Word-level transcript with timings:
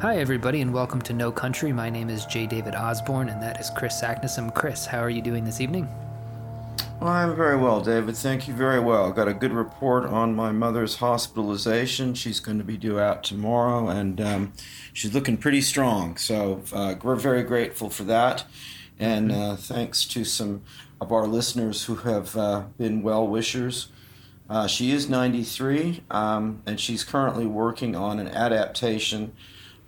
Hi, 0.00 0.16
everybody, 0.16 0.62
and 0.62 0.72
welcome 0.72 1.02
to 1.02 1.12
No 1.12 1.30
Country. 1.30 1.74
My 1.74 1.90
name 1.90 2.08
is 2.08 2.24
J. 2.24 2.46
David 2.46 2.74
Osborne, 2.74 3.28
and 3.28 3.42
that 3.42 3.60
is 3.60 3.68
Chris 3.68 4.00
Sacknessum. 4.00 4.54
Chris, 4.54 4.86
how 4.86 5.00
are 5.00 5.10
you 5.10 5.20
doing 5.20 5.44
this 5.44 5.60
evening? 5.60 5.86
Well, 6.98 7.10
I'm 7.10 7.36
very 7.36 7.58
well, 7.58 7.82
David. 7.82 8.16
Thank 8.16 8.48
you 8.48 8.54
very 8.54 8.80
well. 8.80 9.12
Got 9.12 9.28
a 9.28 9.34
good 9.34 9.52
report 9.52 10.06
on 10.06 10.34
my 10.34 10.52
mother's 10.52 10.96
hospitalization. 10.96 12.14
She's 12.14 12.40
going 12.40 12.56
to 12.56 12.64
be 12.64 12.78
due 12.78 12.98
out 12.98 13.22
tomorrow, 13.22 13.88
and 13.88 14.22
um, 14.22 14.52
she's 14.94 15.12
looking 15.12 15.36
pretty 15.36 15.60
strong. 15.60 16.16
So 16.16 16.62
uh, 16.72 16.94
we're 17.02 17.14
very 17.14 17.42
grateful 17.42 17.90
for 17.90 18.04
that. 18.04 18.44
And 18.98 19.30
uh, 19.30 19.56
thanks 19.56 20.06
to 20.06 20.24
some 20.24 20.62
of 20.98 21.12
our 21.12 21.26
listeners 21.26 21.84
who 21.84 21.96
have 21.96 22.34
uh, 22.38 22.62
been 22.78 23.02
well 23.02 23.28
wishers. 23.28 23.88
Uh, 24.48 24.66
she 24.66 24.92
is 24.92 25.10
93, 25.10 26.04
um, 26.10 26.62
and 26.64 26.80
she's 26.80 27.04
currently 27.04 27.44
working 27.44 27.94
on 27.94 28.18
an 28.18 28.28
adaptation 28.28 29.32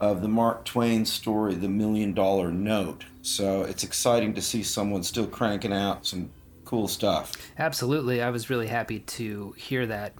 of 0.03 0.21
the 0.21 0.29
Mark 0.29 0.65
Twain 0.65 1.07
story, 1.07 1.55
The 1.55 1.69
Million 1.69 2.13
Dollar 2.13 2.51
Note. 2.51 3.05
So 3.23 3.63
it's 3.63 3.85
exciting 3.85 4.35
to 4.35 4.43
see 4.43 4.65
someone 4.65 5.05
still 5.05 5.29
cranking 5.29 5.73
out 5.73 6.05
some 6.05 6.29
cool 6.65 6.89
stuff. 6.89 7.33
Absolutely. 7.57 8.21
I 8.21 8.31
was 8.31 8.51
really 8.51 8.67
happy 8.67 8.99
to 8.99 9.55
hear 9.57 9.87
that 9.87 10.13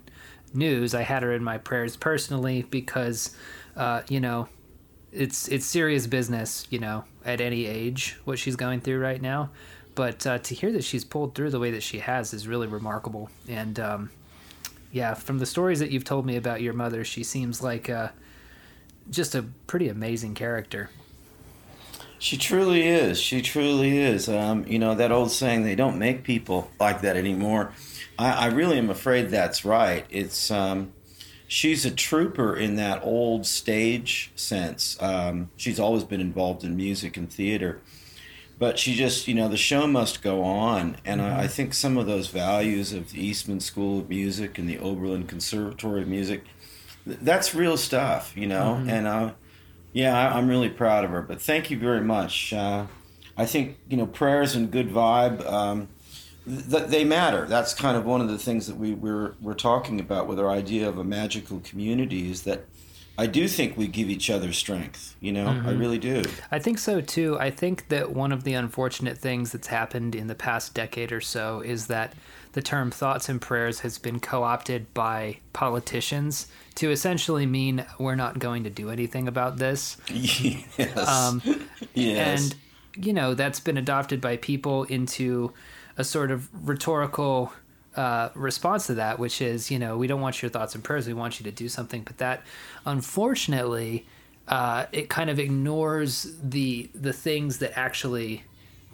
news. 0.53 0.95
I 0.95 1.01
had 1.01 1.21
her 1.21 1.33
in 1.33 1.43
my 1.43 1.57
prayers 1.57 1.97
personally 1.97 2.61
because, 2.61 3.35
uh, 3.75 4.03
you 4.07 4.21
know, 4.21 4.47
it's 5.11 5.49
it's 5.49 5.65
serious 5.65 6.07
business, 6.07 6.65
you 6.69 6.79
know, 6.79 7.03
at 7.25 7.41
any 7.41 7.65
age 7.65 8.17
what 8.23 8.39
she's 8.39 8.55
going 8.55 8.79
through 8.79 8.99
right 8.99 9.21
now. 9.21 9.49
But 9.95 10.25
uh, 10.25 10.37
to 10.39 10.55
hear 10.55 10.71
that 10.71 10.85
she's 10.85 11.03
pulled 11.03 11.35
through 11.35 11.49
the 11.49 11.59
way 11.59 11.71
that 11.71 11.83
she 11.83 11.99
has 11.99 12.33
is 12.33 12.47
really 12.47 12.67
remarkable. 12.67 13.29
And 13.49 13.77
um, 13.81 14.11
yeah, 14.93 15.13
from 15.13 15.39
the 15.39 15.45
stories 15.45 15.79
that 15.79 15.91
you've 15.91 16.05
told 16.05 16.25
me 16.25 16.37
about 16.37 16.61
your 16.61 16.73
mother, 16.73 17.03
she 17.03 17.21
seems 17.23 17.61
like 17.61 17.89
just 19.09 19.35
a 19.35 19.43
pretty 19.67 19.89
amazing 19.89 20.35
character. 20.35 20.89
She 22.19 22.37
truly 22.37 22.87
is. 22.87 23.19
She 23.19 23.41
truly 23.41 23.99
is. 23.99 24.29
Um, 24.29 24.65
you 24.65 24.79
know, 24.79 24.95
that 24.95 25.11
old 25.11 25.31
saying, 25.31 25.63
they 25.63 25.75
don't 25.75 25.99
make 25.99 26.23
people 26.23 26.71
like 26.79 27.01
that 27.01 27.17
anymore. 27.17 27.73
I, 28.17 28.31
I 28.31 28.45
really 28.47 28.77
am 28.77 28.89
afraid 28.89 29.29
that's 29.29 29.65
right. 29.65 30.05
It's. 30.09 30.49
Um, 30.49 30.93
she's 31.53 31.85
a 31.85 31.91
trooper 31.91 32.55
in 32.55 32.77
that 32.77 33.03
old 33.03 33.45
stage 33.45 34.31
sense. 34.35 34.97
Um, 35.01 35.51
she's 35.55 35.79
always 35.79 36.03
been 36.03 36.19
involved 36.19 36.63
in 36.63 36.75
music 36.75 37.15
and 37.15 37.31
theater. 37.31 37.79
But 38.57 38.79
she 38.79 38.95
just, 38.95 39.27
you 39.27 39.35
know, 39.35 39.47
the 39.47 39.57
show 39.57 39.85
must 39.85 40.23
go 40.23 40.43
on. 40.43 40.97
And 41.05 41.21
mm-hmm. 41.21 41.39
I, 41.39 41.43
I, 41.43 41.47
think 41.47 41.73
some 41.73 41.97
of 41.97 42.07
those 42.07 42.27
values 42.27 42.93
of 42.93 43.11
the 43.11 43.23
Eastman 43.23 43.59
School 43.59 43.99
of 43.99 44.09
Music 44.09 44.57
and 44.57 44.69
the 44.69 44.79
Oberlin 44.79 45.27
Conservatory 45.27 46.01
of 46.01 46.07
Music, 46.07 46.43
that's 47.05 47.53
real 47.53 47.77
stuff, 47.77 48.35
you 48.35 48.47
know? 48.47 48.77
Mm-hmm. 48.79 48.89
And 48.89 49.07
uh, 49.07 49.31
yeah, 49.93 50.17
I, 50.17 50.37
am 50.37 50.47
really 50.47 50.69
proud 50.69 51.05
of 51.05 51.11
her. 51.11 51.21
But 51.21 51.41
thank 51.41 51.71
you 51.71 51.77
very 51.77 52.01
much. 52.01 52.51
Uh, 52.51 52.87
I 53.37 53.45
think 53.45 53.77
you 53.89 53.97
know 53.97 54.07
prayers 54.07 54.55
and 54.55 54.69
good 54.71 54.89
vibe. 54.89 55.45
Um, 55.49 55.87
th- 56.45 56.87
they 56.87 57.03
matter. 57.03 57.45
That's 57.45 57.73
kind 57.73 57.95
of 57.95 58.05
one 58.05 58.21
of 58.21 58.27
the 58.27 58.37
things 58.37 58.67
that 58.67 58.75
we 58.75 58.93
we're 58.93 59.35
we're 59.41 59.53
talking 59.53 59.99
about 59.99 60.27
with 60.27 60.39
our 60.39 60.49
idea 60.49 60.89
of 60.89 60.97
a 60.97 61.03
magical 61.03 61.59
community. 61.59 62.29
Is 62.29 62.43
that 62.43 62.65
I 63.17 63.27
do 63.27 63.47
think 63.47 63.77
we 63.77 63.87
give 63.87 64.09
each 64.09 64.29
other 64.29 64.51
strength. 64.51 65.15
You 65.19 65.31
know, 65.31 65.47
mm-hmm. 65.47 65.69
I 65.69 65.71
really 65.71 65.99
do. 65.99 66.23
I 66.51 66.59
think 66.59 66.79
so 66.79 67.01
too. 67.01 67.37
I 67.39 67.51
think 67.51 67.89
that 67.89 68.11
one 68.11 68.31
of 68.31 68.43
the 68.43 68.53
unfortunate 68.53 69.17
things 69.17 69.51
that's 69.51 69.67
happened 69.67 70.15
in 70.15 70.27
the 70.27 70.35
past 70.35 70.73
decade 70.73 71.11
or 71.11 71.21
so 71.21 71.61
is 71.61 71.87
that 71.87 72.13
the 72.53 72.61
term 72.61 72.91
thoughts 72.91 73.29
and 73.29 73.41
prayers 73.41 73.81
has 73.81 73.97
been 73.97 74.19
co 74.19 74.43
opted 74.43 74.93
by 74.93 75.37
politicians 75.51 76.47
to 76.75 76.91
essentially 76.91 77.45
mean 77.45 77.85
we're 77.99 78.15
not 78.15 78.39
going 78.39 78.63
to 78.63 78.69
do 78.69 78.89
anything 78.89 79.27
about 79.27 79.57
this. 79.57 79.97
Yes. 80.77 81.07
Um, 81.07 81.41
yes. 81.93 82.53
And, 82.95 83.05
you 83.05 83.13
know, 83.13 83.33
that's 83.33 83.59
been 83.59 83.77
adopted 83.77 84.21
by 84.21 84.37
people 84.37 84.83
into 84.85 85.53
a 85.97 86.03
sort 86.03 86.31
of 86.31 86.49
rhetorical 86.67 87.53
uh, 87.95 88.29
response 88.33 88.87
to 88.87 88.95
that, 88.95 89.19
which 89.19 89.41
is, 89.41 89.69
you 89.69 89.77
know, 89.77 89.97
we 89.97 90.07
don't 90.07 90.21
want 90.21 90.41
your 90.41 90.49
thoughts 90.49 90.73
and 90.73 90.83
prayers, 90.83 91.07
we 91.07 91.13
want 91.13 91.39
you 91.39 91.43
to 91.43 91.51
do 91.51 91.69
something. 91.69 92.03
But 92.03 92.17
that, 92.17 92.43
unfortunately, 92.85 94.05
uh, 94.47 94.85
it 94.91 95.09
kind 95.09 95.29
of 95.29 95.39
ignores 95.39 96.35
the 96.41 96.89
the 96.93 97.13
things 97.13 97.59
that 97.59 97.77
actually 97.77 98.43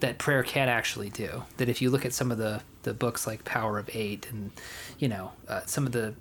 that 0.00 0.18
prayer 0.18 0.42
can 0.42 0.68
actually 0.68 1.10
do. 1.10 1.44
That 1.56 1.68
if 1.68 1.80
you 1.82 1.90
look 1.90 2.04
at 2.04 2.12
some 2.12 2.30
of 2.30 2.38
the 2.38 2.62
the 2.82 2.94
books 2.94 3.26
like 3.26 3.44
Power 3.44 3.78
of 3.78 3.90
Eight 3.92 4.26
and 4.30 4.50
you 4.98 5.08
know 5.08 5.32
uh, 5.48 5.60
some 5.66 5.86
of 5.86 5.92
the 5.92 6.14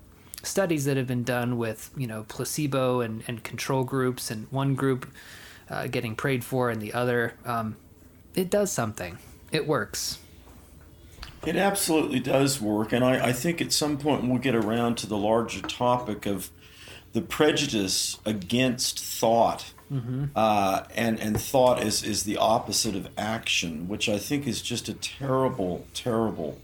studies 0.43 0.85
that 0.85 0.97
have 0.97 1.07
been 1.07 1.23
done 1.23 1.57
with 1.57 1.91
you 1.97 2.07
know 2.07 2.25
placebo 2.27 3.01
and, 3.01 3.23
and 3.27 3.43
control 3.43 3.83
groups 3.83 4.31
and 4.31 4.47
one 4.51 4.75
group 4.75 5.09
uh, 5.69 5.87
getting 5.87 6.15
prayed 6.15 6.43
for 6.43 6.69
and 6.69 6.81
the 6.81 6.93
other 6.93 7.33
um, 7.45 7.75
it 8.35 8.49
does 8.49 8.71
something. 8.71 9.17
It 9.51 9.67
works. 9.67 10.19
It 11.45 11.55
absolutely 11.55 12.19
does 12.19 12.61
work 12.61 12.91
and 12.93 13.03
I, 13.03 13.27
I 13.27 13.33
think 13.33 13.61
at 13.61 13.71
some 13.71 13.97
point 13.97 14.27
we'll 14.27 14.39
get 14.39 14.55
around 14.55 14.97
to 14.99 15.07
the 15.07 15.17
larger 15.17 15.61
topic 15.61 16.25
of 16.25 16.51
the 17.13 17.21
prejudice 17.21 18.19
against 18.25 18.99
thought 18.99 19.73
mm-hmm. 19.91 20.25
uh, 20.35 20.83
and 20.95 21.19
and 21.19 21.39
thought 21.39 21.83
is 21.83 22.03
is 22.03 22.23
the 22.23 22.37
opposite 22.37 22.95
of 22.95 23.09
action 23.17 23.87
which 23.87 24.07
I 24.09 24.17
think 24.17 24.47
is 24.47 24.61
just 24.61 24.89
a 24.89 24.93
terrible 24.93 25.85
terrible 25.93 26.59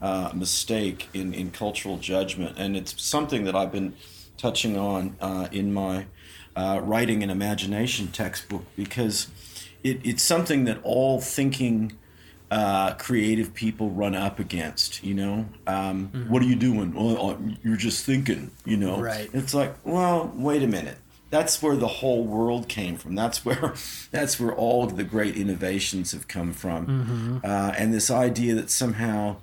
uh, 0.00 0.30
mistake 0.34 1.08
in, 1.12 1.34
in 1.34 1.50
cultural 1.50 1.98
judgment. 1.98 2.56
And 2.58 2.76
it's 2.76 3.00
something 3.02 3.44
that 3.44 3.54
I've 3.54 3.72
been 3.72 3.94
touching 4.38 4.78
on 4.78 5.16
uh, 5.20 5.48
in 5.52 5.72
my 5.72 6.06
uh, 6.56 6.80
writing 6.82 7.22
and 7.22 7.30
imagination 7.30 8.08
textbook 8.08 8.64
because 8.76 9.28
it, 9.84 10.00
it's 10.04 10.22
something 10.22 10.64
that 10.64 10.78
all 10.82 11.20
thinking 11.20 11.92
uh, 12.50 12.94
creative 12.94 13.54
people 13.54 13.90
run 13.90 14.14
up 14.14 14.38
against. 14.38 15.04
You 15.04 15.14
know, 15.14 15.46
um, 15.66 16.08
mm-hmm. 16.08 16.32
what 16.32 16.42
are 16.42 16.46
you 16.46 16.56
doing? 16.56 16.92
Well, 16.94 17.30
uh, 17.30 17.36
you're 17.62 17.76
just 17.76 18.04
thinking. 18.04 18.50
You 18.64 18.76
know, 18.76 19.00
right? 19.00 19.30
It's 19.32 19.54
like, 19.54 19.74
well, 19.84 20.32
wait 20.34 20.62
a 20.62 20.66
minute. 20.66 20.98
That's 21.30 21.62
where 21.62 21.76
the 21.76 21.86
whole 21.86 22.24
world 22.24 22.68
came 22.68 22.96
from. 22.96 23.14
That's 23.14 23.44
where, 23.44 23.74
that's 24.10 24.38
where 24.38 24.52
all 24.52 24.84
of 24.84 24.96
the 24.96 25.04
great 25.04 25.36
innovations 25.36 26.12
have 26.12 26.28
come 26.28 26.52
from. 26.52 26.86
Mm-hmm. 26.86 27.36
Uh, 27.44 27.72
and 27.78 27.94
this 27.94 28.10
idea 28.10 28.54
that 28.56 28.70
somehow 28.70 29.36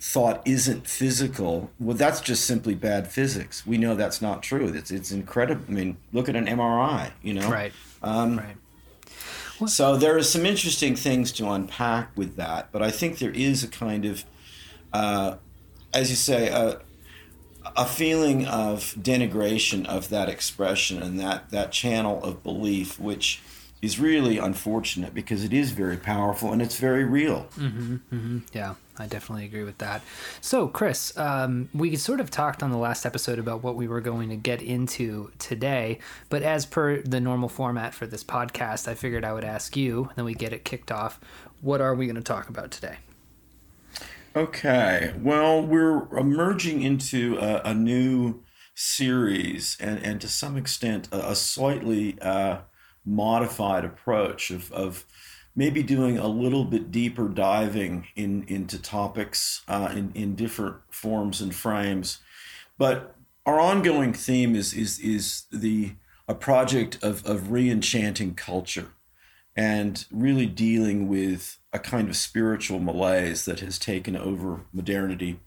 thought 0.00 0.42
isn't 0.46 0.86
physical, 0.86 1.70
well, 1.78 1.96
that's 1.96 2.20
just 2.20 2.44
simply 2.44 2.74
bad 2.74 3.06
physics. 3.06 3.66
We 3.66 3.78
know 3.78 3.94
that's 3.94 4.20
not 4.20 4.42
true. 4.42 4.68
It's 4.68 4.90
it's 4.90 5.12
incredible. 5.12 5.64
I 5.68 5.72
mean, 5.72 5.96
look 6.12 6.28
at 6.28 6.36
an 6.36 6.46
MRI. 6.46 7.12
You 7.22 7.34
know, 7.34 7.50
right? 7.50 7.72
Um, 8.02 8.38
right. 8.38 8.56
So 9.68 9.96
there 9.96 10.16
are 10.16 10.22
some 10.22 10.46
interesting 10.46 10.96
things 10.96 11.32
to 11.32 11.48
unpack 11.50 12.16
with 12.16 12.36
that, 12.36 12.72
but 12.72 12.82
I 12.82 12.90
think 12.90 13.18
there 13.18 13.30
is 13.30 13.62
a 13.62 13.68
kind 13.68 14.06
of, 14.06 14.24
uh, 14.94 15.36
as 15.92 16.08
you 16.08 16.16
say, 16.16 16.48
a, 16.48 16.80
a 17.76 17.86
feeling 17.86 18.46
of 18.46 18.94
denigration 19.00 19.86
of 19.86 20.08
that 20.10 20.28
expression 20.28 21.02
and 21.02 21.18
that 21.20 21.50
that 21.50 21.72
channel 21.72 22.22
of 22.22 22.42
belief, 22.42 22.98
which 22.98 23.42
is 23.82 23.98
really 23.98 24.36
unfortunate 24.36 25.14
because 25.14 25.42
it 25.42 25.52
is 25.52 25.70
very 25.70 25.96
powerful 25.96 26.52
and 26.52 26.60
it's 26.60 26.76
very 26.76 27.04
real. 27.04 27.46
Mm-hmm, 27.56 27.94
mm-hmm. 28.12 28.38
Yeah, 28.52 28.74
I 28.98 29.06
definitely 29.06 29.46
agree 29.46 29.64
with 29.64 29.78
that. 29.78 30.02
So, 30.40 30.68
Chris, 30.68 31.16
um, 31.16 31.70
we 31.72 31.96
sort 31.96 32.20
of 32.20 32.30
talked 32.30 32.62
on 32.62 32.70
the 32.70 32.76
last 32.76 33.06
episode 33.06 33.38
about 33.38 33.62
what 33.62 33.76
we 33.76 33.88
were 33.88 34.02
going 34.02 34.28
to 34.28 34.36
get 34.36 34.60
into 34.60 35.30
today, 35.38 35.98
but 36.28 36.42
as 36.42 36.66
per 36.66 37.00
the 37.00 37.20
normal 37.20 37.48
format 37.48 37.94
for 37.94 38.06
this 38.06 38.22
podcast, 38.22 38.86
I 38.86 38.94
figured 38.94 39.24
I 39.24 39.32
would 39.32 39.44
ask 39.44 39.76
you, 39.76 40.04
and 40.04 40.16
then 40.16 40.24
we 40.26 40.34
get 40.34 40.52
it 40.52 40.64
kicked 40.64 40.92
off. 40.92 41.18
What 41.62 41.80
are 41.80 41.94
we 41.94 42.06
going 42.06 42.16
to 42.16 42.22
talk 42.22 42.50
about 42.50 42.70
today? 42.70 42.96
Okay, 44.36 45.12
well, 45.20 45.60
we're 45.60 46.06
emerging 46.16 46.82
into 46.82 47.36
a, 47.38 47.62
a 47.70 47.74
new 47.74 48.44
series 48.76 49.76
and, 49.80 49.98
and 50.04 50.20
to 50.20 50.28
some 50.28 50.56
extent 50.56 51.08
a, 51.10 51.30
a 51.30 51.34
slightly 51.34 52.16
uh, 52.20 52.58
modified 53.04 53.84
approach 53.84 54.52
of, 54.52 54.70
of 54.70 55.04
maybe 55.56 55.82
doing 55.82 56.16
a 56.16 56.28
little 56.28 56.64
bit 56.64 56.92
deeper 56.92 57.28
diving 57.28 58.06
in 58.14 58.44
into 58.46 58.80
topics 58.80 59.62
uh, 59.66 59.92
in 59.92 60.12
in 60.14 60.36
different 60.36 60.76
forms 60.90 61.40
and 61.40 61.54
frames, 61.54 62.20
but 62.78 63.16
our 63.44 63.58
ongoing 63.58 64.12
theme 64.12 64.54
is 64.54 64.72
is 64.72 64.98
is 65.00 65.44
the 65.50 65.92
a 66.28 66.34
project 66.34 67.02
of 67.02 67.26
of 67.26 67.50
re-enchanting 67.50 68.34
culture, 68.34 68.92
and 69.60 70.06
really 70.10 70.46
dealing 70.46 71.06
with 71.06 71.58
a 71.70 71.78
kind 71.78 72.08
of 72.08 72.16
spiritual 72.16 72.78
malaise 72.80 73.44
that 73.44 73.60
has 73.60 73.78
taken 73.78 74.16
over 74.16 74.62
modernity. 74.72 75.38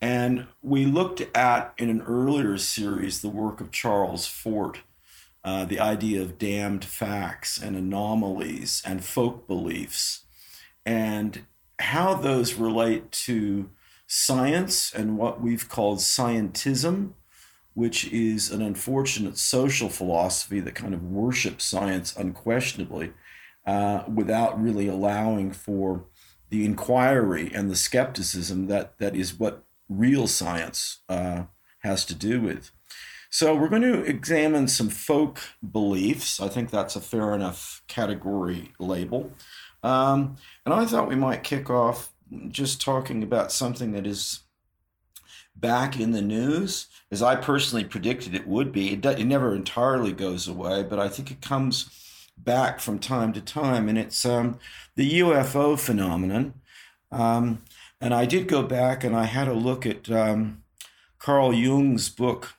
And 0.00 0.48
we 0.60 0.84
looked 0.84 1.22
at 1.36 1.72
in 1.78 1.88
an 1.88 2.02
earlier 2.02 2.58
series 2.58 3.20
the 3.20 3.28
work 3.28 3.60
of 3.60 3.70
Charles 3.70 4.26
Fort 4.26 4.80
uh, 5.44 5.64
the 5.64 5.78
idea 5.78 6.20
of 6.20 6.36
damned 6.36 6.84
facts 6.84 7.56
and 7.56 7.76
anomalies 7.76 8.82
and 8.84 9.04
folk 9.04 9.46
beliefs, 9.46 10.24
and 10.84 11.44
how 11.78 12.14
those 12.14 12.54
relate 12.54 13.12
to 13.12 13.70
science 14.08 14.92
and 14.92 15.16
what 15.16 15.40
we've 15.40 15.68
called 15.68 15.98
scientism, 15.98 17.12
which 17.74 18.10
is 18.10 18.50
an 18.50 18.62
unfortunate 18.62 19.38
social 19.38 19.88
philosophy 19.88 20.58
that 20.58 20.74
kind 20.74 20.94
of 20.94 21.04
worships 21.04 21.64
science 21.64 22.16
unquestionably 22.16 23.12
uh, 23.66 24.04
without 24.12 24.60
really 24.60 24.88
allowing 24.88 25.52
for 25.52 26.04
the 26.50 26.64
inquiry 26.64 27.50
and 27.54 27.70
the 27.70 27.76
skepticism 27.76 28.66
that, 28.66 28.98
that 28.98 29.16
is 29.16 29.38
what 29.38 29.64
real 29.88 30.26
science 30.26 31.00
uh, 31.08 31.44
has 31.80 32.04
to 32.04 32.14
do 32.14 32.40
with. 32.40 32.70
So, 33.30 33.54
we're 33.54 33.68
going 33.68 33.82
to 33.82 34.04
examine 34.04 34.68
some 34.68 34.88
folk 34.88 35.40
beliefs. 35.72 36.40
I 36.40 36.46
think 36.48 36.70
that's 36.70 36.94
a 36.94 37.00
fair 37.00 37.34
enough 37.34 37.82
category 37.88 38.72
label. 38.78 39.32
Um, 39.82 40.36
and 40.64 40.72
I 40.72 40.86
thought 40.86 41.08
we 41.08 41.16
might 41.16 41.42
kick 41.42 41.68
off 41.68 42.12
just 42.48 42.80
talking 42.80 43.22
about 43.22 43.52
something 43.52 43.92
that 43.92 44.06
is 44.06 44.40
back 45.56 45.98
in 45.98 46.12
the 46.12 46.22
news, 46.22 46.86
as 47.10 47.22
I 47.22 47.36
personally 47.36 47.84
predicted 47.84 48.34
it 48.34 48.46
would 48.46 48.72
be. 48.72 48.92
It, 48.92 49.04
it 49.04 49.24
never 49.24 49.54
entirely 49.54 50.12
goes 50.12 50.48
away, 50.48 50.82
but 50.82 50.98
I 50.98 51.08
think 51.08 51.30
it 51.30 51.40
comes 51.40 51.90
back 52.36 52.80
from 52.80 52.98
time 52.98 53.32
to 53.32 53.40
time, 53.40 53.88
and 53.88 53.98
it's 53.98 54.24
um, 54.24 54.58
the 54.96 55.20
UFO 55.20 55.78
phenomenon. 55.78 56.54
Um, 57.10 57.62
and 58.00 58.12
I 58.12 58.26
did 58.26 58.48
go 58.48 58.62
back 58.62 59.04
and 59.04 59.16
I 59.16 59.24
had 59.24 59.48
a 59.48 59.54
look 59.54 59.86
at 59.86 60.10
um, 60.10 60.62
Carl 61.18 61.54
Jung's 61.54 62.08
book 62.08 62.54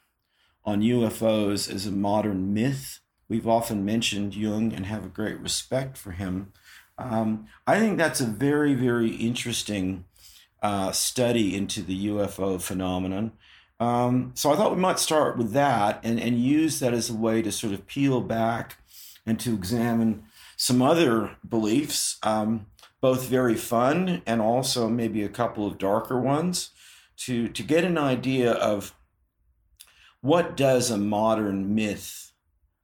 on 0.64 0.82
UFOs 0.82 1.72
as 1.72 1.86
a 1.86 1.92
modern 1.92 2.54
myth. 2.54 3.00
We've 3.30 3.48
often 3.48 3.86
mentioned 3.86 4.36
Jung 4.36 4.74
and 4.74 4.86
have 4.86 5.06
a 5.06 5.10
great 5.10 5.40
respect 5.40 5.98
for 5.98 6.12
him. 6.12 6.54
Um, 6.98 7.48
I 7.68 7.80
think 7.80 7.98
that's 7.98 8.22
a 8.22 8.26
very, 8.26 8.74
very 8.74 9.10
interesting 9.10 10.06
uh, 10.62 10.92
study 10.92 11.56
into 11.56 11.84
the 11.84 12.08
UFO 12.08 12.60
phenomenon. 12.60 13.34
Um, 13.80 14.32
so 14.36 14.52
I 14.52 14.56
thought 14.56 14.74
we 14.74 14.82
might 14.82 15.00
start 15.00 15.38
with 15.38 15.52
that 15.52 16.00
and, 16.04 16.20
and 16.20 16.40
use 16.40 16.80
that 16.80 16.94
as 16.94 17.10
a 17.10 17.16
way 17.16 17.42
to 17.42 17.52
sort 17.52 17.74
of 17.74 17.86
peel 17.88 18.22
back 18.22 18.78
and 19.26 19.40
to 19.40 19.54
examine 19.54 20.24
some 20.58 20.82
other 20.82 21.36
beliefs, 21.48 22.18
um, 22.24 22.68
both 23.02 23.28
very 23.28 23.56
fun 23.56 24.22
and 24.26 24.42
also 24.42 24.90
maybe 24.90 25.24
a 25.24 25.30
couple 25.30 25.68
of 25.68 25.78
darker 25.78 26.20
ones, 26.20 26.72
to, 27.18 27.48
to 27.50 27.64
get 27.64 27.84
an 27.84 27.98
idea 27.98 28.52
of 28.52 28.94
what 30.22 30.58
does 30.58 30.90
a 30.90 30.98
modern 30.98 31.76
myth 31.76 32.32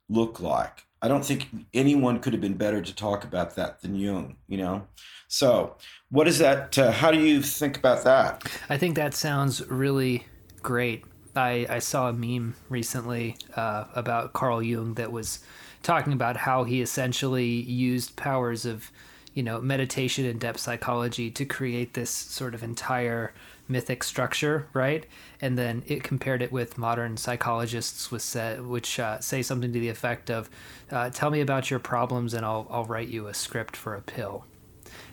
look 0.10 0.40
like. 0.40 0.86
I 1.02 1.08
don't 1.08 1.26
think 1.26 1.48
anyone 1.74 2.20
could 2.20 2.34
have 2.34 2.42
been 2.42 2.58
better 2.58 2.82
to 2.82 2.96
talk 2.96 3.24
about 3.24 3.56
that 3.56 3.82
than 3.82 3.96
Jung, 3.96 4.38
you 4.48 4.58
know? 4.58 4.88
So, 5.28 5.78
what 6.10 6.28
is 6.28 6.38
that? 6.40 6.78
Uh, 6.78 6.92
how 6.92 7.10
do 7.10 7.20
you 7.20 7.42
think 7.42 7.78
about 7.78 8.04
that? 8.04 8.44
I 8.70 8.78
think 8.78 8.96
that 8.96 9.14
sounds 9.16 9.66
really 9.68 10.28
great. 10.62 11.06
I, 11.36 11.66
I 11.70 11.80
saw 11.80 12.10
a 12.10 12.14
meme 12.14 12.56
recently 12.70 13.38
uh, 13.56 13.86
about 13.96 14.34
Carl 14.34 14.62
Jung 14.62 14.96
that 14.96 15.12
was 15.12 15.40
talking 15.83 16.13
about 16.13 16.38
how 16.38 16.63
he 16.63 16.81
essentially 16.81 17.45
used 17.48 18.16
powers 18.16 18.66
of, 18.66 18.92
you 19.33 19.44
know, 19.44 19.62
meditation 19.62 20.25
and 20.25 20.39
depth 20.39 20.60
psychology 20.60 21.31
to 21.31 21.45
create 21.45 21.94
this 21.94 22.10
sort 22.10 22.54
of 22.54 22.63
entire 22.63 23.33
mythic 23.68 24.04
structure, 24.04 24.68
right? 24.74 25.06
And 25.39 25.57
then 25.57 25.83
it 25.88 26.04
compared 26.04 26.42
it 26.42 26.51
with 26.51 26.78
modern 26.78 27.18
psychologists, 27.18 28.12
with 28.12 28.36
which 28.60 29.00
uh, 29.00 29.19
say 29.19 29.42
something 29.42 29.72
to 29.74 29.80
the 29.80 29.89
effect 29.89 30.30
of, 30.30 30.50
uh, 30.92 31.10
"Tell 31.10 31.31
me 31.31 31.42
about 31.42 31.72
your 31.72 31.80
problems, 31.80 32.34
and 32.34 32.45
I'll 32.45 32.68
I'll 32.69 32.86
write 32.86 33.07
you 33.07 33.27
a 33.27 33.34
script 33.34 33.75
for 33.75 33.95
a 33.95 34.01
pill." 34.01 34.45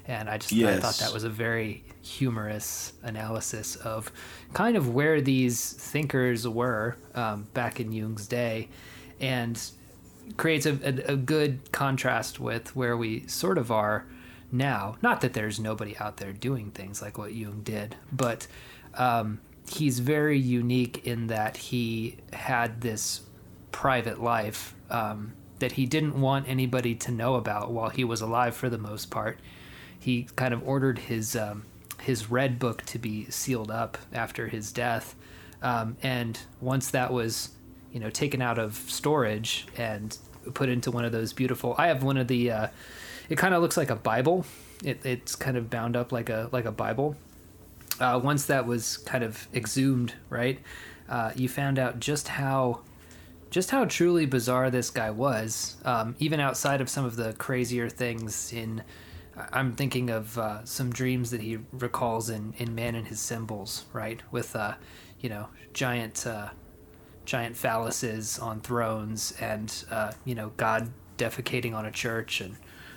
And 0.06 0.29
I 0.29 0.38
just 0.38 0.53
yes. 0.53 0.79
I 0.79 0.81
thought 0.81 1.06
that 1.06 1.12
was 1.12 1.25
a 1.25 1.29
very 1.29 1.85
humorous 2.03 2.94
analysis 3.03 3.76
of 3.76 4.11
kind 4.55 4.76
of 4.76 4.94
where 4.94 5.21
these 5.21 5.75
thinkers 5.75 6.49
were 6.49 6.97
um, 7.14 7.47
back 7.53 7.79
in 7.79 7.93
Jung's 7.93 8.26
day, 8.26 8.69
and 9.21 9.61
creates 10.37 10.67
a, 10.67 10.73
a, 10.83 11.13
a 11.13 11.17
good 11.17 11.73
contrast 11.73 12.39
with 12.41 12.75
where 12.77 12.97
we 12.97 13.27
sort 13.27 13.59
of 13.59 13.71
are 13.71 14.07
now. 14.51 14.97
Not 15.03 15.21
that 15.21 15.33
there's 15.33 15.61
nobody 15.61 15.97
out 15.99 16.19
there 16.19 16.33
doing 16.33 16.71
things 16.71 17.03
like 17.03 17.19
what 17.19 17.35
Jung 17.35 17.61
did, 17.63 17.97
but 18.13 18.47
um, 18.95 19.41
he's 19.69 19.99
very 19.99 20.39
unique 20.39 21.07
in 21.07 21.27
that 21.29 21.57
he 21.57 22.17
had 22.33 22.81
this 22.81 23.23
private 23.73 24.21
life 24.23 24.75
um, 24.91 25.33
that 25.59 25.73
he 25.73 25.87
didn't 25.87 26.21
want 26.21 26.49
anybody 26.49 26.95
to 26.95 27.11
know 27.11 27.35
about 27.35 27.71
while 27.71 27.91
he 27.91 28.05
was 28.05 28.21
alive 28.21 28.55
for 28.55 28.69
the 28.69 28.79
most 28.79 29.11
part. 29.11 29.39
He 29.99 30.29
kind 30.37 30.55
of 30.55 30.67
ordered 30.67 30.99
his 30.99 31.37
um, 31.37 31.65
his 32.01 32.31
red 32.31 32.59
book 32.59 32.83
to 32.87 32.99
be 32.99 33.29
sealed 33.29 33.71
up 33.71 33.99
after 34.13 34.47
his 34.49 34.73
death, 34.73 35.17
um, 35.63 35.97
and 36.03 36.39
once 36.61 36.91
that 36.91 37.13
was 37.13 37.51
you 37.93 38.00
know 38.00 38.11
taken 38.11 38.43
out 38.43 38.58
of 38.58 38.75
storage 38.75 39.67
and 39.76 40.17
put 40.55 40.69
into 40.69 40.90
one 40.90 41.05
of 41.05 41.12
those 41.12 41.32
beautiful. 41.32 41.75
I 41.79 41.88
have 41.88 42.02
one 42.02 42.17
of 42.17 42.29
the 42.29 42.50
uh, 42.50 42.69
it 43.29 43.37
kind 43.37 43.55
of 43.55 43.62
looks 43.62 43.76
like 43.76 43.90
a 43.90 43.96
Bible. 43.96 44.44
It, 44.85 45.05
it's 45.05 45.35
kind 45.35 45.56
of 45.56 45.70
bound 45.70 45.96
up 45.96 46.12
like 46.12 46.29
a 46.29 46.49
like 46.52 46.64
a 46.64 46.73
Bible. 46.73 47.17
Uh, 48.00 48.20
once 48.23 48.46
that 48.46 48.67
was 48.67 48.96
kind 48.99 49.25
of 49.25 49.49
exhumed, 49.52 50.14
right? 50.31 50.61
Uh, 51.08 51.32
you 51.35 51.49
found 51.49 51.79
out 51.79 51.99
just 51.99 52.29
how 52.29 52.81
just 53.50 53.70
how 53.70 53.85
truly 53.85 54.26
bizarre 54.26 54.70
this 54.70 54.90
guy 54.90 55.11
was. 55.11 55.76
Um, 55.85 56.14
even 56.19 56.38
outside 56.38 56.81
of 56.81 56.88
some 56.88 57.05
of 57.05 57.17
the 57.17 57.32
crazier 57.35 57.88
things 57.88 58.52
in, 58.52 58.82
I'm 59.52 59.73
thinking 59.73 60.11
of 60.11 60.38
uh, 60.38 60.64
some 60.64 60.93
dreams 60.93 61.31
that 61.31 61.40
he 61.40 61.58
recalls 61.73 62.31
in 62.31 62.55
in 62.58 62.75
Man 62.75 62.94
and 62.94 63.08
His 63.08 63.20
Symbols, 63.20 63.87
right? 63.93 64.20
With 64.31 64.55
uh, 64.55 64.75
you 65.20 65.29
know 65.29 65.49
giant 65.73 66.26
uh, 66.26 66.50
giant 67.29 67.55
phalluses 67.55 68.43
on 68.43 68.59
thrones 68.59 69.35
and 69.39 69.85
uh, 69.91 70.13
you 70.25 70.35
know 70.35 70.51
God 70.57 70.91
defecating 71.19 71.75
on 71.75 71.85
a 71.85 71.91
church 71.91 72.41
and 72.41 72.57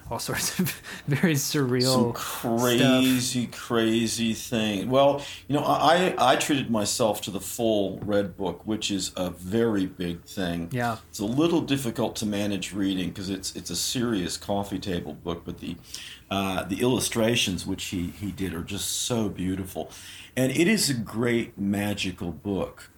all 0.09 0.19
sorts 0.29 0.57
of 0.59 0.81
very 1.07 1.35
surreal, 1.35 2.13
Some 2.15 2.57
crazy, 2.59 3.43
stuff. 3.47 3.59
crazy 3.59 4.33
thing. 4.33 4.89
Well, 4.89 5.23
you 5.47 5.55
know, 5.55 5.63
I 5.65 6.15
I 6.17 6.35
treated 6.37 6.69
myself 6.71 7.21
to 7.23 7.31
the 7.31 7.41
full 7.41 7.99
red 7.99 8.37
book, 8.37 8.65
which 8.65 8.89
is 8.89 9.11
a 9.17 9.29
very 9.29 9.85
big 9.85 10.23
thing. 10.23 10.69
Yeah, 10.71 10.97
it's 11.09 11.19
a 11.19 11.25
little 11.25 11.61
difficult 11.61 12.15
to 12.17 12.25
manage 12.25 12.73
reading 12.73 13.09
because 13.09 13.29
it's 13.29 13.53
it's 13.55 13.69
a 13.69 13.75
serious 13.75 14.37
coffee 14.37 14.79
table 14.79 15.13
book, 15.13 15.43
but 15.45 15.59
the 15.59 15.75
uh, 16.29 16.63
the 16.63 16.81
illustrations 16.81 17.65
which 17.67 17.85
he 17.85 18.07
he 18.07 18.31
did 18.31 18.53
are 18.53 18.63
just 18.63 18.87
so 19.03 19.27
beautiful, 19.27 19.91
and 20.37 20.53
it 20.53 20.67
is 20.69 20.89
a 20.89 20.93
great 20.93 21.57
magical 21.57 22.31
book 22.31 22.90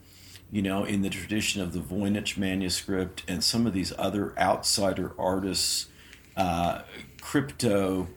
you 0.53 0.61
know, 0.61 0.85
in 0.85 1.01
the 1.01 1.09
tradition 1.09 1.63
of 1.63 1.73
the 1.73 1.79
Voynich 1.79 2.37
manuscript 2.37 3.23
and 3.27 3.43
some 3.43 3.65
of 3.65 3.73
these 3.73 3.91
other 3.97 4.37
outsider 4.37 5.13
artists 5.17 5.87
uh, 6.37 6.83
crypto 7.21 8.07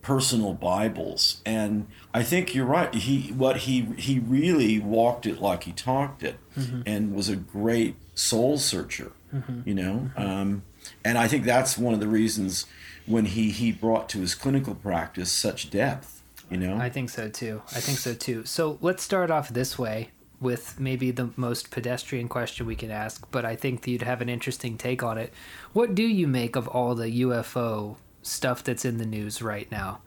personal 0.00 0.54
Bibles, 0.54 1.42
and 1.44 1.88
I 2.14 2.22
think 2.22 2.54
you're 2.54 2.66
right. 2.66 2.94
He 2.94 3.32
what 3.32 3.58
he 3.58 3.88
he 3.98 4.20
really 4.20 4.78
walked 4.78 5.26
it 5.26 5.40
like 5.40 5.64
he 5.64 5.72
talked 5.72 6.22
it, 6.22 6.36
mm-hmm. 6.56 6.82
and 6.86 7.16
was 7.16 7.28
a 7.28 7.34
great 7.34 7.96
soul 8.14 8.58
searcher. 8.58 9.10
Mm-hmm. 9.34 9.68
You 9.68 9.74
know, 9.74 10.10
mm-hmm. 10.16 10.22
um, 10.22 10.62
and 11.04 11.18
I 11.18 11.26
think 11.26 11.44
that's 11.44 11.76
one 11.76 11.94
of 11.94 12.00
the 12.00 12.06
reasons 12.06 12.64
when 13.06 13.24
he 13.24 13.50
he 13.50 13.72
brought 13.72 14.08
to 14.10 14.18
his 14.18 14.36
clinical 14.36 14.76
practice 14.76 15.32
such 15.32 15.68
depth. 15.68 16.22
You 16.48 16.58
know, 16.58 16.76
I 16.76 16.90
think 16.90 17.10
so 17.10 17.28
too. 17.28 17.62
I 17.74 17.80
think 17.80 17.98
so 17.98 18.14
too. 18.14 18.44
So 18.44 18.78
let's 18.80 19.02
start 19.02 19.32
off 19.32 19.48
this 19.48 19.76
way 19.76 20.10
with 20.42 20.78
maybe 20.78 21.10
the 21.10 21.30
most 21.36 21.70
pedestrian 21.70 22.28
question 22.28 22.66
we 22.66 22.76
can 22.76 22.90
ask, 22.90 23.26
but 23.30 23.44
I 23.44 23.56
think 23.56 23.86
you'd 23.86 24.02
have 24.02 24.20
an 24.20 24.28
interesting 24.28 24.76
take 24.76 25.02
on 25.02 25.16
it. 25.16 25.32
What 25.72 25.94
do 25.94 26.02
you 26.02 26.26
make 26.26 26.56
of 26.56 26.68
all 26.68 26.94
the 26.94 27.22
UFO 27.22 27.96
stuff 28.22 28.64
that's 28.64 28.84
in 28.84 28.98
the 28.98 29.06
news 29.06 29.40
right 29.40 29.70
now? 29.70 30.00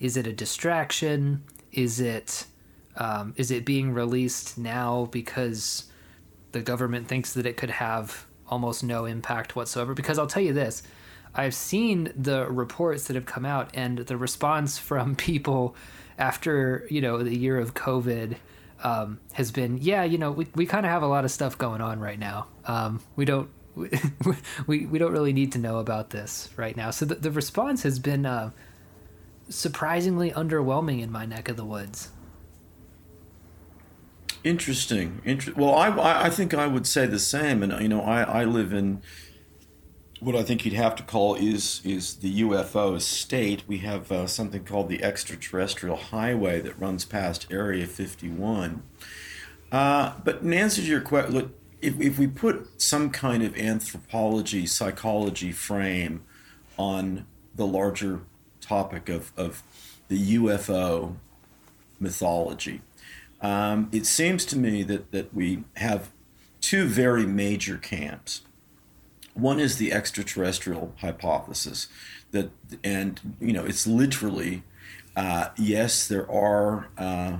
Is 0.00 0.16
it 0.16 0.26
a 0.26 0.32
distraction? 0.32 1.44
Is 1.70 2.00
it 2.00 2.46
um, 2.96 3.34
is 3.36 3.50
it 3.50 3.64
being 3.64 3.92
released 3.92 4.58
now 4.58 5.08
because 5.10 5.84
the 6.52 6.60
government 6.60 7.08
thinks 7.08 7.32
that 7.32 7.46
it 7.46 7.56
could 7.56 7.70
have 7.70 8.26
almost 8.48 8.84
no 8.84 9.04
impact 9.04 9.56
whatsoever? 9.56 9.94
Because 9.94 10.18
I'll 10.18 10.26
tell 10.26 10.42
you 10.42 10.52
this. 10.52 10.82
I've 11.34 11.54
seen 11.54 12.12
the 12.14 12.46
reports 12.50 13.06
that 13.06 13.16
have 13.16 13.24
come 13.24 13.46
out 13.46 13.70
and 13.74 13.98
the 13.98 14.16
response 14.16 14.76
from 14.90 15.16
people 15.16 15.74
after, 16.18 16.86
you 16.90 17.00
know, 17.00 17.22
the 17.22 17.36
year 17.36 17.58
of 17.58 17.74
COVID 17.74 18.36
um, 18.82 19.20
has 19.32 19.50
been, 19.50 19.78
yeah, 19.78 20.04
you 20.04 20.18
know, 20.18 20.30
we, 20.30 20.46
we 20.54 20.66
kind 20.66 20.84
of 20.84 20.92
have 20.92 21.02
a 21.02 21.06
lot 21.06 21.24
of 21.24 21.30
stuff 21.30 21.56
going 21.56 21.80
on 21.80 22.00
right 22.00 22.18
now. 22.18 22.46
Um, 22.66 23.00
we 23.16 23.24
don't 23.24 23.50
we, 24.66 24.86
we 24.86 24.98
don't 24.98 25.12
really 25.12 25.32
need 25.32 25.52
to 25.52 25.58
know 25.58 25.78
about 25.78 26.10
this 26.10 26.50
right 26.56 26.76
now. 26.76 26.90
So 26.90 27.04
the, 27.06 27.14
the 27.14 27.30
response 27.30 27.82
has 27.84 27.98
been 27.98 28.26
uh, 28.26 28.50
surprisingly 29.48 30.30
underwhelming 30.30 31.00
in 31.02 31.10
my 31.10 31.24
neck 31.24 31.48
of 31.48 31.56
the 31.56 31.64
woods. 31.64 32.10
Interesting. 34.44 35.22
Inter- 35.24 35.54
well, 35.56 35.74
I, 35.74 36.24
I 36.24 36.30
think 36.30 36.52
I 36.52 36.66
would 36.66 36.86
say 36.86 37.06
the 37.06 37.18
same. 37.18 37.62
And, 37.62 37.80
you 37.80 37.88
know, 37.88 38.02
I, 38.02 38.22
I 38.22 38.44
live 38.44 38.72
in 38.72 39.00
what 40.22 40.36
I 40.36 40.44
think 40.44 40.64
you'd 40.64 40.74
have 40.74 40.94
to 40.96 41.02
call 41.02 41.34
is 41.34 41.80
is 41.84 42.16
the 42.16 42.42
UFO 42.42 43.00
state. 43.00 43.64
We 43.66 43.78
have 43.78 44.12
uh, 44.12 44.26
something 44.28 44.64
called 44.64 44.88
the 44.88 45.02
extraterrestrial 45.02 45.96
highway 45.96 46.60
that 46.60 46.78
runs 46.78 47.04
past 47.04 47.48
Area 47.50 47.86
51. 47.86 48.82
Uh, 49.72 50.12
but 50.22 50.42
in 50.42 50.52
answer 50.52 50.80
to 50.80 50.86
your 50.86 51.00
question, 51.00 51.34
look, 51.34 51.50
if, 51.80 52.00
if 52.00 52.18
we 52.18 52.28
put 52.28 52.80
some 52.80 53.10
kind 53.10 53.42
of 53.42 53.56
anthropology, 53.56 54.64
psychology 54.64 55.50
frame 55.50 56.22
on 56.78 57.26
the 57.56 57.66
larger 57.66 58.20
topic 58.60 59.08
of, 59.08 59.32
of 59.36 59.64
the 60.06 60.36
UFO 60.36 61.16
mythology, 61.98 62.80
um, 63.40 63.88
it 63.90 64.06
seems 64.06 64.44
to 64.46 64.56
me 64.56 64.84
that, 64.84 65.10
that 65.10 65.34
we 65.34 65.64
have 65.76 66.10
two 66.60 66.86
very 66.86 67.26
major 67.26 67.76
camps. 67.76 68.42
One 69.34 69.58
is 69.58 69.76
the 69.76 69.92
extraterrestrial 69.92 70.94
hypothesis 70.98 71.88
that, 72.32 72.50
and 72.84 73.36
you 73.40 73.52
know, 73.52 73.64
it's 73.64 73.86
literally, 73.86 74.62
uh, 75.16 75.48
yes, 75.56 76.06
there 76.06 76.30
are 76.30 76.88
uh, 76.98 77.38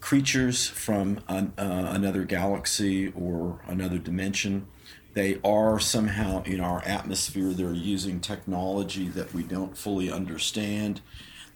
creatures 0.00 0.68
from 0.68 1.20
an, 1.28 1.52
uh, 1.58 1.90
another 1.90 2.24
galaxy 2.24 3.08
or 3.08 3.60
another 3.66 3.98
dimension. 3.98 4.66
They 5.14 5.40
are 5.42 5.80
somehow 5.80 6.42
in 6.42 6.60
our 6.60 6.82
atmosphere. 6.84 7.54
They're 7.54 7.72
using 7.72 8.20
technology 8.20 9.08
that 9.08 9.32
we 9.32 9.42
don't 9.42 9.76
fully 9.76 10.12
understand. 10.12 11.00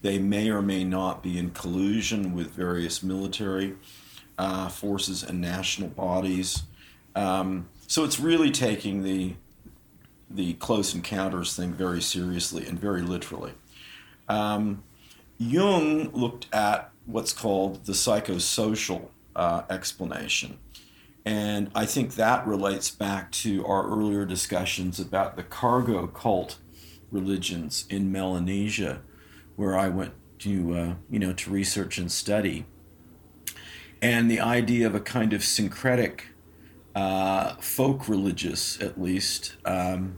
They 0.02 0.18
may 0.18 0.48
or 0.48 0.62
may 0.62 0.82
not 0.82 1.22
be 1.22 1.38
in 1.38 1.50
collusion 1.50 2.34
with 2.34 2.52
various 2.52 3.02
military 3.02 3.74
uh, 4.38 4.68
forces 4.70 5.22
and 5.22 5.40
national 5.40 5.90
bodies. 5.90 6.62
Um, 7.14 7.68
so 7.90 8.04
it's 8.04 8.20
really 8.20 8.52
taking 8.52 9.02
the 9.02 9.34
the 10.30 10.54
close 10.54 10.94
encounters 10.94 11.56
thing 11.56 11.72
very 11.72 12.00
seriously 12.00 12.64
and 12.64 12.78
very 12.78 13.02
literally. 13.02 13.52
Um, 14.28 14.84
Jung 15.38 16.12
looked 16.12 16.46
at 16.54 16.92
what's 17.04 17.32
called 17.32 17.86
the 17.86 17.92
psychosocial 17.92 19.08
uh, 19.34 19.62
explanation. 19.68 20.58
And 21.24 21.68
I 21.74 21.84
think 21.84 22.14
that 22.14 22.46
relates 22.46 22.90
back 22.90 23.32
to 23.32 23.66
our 23.66 23.84
earlier 23.88 24.24
discussions 24.24 25.00
about 25.00 25.34
the 25.34 25.42
cargo 25.42 26.06
cult 26.06 26.58
religions 27.10 27.86
in 27.90 28.12
Melanesia, 28.12 29.00
where 29.56 29.76
I 29.76 29.88
went 29.88 30.12
to, 30.38 30.76
uh, 30.76 30.94
you 31.10 31.18
know, 31.18 31.32
to 31.32 31.50
research 31.50 31.98
and 31.98 32.12
study. 32.12 32.66
And 34.00 34.30
the 34.30 34.38
idea 34.38 34.86
of 34.86 34.94
a 34.94 35.00
kind 35.00 35.32
of 35.32 35.42
syncretic, 35.42 36.26
uh, 36.94 37.54
folk 37.56 38.08
religious, 38.08 38.80
at 38.80 39.00
least, 39.00 39.56
um, 39.64 40.16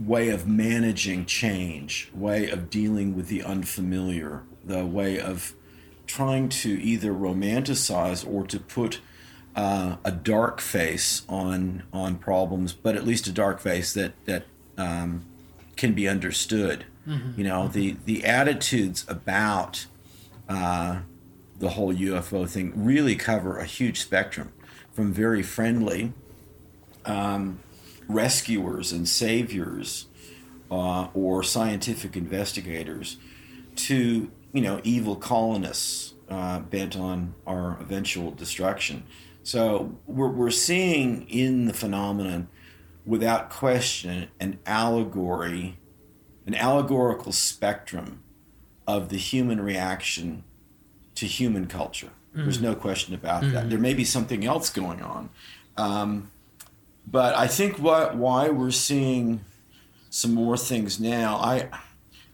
way 0.00 0.28
of 0.28 0.46
managing 0.46 1.26
change, 1.26 2.10
way 2.14 2.48
of 2.50 2.70
dealing 2.70 3.16
with 3.16 3.28
the 3.28 3.42
unfamiliar, 3.42 4.42
the 4.64 4.84
way 4.86 5.18
of 5.18 5.54
trying 6.06 6.48
to 6.48 6.70
either 6.82 7.12
romanticize 7.12 8.26
or 8.26 8.46
to 8.46 8.58
put 8.58 9.00
uh, 9.54 9.96
a 10.04 10.12
dark 10.12 10.60
face 10.60 11.22
on 11.28 11.82
on 11.92 12.16
problems, 12.16 12.72
but 12.72 12.94
at 12.94 13.04
least 13.04 13.26
a 13.26 13.32
dark 13.32 13.60
face 13.60 13.92
that 13.92 14.12
that 14.24 14.44
um, 14.76 15.24
can 15.76 15.94
be 15.94 16.08
understood. 16.08 16.84
Mm-hmm. 17.06 17.40
You 17.40 17.44
know, 17.44 17.62
mm-hmm. 17.62 17.72
the 17.72 17.96
the 18.04 18.24
attitudes 18.24 19.04
about 19.08 19.86
uh, 20.48 21.00
the 21.58 21.70
whole 21.70 21.92
UFO 21.92 22.48
thing 22.48 22.72
really 22.76 23.16
cover 23.16 23.58
a 23.58 23.64
huge 23.64 24.00
spectrum, 24.00 24.52
from 24.98 25.12
very 25.12 25.44
friendly 25.44 26.12
um, 27.04 27.60
rescuers 28.08 28.90
and 28.90 29.08
saviors 29.08 30.06
uh, 30.72 31.06
or 31.14 31.44
scientific 31.44 32.16
investigators 32.16 33.16
to 33.76 34.28
you 34.52 34.60
know, 34.60 34.80
evil 34.82 35.14
colonists 35.14 36.14
uh, 36.28 36.58
bent 36.58 36.96
on 36.96 37.32
our 37.46 37.78
eventual 37.80 38.32
destruction. 38.32 39.04
So 39.44 39.96
we're, 40.08 40.30
we're 40.30 40.50
seeing 40.50 41.28
in 41.28 41.66
the 41.66 41.74
phenomenon, 41.74 42.48
without 43.06 43.50
question, 43.50 44.26
an 44.40 44.58
allegory, 44.66 45.78
an 46.44 46.56
allegorical 46.56 47.30
spectrum 47.30 48.24
of 48.84 49.10
the 49.10 49.16
human 49.16 49.60
reaction 49.60 50.42
to 51.14 51.26
human 51.26 51.68
culture. 51.68 52.10
Mm-hmm. 52.32 52.42
There's 52.42 52.60
no 52.60 52.74
question 52.74 53.14
about 53.14 53.42
mm-hmm. 53.42 53.54
that. 53.54 53.70
There 53.70 53.78
may 53.78 53.94
be 53.94 54.04
something 54.04 54.44
else 54.44 54.70
going 54.70 55.02
on. 55.02 55.30
Um, 55.76 56.30
but 57.06 57.34
I 57.34 57.46
think 57.46 57.78
what, 57.78 58.16
why 58.16 58.48
we're 58.48 58.70
seeing 58.70 59.44
some 60.10 60.34
more 60.34 60.56
things 60.56 61.00
now, 61.00 61.36
I 61.36 61.68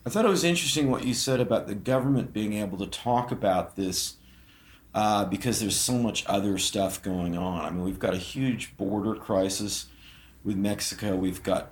I 0.06 0.10
thought 0.10 0.26
it 0.26 0.30
was 0.30 0.44
interesting 0.44 0.90
what 0.90 1.04
you 1.04 1.14
said 1.14 1.40
about 1.40 1.66
the 1.66 1.74
government 1.74 2.34
being 2.34 2.54
able 2.54 2.76
to 2.78 2.86
talk 2.86 3.32
about 3.32 3.74
this 3.74 4.16
uh, 4.94 5.24
because 5.24 5.60
there's 5.60 5.76
so 5.76 5.94
much 5.94 6.24
other 6.26 6.58
stuff 6.58 7.02
going 7.02 7.38
on. 7.38 7.64
I 7.64 7.70
mean, 7.70 7.82
we've 7.82 7.98
got 7.98 8.12
a 8.12 8.18
huge 8.18 8.76
border 8.76 9.14
crisis 9.14 9.86
with 10.44 10.56
Mexico. 10.56 11.16
We've 11.16 11.42
got 11.42 11.70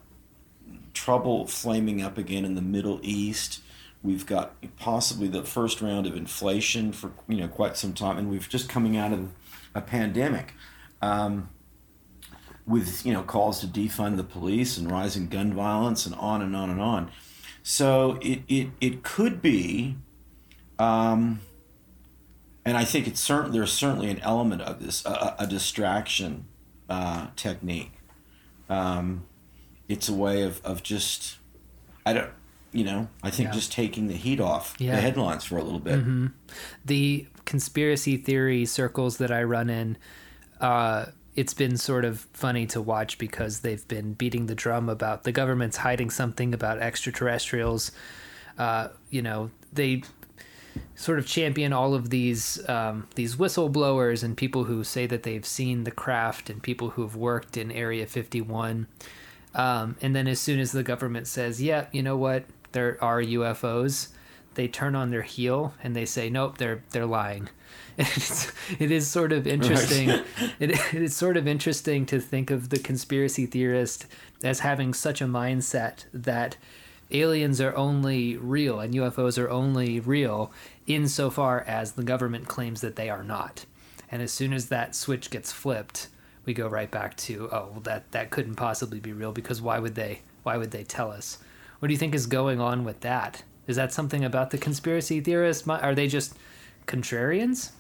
trouble 0.95 1.47
flaming 1.47 2.01
up 2.01 2.17
again 2.17 2.47
in 2.47 2.55
the 2.55 2.63
Middle 2.63 3.01
East. 3.03 3.61
We've 4.03 4.27
got 4.27 4.55
possibly 4.79 5.29
the 5.29 5.45
first 5.45 5.81
round 5.81 6.07
of 6.07 6.17
inflation 6.17 6.93
for 6.93 7.13
you 7.29 7.39
know 7.39 7.49
quite 7.49 7.77
some 7.77 7.93
time, 7.93 8.19
and 8.19 8.31
we've 8.31 8.49
just 8.49 8.69
coming 8.69 8.97
out 8.97 9.13
of 9.13 9.31
a 9.75 9.81
pandemic. 9.81 10.55
Um, 11.01 11.49
with 12.65 13.05
you 13.05 13.13
know 13.13 13.23
calls 13.23 13.61
to 13.61 13.67
defund 13.67 14.17
the 14.17 14.25
police 14.25 14.79
and 14.79 14.91
rising 14.91 15.29
gun 15.29 15.53
violence 15.53 16.07
and 16.07 16.15
on 16.15 16.43
and 16.43 16.55
on 16.55 16.71
and 16.71 16.81
on. 16.81 17.11
So 17.63 18.19
it, 18.21 18.43
it, 18.49 18.71
it 18.81 19.03
could 19.05 19.41
be, 19.41 19.97
um, 20.79 21.41
and 22.65 22.77
I 22.77 22.85
think 22.85 23.07
it's 23.07 23.21
certain 23.21 23.53
there's 23.53 23.73
certainly 23.73 24.11
an 24.11 24.19
element 24.21 24.63
of 24.63 24.85
this, 24.85 25.05
a, 25.07 25.37
a 25.39 25.47
distraction 25.47 26.47
uh, 26.89 27.29
technique. 27.37 27.93
Um, 28.69 29.27
it's 29.89 30.09
a 30.09 30.13
way 30.13 30.43
of, 30.43 30.65
of 30.65 30.83
just, 30.83 31.37
I 32.05 32.13
don't, 32.13 32.31
you 32.73 32.85
know, 32.85 33.09
I 33.23 33.31
think 33.31 33.49
yeah. 33.49 33.55
just 33.55 33.73
taking 33.73 34.09
the 34.09 34.15
heat 34.15 34.41
off 34.41 34.75
yeah. 34.79 34.97
the 34.97 35.01
headlines 35.01 35.45
for 35.45 35.59
a 35.59 35.63
little 35.63 35.79
bit. 35.79 36.01
Mm-hmm. 36.01 36.29
The 36.85 37.27
conspiracy 37.45 38.17
theory 38.17 38.65
circles 38.65 39.19
that 39.19 39.31
I 39.31 39.43
run 39.43 39.69
in, 39.69 39.99
uh, 40.61 41.07
it's 41.35 41.55
been 41.55 41.77
sort 41.77 42.05
of 42.05 42.21
funny 42.33 42.67
to 42.69 42.81
watch 42.81 43.19
because 43.19 43.61
they've 43.61 43.87
been 43.89 44.15
beating 44.15 44.47
the 44.47 44.55
drum 44.55 44.89
about 44.89 45.25
the 45.25 45.33
government's 45.33 45.79
hiding 45.79 46.11
something 46.11 46.55
about 46.55 46.79
extraterrestrials. 46.79 47.93
Uh, 48.59 48.89
you 49.11 49.23
know, 49.23 49.51
they 49.73 50.03
sort 50.95 51.19
of 51.19 51.27
champion 51.27 51.73
all 51.73 51.95
of 51.95 52.11
these 52.11 52.67
um, 52.69 53.09
these 53.15 53.37
whistleblowers 53.37 54.23
and 54.23 54.37
people 54.37 54.65
who 54.65 54.85
say 54.85 55.07
that 55.07 55.23
they've 55.23 55.47
seen 55.47 55.85
the 55.85 55.91
craft 55.91 56.49
and 56.49 56.63
people 56.63 56.91
who 56.91 57.03
have 57.03 57.17
worked 57.17 57.57
in 57.57 57.71
Area 57.71 58.07
51. 58.07 58.87
Um, 59.55 59.97
and 60.01 60.17
then 60.17 60.27
as 60.27 60.41
soon 60.41 60.61
as 60.61 60.73
the 60.73 60.83
government 60.83 61.27
says, 61.27 61.61
"Yeah, 61.63 61.87
you 61.93 62.03
know 62.03 62.17
what? 62.17 62.45
There 62.73 62.99
are 63.03 63.23
UFOs," 63.23 64.09
they 64.55 64.69
turn 64.69 64.95
on 64.95 65.11
their 65.11 65.23
heel 65.23 65.75
and 65.83 65.95
they 65.97 66.05
say, 66.05 66.29
"Nope, 66.29 66.59
they're 66.59 66.83
they're 66.91 67.07
lying." 67.07 67.49
it's, 67.99 68.51
it 68.79 68.91
is 68.91 69.07
sort 69.07 69.33
of 69.33 69.47
interesting. 69.47 70.09
Right. 70.09 70.25
it, 70.61 70.71
it 70.71 71.03
is 71.03 71.15
sort 71.15 71.37
of 71.37 71.47
interesting 71.47 72.07
to 72.07 72.21
think 72.21 72.51
of 72.51 72.71
the 72.71 72.79
conspiracy 72.79 73.47
theorist 73.47 74.07
as 74.43 74.61
having 74.61 74.95
such 74.95 75.21
a 75.21 75.27
mindset 75.27 76.07
that 76.13 76.57
aliens 77.11 77.61
are 77.61 77.77
only 77.77 78.37
real 78.37 78.81
and 78.81 78.95
UFOs 78.95 79.39
are 79.39 79.51
only 79.51 80.01
real 80.01 80.51
insofar 80.87 81.61
as 81.67 81.93
the 81.93 82.03
government 82.03 82.49
claims 82.49 82.81
that 82.81 82.97
they 82.97 83.11
are 83.11 83.23
not. 83.23 83.67
And 84.11 84.23
as 84.23 84.33
soon 84.33 84.53
as 84.53 84.69
that 84.69 84.95
switch 84.95 85.31
gets 85.31 85.53
flipped, 85.53 86.09
we 86.45 86.55
go 86.55 86.69
right 86.69 86.91
back 86.91 87.17
to 87.17 87.49
oh 87.53 87.69
well 87.73 87.81
that 87.81 88.11
that 88.13 88.31
couldn't 88.31 88.57
possibly 88.57 89.01
be 89.01 89.13
real 89.13 89.33
because 89.33 89.63
why 89.63 89.79
would 89.79 89.95
they 89.95 90.23
why 90.43 90.57
would 90.57 90.71
they 90.71 90.85
tell 90.85 91.11
us? 91.11 91.39
What 91.83 91.89
do 91.89 91.95
you 91.95 91.99
think 91.99 92.15
is 92.15 92.27
going 92.27 92.61
on 92.61 92.85
with 92.85 93.01
that? 93.01 93.43
Is 93.67 93.75
that 93.75 93.93
something 93.93 94.25
about 94.25 94.53
the 94.53 94.57
conspiracy 94.57 95.21
theorists? 95.21 95.67
Are 95.67 95.97
they 95.97 96.07
just 96.07 96.39
contrarians? 96.87 97.73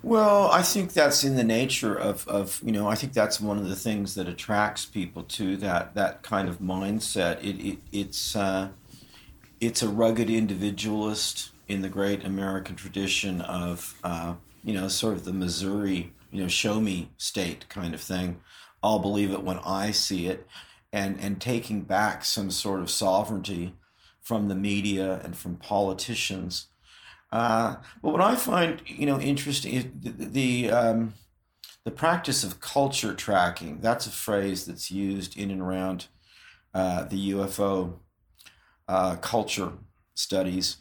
Well, 0.00 0.48
I 0.48 0.62
think 0.62 0.92
that's 0.92 1.24
in 1.24 1.34
the 1.34 1.42
nature 1.42 1.96
of, 1.96 2.28
of 2.28 2.60
you 2.64 2.70
know 2.70 2.86
I 2.86 2.94
think 2.94 3.14
that's 3.14 3.40
one 3.40 3.58
of 3.58 3.68
the 3.68 3.74
things 3.74 4.14
that 4.14 4.28
attracts 4.28 4.86
people 4.86 5.24
to 5.24 5.56
that 5.56 5.96
that 5.96 6.22
kind 6.22 6.48
of 6.48 6.60
mindset. 6.60 7.42
It, 7.42 7.60
it 7.66 7.78
it's 7.90 8.36
uh, 8.36 8.68
it's 9.60 9.82
a 9.82 9.88
rugged 9.88 10.30
individualist 10.30 11.50
in 11.66 11.82
the 11.82 11.88
great 11.88 12.24
American 12.24 12.76
tradition 12.76 13.40
of 13.40 13.98
uh, 14.04 14.34
you 14.62 14.72
know 14.72 14.86
sort 14.86 15.14
of 15.14 15.24
the 15.24 15.32
Missouri 15.32 16.12
you 16.30 16.42
know 16.42 16.48
show 16.48 16.80
me 16.80 17.10
state 17.16 17.68
kind 17.68 17.92
of 17.92 18.00
thing. 18.00 18.40
I'll 18.84 19.00
believe 19.00 19.32
it 19.32 19.42
when 19.42 19.58
I 19.64 19.90
see 19.90 20.28
it, 20.28 20.46
and 20.92 21.18
and 21.20 21.40
taking 21.40 21.82
back 21.82 22.24
some 22.24 22.50
sort 22.50 22.80
of 22.80 22.90
sovereignty 22.90 23.74
from 24.20 24.48
the 24.48 24.54
media 24.54 25.20
and 25.24 25.36
from 25.36 25.56
politicians 25.56 26.68
uh, 27.32 27.76
but 28.02 28.12
what 28.12 28.20
I 28.20 28.36
find, 28.36 28.82
you 28.84 29.06
know, 29.06 29.18
interesting 29.18 29.72
is 29.72 29.86
the 29.98 30.10
the, 30.10 30.70
um, 30.70 31.14
the 31.84 31.90
practice 31.90 32.44
of 32.44 32.60
culture 32.60 33.14
tracking. 33.14 33.80
That's 33.80 34.06
a 34.06 34.10
phrase 34.10 34.66
that's 34.66 34.90
used 34.90 35.36
in 35.36 35.50
and 35.50 35.62
around 35.62 36.08
uh, 36.74 37.04
the 37.04 37.32
UFO 37.32 37.94
uh, 38.86 39.16
culture 39.16 39.72
studies, 40.14 40.76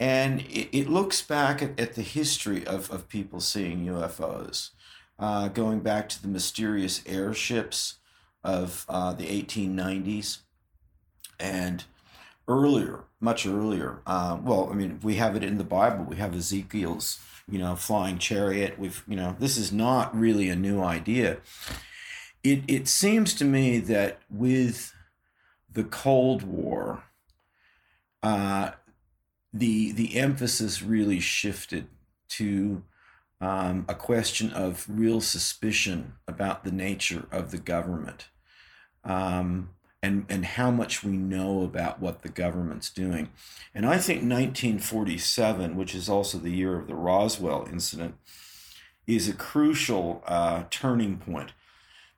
and 0.00 0.40
it, 0.42 0.76
it 0.76 0.88
looks 0.88 1.20
back 1.20 1.60
at, 1.62 1.78
at, 1.78 1.94
the 1.94 2.02
history 2.02 2.66
of, 2.66 2.90
of 2.90 3.08
people 3.08 3.40
seeing 3.40 3.84
UFOs, 3.86 4.70
uh, 5.18 5.48
going 5.48 5.80
back 5.80 6.08
to 6.08 6.22
the 6.22 6.28
mysterious 6.28 7.02
airships 7.04 7.98
of 8.44 8.84
uh, 8.88 9.12
the 9.12 9.26
1890s 9.26 10.38
and 11.38 11.84
earlier, 12.48 13.04
much 13.20 13.46
earlier. 13.46 14.00
Uh, 14.06 14.38
well, 14.42 14.68
I 14.70 14.74
mean, 14.74 15.00
we 15.02 15.16
have 15.16 15.36
it 15.36 15.44
in 15.44 15.58
the 15.58 15.64
Bible. 15.64 16.04
We 16.04 16.16
have 16.16 16.34
Ezekiel's, 16.34 17.20
you 17.48 17.58
know, 17.58 17.76
flying 17.76 18.18
chariot. 18.18 18.78
We've, 18.78 19.02
you 19.06 19.16
know, 19.16 19.36
this 19.38 19.56
is 19.56 19.72
not 19.72 20.16
really 20.16 20.48
a 20.48 20.56
new 20.56 20.82
idea. 20.82 21.38
It 22.42 22.62
it 22.66 22.88
seems 22.88 23.34
to 23.34 23.44
me 23.44 23.78
that 23.78 24.20
with 24.28 24.92
the 25.72 25.84
Cold 25.84 26.42
War, 26.42 27.04
uh, 28.22 28.72
the 29.52 29.92
the 29.92 30.18
emphasis 30.18 30.82
really 30.82 31.20
shifted 31.20 31.86
to 32.30 32.82
um, 33.40 33.84
a 33.88 33.94
question 33.94 34.50
of 34.50 34.86
real 34.88 35.20
suspicion 35.20 36.14
about 36.26 36.64
the 36.64 36.72
nature 36.72 37.26
of 37.30 37.50
the 37.50 37.58
government 37.58 38.28
um, 39.04 39.70
and 40.02 40.26
and 40.28 40.44
how 40.44 40.70
much 40.70 41.04
we 41.04 41.12
know 41.12 41.62
about 41.62 42.00
what 42.00 42.22
the 42.22 42.28
government's 42.28 42.90
doing. 42.90 43.30
And 43.74 43.86
I 43.86 43.98
think 43.98 44.18
1947, 44.22 45.76
which 45.76 45.94
is 45.94 46.08
also 46.08 46.38
the 46.38 46.50
year 46.50 46.78
of 46.78 46.86
the 46.86 46.94
Roswell 46.94 47.68
incident, 47.70 48.16
is 49.06 49.28
a 49.28 49.34
crucial 49.34 50.22
uh, 50.26 50.64
turning 50.70 51.18
point 51.18 51.52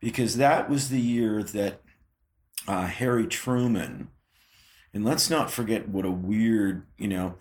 because 0.00 0.36
that 0.36 0.68
was 0.68 0.88
the 0.88 1.00
year 1.00 1.42
that 1.42 1.80
uh, 2.66 2.86
Harry 2.86 3.26
Truman 3.26 4.08
and 4.94 5.04
let's 5.04 5.28
not 5.28 5.50
forget 5.50 5.88
what 5.88 6.06
a 6.06 6.10
weird, 6.10 6.86
you 6.96 7.08
know, 7.08 7.34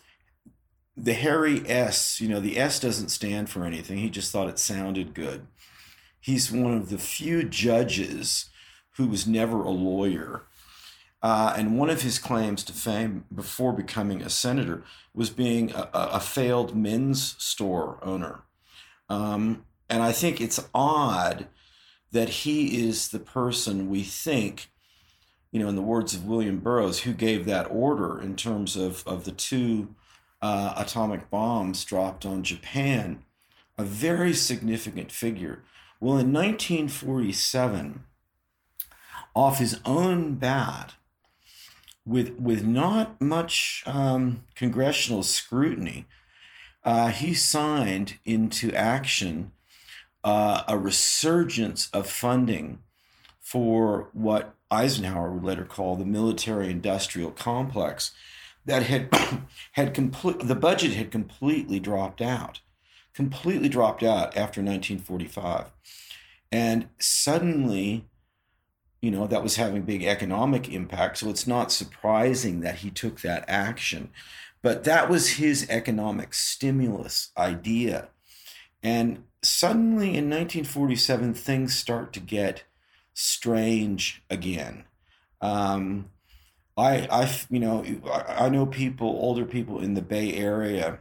the 0.98 1.14
Harry 1.14 1.62
S, 1.68 2.20
you 2.20 2.28
know, 2.28 2.40
the 2.40 2.58
S 2.58 2.80
doesn't 2.80 3.10
stand 3.10 3.50
for 3.50 3.64
anything. 3.64 4.00
He 4.00 4.10
just 4.10 4.32
thought 4.32 4.50
it 4.50 4.58
sounded 4.58 5.14
good. 5.14 5.46
He's 6.20 6.52
one 6.52 6.74
of 6.74 6.90
the 6.90 6.98
few 6.98 7.44
judges 7.44 8.50
who 8.98 9.08
was 9.08 9.28
never 9.28 9.64
a 9.64 9.70
lawyer. 9.70 10.44
Uh, 11.22 11.54
and 11.58 11.78
one 11.78 11.90
of 11.90 12.02
his 12.02 12.20
claims 12.20 12.64
to 12.64 12.74
fame 12.74 13.26
before 13.34 13.74
becoming 13.74 14.22
a 14.22 14.30
senator 14.30 14.84
was 15.14 15.30
being 15.30 15.72
a, 15.72 15.90
a 15.94 16.20
failed 16.20 16.76
men's 16.76 17.36
store 17.42 17.98
owner. 18.02 18.42
Um, 19.10 19.66
and 19.90 20.04
I 20.04 20.12
think 20.12 20.42
it's 20.42 20.68
odd 20.74 21.48
that 22.12 22.30
he 22.30 22.88
is 22.88 23.10
the 23.10 23.20
person 23.20 23.90
we 23.90 24.04
think 24.04 24.70
you 25.54 25.60
know, 25.60 25.70
in 25.70 25.76
the 25.76 25.84
words 25.84 26.16
of 26.16 26.26
William 26.26 26.58
Burroughs, 26.58 27.02
who 27.02 27.14
gave 27.14 27.46
that 27.46 27.70
order 27.70 28.20
in 28.20 28.36
terms 28.36 28.76
of, 28.76 29.08
of 29.08 29.24
the 29.24 29.32
two 29.32 29.94
uh, 30.42 30.74
atomic 30.76 31.30
bombs 31.30 31.86
dropped 31.86 32.26
on 32.26 32.44
Japan, 32.44 33.24
a 33.78 33.84
very 33.84 34.34
significant 34.34 35.12
figure. 35.12 35.64
Well, 36.00 36.18
in 36.18 36.34
1947, 36.34 38.04
off 39.36 39.60
his 39.60 39.80
own 39.86 40.36
bat, 40.36 40.94
with, 42.06 42.38
with 42.38 42.66
not 42.66 43.22
much 43.22 43.84
um, 43.86 44.44
congressional 44.56 45.24
scrutiny, 45.24 46.06
uh, 46.84 47.10
he 47.10 47.34
signed 47.34 48.20
into 48.26 48.74
action 48.74 49.52
uh, 50.24 50.64
a 50.68 50.78
resurgence 50.78 51.90
of 51.92 52.10
funding 52.10 52.80
for 53.40 54.10
what 54.14 54.56
Eisenhower 54.72 55.32
would 55.32 55.44
later 55.44 55.66
call 55.66 55.96
the 55.96 56.06
military 56.06 56.70
industrial 56.70 57.32
complex 57.32 58.12
that 58.66 58.84
had 58.84 59.10
had 59.74 59.94
complete 59.94 60.40
the 60.40 60.56
budget 60.56 60.94
had 60.94 61.12
completely 61.12 61.80
dropped 61.80 62.22
out 62.22 62.62
completely 63.14 63.70
dropped 63.70 64.02
out 64.02 64.36
after 64.36 64.62
1945 64.62 65.72
and 66.52 66.88
suddenly 66.98 68.08
you 69.04 69.12
know 69.12 69.28
that 69.28 69.44
was 69.44 69.58
having 69.58 69.82
big 69.82 70.06
economic 70.06 70.70
impact. 70.72 71.18
So 71.18 71.30
it's 71.30 71.46
not 71.46 71.74
surprising 71.74 72.62
that 72.62 72.78
he 72.78 72.90
took 72.90 73.20
that 73.20 73.44
action. 73.50 74.12
But 74.62 74.86
that 74.86 75.10
was 75.10 75.32
his 75.32 75.70
economic 75.70 76.34
stimulus 76.34 77.32
idea. 77.38 78.08
And 78.82 79.26
suddenly 79.42 80.08
in 80.08 80.30
1947 80.30 81.34
things 81.34 81.76
start 81.76 82.14
to 82.14 82.22
get 82.22 82.64
strange 83.14 84.24
again. 84.30 84.86
Um, 85.42 86.10
I, 86.78 87.06
I, 87.12 87.30
you 87.50 87.60
know, 87.60 87.84
I 88.10 88.48
know 88.48 88.66
people, 88.66 89.08
older 89.08 89.44
people 89.44 89.82
in 89.82 89.96
the 89.96 90.02
Bay 90.02 90.34
Area, 90.34 91.00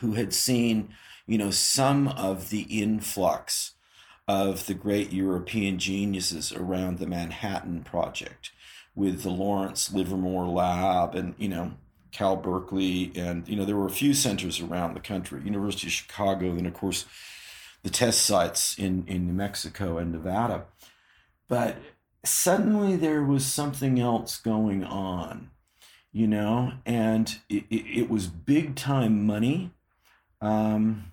who 0.00 0.12
had 0.12 0.34
seen, 0.34 0.90
you 1.26 1.38
know, 1.38 1.50
some 1.50 2.08
of 2.08 2.50
the 2.50 2.62
influx 2.82 3.75
of 4.28 4.66
the 4.66 4.74
great 4.74 5.12
European 5.12 5.78
geniuses 5.78 6.52
around 6.52 6.98
the 6.98 7.06
Manhattan 7.06 7.82
Project, 7.82 8.50
with 8.94 9.22
the 9.22 9.30
Lawrence 9.30 9.92
Livermore 9.92 10.46
Lab, 10.46 11.14
and 11.14 11.34
you 11.38 11.48
know, 11.48 11.74
Cal 12.12 12.36
Berkeley, 12.36 13.12
and 13.14 13.46
you 13.48 13.56
know, 13.56 13.64
there 13.64 13.76
were 13.76 13.86
a 13.86 13.90
few 13.90 14.14
centers 14.14 14.60
around 14.60 14.94
the 14.94 15.00
country, 15.00 15.42
University 15.44 15.86
of 15.86 15.92
Chicago, 15.92 16.50
and 16.50 16.66
of 16.66 16.74
course, 16.74 17.04
the 17.82 17.90
test 17.90 18.22
sites 18.22 18.78
in 18.78 19.04
in 19.06 19.26
New 19.26 19.32
Mexico 19.32 19.98
and 19.98 20.12
Nevada. 20.12 20.64
But 21.48 21.76
suddenly 22.24 22.96
there 22.96 23.22
was 23.22 23.46
something 23.46 24.00
else 24.00 24.36
going 24.36 24.82
on, 24.84 25.50
you 26.12 26.26
know, 26.26 26.72
and 26.84 27.38
it, 27.48 27.64
it, 27.70 28.00
it 28.00 28.10
was 28.10 28.26
big 28.26 28.74
time 28.74 29.24
money. 29.26 29.70
Um, 30.40 31.12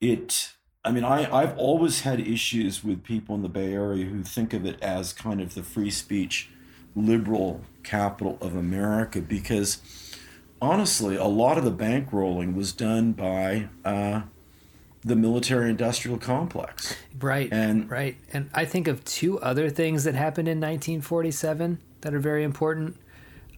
it, 0.00 0.52
I 0.86 0.92
mean, 0.92 1.02
I, 1.02 1.28
I've 1.34 1.58
always 1.58 2.02
had 2.02 2.20
issues 2.20 2.84
with 2.84 3.02
people 3.02 3.34
in 3.34 3.42
the 3.42 3.48
Bay 3.48 3.72
Area 3.72 4.04
who 4.04 4.22
think 4.22 4.54
of 4.54 4.64
it 4.64 4.80
as 4.80 5.12
kind 5.12 5.40
of 5.40 5.54
the 5.54 5.64
free 5.64 5.90
speech 5.90 6.48
liberal 6.94 7.62
capital 7.82 8.38
of 8.40 8.54
America 8.54 9.20
because 9.20 9.82
honestly, 10.62 11.16
a 11.16 11.24
lot 11.24 11.58
of 11.58 11.64
the 11.64 11.72
bankrolling 11.72 12.54
was 12.54 12.72
done 12.72 13.12
by 13.12 13.68
uh, 13.84 14.22
the 15.02 15.16
military 15.16 15.70
industrial 15.70 16.18
complex. 16.18 16.94
Right. 17.18 17.52
And 17.52 17.90
right. 17.90 18.16
And 18.32 18.48
I 18.54 18.64
think 18.64 18.86
of 18.86 19.04
two 19.04 19.40
other 19.40 19.68
things 19.70 20.04
that 20.04 20.14
happened 20.14 20.46
in 20.46 20.58
1947 20.58 21.80
that 22.02 22.14
are 22.14 22.20
very 22.20 22.44
important. 22.44 22.96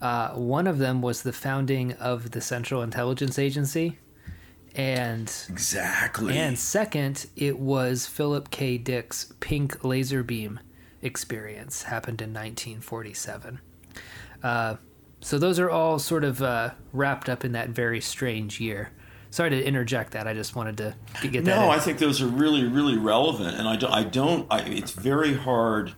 Uh, 0.00 0.30
one 0.30 0.66
of 0.66 0.78
them 0.78 1.02
was 1.02 1.22
the 1.22 1.32
founding 1.32 1.92
of 1.94 2.30
the 2.30 2.40
Central 2.40 2.82
Intelligence 2.82 3.38
Agency. 3.38 3.98
And 4.78 5.30
exactly. 5.48 6.38
And 6.38 6.58
second, 6.58 7.26
it 7.36 7.58
was 7.58 8.06
Philip 8.06 8.50
K. 8.50 8.78
Dick's 8.78 9.34
pink 9.40 9.84
laser 9.84 10.22
beam 10.22 10.60
experience 11.02 11.82
happened 11.82 12.22
in 12.22 12.30
1947. 12.30 13.60
Uh, 14.42 14.76
so 15.20 15.36
those 15.36 15.58
are 15.58 15.68
all 15.68 15.98
sort 15.98 16.22
of 16.22 16.40
uh, 16.40 16.70
wrapped 16.92 17.28
up 17.28 17.44
in 17.44 17.52
that 17.52 17.70
very 17.70 18.00
strange 18.00 18.60
year 18.60 18.92
sorry 19.30 19.50
to 19.50 19.64
interject 19.64 20.12
that. 20.12 20.26
I 20.26 20.34
just 20.34 20.56
wanted 20.56 20.78
to 20.78 20.94
get 21.22 21.44
that. 21.44 21.56
No, 21.56 21.64
in. 21.64 21.70
I 21.70 21.78
think 21.78 21.98
those 21.98 22.20
are 22.22 22.26
really, 22.26 22.64
really 22.64 22.96
relevant, 22.96 23.56
and 23.56 23.68
I 23.68 23.76
don't. 23.76 23.92
I 23.92 24.04
don't 24.04 24.46
I, 24.50 24.60
it's 24.60 24.92
very 24.92 25.34
hard 25.34 25.94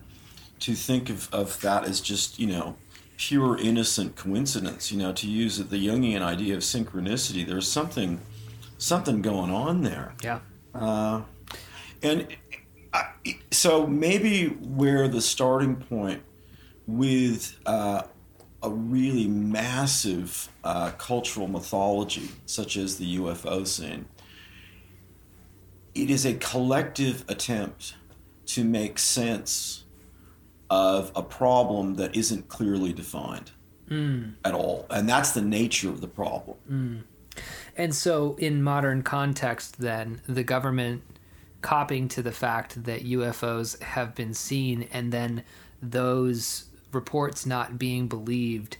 to 0.61 0.73
think 0.75 1.09
of, 1.09 1.33
of 1.33 1.59
that 1.61 1.85
as 1.85 2.01
just 2.01 2.39
you 2.39 2.47
know 2.47 2.77
pure 3.17 3.57
innocent 3.57 4.15
coincidence. 4.15 4.91
You 4.91 4.97
know, 4.99 5.13
to 5.13 5.27
use 5.29 5.57
the 5.57 5.87
Jungian 5.87 6.21
idea 6.21 6.55
of 6.55 6.61
synchronicity. 6.61 7.45
There's 7.45 7.67
something 7.67 8.19
something 8.81 9.21
going 9.21 9.51
on 9.51 9.83
there. 9.83 10.13
Yeah. 10.23 10.39
Uh, 10.73 11.21
and 12.01 12.27
I, 12.93 13.05
so 13.51 13.85
maybe 13.85 14.47
where 14.47 15.07
the 15.07 15.21
starting 15.21 15.75
point 15.75 16.23
with 16.87 17.57
uh, 17.65 18.03
a 18.63 18.69
really 18.69 19.27
massive 19.27 20.49
uh, 20.63 20.91
cultural 20.97 21.47
mythology, 21.47 22.29
such 22.45 22.75
as 22.75 22.97
the 22.97 23.17
UFO 23.17 23.65
scene, 23.65 24.05
it 25.93 26.09
is 26.09 26.25
a 26.25 26.33
collective 26.33 27.23
attempt 27.27 27.95
to 28.47 28.63
make 28.63 28.97
sense 28.97 29.85
of 30.69 31.11
a 31.15 31.21
problem 31.21 31.95
that 31.95 32.15
isn't 32.15 32.47
clearly 32.47 32.93
defined 32.93 33.51
mm. 33.89 34.33
at 34.43 34.53
all. 34.53 34.87
And 34.89 35.07
that's 35.07 35.31
the 35.31 35.41
nature 35.41 35.89
of 35.89 36.01
the 36.01 36.07
problem. 36.07 36.57
Mm. 36.69 37.03
And 37.77 37.95
so, 37.95 38.35
in 38.37 38.61
modern 38.61 39.01
context, 39.01 39.79
then, 39.79 40.21
the 40.27 40.43
government 40.43 41.03
copying 41.61 42.07
to 42.09 42.21
the 42.21 42.31
fact 42.31 42.83
that 42.83 43.05
UFOs 43.05 43.81
have 43.81 44.15
been 44.15 44.33
seen 44.33 44.87
and 44.91 45.11
then 45.11 45.43
those 45.81 46.65
reports 46.91 47.45
not 47.45 47.77
being 47.77 48.07
believed 48.07 48.77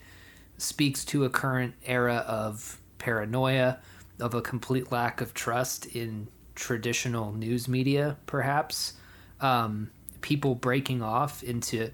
speaks 0.57 1.05
to 1.05 1.25
a 1.25 1.29
current 1.29 1.73
era 1.85 2.23
of 2.27 2.79
paranoia, 2.97 3.79
of 4.19 4.33
a 4.33 4.41
complete 4.41 4.91
lack 4.91 5.21
of 5.21 5.33
trust 5.33 5.85
in 5.87 6.27
traditional 6.55 7.31
news 7.33 7.67
media, 7.67 8.17
perhaps. 8.25 8.93
Um, 9.39 9.89
people 10.21 10.53
breaking 10.53 11.01
off 11.01 11.41
into, 11.41 11.89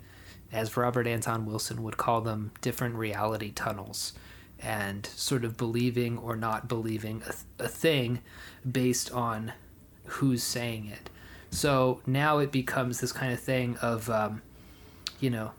as 0.51 0.75
Robert 0.75 1.07
Anton 1.07 1.45
Wilson 1.45 1.81
would 1.83 1.95
call 1.95 2.21
them, 2.21 2.51
different 2.61 2.95
reality 2.95 3.51
tunnels. 3.51 4.13
And 4.61 5.05
sort 5.05 5.45
of 5.45 5.57
believing 5.57 6.17
or 6.17 6.35
not 6.35 6.67
believing 6.67 7.21
a, 7.27 7.63
a 7.63 7.67
thing 7.67 8.19
based 8.69 9.11
on 9.11 9.53
who's 10.05 10.43
saying 10.43 10.87
it. 10.87 11.09
So 11.51 12.01
now 12.05 12.39
it 12.39 12.51
becomes 12.51 12.99
this 12.99 13.11
kind 13.11 13.31
of 13.31 13.39
thing 13.39 13.77
of, 13.77 14.09
um, 14.09 14.41
you 15.19 15.29
know, 15.29 15.51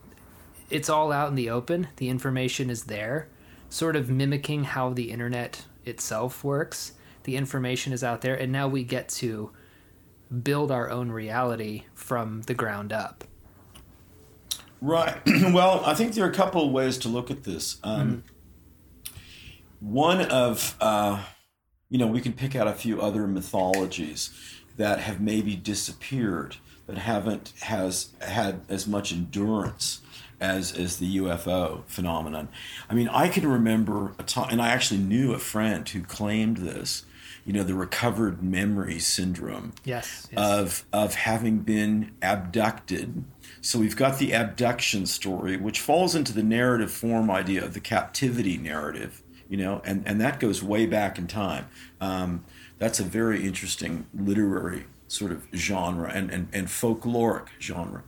it's 0.70 0.88
all 0.88 1.12
out 1.12 1.28
in 1.28 1.34
the 1.34 1.50
open. 1.50 1.88
The 1.96 2.08
information 2.08 2.70
is 2.70 2.84
there, 2.84 3.28
sort 3.70 3.96
of 3.96 4.10
mimicking 4.10 4.64
how 4.64 4.92
the 4.92 5.10
internet 5.10 5.64
itself 5.84 6.44
works. 6.44 6.92
The 7.24 7.36
information 7.36 7.92
is 7.92 8.04
out 8.04 8.20
there, 8.20 8.34
and 8.34 8.52
now 8.52 8.68
we 8.68 8.84
get 8.84 9.08
to 9.10 9.50
build 10.42 10.70
our 10.70 10.90
own 10.90 11.10
reality 11.10 11.84
from 11.94 12.42
the 12.42 12.54
ground 12.54 12.92
up. 12.92 13.24
Right. 14.80 15.16
well, 15.26 15.82
I 15.84 15.94
think 15.94 16.14
there 16.14 16.24
are 16.24 16.30
a 16.30 16.34
couple 16.34 16.64
of 16.64 16.72
ways 16.72 16.98
to 16.98 17.08
look 17.08 17.30
at 17.30 17.44
this. 17.44 17.78
Um, 17.82 18.00
mm-hmm. 18.08 18.18
One 19.80 20.22
of, 20.22 20.76
uh, 20.80 21.22
you 21.88 21.98
know, 21.98 22.06
we 22.06 22.20
can 22.20 22.32
pick 22.32 22.56
out 22.56 22.66
a 22.66 22.72
few 22.72 23.00
other 23.00 23.26
mythologies 23.26 24.30
that 24.76 25.00
have 25.00 25.20
maybe 25.20 25.56
disappeared, 25.56 26.56
that 26.86 26.98
haven't 26.98 27.52
has 27.60 28.10
had 28.20 28.62
as 28.68 28.86
much 28.86 29.12
endurance 29.12 30.00
as 30.40 30.72
as 30.72 30.98
the 30.98 31.16
UFO 31.18 31.84
phenomenon. 31.86 32.48
I 32.88 32.94
mean, 32.94 33.08
I 33.08 33.28
can 33.28 33.46
remember 33.46 34.14
a 34.18 34.22
time, 34.22 34.48
and 34.50 34.62
I 34.62 34.68
actually 34.68 35.00
knew 35.00 35.32
a 35.32 35.38
friend 35.38 35.88
who 35.88 36.02
claimed 36.02 36.58
this. 36.58 37.04
You 37.44 37.54
know, 37.54 37.62
the 37.62 37.74
recovered 37.74 38.42
memory 38.42 38.98
syndrome. 38.98 39.72
Yes, 39.82 40.28
yes. 40.30 40.38
Of 40.38 40.84
of 40.92 41.14
having 41.14 41.60
been 41.60 42.12
abducted. 42.20 43.24
So 43.62 43.78
we've 43.78 43.96
got 43.96 44.18
the 44.18 44.32
abduction 44.32 45.06
story, 45.06 45.56
which 45.56 45.80
falls 45.80 46.14
into 46.14 46.34
the 46.34 46.42
narrative 46.42 46.90
form 46.90 47.30
idea 47.30 47.64
of 47.64 47.72
the 47.72 47.80
captivity 47.80 48.58
narrative. 48.58 49.22
You 49.48 49.56
know, 49.56 49.82
and 49.84 50.02
and 50.06 50.20
that 50.20 50.40
goes 50.40 50.62
way 50.62 50.86
back 50.86 51.18
in 51.18 51.26
time. 51.26 51.68
Um, 52.00 52.44
that's 52.78 53.00
a 53.00 53.04
very 53.04 53.46
interesting 53.46 54.06
literary 54.14 54.84
sort 55.08 55.32
of 55.32 55.46
genre 55.54 56.10
and, 56.12 56.30
and, 56.30 56.48
and 56.52 56.66
folkloric 56.68 57.46
genre. 57.60 58.02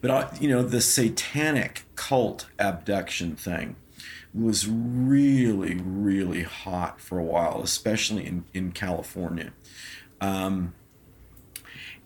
But, 0.00 0.10
I, 0.10 0.38
you 0.38 0.48
know, 0.48 0.62
the 0.62 0.80
satanic 0.80 1.84
cult 1.96 2.46
abduction 2.58 3.36
thing 3.36 3.76
was 4.34 4.68
really, 4.68 5.74
really 5.74 6.42
hot 6.42 7.00
for 7.00 7.18
a 7.18 7.24
while, 7.24 7.62
especially 7.62 8.26
in, 8.26 8.44
in 8.52 8.72
California. 8.72 9.52
Um, 10.20 10.74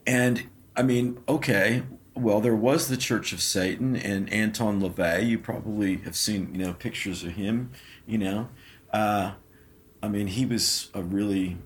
and 0.06 0.44
I 0.76 0.82
mean, 0.82 1.18
okay, 1.28 1.82
well, 2.14 2.40
there 2.40 2.56
was 2.56 2.88
the 2.88 2.96
Church 2.96 3.32
of 3.32 3.42
Satan 3.42 3.94
and 3.96 4.32
Anton 4.32 4.80
LaVey. 4.80 5.28
You 5.28 5.38
probably 5.38 5.98
have 5.98 6.16
seen, 6.16 6.54
you 6.54 6.64
know, 6.64 6.72
pictures 6.72 7.24
of 7.24 7.32
him, 7.32 7.72
you 8.06 8.18
know. 8.18 8.48
Uh, 8.92 9.32
I 10.02 10.08
mean, 10.08 10.28
he 10.28 10.46
was 10.46 10.90
a 10.94 11.02
really 11.02 11.58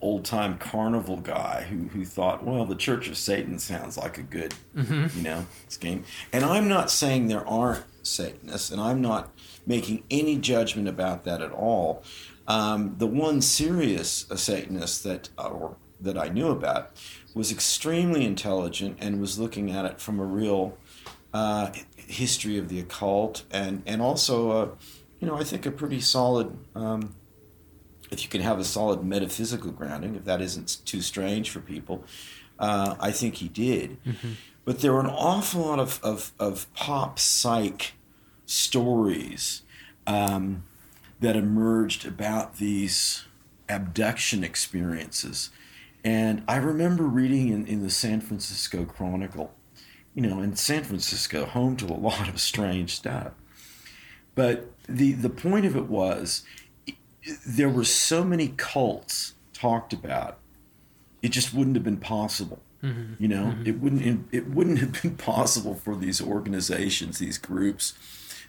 old 0.00 0.24
time 0.24 0.58
carnival 0.58 1.16
guy 1.16 1.66
who, 1.70 1.88
who 1.88 2.04
thought, 2.04 2.44
well, 2.44 2.66
the 2.66 2.74
Church 2.74 3.08
of 3.08 3.16
Satan 3.16 3.58
sounds 3.58 3.96
like 3.96 4.18
a 4.18 4.22
good, 4.22 4.54
mm-hmm. 4.76 5.16
you 5.16 5.24
know, 5.24 5.46
scheme. 5.68 6.04
And 6.32 6.44
I'm 6.44 6.68
not 6.68 6.90
saying 6.90 7.28
there 7.28 7.46
aren't 7.48 7.84
Satanists, 8.02 8.70
and 8.70 8.80
I'm 8.80 9.00
not 9.00 9.32
making 9.66 10.04
any 10.10 10.36
judgment 10.36 10.88
about 10.88 11.24
that 11.24 11.40
at 11.40 11.52
all. 11.52 12.02
Um, 12.46 12.96
the 12.98 13.06
one 13.06 13.40
serious 13.40 14.26
Satanist 14.34 15.04
that 15.04 15.30
uh, 15.38 15.48
or 15.48 15.76
that 16.00 16.18
I 16.18 16.28
knew 16.28 16.48
about 16.48 16.90
was 17.34 17.50
extremely 17.50 18.24
intelligent 18.26 18.98
and 19.00 19.20
was 19.20 19.38
looking 19.38 19.70
at 19.70 19.86
it 19.86 20.00
from 20.00 20.20
a 20.20 20.24
real 20.24 20.76
uh, 21.32 21.72
history 21.96 22.58
of 22.58 22.68
the 22.68 22.78
occult 22.78 23.44
and 23.50 23.82
and 23.86 24.02
also, 24.02 24.50
uh, 24.50 24.68
you 25.24 25.30
know, 25.30 25.38
I 25.38 25.44
think 25.44 25.64
a 25.64 25.70
pretty 25.70 26.00
solid. 26.00 26.54
Um, 26.74 27.14
if 28.10 28.22
you 28.22 28.28
can 28.28 28.42
have 28.42 28.58
a 28.58 28.64
solid 28.64 29.02
metaphysical 29.02 29.72
grounding, 29.72 30.16
if 30.16 30.26
that 30.26 30.42
isn't 30.42 30.84
too 30.84 31.00
strange 31.00 31.48
for 31.48 31.60
people, 31.60 32.04
uh, 32.58 32.94
I 33.00 33.10
think 33.10 33.36
he 33.36 33.48
did. 33.48 33.96
Mm-hmm. 34.04 34.32
But 34.66 34.80
there 34.80 34.92
were 34.92 35.00
an 35.00 35.06
awful 35.06 35.62
lot 35.62 35.78
of, 35.78 35.98
of, 36.02 36.32
of 36.38 36.72
pop 36.74 37.18
psych 37.18 37.94
stories 38.44 39.62
um, 40.06 40.64
that 41.20 41.36
emerged 41.36 42.06
about 42.06 42.58
these 42.58 43.24
abduction 43.66 44.44
experiences. 44.44 45.48
And 46.04 46.42
I 46.46 46.56
remember 46.56 47.04
reading 47.04 47.48
in, 47.48 47.66
in 47.66 47.82
the 47.82 47.88
San 47.88 48.20
Francisco 48.20 48.84
Chronicle, 48.84 49.54
you 50.14 50.20
know, 50.20 50.42
in 50.42 50.54
San 50.54 50.84
Francisco, 50.84 51.46
home 51.46 51.76
to 51.76 51.86
a 51.86 51.96
lot 51.96 52.28
of 52.28 52.38
strange 52.38 52.94
stuff. 52.96 53.32
But 54.34 54.70
the, 54.88 55.12
the 55.12 55.30
point 55.30 55.66
of 55.66 55.76
it 55.76 55.86
was 55.86 56.42
there 57.46 57.68
were 57.68 57.84
so 57.84 58.24
many 58.24 58.48
cults 58.56 59.34
talked 59.52 59.92
about, 59.92 60.38
it 61.22 61.30
just 61.30 61.54
wouldn't 61.54 61.76
have 61.76 61.84
been 61.84 61.96
possible. 61.96 62.60
Mm-hmm. 62.82 63.22
You 63.22 63.28
know, 63.28 63.44
mm-hmm. 63.44 63.66
it 63.66 63.80
wouldn't 63.80 64.28
it 64.30 64.48
wouldn't 64.48 64.78
have 64.78 65.02
been 65.02 65.16
possible 65.16 65.74
for 65.74 65.96
these 65.96 66.20
organizations, 66.20 67.18
these 67.18 67.38
groups, 67.38 67.94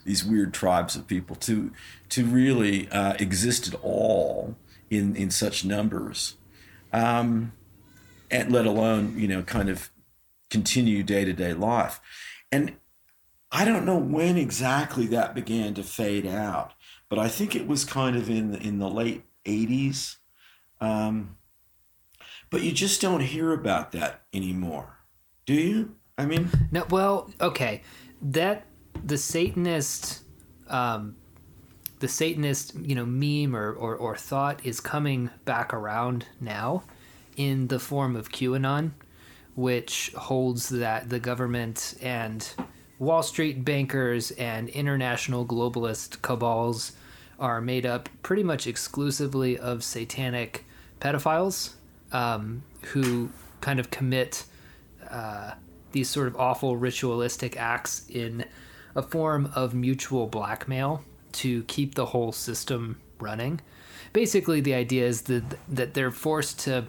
these 0.04 0.26
weird 0.26 0.54
tribes 0.54 0.95
of 0.95 1.08
people 1.08 1.38
to 1.38 1.71
to 2.10 2.26
really 2.26 2.89
uh, 2.89 3.13
exist 3.17 3.67
at 3.67 3.76
all 3.82 4.56
in 4.89 5.15
in 5.15 5.32
such 5.32 5.63
numbers, 5.63 6.36
um, 6.91 7.54
and 8.30 8.52
let 8.52 8.65
alone 8.65 9.17
you 9.17 9.28
know 9.30 9.41
kind 9.41 9.69
of 9.69 9.89
continue 10.50 11.02
day 11.02 11.24
to 11.24 11.32
day 11.32 11.54
life, 11.54 12.02
and 12.52 12.74
I 13.56 13.65
don't 13.65 13.86
know 13.86 13.98
when 13.98 14.38
exactly 14.38 15.08
that 15.08 15.34
began 15.34 15.74
to 15.76 15.84
fade 15.84 16.26
out 16.26 16.74
but 17.10 17.20
I 17.20 17.28
think 17.28 17.56
it 17.56 17.68
was 17.68 17.86
kind 17.86 18.15
of 18.15 18.30
in 18.30 18.52
the, 18.52 18.60
in 18.60 18.80
the 18.80 18.89
late 18.89 19.24
'80s. 19.46 20.18
Um, 20.82 21.38
but 22.50 22.62
you 22.62 22.72
just 22.72 23.02
don't 23.02 23.22
hear 23.22 23.54
about 23.54 23.91
that 23.91 24.24
anymore, 24.34 24.98
do 25.46 25.54
you? 25.54 25.96
I 26.18 26.26
mean, 26.26 26.50
no. 26.72 26.86
Well, 26.89 27.32
okay, 27.41 27.82
that 28.22 28.65
the 29.04 29.18
Satanist, 29.18 30.24
um, 30.68 31.15
the 32.00 32.08
Satanist, 32.08 32.76
you 32.76 32.96
know, 32.96 33.06
meme 33.06 33.56
or, 33.56 33.72
or 33.74 33.96
or 33.96 34.15
thought 34.15 34.65
is 34.65 34.80
coming 34.80 35.30
back 35.44 35.74
around 35.74 36.26
now, 36.39 36.84
in 37.36 37.68
the 37.68 37.80
form 37.80 38.15
of 38.15 38.32
QAnon, 38.32 38.91
which 39.56 40.12
holds 40.15 40.70
that 40.70 41.10
the 41.10 41.20
government 41.20 41.96
and 42.02 42.50
Wall 43.00 43.24
Street 43.24 43.66
bankers 43.66 44.32
and 44.32 44.70
international 44.70 45.46
globalist 45.46 46.22
cabals 46.22 46.94
are 47.40 47.60
made 47.60 47.86
up 47.86 48.08
pretty 48.24 48.44
much 48.44 48.68
exclusively 48.68 49.58
of 49.58 49.84
satanic 49.84 50.66
pedophiles 51.02 51.74
um, 52.12 52.64
who 52.94 53.30
kind 53.60 53.80
of 53.80 53.92
commit 53.92 54.46
uh, 55.10 55.52
these 55.92 56.10
sort 56.10 56.28
of 56.28 56.36
awful 56.38 56.78
ritualistic 56.78 57.58
acts 57.58 58.08
in 58.10 58.46
a 58.96 59.02
form 59.02 59.52
of 59.56 59.74
mutual 59.74 60.28
blackmail 60.28 61.04
to 61.34 61.64
keep 61.64 61.96
the 61.96 62.06
whole 62.06 62.32
system 62.32 63.00
running. 63.20 63.60
Basically, 64.14 64.62
the 64.62 64.74
idea 64.74 65.06
is 65.06 65.24
that 65.24 65.44
that 65.68 65.94
they're 65.94 66.12
forced 66.12 66.60
to 66.62 66.86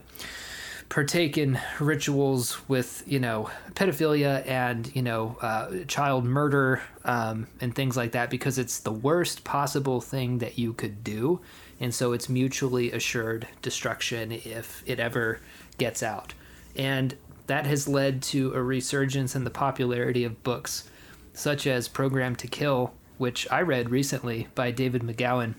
partake 0.88 1.36
in 1.36 1.58
rituals 1.80 2.68
with 2.68 3.02
you 3.06 3.18
know 3.18 3.50
pedophilia 3.74 4.46
and 4.46 4.94
you 4.94 5.02
know 5.02 5.36
uh, 5.40 5.70
child 5.88 6.24
murder 6.24 6.82
um, 7.04 7.46
and 7.60 7.74
things 7.74 7.96
like 7.96 8.12
that 8.12 8.30
because 8.30 8.58
it's 8.58 8.80
the 8.80 8.92
worst 8.92 9.44
possible 9.44 10.00
thing 10.00 10.38
that 10.38 10.58
you 10.58 10.72
could 10.72 11.02
do. 11.04 11.40
And 11.78 11.94
so 11.94 12.12
it's 12.12 12.28
mutually 12.28 12.90
assured 12.92 13.46
destruction 13.60 14.32
if 14.32 14.82
it 14.86 14.98
ever 14.98 15.40
gets 15.76 16.02
out. 16.02 16.32
And 16.74 17.14
that 17.48 17.66
has 17.66 17.86
led 17.86 18.22
to 18.22 18.54
a 18.54 18.62
resurgence 18.62 19.36
in 19.36 19.44
the 19.44 19.50
popularity 19.50 20.24
of 20.24 20.42
books 20.42 20.88
such 21.34 21.66
as 21.66 21.86
Programmed 21.86 22.38
to 22.38 22.46
Kill 22.48 22.94
which 23.18 23.50
i 23.50 23.60
read 23.60 23.90
recently 23.90 24.48
by 24.54 24.70
david 24.70 25.02
mcgowan 25.02 25.54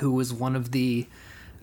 who 0.00 0.12
was 0.12 0.32
one 0.32 0.56
of 0.56 0.72
the 0.72 1.06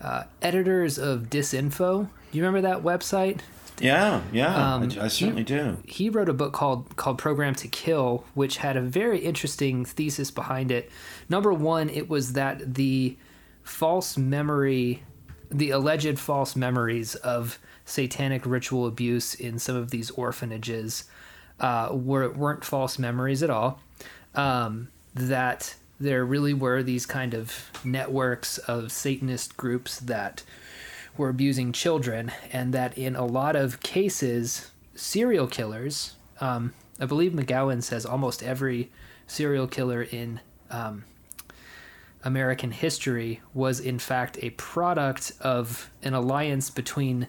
uh, 0.01 0.23
editors 0.41 0.97
of 0.97 1.29
disinfo 1.29 2.09
you 2.37 2.43
remember 2.43 2.67
that 2.67 2.83
website? 2.83 3.39
Yeah, 3.79 4.21
yeah, 4.31 4.75
um, 4.75 4.83
I, 4.83 5.05
I, 5.05 5.07
certainly 5.07 5.41
he, 5.41 5.45
do. 5.45 5.77
He 5.85 6.09
wrote 6.09 6.29
a 6.29 6.33
book 6.33 6.53
called 6.53 6.95
called 6.97 7.17
Programmed 7.17 7.57
to 7.59 7.67
Kill, 7.67 8.23
which 8.35 8.57
had 8.57 8.77
a 8.77 8.81
very 8.81 9.19
interesting 9.19 9.85
thesis 9.85 10.29
behind 10.29 10.71
it. 10.71 10.91
Number 11.29 11.51
one, 11.51 11.89
it 11.89 12.07
was 12.07 12.33
that 12.33 12.75
the 12.75 13.17
false 13.63 14.17
memory, 14.17 15.03
the 15.49 15.71
alleged 15.71 16.19
false 16.19 16.55
memories 16.55 17.15
of 17.15 17.57
satanic 17.85 18.45
ritual 18.45 18.85
abuse 18.85 19.33
in 19.33 19.57
some 19.57 19.75
of 19.75 19.89
these 19.89 20.11
orphanages 20.11 21.05
uh, 21.59 21.89
were 21.91 22.29
weren't 22.31 22.63
false 22.63 22.99
memories 22.99 23.41
at 23.41 23.49
all. 23.49 23.79
Um, 24.35 24.89
that 25.13 25.75
there 25.99 26.23
really 26.23 26.53
were 26.53 26.83
these 26.83 27.05
kind 27.05 27.33
of 27.33 27.69
networks 27.83 28.57
of 28.59 28.91
Satanist 28.91 29.57
groups 29.57 29.99
that 29.99 30.43
were 31.17 31.29
abusing 31.29 31.71
children, 31.71 32.31
and 32.51 32.73
that 32.73 32.97
in 32.97 33.15
a 33.15 33.25
lot 33.25 33.55
of 33.55 33.81
cases, 33.81 34.71
serial 34.95 35.47
killers, 35.47 36.15
um, 36.39 36.73
I 36.99 37.05
believe 37.05 37.31
McGowan 37.33 37.83
says 37.83 38.05
almost 38.05 38.43
every 38.43 38.91
serial 39.27 39.67
killer 39.67 40.03
in 40.03 40.39
um, 40.69 41.03
American 42.23 42.71
history 42.71 43.41
was 43.53 43.79
in 43.79 43.99
fact 43.99 44.37
a 44.41 44.51
product 44.51 45.31
of 45.41 45.89
an 46.03 46.13
alliance 46.13 46.69
between 46.69 47.27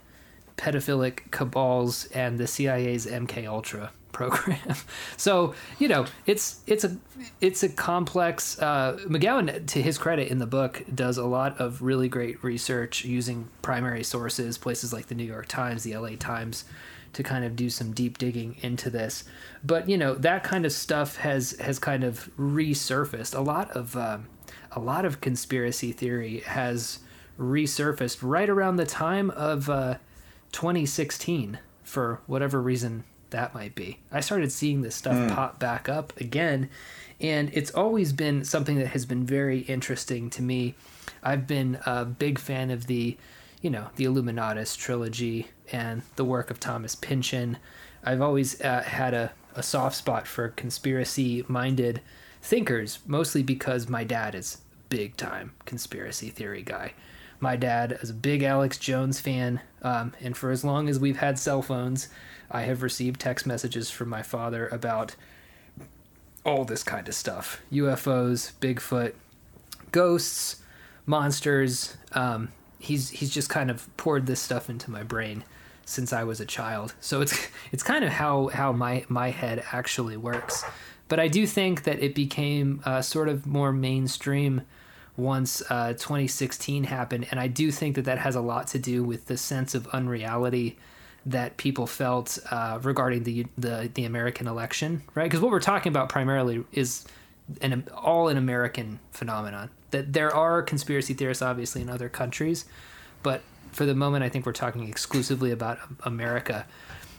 pedophilic 0.57 1.31
cabals 1.31 2.07
and 2.07 2.39
the 2.39 2.47
CIA's 2.47 3.07
MK 3.07 3.47
Ultra 3.47 3.91
program. 4.13 4.77
so 5.17 5.55
you 5.79 5.89
know, 5.89 6.07
it's 6.27 6.61
it's 6.67 6.85
a 6.85 6.97
it's 7.41 7.63
a 7.63 7.69
complex. 7.69 8.59
Uh, 8.61 8.99
McGowan, 9.07 9.67
to 9.67 9.83
his 9.83 9.99
credit, 9.99 10.29
in 10.29 10.39
the 10.39 10.47
book, 10.47 10.83
does 10.95 11.19
a 11.19 11.27
lot 11.27 11.61
of 11.61 11.83
really 11.83 12.09
great 12.09 12.43
research 12.45 13.05
using 13.05 13.49
primary 13.63 14.05
sources, 14.05 14.59
places 14.59 14.93
like 14.93 15.07
the 15.07 15.15
New 15.15 15.25
York 15.25 15.47
Times, 15.49 15.83
the 15.83 15.97
LA 15.97 16.11
Times, 16.19 16.65
to 17.13 17.23
kind 17.23 17.45
of 17.45 17.57
do 17.57 17.69
some 17.71 17.93
deep 17.93 18.19
digging 18.19 18.57
into 18.61 18.91
this. 18.91 19.25
But 19.65 19.89
you 19.89 19.99
know, 19.99 20.15
that 20.15 20.45
kind 20.45 20.65
of 20.65 20.73
stuff 20.73 21.17
has 21.17 21.53
has 21.61 21.79
kind 21.79 22.05
of 22.05 22.31
resurfaced. 22.39 23.37
A 23.37 23.41
lot 23.41 23.71
of 23.73 23.97
um, 23.97 24.29
a 24.71 24.81
lot 24.81 25.05
of 25.05 25.21
conspiracy 25.21 25.93
theory 25.93 26.41
has 26.41 27.01
resurfaced 27.39 28.19
right 28.23 28.49
around 28.49 28.77
the 28.77 28.87
time 28.87 29.31
of 29.31 29.69
uh, 29.69 29.97
2016 30.53 31.59
for 31.83 32.21
whatever 32.27 32.61
reason 32.61 33.05
that 33.33 33.55
might 33.55 33.75
be. 33.75 33.99
I 34.11 34.21
started 34.21 34.53
seeing 34.53 34.83
this 34.83 34.95
stuff 34.95 35.15
mm. 35.15 35.35
pop 35.35 35.59
back 35.59 35.89
up 35.89 36.19
again, 36.19 36.71
and 37.21 37.51
it's 37.53 37.71
always 37.73 38.13
been 38.13 38.45
something 38.45 38.79
that 38.79 38.89
has 38.89 39.05
been 39.05 39.27
very 39.27 39.61
interesting 39.61 40.31
to 40.31 40.43
me. 40.43 40.75
I've 41.23 41.47
been 41.47 41.79
a 41.85 42.05
big 42.05 42.39
fan 42.39 42.71
of 42.71 42.87
the, 42.87 43.17
you 43.61 43.71
know, 43.71 43.89
the 43.97 44.05
Illuminatus 44.05 44.77
trilogy 44.77 45.49
and 45.71 46.03
the 46.17 46.25
work 46.25 46.51
of 46.51 46.61
Thomas 46.61 46.95
Pynchon. 46.95 47.59
I've 48.05 48.21
always 48.21 48.61
uh, 48.61 48.83
had 48.83 49.15
a, 49.15 49.33
a 49.55 49.63
soft 49.63 49.97
spot 49.97 50.27
for 50.27 50.49
conspiracy 50.49 51.45
minded 51.49 52.01
thinkers, 52.43 52.99
mostly 53.07 53.43
because 53.43 53.89
my 53.89 54.05
dad 54.05 54.35
is 54.35 54.57
a 54.57 54.59
big 54.89 55.17
time 55.17 55.53
conspiracy 55.65 56.31
theory 56.31 56.63
guy. 56.63 56.93
My 57.39 57.57
dad 57.57 57.99
is 58.03 58.11
a 58.11 58.15
big 58.15 58.43
Alex 58.43 58.79
Jones 58.79 59.19
fan, 59.19 59.61
um, 59.83 60.13
and 60.21 60.37
for 60.37 60.51
as 60.51 60.65
long 60.65 60.89
as 60.89 61.01
we've 61.01 61.17
had 61.17 61.39
cell 61.39 61.61
phones, 61.61 62.09
I 62.53 62.63
have 62.63 62.83
received 62.83 63.21
text 63.21 63.47
messages 63.47 63.91
from 63.91 64.09
my 64.09 64.23
father 64.23 64.69
about 64.69 65.17
all 66.45 66.65
this 66.65 66.83
kind 66.83 67.09
of 67.09 67.15
stuff 67.15 67.61
UFOs, 67.73 68.53
Bigfoot, 68.61 69.15
ghosts, 69.91 70.57
monsters. 71.07 71.97
Um, 72.13 72.51
he's 72.79 73.11
he's 73.11 73.31
just 73.31 73.49
kind 73.49 73.71
of 73.71 73.95
poured 73.97 74.27
this 74.27 74.41
stuff 74.41 74.69
into 74.69 74.91
my 74.91 75.03
brain 75.03 75.45
since 75.85 76.13
I 76.13 76.25
was 76.25 76.41
a 76.41 76.47
child. 76.47 76.95
So 77.01 77.21
it's 77.21 77.49
it's 77.73 77.83
kind 77.83 78.05
of 78.05 78.11
how 78.11 78.49
how 78.49 78.73
my 78.73 79.05
my 79.09 79.31
head 79.31 79.65
actually 79.73 80.17
works. 80.17 80.65
But 81.09 81.21
I 81.21 81.29
do 81.29 81.47
think 81.47 81.85
that 81.85 82.03
it 82.03 82.15
became 82.15 82.81
uh, 82.85 83.03
sort 83.03 83.29
of 83.29 83.47
more 83.47 83.73
mainstream 83.73 84.63
once 85.15 85.63
uh, 85.69 85.93
2016 85.93 86.85
happened, 86.85 87.27
and 87.31 87.39
I 87.39 87.49
do 87.49 87.71
think 87.71 87.97
that 87.97 88.07
that 88.07 88.19
has 88.19 88.35
a 88.35 88.41
lot 88.41 88.67
to 88.69 88.79
do 88.79 89.05
with 89.05 89.27
the 89.27 89.37
sense 89.37 89.75
of 89.75 89.87
unreality 89.89 90.79
that 91.27 91.57
people 91.57 91.87
felt 91.87 92.39
uh, 92.51 92.79
regarding 92.83 93.25
the, 93.25 93.47
the 93.57 93.91
the 93.95 94.05
American 94.05 94.47
election, 94.47 95.03
right? 95.15 95.25
Because 95.25 95.41
what 95.41 95.51
we're 95.51 95.61
talking 95.61 95.91
about 95.91 96.09
primarily 96.09 96.65
is 96.73 97.05
an 97.61 97.87
all 97.95 98.29
an 98.29 98.37
American 98.37 98.99
phenomenon. 99.13 99.71
That 99.91 100.13
there 100.13 100.35
are 100.35 100.63
conspiracy 100.63 101.15
theorists, 101.15 101.43
obviously, 101.43 101.83
in 101.83 101.89
other 101.89 102.09
countries, 102.09 102.65
but 103.23 103.43
for 103.73 103.87
the 103.87 103.95
moment, 103.95 104.25
I 104.25 104.29
think 104.29 104.47
we're 104.47 104.53
talking 104.53 104.89
exclusively 104.89 105.51
about 105.51 105.79
America. 106.03 106.67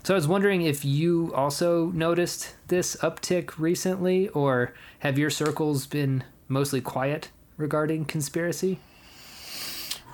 So 0.04 0.14
I 0.14 0.16
was 0.16 0.28
wondering 0.28 0.64
if 0.64 0.84
you 0.84 1.34
also 1.34 1.88
noticed 1.92 2.56
this 2.68 2.96
uptick 2.98 3.58
recently, 3.58 4.28
or 4.30 4.74
have 5.00 5.18
your 5.18 5.30
circles 5.30 5.88
been 5.88 6.24
mostly 6.48 6.82
quiet 6.82 7.30
regarding 7.58 8.06
conspiracy? 8.06 8.80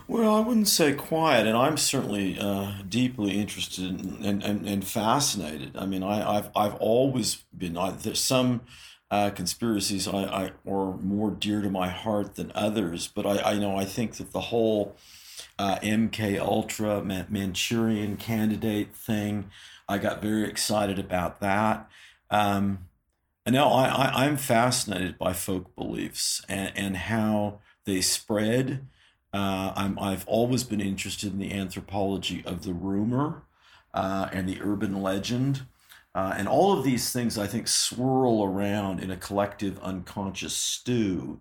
Well, 0.09 0.37
I 0.37 0.39
wouldn't 0.39 0.67
say 0.67 0.93
quiet, 0.93 1.45
and 1.45 1.55
I'm 1.55 1.77
certainly 1.77 2.35
uh, 2.39 2.81
deeply 2.89 3.39
interested 3.39 3.91
and, 3.91 4.43
and, 4.43 4.67
and, 4.67 4.83
fascinated. 4.83 5.77
I 5.77 5.85
mean, 5.85 6.01
I, 6.01 6.33
have 6.33 6.51
I've 6.55 6.73
always 6.77 7.43
been. 7.55 7.77
I, 7.77 7.91
there's 7.91 8.19
some 8.19 8.61
uh, 9.11 9.29
conspiracies 9.29 10.07
I, 10.07 10.23
I 10.23 10.51
are 10.67 10.97
more 10.97 11.29
dear 11.29 11.61
to 11.61 11.69
my 11.69 11.89
heart 11.89 12.33
than 12.33 12.51
others, 12.55 13.07
but 13.07 13.27
I, 13.27 13.51
I 13.51 13.59
know 13.59 13.77
I 13.77 13.85
think 13.85 14.15
that 14.15 14.31
the 14.31 14.41
whole 14.41 14.95
uh, 15.59 15.77
MK 15.83 16.39
Ultra 16.39 17.03
Manchurian 17.03 18.17
Candidate 18.17 18.95
thing, 18.95 19.51
I 19.87 19.99
got 19.99 20.23
very 20.23 20.49
excited 20.49 20.97
about 20.97 21.39
that. 21.41 21.87
Um, 22.31 22.87
and 23.45 23.53
now 23.53 23.69
I, 23.69 23.85
I 23.85 24.25
I'm 24.25 24.37
fascinated 24.37 25.19
by 25.19 25.33
folk 25.33 25.75
beliefs 25.75 26.41
and, 26.49 26.71
and 26.75 26.97
how 26.97 27.59
they 27.85 28.01
spread 28.01 28.87
uh, 29.33 29.73
I'm, 29.75 29.99
I've 29.99 30.27
always 30.27 30.63
been 30.63 30.81
interested 30.81 31.31
in 31.31 31.39
the 31.39 31.53
anthropology 31.53 32.43
of 32.45 32.63
the 32.63 32.73
rumor 32.73 33.43
uh, 33.93 34.29
and 34.31 34.47
the 34.47 34.59
urban 34.61 35.01
legend. 35.01 35.63
Uh, 36.15 36.33
and 36.35 36.47
all 36.47 36.77
of 36.77 36.83
these 36.83 37.11
things, 37.11 37.37
I 37.37 37.45
think, 37.45 37.67
swirl 37.67 38.43
around 38.43 38.99
in 38.99 39.11
a 39.11 39.17
collective 39.17 39.79
unconscious 39.79 40.55
stew. 40.55 41.39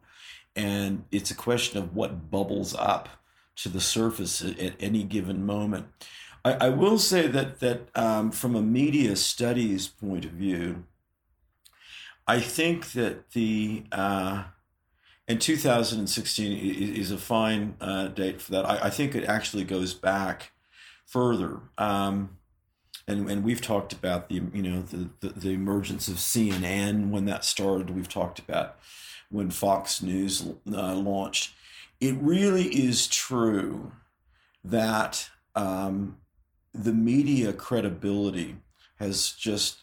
And 0.55 1.05
it's 1.11 1.31
a 1.31 1.35
question 1.35 1.79
of 1.79 1.95
what 1.95 2.31
bubbles 2.31 2.75
up 2.75 3.09
to 3.57 3.69
the 3.69 3.81
surface 3.81 4.43
at, 4.43 4.75
any 4.79 5.05
given 5.05 5.45
moment. 5.45 5.87
I, 6.45 6.53
I, 6.53 6.69
will 6.69 6.99
say 6.99 7.27
that, 7.27 7.61
that 7.61 7.89
um, 7.95 8.31
from 8.31 8.55
a 8.55 8.63
media 8.63 9.17
studies 9.17 9.89
point 9.89 10.25
of 10.25 10.33
view, 10.33 10.85
I 12.27 12.41
think 12.41 12.93
that 12.93 13.31
the 13.31 13.85
uh, 13.91 14.45
and 15.29 15.41
2016 15.41 16.59
is 16.97 17.11
a 17.11 17.19
fine 17.19 17.77
uh, 17.81 18.09
date 18.09 18.41
for 18.41 18.53
that. 18.53 18.65
I, 18.65 18.87
I, 18.87 18.91
think 18.91 19.15
it 19.15 19.25
actually 19.25 19.65
goes 19.65 19.93
back 19.93 20.53
further. 21.05 21.61
Um, 21.77 22.39
and, 23.07 23.31
and 23.31 23.45
we've 23.45 23.61
talked 23.61 23.93
about 23.93 24.29
the 24.29 24.43
you 24.53 24.63
know 24.63 24.83
the, 24.83 25.11
the, 25.21 25.29
the, 25.29 25.51
emergence 25.51 26.09
of 26.09 26.17
CNN 26.17 27.11
when 27.11 27.27
that 27.27 27.45
started. 27.45 27.91
We've 27.91 28.09
talked 28.09 28.39
about 28.39 28.77
when 29.31 29.51
Fox 29.51 30.03
News 30.03 30.47
uh, 30.73 30.95
launched. 30.95 31.53
It 32.01 32.15
really 32.21 32.67
is 32.67 33.07
true 33.07 33.93
that 34.65 35.31
um, 35.55 36.19
the 36.73 36.93
media 36.93 37.53
credibility 37.53 38.57
has 38.97 39.33
just 39.33 39.83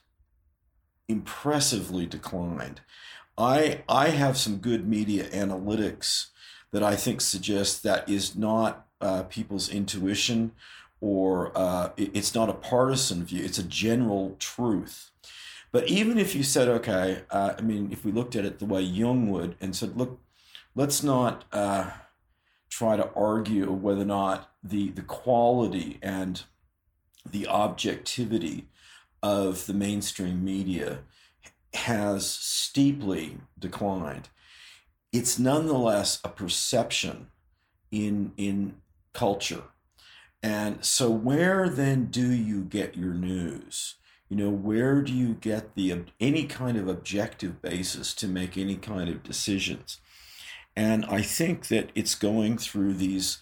impressively 1.08 2.06
declined. 2.06 2.82
I 3.38 3.84
I 3.90 4.10
have 4.10 4.38
some 4.38 4.58
good 4.58 4.88
media 4.88 5.26
analytics 5.30 6.28
that 6.72 6.84
I 6.84 6.96
think 6.96 7.22
suggest 7.22 7.84
that 7.84 8.08
is 8.10 8.36
not 8.36 8.88
uh, 9.02 9.24
people's 9.24 9.70
intuition 9.70 10.52
or 11.02 11.52
uh, 11.56 11.92
it, 11.98 12.12
it's 12.14 12.34
not 12.34 12.50
a 12.50 12.54
partisan 12.54 13.24
view. 13.24 13.44
It's 13.44 13.60
a 13.60 13.64
general 13.64 14.36
truth. 14.40 15.12
But 15.72 15.88
even 15.90 16.18
if 16.18 16.34
you 16.36 16.44
said, 16.44 16.70
okay, 16.70 17.24
uh, 17.30 17.54
I 17.58 17.62
mean, 17.62 17.92
if 17.92 18.06
we 18.06 18.12
looked 18.12 18.36
at 18.36 18.46
it 18.46 18.60
the 18.60 18.66
way 18.66 18.82
Jung 18.82 19.30
would 19.32 19.56
and 19.60 19.76
said, 19.76 19.98
look, 19.98 20.22
let's 20.74 21.04
not 21.04 21.44
uh, 21.52 21.92
try 22.70 22.96
to 22.96 23.10
argue 23.14 23.72
whether 23.72 24.02
or 24.02 24.06
not 24.06 24.52
the 24.64 24.90
the 24.90 25.02
quality 25.02 26.00
and 26.02 26.44
the 27.30 27.48
objectivity 27.48 28.68
of 29.22 29.66
the 29.66 29.74
mainstream 29.74 30.44
media 30.44 31.00
has 31.76 32.30
steeply 32.30 33.38
declined, 33.58 34.30
it's 35.12 35.40
nonetheless 35.40 36.20
a 36.24 36.30
perception 36.30 37.28
in 37.92 38.34
in 38.38 38.76
culture. 39.14 39.64
And 40.44 40.86
so 40.86 41.10
where 41.10 41.70
then 41.70 42.06
do 42.06 42.32
you 42.32 42.62
get 42.62 42.96
your 42.96 43.14
news? 43.14 43.96
You 44.30 44.38
know, 44.38 44.50
where 44.50 45.02
do 45.02 45.14
you 45.14 45.34
get 45.34 45.76
the 45.76 46.04
any 46.20 46.46
kind 46.46 46.78
of 46.78 46.88
objective 46.88 47.62
basis 47.62 48.14
to 48.16 48.28
make 48.28 48.58
any 48.58 48.76
kind 48.76 49.10
of 49.10 49.24
decisions? 49.24 50.00
And 50.76 51.06
I 51.06 51.22
think 51.22 51.68
that 51.70 51.92
it's 51.96 52.16
going 52.16 52.58
through 52.58 52.96
these 52.96 53.38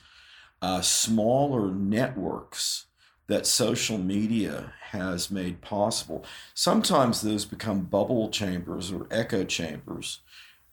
uh, 0.62 0.82
smaller 0.82 1.72
networks 1.72 2.86
that 3.28 3.46
social 3.46 3.98
media 3.98 4.74
has 4.92 5.32
made 5.32 5.62
possible. 5.62 6.26
Sometimes 6.54 7.22
those 7.22 7.46
become 7.46 7.82
bubble 7.82 8.30
chambers 8.30 8.92
or 8.92 9.08
echo 9.10 9.44
chambers. 9.44 10.20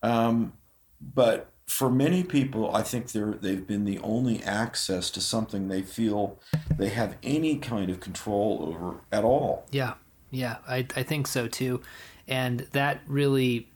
Um, 0.03 0.53
but 0.99 1.51
for 1.65 1.89
many 1.89 2.23
people, 2.23 2.75
I 2.75 2.83
think 2.83 3.11
they're, 3.11 3.33
they've 3.33 3.65
been 3.65 3.85
the 3.85 3.99
only 3.99 4.43
access 4.43 5.09
to 5.11 5.21
something 5.21 5.67
they 5.67 5.81
feel 5.81 6.39
they 6.77 6.89
have 6.89 7.17
any 7.23 7.57
kind 7.57 7.89
of 7.89 7.99
control 7.99 8.65
over 8.67 8.97
at 9.11 9.23
all. 9.23 9.65
Yeah, 9.71 9.93
yeah, 10.29 10.57
I, 10.67 10.85
I 10.95 11.03
think 11.03 11.27
so 11.27 11.47
too. 11.47 11.81
And 12.27 12.67
that 12.71 13.01
really 13.07 13.71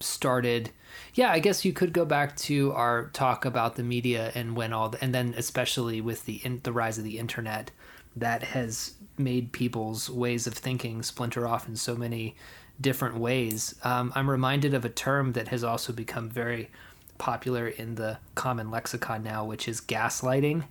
started 0.00 0.70
yeah 1.14 1.30
i 1.30 1.38
guess 1.38 1.64
you 1.64 1.72
could 1.72 1.92
go 1.92 2.06
back 2.06 2.34
to 2.34 2.72
our 2.72 3.08
talk 3.08 3.44
about 3.44 3.76
the 3.76 3.82
media 3.82 4.32
and 4.34 4.56
when 4.56 4.72
all 4.72 4.88
the, 4.88 5.04
and 5.04 5.14
then 5.14 5.34
especially 5.36 6.00
with 6.00 6.24
the 6.24 6.40
in, 6.42 6.58
the 6.62 6.72
rise 6.72 6.96
of 6.96 7.04
the 7.04 7.18
internet 7.18 7.70
that 8.16 8.42
has 8.42 8.94
made 9.16 9.52
people's 9.52 10.10
ways 10.10 10.46
of 10.46 10.54
thinking 10.54 11.02
splinter 11.02 11.46
off 11.46 11.68
in 11.68 11.76
so 11.76 11.94
many 11.94 12.34
different 12.80 13.16
ways. 13.16 13.74
Um, 13.84 14.12
I'm 14.14 14.28
reminded 14.28 14.74
of 14.74 14.84
a 14.84 14.88
term 14.88 15.32
that 15.32 15.48
has 15.48 15.62
also 15.62 15.92
become 15.92 16.30
very 16.30 16.70
popular 17.18 17.68
in 17.68 17.96
the 17.96 18.18
common 18.34 18.70
lexicon 18.70 19.22
now, 19.22 19.44
which 19.44 19.68
is 19.68 19.80
gaslighting. 19.80 20.64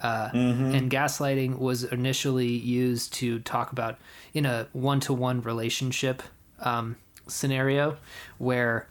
Uh, 0.00 0.28
mm-hmm. 0.28 0.74
And 0.74 0.90
gaslighting 0.90 1.58
was 1.58 1.84
initially 1.84 2.48
used 2.48 3.14
to 3.14 3.38
talk 3.40 3.72
about 3.72 3.98
in 4.34 4.44
a 4.44 4.68
one 4.72 5.00
to 5.00 5.14
one 5.14 5.40
relationship 5.40 6.22
um, 6.60 6.96
scenario 7.26 7.96
where 8.36 8.88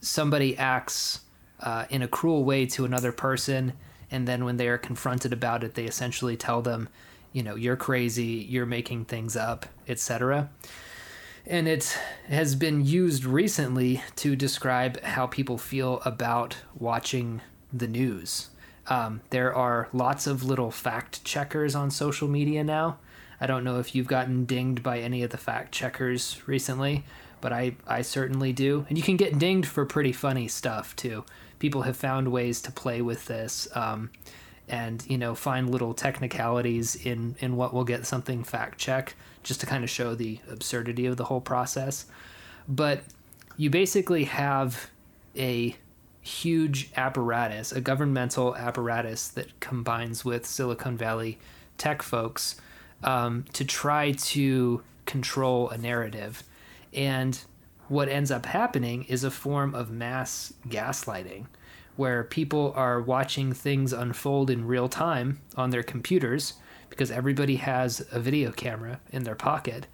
somebody 0.00 0.56
acts 0.56 1.20
uh, 1.60 1.84
in 1.90 2.02
a 2.02 2.08
cruel 2.08 2.44
way 2.44 2.66
to 2.66 2.84
another 2.84 3.12
person, 3.12 3.74
and 4.10 4.26
then 4.26 4.44
when 4.44 4.56
they 4.56 4.68
are 4.68 4.78
confronted 4.78 5.32
about 5.32 5.64
it, 5.64 5.74
they 5.74 5.84
essentially 5.84 6.36
tell 6.36 6.62
them, 6.62 6.88
you 7.32 7.42
know, 7.42 7.54
you're 7.54 7.76
crazy, 7.76 8.46
you're 8.48 8.66
making 8.66 9.04
things 9.06 9.36
up, 9.36 9.66
etc. 9.88 10.50
And 11.46 11.68
it 11.68 11.98
has 12.28 12.54
been 12.54 12.84
used 12.84 13.24
recently 13.24 14.02
to 14.16 14.36
describe 14.36 15.00
how 15.02 15.26
people 15.26 15.58
feel 15.58 16.00
about 16.04 16.56
watching 16.78 17.40
the 17.72 17.86
news 17.86 18.48
um, 18.88 19.20
there 19.30 19.54
are 19.54 19.88
lots 19.92 20.26
of 20.26 20.44
little 20.44 20.70
fact 20.70 21.24
checkers 21.24 21.74
on 21.74 21.90
social 21.90 22.28
media 22.28 22.62
now. 22.62 22.98
I 23.40 23.46
don't 23.46 23.64
know 23.64 23.78
if 23.78 23.94
you've 23.94 24.06
gotten 24.06 24.44
dinged 24.44 24.82
by 24.82 25.00
any 25.00 25.22
of 25.22 25.30
the 25.30 25.36
fact 25.36 25.72
checkers 25.72 26.40
recently, 26.46 27.04
but 27.40 27.52
I, 27.52 27.76
I 27.86 28.02
certainly 28.02 28.52
do. 28.52 28.86
And 28.88 28.96
you 28.96 29.04
can 29.04 29.16
get 29.16 29.38
dinged 29.38 29.68
for 29.68 29.84
pretty 29.84 30.12
funny 30.12 30.48
stuff 30.48 30.94
too. 30.96 31.24
People 31.58 31.82
have 31.82 31.96
found 31.96 32.32
ways 32.32 32.60
to 32.62 32.72
play 32.72 33.00
with 33.02 33.26
this 33.26 33.68
um, 33.74 34.10
and, 34.68 35.04
you 35.08 35.18
know, 35.18 35.34
find 35.34 35.70
little 35.70 35.94
technicalities 35.94 36.96
in, 36.96 37.36
in 37.38 37.56
what 37.56 37.72
will 37.72 37.84
get 37.84 38.06
something 38.06 38.44
fact 38.44 38.78
check 38.78 39.14
just 39.42 39.60
to 39.60 39.66
kind 39.66 39.84
of 39.84 39.90
show 39.90 40.14
the 40.14 40.40
absurdity 40.50 41.06
of 41.06 41.16
the 41.16 41.24
whole 41.24 41.40
process. 41.40 42.06
But 42.68 43.04
you 43.56 43.70
basically 43.70 44.24
have 44.24 44.90
a 45.36 45.76
huge 46.20 46.90
apparatus, 46.96 47.70
a 47.70 47.80
governmental 47.80 48.56
apparatus 48.56 49.28
that 49.28 49.60
combines 49.60 50.24
with 50.24 50.44
Silicon 50.44 50.96
Valley 50.96 51.38
tech 51.78 52.02
folks 52.02 52.56
um, 53.04 53.44
to 53.52 53.64
try 53.64 54.12
to 54.12 54.82
control 55.04 55.70
a 55.70 55.78
narrative. 55.78 56.42
And 56.92 57.38
what 57.88 58.08
ends 58.08 58.30
up 58.30 58.46
happening 58.46 59.04
is 59.04 59.24
a 59.24 59.30
form 59.30 59.74
of 59.74 59.90
mass 59.90 60.52
gaslighting 60.68 61.46
where 61.96 62.24
people 62.24 62.72
are 62.76 63.00
watching 63.00 63.52
things 63.52 63.92
unfold 63.92 64.50
in 64.50 64.66
real 64.66 64.88
time 64.88 65.40
on 65.56 65.70
their 65.70 65.82
computers 65.82 66.54
because 66.90 67.10
everybody 67.10 67.56
has 67.56 68.06
a 68.12 68.20
video 68.20 68.52
camera 68.52 69.00
in 69.10 69.24
their 69.24 69.34
pocket. 69.34 69.86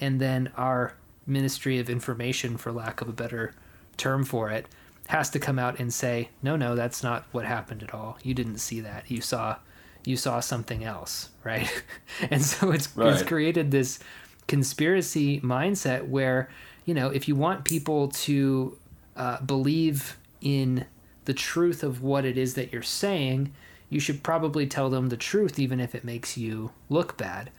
And 0.00 0.20
then 0.20 0.52
our 0.56 0.94
Ministry 1.26 1.78
of 1.78 1.90
Information, 1.90 2.56
for 2.56 2.72
lack 2.72 3.00
of 3.00 3.08
a 3.08 3.12
better 3.12 3.54
term 3.96 4.24
for 4.24 4.50
it, 4.50 4.66
has 5.08 5.30
to 5.30 5.38
come 5.38 5.58
out 5.58 5.78
and 5.78 5.92
say, 5.92 6.28
no, 6.42 6.54
no, 6.54 6.74
that's 6.74 7.02
not 7.02 7.24
what 7.32 7.44
happened 7.44 7.82
at 7.82 7.94
all. 7.94 8.18
You 8.22 8.34
didn't 8.34 8.58
see 8.58 8.80
that. 8.80 9.10
You 9.10 9.20
saw, 9.20 9.56
you 10.04 10.16
saw 10.16 10.40
something 10.40 10.84
else, 10.84 11.30
right? 11.44 11.82
and 12.30 12.42
so 12.42 12.70
it's 12.70 12.94
right. 12.96 13.12
it's 13.12 13.22
created 13.22 13.70
this 13.70 13.98
conspiracy 14.46 15.40
mindset 15.40 16.08
where 16.08 16.48
you 16.88 16.94
know 16.94 17.10
if 17.10 17.28
you 17.28 17.36
want 17.36 17.64
people 17.64 18.08
to 18.08 18.78
uh, 19.14 19.42
believe 19.42 20.16
in 20.40 20.86
the 21.26 21.34
truth 21.34 21.82
of 21.82 22.02
what 22.02 22.24
it 22.24 22.38
is 22.38 22.54
that 22.54 22.72
you're 22.72 22.80
saying, 22.80 23.52
you 23.90 24.00
should 24.00 24.22
probably 24.22 24.66
tell 24.66 24.88
them 24.88 25.10
the 25.10 25.16
truth, 25.16 25.58
even 25.58 25.80
if 25.80 25.94
it 25.94 26.02
makes 26.02 26.38
you 26.38 26.70
look 26.88 27.18
bad. 27.18 27.50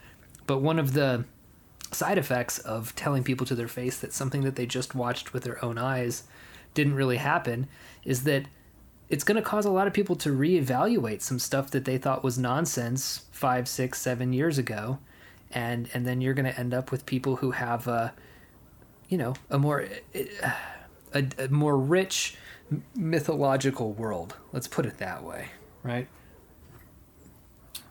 But 0.47 0.63
one 0.63 0.79
of 0.79 0.93
the 0.93 1.25
side 1.91 2.17
effects 2.17 2.57
of 2.57 2.95
telling 2.95 3.23
people 3.23 3.45
to 3.45 3.53
their 3.53 3.67
face 3.67 3.99
that 3.99 4.13
something 4.13 4.41
that 4.41 4.55
they 4.55 4.65
just 4.65 4.95
watched 4.95 5.31
with 5.31 5.43
their 5.43 5.63
own 5.63 5.77
eyes 5.77 6.23
didn't 6.73 6.95
really 6.95 7.17
happen 7.17 7.67
is 8.03 8.23
that 8.23 8.45
it's 9.09 9.23
going 9.23 9.35
to 9.35 9.47
cause 9.47 9.65
a 9.65 9.71
lot 9.71 9.85
of 9.85 9.93
people 9.93 10.15
to 10.15 10.29
reevaluate 10.29 11.21
some 11.21 11.37
stuff 11.37 11.69
that 11.69 11.85
they 11.85 11.99
thought 11.99 12.23
was 12.23 12.39
nonsense 12.39 13.25
five, 13.31 13.67
six, 13.67 14.01
seven 14.01 14.33
years 14.33 14.57
ago, 14.57 14.97
and 15.51 15.87
and 15.93 16.07
then 16.07 16.19
you're 16.19 16.33
going 16.33 16.51
to 16.51 16.59
end 16.59 16.73
up 16.73 16.91
with 16.91 17.05
people 17.05 17.35
who 17.35 17.51
have 17.51 17.87
a, 17.87 18.13
you 19.09 19.17
know, 19.17 19.33
a 19.49 19.59
more 19.59 19.85
a, 20.13 21.27
a 21.37 21.47
more 21.49 21.77
rich 21.77 22.35
mythological 22.95 23.91
world. 23.93 24.35
Let's 24.53 24.67
put 24.67 24.85
it 24.85 24.99
that 24.99 25.23
way, 25.23 25.49
right? 25.83 26.07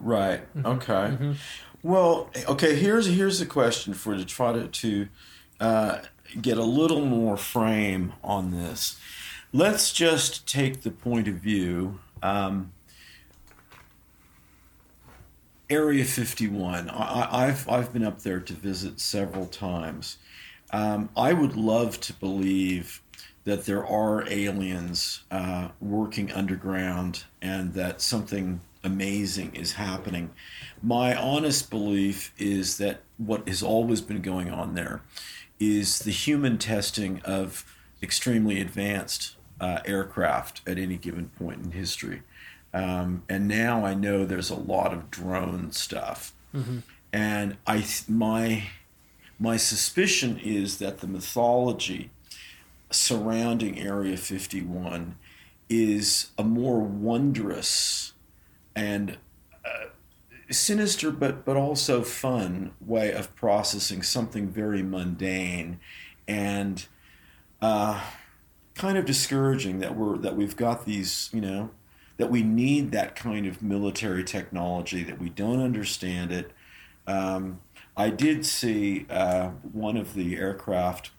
Right. 0.00 0.40
Mm-hmm. 0.56 0.66
Okay. 0.66 0.92
Mm-hmm. 0.92 1.32
Well, 1.82 2.30
okay. 2.48 2.76
Here's 2.76 3.06
here's 3.06 3.40
a 3.40 3.46
question 3.46 3.94
for 3.94 4.16
to 4.16 4.24
try 4.24 4.52
to 4.52 4.68
to 4.68 5.08
uh, 5.60 5.98
get 6.40 6.56
a 6.56 6.64
little 6.64 7.04
more 7.04 7.36
frame 7.36 8.12
on 8.22 8.52
this. 8.52 8.98
Let's 9.52 9.92
just 9.92 10.46
take 10.46 10.82
the 10.82 10.90
point 10.90 11.26
of 11.26 11.34
view. 11.34 12.00
Um, 12.22 12.72
Area 15.70 16.04
51. 16.04 16.88
I, 16.88 17.46
have 17.46 17.68
I've 17.68 17.92
been 17.92 18.04
up 18.04 18.22
there 18.22 18.40
to 18.40 18.52
visit 18.54 19.00
several 19.00 19.46
times. 19.46 20.16
Um, 20.70 21.08
I 21.16 21.32
would 21.32 21.56
love 21.56 22.00
to 22.02 22.12
believe 22.12 23.02
that 23.44 23.64
there 23.64 23.86
are 23.86 24.28
aliens 24.28 25.24
uh, 25.30 25.68
working 25.80 26.30
underground 26.32 27.24
and 27.40 27.72
that 27.74 28.02
something 28.02 28.60
amazing 28.84 29.54
is 29.54 29.72
happening. 29.72 30.30
My 30.82 31.14
honest 31.14 31.70
belief 31.70 32.32
is 32.38 32.78
that 32.78 33.00
what 33.16 33.48
has 33.48 33.62
always 33.62 34.00
been 34.00 34.20
going 34.20 34.50
on 34.50 34.74
there 34.74 35.02
is 35.58 36.00
the 36.00 36.10
human 36.10 36.58
testing 36.58 37.20
of 37.24 37.64
extremely 38.02 38.60
advanced 38.60 39.36
uh, 39.60 39.80
aircraft 39.84 40.60
at 40.66 40.78
any 40.78 40.96
given 40.96 41.30
point 41.30 41.64
in 41.64 41.70
history. 41.72 42.22
Um, 42.72 43.22
and 43.28 43.48
now 43.48 43.84
I 43.84 43.94
know 43.94 44.24
there's 44.24 44.50
a 44.50 44.54
lot 44.54 44.92
of 44.92 45.10
drone 45.10 45.72
stuff. 45.72 46.32
Mm-hmm. 46.54 46.78
And 47.12 47.56
I 47.66 47.84
my 48.08 48.64
my 49.38 49.56
suspicion 49.56 50.38
is 50.38 50.78
that 50.78 50.98
the 50.98 51.06
mythology 51.06 52.10
surrounding 52.90 53.78
Area 53.78 54.16
51 54.16 55.16
is 55.68 56.30
a 56.38 56.44
more 56.44 56.80
wondrous 56.80 58.12
and 58.74 59.18
sinister 60.50 61.10
but 61.10 61.44
but 61.44 61.56
also 61.56 62.02
fun 62.02 62.72
way 62.80 63.12
of 63.12 63.34
processing 63.36 64.02
something 64.02 64.48
very 64.48 64.82
mundane 64.82 65.78
and 66.26 66.86
uh, 67.60 68.00
kind 68.74 68.96
of 68.96 69.04
discouraging 69.04 69.80
that 69.80 69.96
we're 69.96 70.16
that 70.16 70.36
we've 70.36 70.56
got 70.56 70.86
these 70.86 71.28
you 71.32 71.40
know 71.40 71.70
that 72.16 72.30
we 72.30 72.42
need 72.42 72.90
that 72.92 73.14
kind 73.14 73.46
of 73.46 73.62
military 73.62 74.24
technology 74.24 75.02
that 75.04 75.18
we 75.20 75.28
don't 75.30 75.62
understand 75.62 76.32
it. 76.32 76.50
Um, 77.06 77.60
I 77.98 78.10
did 78.10 78.46
see 78.46 79.06
uh, 79.10 79.48
one 79.72 79.96
of 79.96 80.14
the 80.14 80.36
aircraft 80.36 81.10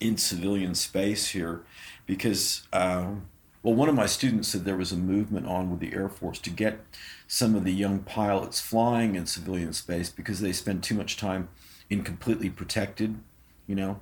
in 0.00 0.16
civilian 0.16 0.74
space 0.74 1.28
here 1.28 1.62
because 2.06 2.66
um, 2.72 3.28
well 3.62 3.74
one 3.74 3.90
of 3.90 3.94
my 3.94 4.06
students 4.06 4.48
said 4.48 4.64
there 4.64 4.78
was 4.78 4.92
a 4.92 4.96
movement 4.96 5.46
on 5.46 5.70
with 5.70 5.78
the 5.78 5.92
Air 5.92 6.08
Force 6.08 6.38
to 6.38 6.50
get 6.50 6.80
some 7.28 7.54
of 7.54 7.64
the 7.64 7.72
young 7.72 7.98
pilots 7.98 8.60
flying 8.62 9.14
in 9.14 9.26
civilian 9.26 9.74
space 9.74 10.08
because 10.08 10.40
they 10.40 10.52
spend 10.52 10.82
too 10.82 10.94
much 10.94 11.18
time 11.18 11.50
in 11.90 12.02
completely 12.02 12.48
protected, 12.48 13.18
you 13.66 13.74
know, 13.74 14.00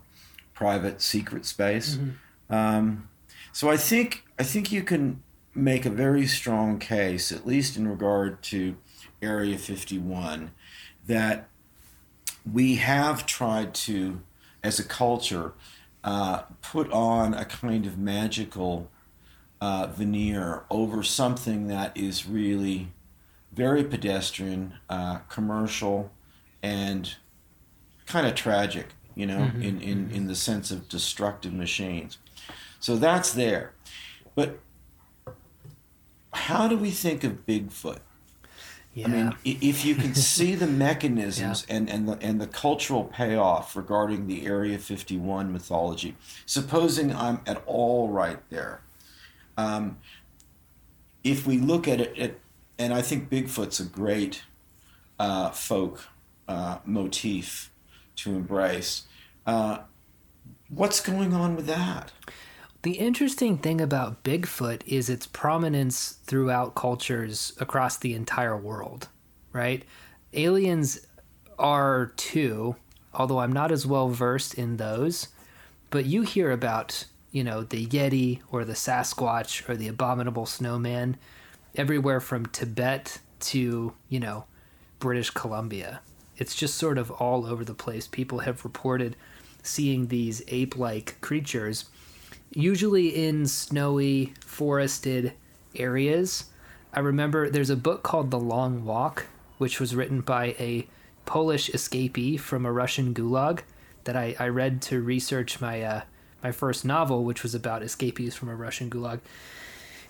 private 0.55 1.03
secret 1.03 1.45
space. 1.45 1.97
Mm-hmm. 1.97 2.55
Um, 2.55 3.09
so 3.53 3.69
I 3.69 3.77
think 3.77 4.25
I 4.39 4.45
think 4.45 4.71
you 4.71 4.85
can 4.85 5.21
make 5.53 5.85
a 5.85 5.91
very 5.91 6.29
strong 6.29 6.79
case, 6.79 7.33
at 7.33 7.45
least 7.45 7.77
in 7.77 7.89
regard 7.89 8.41
to 8.45 8.77
Area 9.21 9.59
51, 9.59 10.53
that 11.09 11.49
we 12.53 12.77
have 12.77 13.27
tried 13.27 13.75
to, 13.75 14.21
as 14.63 14.79
a 14.79 14.85
culture, 14.85 15.53
uh, 16.05 16.43
put 16.63 16.91
on 16.93 17.35
a 17.35 17.45
kind 17.45 17.87
of 17.87 17.99
magical 17.99 18.91
uh, 19.61 19.89
veneer 19.89 20.65
over 20.71 21.03
something 21.03 21.67
that 21.69 21.97
is 21.97 22.27
really 22.27 22.89
very 23.53 23.83
pedestrian, 23.83 24.75
uh, 24.89 25.19
commercial, 25.29 26.13
and 26.63 27.17
kind 28.07 28.27
of 28.27 28.35
tragic, 28.35 28.89
you 29.15 29.27
know, 29.27 29.39
mm-hmm. 29.39 29.63
in, 29.63 29.81
in, 29.81 29.99
mm-hmm. 30.07 30.15
in 30.15 30.27
the 30.29 30.35
sense 30.35 30.71
of 30.71 30.89
destructive 30.89 31.53
machines. 31.53 32.19
So 32.81 32.97
that's 32.97 33.33
there. 33.33 33.75
But 34.35 34.61
how 36.33 36.69
do 36.69 36.77
we 36.77 36.91
think 36.91 37.25
of 37.25 37.45
Bigfoot? 37.47 37.99
Yeah. 38.99 39.07
I 39.07 39.11
mean, 39.11 39.35
if 39.45 39.85
you 39.85 39.95
can 39.95 40.15
see 40.35 40.55
the 40.55 40.67
mechanisms 40.67 41.65
yeah. 41.69 41.77
and, 41.77 41.89
and, 41.89 42.09
the, 42.09 42.19
and 42.21 42.41
the 42.41 42.47
cultural 42.49 43.05
payoff 43.05 43.77
regarding 43.77 44.27
the 44.27 44.45
Area 44.45 44.79
51 44.79 45.53
mythology, 45.53 46.17
supposing 46.47 47.15
I'm 47.15 47.41
at 47.47 47.63
all 47.67 48.09
right 48.09 48.39
there, 48.51 48.81
um, 49.57 49.99
if 51.23 51.47
we 51.47 51.59
look 51.59 51.87
at 51.87 52.01
it 52.01 52.19
at 52.19 52.35
and 52.79 52.95
I 52.95 53.03
think 53.03 53.29
Bigfoot's 53.29 53.81
a 53.81 53.85
great 53.85 54.43
uh, 55.19 55.51
folk 55.51 56.07
uh, 56.47 56.79
motif 56.85 57.73
to 58.17 58.31
embrace. 58.31 59.03
Uh, 59.45 59.79
what's 60.69 61.01
going 61.01 61.35
on 61.35 61.57
with 61.57 61.67
that? 61.67 62.13
The 62.83 62.93
interesting 62.93 63.59
thing 63.59 63.81
about 63.81 64.23
Bigfoot 64.23 64.83
is 64.87 65.11
its 65.11 65.27
prominence 65.27 66.19
throughout 66.25 66.77
cultures 66.77 67.53
across 67.59 67.97
the 67.97 68.15
entire 68.15 68.57
world, 68.57 69.09
right? 69.53 69.83
Aliens 70.33 71.07
are 71.59 72.13
too, 72.17 72.77
although 73.13 73.41
I'm 73.41 73.53
not 73.53 73.73
as 73.73 73.85
well 73.85 74.11
versed 74.11 74.55
in 74.55 74.77
those, 74.77 75.27
but 75.91 76.07
you 76.07 76.23
hear 76.23 76.53
about, 76.53 77.07
you 77.33 77.43
know, 77.43 77.65
the 77.65 77.85
Yeti 77.85 78.41
or 78.53 78.65
the 78.65 78.75
Sasquatch 78.75 79.69
or 79.69 79.77
the 79.77 79.89
abominable 79.89 80.47
snowman 80.47 81.17
everywhere 81.75 82.21
from 82.21 82.47
Tibet 82.47 83.19
to, 83.41 83.93
you 84.09 84.21
know, 84.21 84.45
British 85.01 85.31
Columbia. 85.31 86.01
It's 86.37 86.55
just 86.55 86.77
sort 86.77 86.97
of 86.97 87.11
all 87.11 87.45
over 87.45 87.65
the 87.65 87.75
place. 87.75 88.07
People 88.07 88.41
have 88.41 88.65
reported 88.65 89.17
seeing 89.65 90.07
these 90.07 90.43
ape 90.47 90.77
like 90.77 91.21
creatures, 91.21 91.87
usually 92.51 93.09
in 93.09 93.47
snowy, 93.47 94.35
forested 94.41 95.33
areas. 95.75 96.45
I 96.93 97.01
remember 97.01 97.49
there's 97.49 97.71
a 97.71 97.77
book 97.77 98.03
called 98.03 98.31
The 98.31 98.39
Long 98.39 98.85
Walk, 98.85 99.27
which 99.59 99.81
was 99.81 99.95
written 99.95 100.21
by 100.21 100.57
a 100.59 100.87
Polish 101.27 101.71
escapee 101.71 102.41
from 102.41 102.65
a 102.65 102.73
Russian 102.73 103.13
gulag 103.13 103.61
that 104.05 104.17
I, 104.17 104.35
I 104.39 104.49
read 104.49 104.81
to 104.83 105.03
research 105.03 105.61
my 105.61 105.83
uh, 105.83 106.01
my 106.43 106.53
first 106.53 106.85
novel, 106.85 107.25
which 107.25 107.43
was 107.43 107.55
about 107.55 107.83
escapees 107.83 108.35
from 108.35 108.49
a 108.49 108.55
Russian 108.55 108.89
gulag. 108.89 109.21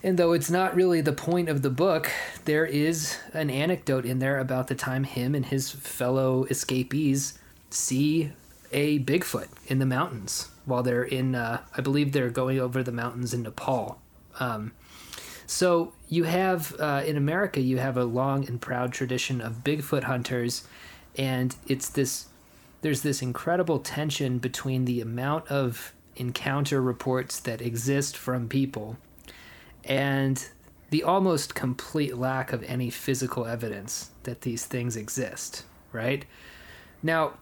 And 0.01 0.17
though 0.17 0.31
it's 0.31 0.49
not 0.49 0.75
really 0.75 1.01
the 1.01 1.11
point 1.11 1.49
of 1.49 1.61
the 1.61 1.69
book, 1.69 2.09
there 2.45 2.65
is 2.65 3.17
an 3.33 3.49
anecdote 3.49 4.05
in 4.05 4.19
there 4.19 4.39
about 4.39 4.67
the 4.67 4.75
time 4.75 5.03
him 5.03 5.35
and 5.35 5.45
his 5.45 5.71
fellow 5.71 6.45
escapees 6.45 7.37
see 7.69 8.31
a 8.71 8.99
Bigfoot 8.99 9.47
in 9.67 9.79
the 9.79 9.85
mountains 9.85 10.49
while 10.65 10.83
they're 10.83 11.03
in, 11.03 11.35
uh, 11.35 11.61
I 11.75 11.81
believe 11.81 12.11
they're 12.11 12.29
going 12.29 12.59
over 12.59 12.83
the 12.83 12.91
mountains 12.91 13.33
in 13.33 13.43
Nepal. 13.43 13.99
Um, 14.39 14.73
so 15.45 15.93
you 16.07 16.25
have, 16.25 16.75
uh, 16.79 17.03
in 17.05 17.17
America, 17.17 17.59
you 17.59 17.77
have 17.77 17.97
a 17.97 18.03
long 18.03 18.47
and 18.47 18.61
proud 18.61 18.93
tradition 18.93 19.41
of 19.41 19.63
Bigfoot 19.63 20.03
hunters, 20.03 20.63
and 21.17 21.55
it's 21.67 21.89
this, 21.89 22.27
there's 22.81 23.01
this 23.01 23.21
incredible 23.21 23.79
tension 23.79 24.37
between 24.37 24.85
the 24.85 25.01
amount 25.01 25.47
of 25.47 25.93
encounter 26.15 26.81
reports 26.81 27.39
that 27.39 27.61
exist 27.61 28.15
from 28.15 28.47
people 28.47 28.97
and 29.83 30.49
the 30.89 31.03
almost 31.03 31.55
complete 31.55 32.17
lack 32.17 32.51
of 32.51 32.63
any 32.63 32.89
physical 32.89 33.45
evidence 33.45 34.09
that 34.23 34.41
these 34.41 34.65
things 34.65 34.95
exist, 34.95 35.63
right? 35.91 36.25
Now, 37.01 37.33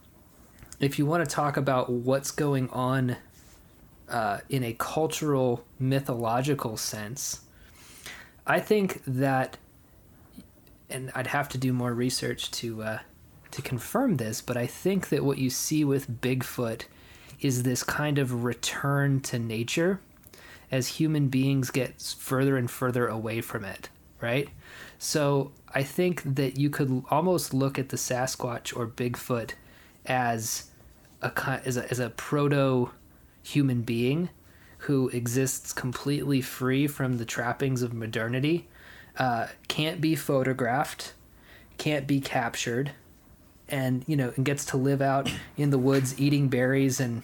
if 0.80 1.00
you 1.00 1.06
want 1.06 1.28
to 1.28 1.36
talk 1.36 1.58
about 1.58 1.90
what's 1.90 2.32
going 2.32 2.70
on 2.70 3.18
uh, 4.10 4.40
in 4.50 4.64
a 4.64 4.74
cultural, 4.74 5.66
mythological 5.80 6.78
sense, 6.78 7.42
I 8.46 8.60
think 8.60 9.02
that, 9.06 9.58
and 10.90 11.12
I'd 11.16 11.28
have 11.28 11.50
to 11.50 11.58
do 11.58 11.74
more 11.74 11.94
research 11.94 12.52
to 12.52 12.84
uh, 12.84 13.00
to 13.52 13.62
confirm 13.62 14.18
this, 14.18 14.42
but 14.42 14.56
I 14.58 14.68
think 14.68 15.10
that 15.10 15.24
what 15.24 15.38
you 15.38 15.50
see 15.50 15.84
with 15.84 16.22
Bigfoot 16.22 16.84
is 17.40 17.64
this 17.64 17.84
kind 17.84 18.18
of 18.20 18.44
return 18.44 19.20
to 19.22 19.40
nature 19.40 20.00
as 20.72 20.88
human 20.88 21.28
beings 21.30 21.72
get 21.72 22.02
further 22.02 22.58
and 22.58 22.70
further 22.70 23.08
away 23.08 23.42
from 23.42 23.64
it, 23.64 23.90
right? 24.22 24.50
So 25.00 25.52
I 25.74 25.84
think 25.84 26.36
that 26.36 26.58
you 26.58 26.70
could 26.70 27.04
almost 27.10 27.54
look 27.54 27.80
at 27.80 27.90
the 27.90 27.98
Sasquatch 27.98 28.76
or 28.76 28.88
Bigfoot 28.88 29.52
as 30.06 30.67
a 31.22 31.62
as 31.66 31.78
a, 31.78 31.90
as 31.90 32.00
a 32.00 32.10
proto 32.12 32.92
human 33.44 33.82
being 33.82 34.30
who 34.80 35.10
exists 35.10 35.74
completely 35.74 36.42
free 36.42 36.88
from 36.88 37.18
the 37.18 37.26
trappings 37.26 37.82
of 37.82 37.94
modernity, 37.94 38.68
uh, 39.18 39.48
can't 39.68 40.00
be 40.00 40.16
photographed, 40.16 41.14
can't 41.78 42.06
be 42.06 42.20
captured, 42.20 42.92
and 43.68 44.04
you 44.08 44.16
know, 44.16 44.32
and 44.36 44.46
gets 44.46 44.66
to 44.66 44.78
live 44.78 45.02
out 45.02 45.32
in 45.58 45.72
the 45.72 45.80
woods 45.80 46.20
eating 46.20 46.48
berries 46.48 47.00
and 47.00 47.24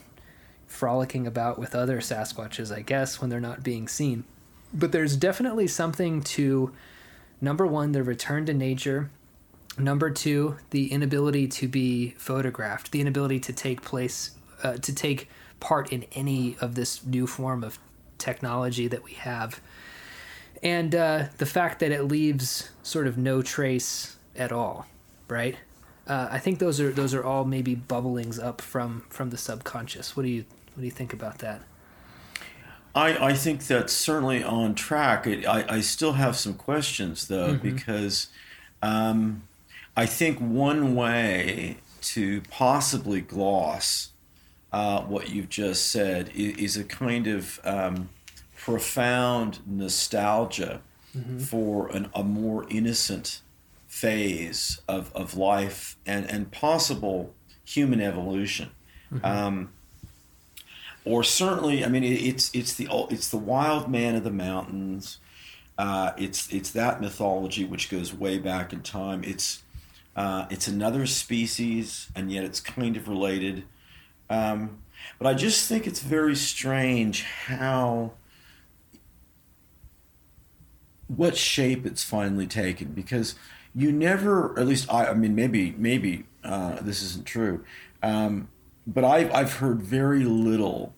frolicking 0.66 1.28
about 1.28 1.60
with 1.60 1.76
other 1.76 2.00
Sasquatches, 2.00 2.76
I 2.76 2.82
guess, 2.82 3.22
when 3.22 3.30
they're 3.30 3.40
not 3.40 3.64
being 3.64 3.88
seen. 3.88 4.24
But 4.74 4.92
there's 4.92 5.16
definitely 5.16 5.68
something 5.68 6.22
to 6.22 6.72
number 7.40 7.68
one, 7.68 7.92
the 7.92 8.02
return 8.02 8.46
to 8.48 8.54
nature. 8.54 9.12
Number 9.78 10.12
two, 10.12 10.58
the 10.70 10.92
inability 10.92 11.48
to 11.48 11.68
be 11.68 12.12
photographed, 12.12 12.92
the 12.92 13.02
inability 13.02 13.40
to 13.42 13.54
take 13.54 13.82
place, 13.82 14.32
uh, 14.62 14.78
to 14.78 14.94
take 14.94 15.30
part 15.60 15.92
in 15.92 16.06
any 16.14 16.56
of 16.62 16.76
this 16.76 17.04
new 17.06 17.26
form 17.26 17.64
of 17.64 17.80
technology 18.18 18.88
that 18.88 19.04
we 19.04 19.14
have. 19.14 19.62
And 20.62 20.94
uh, 20.94 21.26
the 21.38 21.46
fact 21.46 21.80
that 21.80 21.92
it 21.92 22.04
leaves 22.04 22.70
sort 22.84 23.08
of 23.08 23.18
no 23.18 23.42
trace 23.42 24.16
at 24.36 24.52
all, 24.52 24.86
right? 25.28 25.58
Uh, 26.08 26.28
I 26.30 26.40
think 26.40 26.60
those 26.60 26.80
are 26.80 26.92
those 26.92 27.14
are 27.14 27.24
all 27.24 27.46
maybe 27.46 27.76
bubblings 27.76 28.42
up 28.42 28.62
from 28.62 29.06
from 29.10 29.30
the 29.30 29.38
subconscious. 29.38 30.16
What 30.16 30.24
do 30.24 30.30
you 30.30 30.46
what 30.74 30.82
do 30.82 30.86
you 30.86 30.92
think 30.92 31.14
about 31.14 31.40
that? 31.40 31.62
I, 32.96 33.30
I 33.30 33.34
think 33.34 33.66
that's 33.66 33.94
certainly 33.94 34.44
on 34.44 34.76
track. 34.76 35.26
It, 35.26 35.48
I, 35.48 35.78
I 35.78 35.82
still 35.82 36.14
have 36.14 36.36
some 36.36 36.54
questions 36.54 37.28
though, 37.28 37.54
mm-hmm. 37.54 37.76
because 37.76 38.28
um, 38.82 39.44
I 39.96 40.06
think 40.06 40.40
one 40.40 40.96
way 40.96 41.78
to 42.02 42.42
possibly 42.50 43.22
gloss 43.22 44.12
uh, 44.72 45.02
what 45.02 45.30
you've 45.30 45.50
just 45.50 45.92
said 45.92 46.32
is, 46.36 46.58
is 46.58 46.78
a 46.78 46.84
kind 46.84 47.28
of 47.28 47.60
um, 47.64 48.10
profound 48.58 49.60
nostalgia 49.68 50.82
mm-hmm. 51.16 51.38
for 51.40 51.88
an, 51.90 52.10
a 52.16 52.24
more 52.24 52.66
innocent 52.70 53.42
phase 53.88 54.82
of, 54.88 55.14
of 55.16 55.38
life 55.38 55.96
and, 56.06 56.30
and 56.30 56.52
possible 56.52 57.34
human 57.64 58.02
evolution. 58.02 58.72
Mm-hmm. 59.14 59.26
Um, 59.26 59.70
or 61.06 61.24
certainly, 61.24 61.84
I 61.84 61.90
mean, 61.90 62.04
it's 62.04 62.50
it's 62.56 62.76
the 62.76 62.88
it's 63.10 63.28
the 63.28 63.38
wild 63.38 63.92
man 63.92 64.16
of 64.16 64.24
the 64.24 64.32
mountains. 64.32 65.20
Uh, 65.78 66.12
it's 66.18 66.52
it's 66.52 66.72
that 66.72 67.02
mythology 67.02 67.66
which 67.66 67.90
goes 67.90 68.14
way 68.14 68.38
back 68.38 68.72
in 68.72 68.82
time. 68.82 69.22
It's 69.26 69.64
uh, 70.16 70.46
it's 70.50 70.68
another 70.68 71.06
species, 71.06 72.10
and 72.16 72.32
yet 72.32 72.44
it's 72.44 72.60
kind 72.60 72.96
of 72.98 73.08
related. 73.08 73.64
Um, 74.30 74.84
but 75.20 75.28
I 75.28 75.34
just 75.34 75.68
think 75.68 75.88
it's 75.88 76.00
very 76.00 76.36
strange 76.36 77.24
how 77.24 78.14
what 81.08 81.36
shape 81.36 81.86
it's 81.86 82.04
finally 82.04 82.48
taken 82.48 82.90
because 82.90 83.36
you 83.76 83.92
never, 83.92 84.58
at 84.58 84.68
least 84.68 84.92
I, 84.92 85.08
I 85.08 85.14
mean, 85.14 85.36
maybe 85.36 85.74
maybe 85.78 86.26
uh, 86.44 86.80
this 86.82 87.02
isn't 87.02 87.26
true. 87.26 87.64
Um, 88.02 88.50
but 88.86 89.04
I've, 89.04 89.34
I've 89.34 89.54
heard 89.54 89.82
very 89.82 90.26
little 90.26 90.94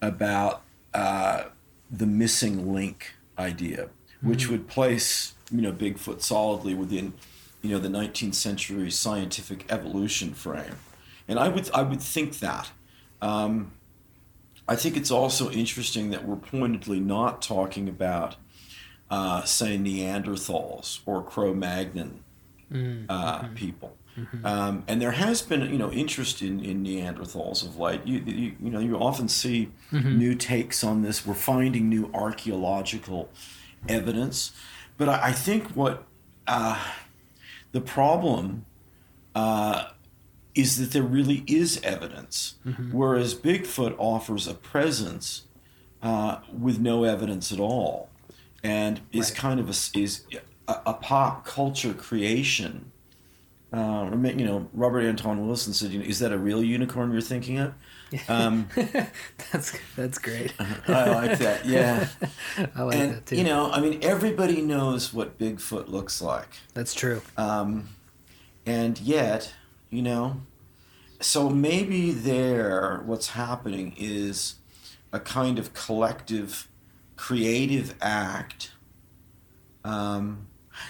about 0.00 0.62
uh, 0.92 1.44
the 1.90 2.06
missing 2.06 2.72
link 2.72 3.14
idea, 3.38 3.88
which 4.20 4.44
mm-hmm. 4.44 4.52
would 4.52 4.68
place 4.68 5.34
you 5.50 5.60
know 5.62 5.72
Bigfoot 5.72 6.22
solidly 6.22 6.74
within 6.74 7.14
you 7.62 7.70
know 7.70 7.78
the 7.78 7.88
19th 7.88 8.34
century 8.34 8.90
scientific 8.90 9.70
evolution 9.70 10.34
frame, 10.34 10.76
and 11.26 11.38
I 11.38 11.48
would 11.48 11.70
I 11.72 11.82
would 11.82 12.00
think 12.00 12.40
that. 12.40 12.70
Um, 13.20 13.72
I 14.68 14.76
think 14.76 14.96
it's 14.96 15.10
also 15.10 15.50
interesting 15.50 16.10
that 16.10 16.24
we're 16.24 16.36
pointedly 16.36 17.00
not 17.00 17.42
talking 17.42 17.88
about, 17.88 18.36
uh, 19.10 19.42
say, 19.42 19.76
Neanderthals 19.76 21.00
or 21.04 21.22
Cro-Magnon 21.22 22.22
mm-hmm. 22.72 23.04
uh, 23.08 23.48
people. 23.54 23.96
Mm-hmm. 24.16 24.44
Um, 24.44 24.84
and 24.86 25.00
there 25.00 25.12
has 25.12 25.42
been, 25.42 25.62
you 25.62 25.78
know, 25.78 25.90
interest 25.90 26.42
in, 26.42 26.64
in 26.64 26.84
Neanderthals 26.84 27.64
of 27.64 27.78
late. 27.78 28.06
You, 28.06 28.20
you, 28.20 28.56
you 28.62 28.70
know, 28.70 28.78
you 28.78 28.96
often 28.96 29.28
see 29.28 29.70
mm-hmm. 29.90 30.18
new 30.18 30.34
takes 30.34 30.84
on 30.84 31.02
this. 31.02 31.26
We're 31.26 31.34
finding 31.34 31.88
new 31.88 32.10
archaeological 32.12 33.30
evidence, 33.88 34.52
but 34.98 35.08
I, 35.08 35.28
I 35.28 35.32
think 35.32 35.68
what 35.70 36.04
uh, 36.46 36.78
the 37.72 37.80
problem 37.80 38.64
uh, 39.34 39.88
is 40.54 40.78
that 40.78 40.92
there 40.92 41.02
really 41.02 41.44
is 41.46 41.80
evidence, 41.82 42.56
mm-hmm. 42.66 42.92
whereas 42.92 43.34
Bigfoot 43.34 43.94
offers 43.98 44.46
a 44.46 44.54
presence 44.54 45.46
uh, 46.02 46.38
with 46.52 46.78
no 46.78 47.04
evidence 47.04 47.52
at 47.52 47.60
all, 47.60 48.10
and 48.62 49.00
is 49.12 49.30
right. 49.30 49.38
kind 49.38 49.60
of 49.60 49.68
a, 49.68 49.98
is 49.98 50.24
a, 50.68 50.74
a 50.86 50.94
pop 50.94 51.44
culture 51.44 51.94
creation 51.94 52.92
uh, 53.72 54.10
you 54.36 54.44
know, 54.44 54.68
Robert 54.74 55.00
Anton 55.00 55.46
Wilson 55.46 55.72
said, 55.72 55.92
you 55.92 56.00
know, 56.00 56.04
"Is 56.04 56.18
that 56.18 56.30
a 56.30 56.38
real 56.38 56.62
unicorn 56.62 57.10
you're 57.10 57.22
thinking 57.22 57.58
of?" 57.58 57.72
Um, 58.28 58.68
that's 59.52 59.78
that's 59.96 60.18
great. 60.18 60.52
I 60.88 61.10
like 61.10 61.38
that. 61.38 61.66
Yeah, 61.66 62.08
I 62.74 62.82
like 62.82 62.96
and, 62.96 63.14
that 63.14 63.26
too. 63.26 63.36
You 63.36 63.44
know, 63.44 63.70
I 63.70 63.80
mean, 63.80 63.98
everybody 64.02 64.60
knows 64.62 65.12
what 65.12 65.38
Bigfoot 65.38 65.88
looks 65.88 66.20
like. 66.20 66.48
That's 66.74 66.94
true. 66.94 67.22
Um, 67.36 67.88
and 68.66 68.98
yet, 69.00 69.52
you 69.90 70.02
know, 70.02 70.42
so 71.20 71.48
maybe 71.48 72.10
there, 72.10 73.02
what's 73.06 73.28
happening 73.30 73.94
is 73.96 74.56
a 75.12 75.20
kind 75.20 75.58
of 75.58 75.74
collective, 75.74 76.68
creative 77.16 77.94
act. 78.00 78.72
Um, 79.84 80.48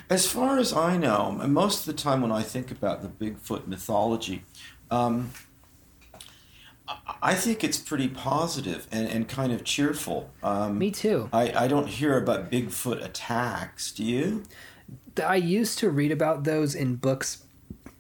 as 0.09 0.27
far 0.27 0.59
as 0.59 0.73
I 0.73 0.97
know, 0.97 1.39
and 1.41 1.53
most 1.53 1.81
of 1.81 1.97
the 1.97 2.01
time 2.01 2.23
when 2.23 2.33
I 2.33 2.43
think 2.43 2.71
about 2.71 3.03
the 3.03 3.09
Bigfoot 3.09 3.67
mythology, 3.67 4.45
um, 4.91 5.33
I 7.23 7.35
think 7.35 7.63
it's 7.63 7.79
pretty 7.79 8.09
positive 8.09 8.87
and, 8.91 9.09
and 9.09 9.29
kind 9.29 9.53
of 9.53 9.65
cheerful. 9.65 10.31
Um, 10.43 10.79
Me 10.79 10.91
too. 10.91 11.29
I, 11.33 11.65
I 11.65 11.69
don't 11.69 11.89
hear 11.89 12.19
about 12.19 12.51
Bigfoot 12.51 13.05
attacks. 13.05 13.93
Do 13.93 14.05
you? 14.05 14.45
I 15.25 15.37
used 15.37 15.79
to 15.79 15.91
read 15.91 16.11
about 16.11 16.45
those 16.45 16.75
in 16.75 16.97
books 16.97 17.45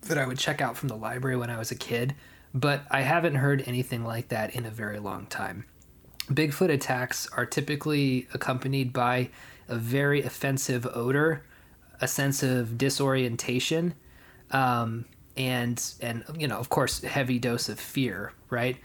that 0.02 0.18
I 0.18 0.26
would 0.26 0.38
check 0.38 0.60
out 0.60 0.76
from 0.76 0.88
the 0.88 0.96
library 0.96 1.36
when 1.36 1.50
I 1.50 1.58
was 1.58 1.70
a 1.70 1.76
kid, 1.76 2.14
but 2.52 2.82
I 2.90 3.02
haven't 3.02 3.36
heard 3.36 3.62
anything 3.66 4.04
like 4.04 4.28
that 4.28 4.54
in 4.54 4.66
a 4.66 4.70
very 4.70 4.98
long 4.98 5.26
time. 5.26 5.64
Bigfoot 6.28 6.70
attacks 6.70 7.28
are 7.36 7.46
typically 7.46 8.28
accompanied 8.34 8.92
by 8.92 9.30
a 9.68 9.76
very 9.76 10.22
offensive 10.22 10.86
odor, 10.92 11.44
a 12.00 12.08
sense 12.08 12.42
of 12.42 12.76
disorientation, 12.78 13.94
um, 14.50 15.04
and 15.36 15.82
and 16.00 16.24
you 16.36 16.48
know, 16.48 16.58
of 16.58 16.68
course, 16.68 17.02
heavy 17.02 17.38
dose 17.38 17.68
of 17.68 17.78
fear, 17.78 18.32
right? 18.50 18.76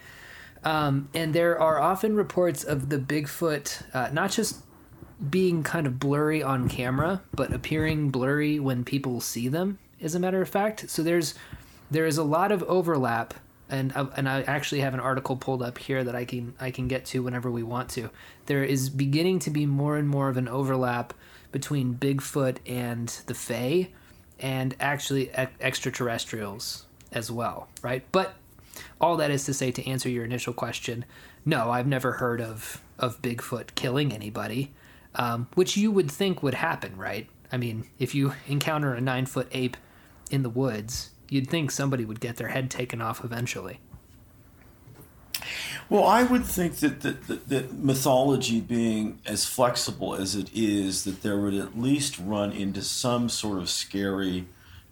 Um, 0.63 1.09
and 1.13 1.33
there 1.33 1.59
are 1.59 1.79
often 1.79 2.15
reports 2.15 2.63
of 2.63 2.89
the 2.89 2.97
Bigfoot 2.97 3.83
uh, 3.93 4.09
not 4.11 4.31
just 4.31 4.63
being 5.29 5.63
kind 5.63 5.87
of 5.87 5.99
blurry 5.99 6.43
on 6.43 6.69
camera, 6.69 7.21
but 7.33 7.53
appearing 7.53 8.09
blurry 8.09 8.59
when 8.59 8.83
people 8.83 9.21
see 9.21 9.47
them. 9.47 9.79
As 10.01 10.13
a 10.13 10.19
matter 10.19 10.41
of 10.41 10.49
fact, 10.49 10.89
so 10.89 11.01
there's 11.01 11.33
there 11.89 12.05
is 12.05 12.17
a 12.17 12.23
lot 12.23 12.51
of 12.51 12.63
overlap, 12.63 13.33
and 13.69 13.95
uh, 13.95 14.07
and 14.15 14.29
I 14.29 14.41
actually 14.43 14.81
have 14.81 14.93
an 14.93 14.99
article 14.99 15.35
pulled 15.35 15.63
up 15.63 15.77
here 15.77 16.03
that 16.03 16.15
I 16.15 16.25
can 16.25 16.53
I 16.59 16.71
can 16.71 16.87
get 16.87 17.05
to 17.05 17.23
whenever 17.23 17.49
we 17.49 17.63
want 17.63 17.89
to. 17.91 18.09
There 18.45 18.63
is 18.63 18.89
beginning 18.89 19.39
to 19.39 19.49
be 19.49 19.65
more 19.65 19.97
and 19.97 20.07
more 20.07 20.29
of 20.29 20.37
an 20.37 20.47
overlap 20.47 21.13
between 21.51 21.95
Bigfoot 21.95 22.57
and 22.67 23.07
the 23.25 23.33
Fae, 23.33 23.89
and 24.39 24.75
actually 24.79 25.29
e- 25.29 25.47
extraterrestrials 25.59 26.85
as 27.11 27.31
well, 27.31 27.67
right? 27.81 28.03
But 28.11 28.35
all 29.01 29.17
that 29.17 29.31
is 29.31 29.45
to 29.45 29.53
say, 29.53 29.71
to 29.71 29.87
answer 29.89 30.09
your 30.09 30.25
initial 30.25 30.53
question, 30.53 31.05
no, 31.45 31.71
I've 31.71 31.87
never 31.87 32.13
heard 32.13 32.41
of 32.41 32.81
of 32.99 33.21
Bigfoot 33.21 33.75
killing 33.75 34.11
anybody, 34.11 34.73
um, 35.15 35.47
which 35.53 35.77
you 35.77 35.91
would 35.91 36.09
think 36.09 36.41
would 36.41 36.55
happen, 36.55 36.97
right? 36.97 37.29
I 37.51 37.57
mean, 37.57 37.87
if 37.99 38.15
you 38.15 38.33
encounter 38.47 38.93
a 38.93 39.01
nine 39.01 39.25
foot 39.25 39.47
ape 39.51 39.77
in 40.31 40.43
the 40.43 40.49
woods, 40.49 41.11
you'd 41.29 41.49
think 41.49 41.71
somebody 41.71 42.05
would 42.05 42.19
get 42.19 42.37
their 42.37 42.49
head 42.49 42.69
taken 42.69 43.01
off 43.01 43.23
eventually. 43.23 43.79
Well, 45.89 46.03
I 46.03 46.23
would 46.23 46.45
think 46.45 46.77
that, 46.77 47.01
that, 47.01 47.27
that, 47.27 47.49
that 47.49 47.73
mythology 47.73 48.59
being 48.59 49.19
as 49.25 49.45
flexible 49.45 50.15
as 50.15 50.35
it 50.35 50.49
is, 50.53 51.03
that 51.05 51.21
there 51.21 51.37
would 51.37 51.53
at 51.53 51.79
least 51.79 52.19
run 52.19 52.51
into 52.51 52.81
some 52.81 53.29
sort 53.29 53.59
of 53.59 53.69
scary, 53.69 54.47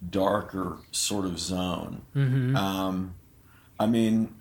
darker 0.09 0.77
sort 0.91 1.25
of 1.25 1.39
zone. 1.39 2.01
Mm-hmm. 2.15 2.55
Um, 2.55 3.15
I 3.79 3.87
mean, 3.87 4.35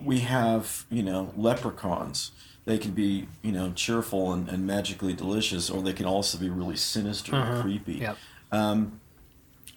we 0.00 0.20
have, 0.20 0.84
you 0.90 1.02
know, 1.02 1.32
leprechauns. 1.36 2.32
They 2.64 2.78
can 2.78 2.92
be, 2.92 3.26
you 3.42 3.50
know, 3.50 3.72
cheerful 3.72 4.32
and, 4.32 4.48
and 4.48 4.64
magically 4.66 5.12
delicious, 5.12 5.68
or 5.68 5.82
they 5.82 5.92
can 5.92 6.06
also 6.06 6.38
be 6.38 6.48
really 6.48 6.76
sinister 6.76 7.34
Uh-huh. 7.34 7.52
and 7.52 7.62
creepy. 7.62 7.94
Yep. 7.94 8.16
Um, 8.52 9.00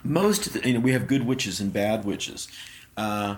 most 0.04 0.46
of 0.46 0.54
the, 0.54 0.68
you 0.68 0.76
know, 0.76 0.80
we 0.80 0.92
have 0.92 1.08
good 1.08 1.26
witches 1.26 1.60
and 1.60 1.74
bad 1.74 2.06
witches. 2.06 2.48
Uh, 2.96 3.38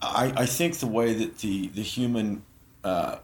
I, 0.00 0.32
I 0.36 0.46
think 0.46 0.78
the 0.78 0.86
way 0.86 1.14
that 1.14 1.38
the 1.38 1.68
the 1.68 1.82
human 1.82 2.44
uh, 2.84 3.18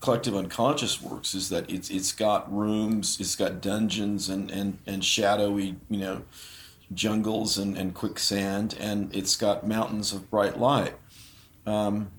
collective 0.00 0.34
unconscious 0.34 1.00
works 1.00 1.34
is 1.34 1.48
that 1.50 1.70
it's 1.70 1.90
it's 1.90 2.12
got 2.12 2.52
rooms, 2.52 3.18
it's 3.20 3.36
got 3.36 3.60
dungeons 3.60 4.28
and 4.28 4.50
and, 4.50 4.78
and 4.86 5.04
shadowy 5.04 5.76
you 5.88 5.98
know 5.98 6.22
jungles 6.94 7.58
and, 7.58 7.76
and 7.76 7.94
quicksand, 7.94 8.76
and 8.78 9.14
it's 9.14 9.36
got 9.36 9.66
mountains 9.66 10.12
of 10.12 10.30
bright 10.30 10.58
light. 10.58 10.94
Um, 11.66 12.10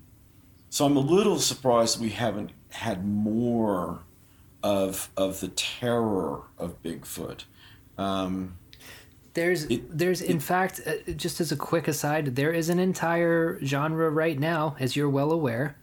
so 0.70 0.84
I'm 0.84 0.96
a 0.96 1.00
little 1.00 1.38
surprised 1.38 2.00
we 2.00 2.10
haven't 2.10 2.50
had 2.70 3.06
more 3.06 4.00
of 4.62 5.10
of 5.16 5.40
the 5.40 5.48
terror 5.48 6.42
of 6.58 6.82
Bigfoot. 6.82 7.44
Um, 7.96 8.58
There's, 9.38 9.64
It- 9.64 9.96
there's 9.96 10.20
in 10.20 10.36
it- 10.38 10.42
fact, 10.42 10.80
uh, 10.84 11.12
just 11.12 11.40
as 11.40 11.52
a 11.52 11.56
quick 11.56 11.86
aside, 11.86 12.34
there 12.34 12.52
is 12.52 12.68
an 12.68 12.78
entire 12.80 13.58
genre 13.64 14.10
right 14.10 14.38
now, 14.38 14.74
as 14.80 14.96
you're 14.96 15.08
well 15.08 15.30
aware, 15.30 15.76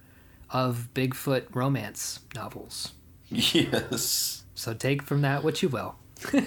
of 0.49 0.89
Bigfoot 0.93 1.43
romance 1.55 2.19
novels. 2.35 2.91
yes. 3.29 4.43
So 4.55 4.73
take 4.73 5.01
from 5.03 5.21
that 5.21 5.43
what 5.43 5.61
you 5.63 5.69
will. 5.69 5.95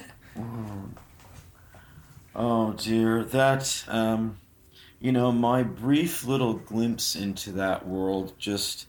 Oh 2.35 2.73
dear, 2.75 3.25
that 3.25 3.85
um, 3.89 4.37
you 5.01 5.11
know, 5.13 5.33
my 5.33 5.63
brief 5.63 6.25
little 6.25 6.55
glimpse 6.55 7.17
into 7.17 7.53
that 7.53 7.87
world 7.87 8.35
just, 8.39 8.87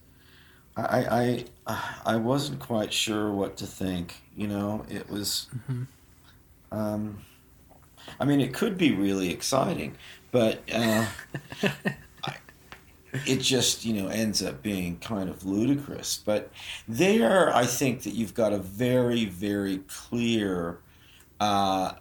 I, 0.78 1.46
I, 1.68 1.76
I 2.06 2.16
wasn't 2.18 2.60
quite 2.60 2.94
sure 2.94 3.32
what 3.32 3.58
to 3.58 3.66
think. 3.66 4.22
You 4.36 4.48
know, 4.48 4.86
it 4.90 5.10
was, 5.10 5.48
um, 6.72 7.24
I 8.20 8.26
mean, 8.26 8.42
it 8.42 8.54
could 8.54 8.78
be 8.78 8.92
really 8.92 9.32
exciting, 9.32 9.96
but 10.32 10.62
uh, 10.74 11.06
I, 12.24 12.36
it 13.26 13.38
just 13.38 13.86
you 13.86 14.02
know 14.02 14.08
ends 14.08 14.44
up 14.44 14.62
being 14.62 14.98
kind 15.00 15.30
of 15.30 15.46
ludicrous. 15.46 16.22
But 16.24 16.52
there, 16.88 17.54
I 17.56 17.66
think 17.66 18.04
that 18.04 18.14
you've 18.14 18.34
got 18.34 18.54
a 18.54 18.60
very, 18.60 19.26
very 19.26 19.80
clear. 19.88 20.80
Uh, 21.40 21.94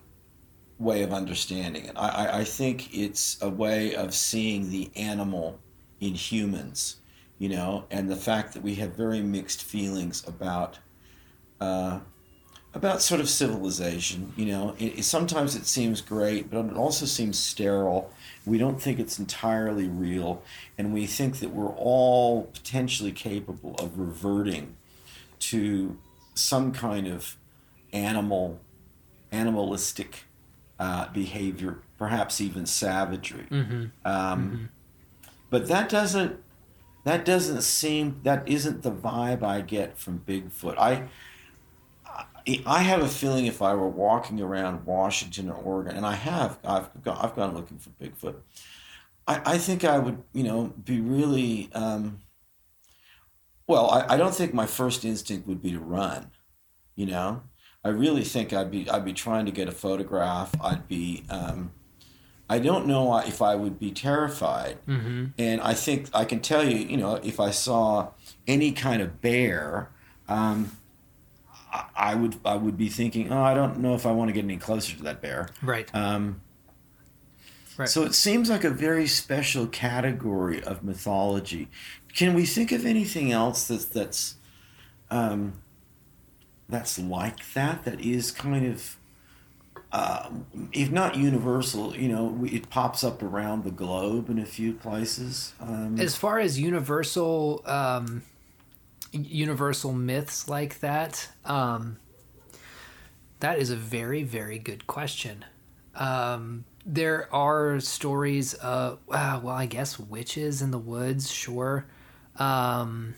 way 0.79 1.03
of 1.03 1.13
understanding 1.13 1.87
it. 1.87 1.93
I, 1.97 2.09
I, 2.09 2.39
I 2.39 2.45
think 2.45 2.95
it's 2.95 3.41
a 3.43 3.49
way 3.49 3.95
of 3.95 4.15
seeing 4.15 4.71
the 4.71 4.91
animal 4.97 5.59
in 6.01 6.15
humans, 6.15 7.01
you 7.39 7.49
know, 7.49 7.85
and 7.91 8.09
the 8.09 8.17
fact 8.17 8.55
that 8.55 8.63
we 8.63 8.77
have 8.77 8.95
very 8.95 9.21
mixed 9.21 9.63
feelings 9.65 10.27
about 10.27 10.79
uh, 11.61 12.01
about 12.75 13.03
sort 13.03 13.21
of 13.21 13.29
civilization. 13.29 14.33
You 14.37 14.47
know, 14.47 14.75
it, 14.79 14.99
it- 15.01 15.05
sometimes 15.05 15.57
it 15.57 15.67
seems 15.67 16.01
great, 16.01 16.51
but 16.51 16.65
it 16.67 16.77
also 16.77 17.07
seems 17.07 17.39
sterile. 17.39 18.11
We 18.47 18.59
don't 18.59 18.81
think 18.81 18.99
it's 18.99 19.19
entirely 19.19 19.89
real, 19.89 20.43
and 20.79 20.93
we 20.95 21.07
think 21.07 21.39
that 21.41 21.51
we're 21.51 21.69
all 21.77 22.45
potentially 22.45 23.13
capable 23.13 23.75
of 23.77 23.99
reverting 23.99 24.77
to 25.41 25.99
some 26.35 26.73
kind 26.73 27.07
of 27.07 27.37
animal, 27.93 28.61
animalistic 29.33 30.25
uh, 30.79 31.09
behavior, 31.13 31.79
perhaps 31.99 32.41
even 32.41 32.65
savagery. 32.67 33.47
Mm-hmm. 33.51 33.85
Um, 34.05 34.69
But 35.51 35.67
that 35.69 35.89
doesn't 35.89 36.37
that 37.05 37.25
doesn't 37.25 37.63
seem 37.63 38.21
that 38.25 38.47
isn't 38.47 38.83
the 38.83 38.91
vibe 38.91 39.43
I 39.43 39.63
get 39.63 39.97
from 39.99 40.21
Bigfoot. 40.27 40.77
I 40.79 41.09
I- 42.67 42.83
have 42.83 43.03
a 43.03 43.09
feeling 43.09 43.47
if 43.47 43.61
I 43.63 43.75
were 43.75 43.89
walking 43.89 44.41
around 44.41 44.87
Washington 44.87 45.51
or 45.51 45.55
Oregon, 45.55 45.97
and 45.97 46.07
I 46.07 46.15
have, 46.15 46.59
I've 46.65 47.03
gone, 47.03 47.19
I've 47.21 47.37
gone 47.37 47.55
looking 47.55 47.79
for 47.79 47.91
Bigfoot. 47.91 48.37
I, 49.27 49.55
I 49.55 49.59
think 49.59 49.85
I 49.85 49.99
would, 49.99 50.23
you 50.33 50.43
know, 50.43 50.73
be 50.85 51.01
really. 51.01 51.71
Um, 51.75 52.21
well, 53.67 53.91
I, 53.91 54.15
I 54.15 54.17
don't 54.17 54.35
think 54.35 54.55
my 54.55 54.67
first 54.67 55.05
instinct 55.05 55.47
would 55.47 55.63
be 55.63 55.73
to 55.73 55.81
run. 55.81 56.31
You 56.97 57.07
know, 57.07 57.43
I 57.85 57.91
really 57.91 58.25
think 58.25 58.53
I'd 58.53 58.71
be 58.71 58.89
I'd 58.89 59.05
be 59.05 59.13
trying 59.13 59.47
to 59.47 59.53
get 59.53 59.69
a 59.69 59.73
photograph. 59.73 60.53
I'd 60.61 60.89
be. 60.89 61.25
Um, 61.29 61.73
I 62.51 62.59
don't 62.59 62.87
know 62.87 63.15
if 63.19 63.43
I 63.43 63.55
would 63.55 63.79
be 63.79 63.91
terrified. 63.91 64.79
Mm-hmm. 64.87 65.27
And 65.39 65.61
I 65.61 65.75
think 65.75 66.09
I 66.15 66.25
can 66.25 66.41
tell 66.41 66.67
you, 66.67 66.79
you 66.79 66.97
know, 66.97 67.17
if 67.17 67.39
I 67.41 67.51
saw 67.51 68.13
any 68.47 68.73
kind 68.73 69.03
of 69.03 69.21
bear, 69.21 69.91
um, 70.29 70.78
I- 71.97 72.15
would 72.15 72.37
I 72.45 72.55
would 72.57 72.77
be 72.77 72.89
thinking, 72.89 73.31
oh, 73.33 73.43
I 73.43 73.55
don't 73.55 73.79
know 73.79 73.95
if 73.95 74.07
I 74.07 74.13
want 74.13 74.29
to 74.29 74.33
get 74.33 74.45
any 74.45 74.57
closer 74.57 74.97
to 74.97 75.03
that 75.05 75.21
bear. 75.21 75.49
Right. 75.63 75.89
Um, 75.95 76.41
Right. 77.77 77.89
So 77.89 78.03
it 78.03 78.13
seems 78.15 78.51
like 78.51 78.65
a 78.65 78.71
very 78.71 79.07
special 79.07 79.69
category 79.69 80.61
of 80.65 80.83
mythology. 80.83 81.69
Can 82.13 82.35
we 82.35 82.45
think 82.45 82.73
of 82.73 82.85
anything 82.85 83.31
else 83.31 83.69
that's 83.69 83.85
that's 83.85 84.35
um, 85.13 85.53
that's 86.69 86.99
like 86.99 87.53
that? 87.55 87.85
That 87.85 88.01
is 88.01 88.33
kind 88.33 88.67
of, 88.67 88.97
uh, 89.93 90.29
if 90.73 90.91
not 90.91 91.17
universal, 91.17 91.95
you 91.97 92.09
know, 92.09 92.25
we- 92.25 92.51
it 92.51 92.69
pops 92.69 93.05
up 93.05 93.23
around 93.23 93.63
the 93.63 93.71
globe 93.71 94.29
in 94.29 94.41
a 94.41 94.45
few 94.45 94.73
places. 94.73 95.53
Um, 95.61 96.01
as 96.01 96.17
far 96.17 96.41
as 96.41 96.59
universal 96.59 97.63
um, 97.65 98.23
universal 99.13 99.93
myths 99.93 100.49
like 100.49 100.81
that 100.81 101.29
um, 101.45 101.97
that 103.41 103.59
is 103.59 103.71
a 103.71 103.77
very 103.77 104.23
very 104.23 104.59
good 104.59 104.87
question. 104.87 105.45
Um, 105.95 106.65
there 106.85 107.33
are 107.35 107.81
stories 107.81 108.55
of 108.55 108.99
uh, 109.11 109.41
well 109.43 109.55
i 109.55 109.67
guess 109.67 109.99
witches 109.99 110.63
in 110.63 110.71
the 110.71 110.79
woods 110.79 111.31
sure. 111.31 111.87
Um, 112.37 113.15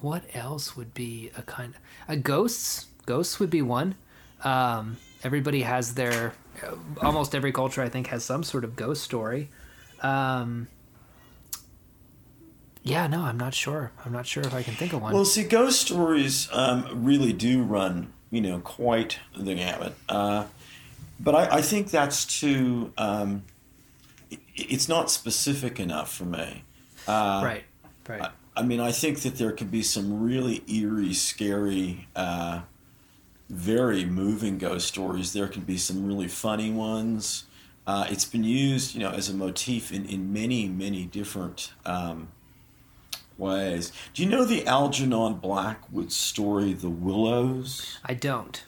what 0.00 0.24
else 0.34 0.76
would 0.76 0.92
be 0.94 1.30
a 1.36 1.42
kind 1.42 1.74
of 1.74 1.80
a 2.08 2.16
ghosts 2.16 2.86
ghosts 3.06 3.38
would 3.40 3.50
be 3.50 3.62
one. 3.62 3.94
Um, 4.44 4.96
everybody 5.22 5.62
has 5.62 5.94
their 5.94 6.34
almost 7.00 7.34
every 7.34 7.52
culture 7.52 7.82
i 7.82 7.88
think 7.88 8.08
has 8.08 8.24
some 8.24 8.42
sort 8.42 8.64
of 8.64 8.76
ghost 8.76 9.02
story. 9.02 9.50
Um, 10.00 10.68
yeah 12.82 13.06
no 13.06 13.22
i'm 13.22 13.38
not 13.38 13.54
sure 13.54 13.92
i'm 14.04 14.12
not 14.12 14.26
sure 14.26 14.42
if 14.42 14.54
i 14.54 14.62
can 14.62 14.74
think 14.74 14.92
of 14.92 15.00
one 15.02 15.12
Well, 15.12 15.24
see, 15.24 15.44
ghost 15.44 15.80
stories 15.80 16.48
um, 16.52 17.04
really 17.04 17.32
do 17.32 17.62
run, 17.62 18.12
you 18.30 18.40
know, 18.40 18.58
quite 18.60 19.18
the 19.36 19.54
gamut. 19.54 19.94
Uh, 20.08 20.46
but 21.20 21.34
I, 21.34 21.58
I 21.58 21.62
think 21.62 21.90
that's 21.90 22.24
too. 22.24 22.92
Um, 22.98 23.44
it, 24.30 24.40
it's 24.56 24.88
not 24.88 25.10
specific 25.10 25.78
enough 25.78 26.12
for 26.12 26.24
me. 26.24 26.64
Uh, 27.06 27.40
right 27.44 27.64
right 28.08 28.22
I, 28.22 28.30
I 28.56 28.62
mean, 28.62 28.80
I 28.80 28.92
think 28.92 29.20
that 29.20 29.36
there 29.36 29.52
could 29.52 29.70
be 29.70 29.82
some 29.82 30.22
really 30.22 30.62
eerie, 30.66 31.14
scary, 31.14 32.08
uh, 32.16 32.62
very 33.48 34.04
moving 34.04 34.58
ghost 34.58 34.88
stories. 34.88 35.32
There 35.32 35.48
can 35.48 35.62
be 35.62 35.78
some 35.78 36.06
really 36.06 36.28
funny 36.28 36.70
ones. 36.70 37.44
Uh, 37.86 38.06
it's 38.10 38.24
been 38.24 38.44
used, 38.44 38.94
you 38.94 39.00
know, 39.00 39.10
as 39.10 39.28
a 39.28 39.34
motif 39.34 39.90
in, 39.92 40.04
in 40.06 40.32
many, 40.32 40.68
many 40.68 41.04
different 41.06 41.72
um, 41.86 42.28
ways. 43.38 43.92
Do 44.14 44.22
you 44.22 44.28
know 44.28 44.44
the 44.44 44.66
Algernon 44.66 45.34
Blackwood 45.34 46.12
story, 46.12 46.72
The 46.72 46.90
Willows? 46.90 47.98
i 48.04 48.14
don't 48.14 48.64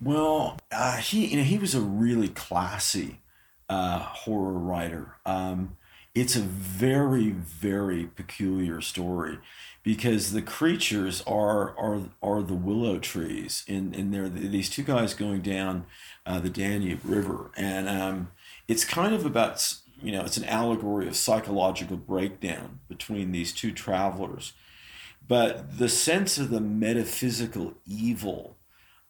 Well, 0.00 0.58
uh, 0.70 0.98
he 0.98 1.26
you 1.26 1.36
know 1.38 1.42
he 1.42 1.58
was 1.58 1.74
a 1.74 1.80
really 1.80 2.28
classy 2.28 3.20
uh, 3.68 3.98
horror 3.98 4.58
writer. 4.58 5.16
Um, 5.26 5.76
it's 6.14 6.36
a 6.36 6.40
very 6.40 7.30
very 7.30 8.06
peculiar 8.06 8.80
story 8.80 9.38
because 9.82 10.32
the 10.32 10.42
creatures 10.42 11.22
are 11.26 11.76
are 11.78 12.02
are 12.22 12.42
the 12.42 12.54
willow 12.54 12.98
trees, 12.98 13.64
and 13.68 13.94
and 13.94 14.12
they're 14.12 14.28
these 14.28 14.68
two 14.68 14.82
guys 14.82 15.14
going 15.14 15.42
down 15.42 15.86
uh, 16.26 16.40
the 16.40 16.50
Danube 16.50 17.00
River, 17.04 17.50
and 17.56 17.88
um, 17.88 18.30
it's 18.66 18.84
kind 18.84 19.14
of 19.14 19.24
about 19.24 19.74
you 20.02 20.12
know 20.12 20.22
it's 20.22 20.36
an 20.36 20.44
allegory 20.44 21.06
of 21.06 21.16
psychological 21.16 21.96
breakdown 21.96 22.80
between 22.88 23.32
these 23.32 23.52
two 23.52 23.72
travelers, 23.72 24.52
but 25.26 25.78
the 25.78 25.88
sense 25.88 26.38
of 26.38 26.50
the 26.50 26.60
metaphysical 26.60 27.74
evil 27.86 28.56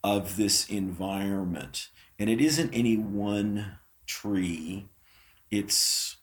of 0.04 0.36
this 0.36 0.68
environment 0.68 1.88
and 2.20 2.30
it 2.30 2.40
isn't 2.40 2.72
any 2.72 2.96
one 2.96 3.78
tree 4.06 4.86
it's 5.50 6.18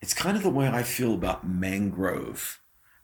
it's 0.00 0.14
kind 0.14 0.36
of 0.36 0.44
the 0.44 0.48
way 0.48 0.68
i 0.68 0.84
feel 0.84 1.12
about 1.12 1.46
mangrove 1.46 2.60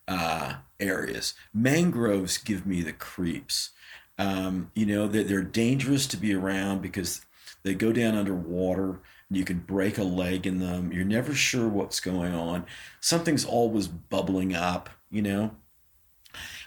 uh, 0.07 0.55
areas. 0.81 1.35
Mangroves 1.53 2.39
give 2.39 2.67
me 2.67 2.83
the 2.83 2.93
creeps. 2.93 3.71
Um, 4.19 4.71
you 4.75 4.87
know 4.87 5.09
they're, 5.09 5.25
they're 5.25 5.43
dangerous 5.43 6.07
to 6.09 6.17
be 6.17 6.33
around 6.33 6.83
because 6.83 7.25
they 7.65 7.75
go 7.75 7.93
down 7.93 8.15
underwater 8.15 9.01
you 9.31 9.45
can 9.45 9.59
break 9.59 9.99
a 9.99 10.05
leg 10.05 10.47
in 10.47 10.61
them 10.61 10.93
you're 10.93 11.05
never 11.05 11.35
sure 11.35 11.69
what's 11.69 12.01
going 12.01 12.35
on 12.35 12.65
something's 13.01 13.45
always 13.45 13.89
bubbling 13.89 14.55
up 14.55 14.91
you 15.11 15.23
know 15.23 15.51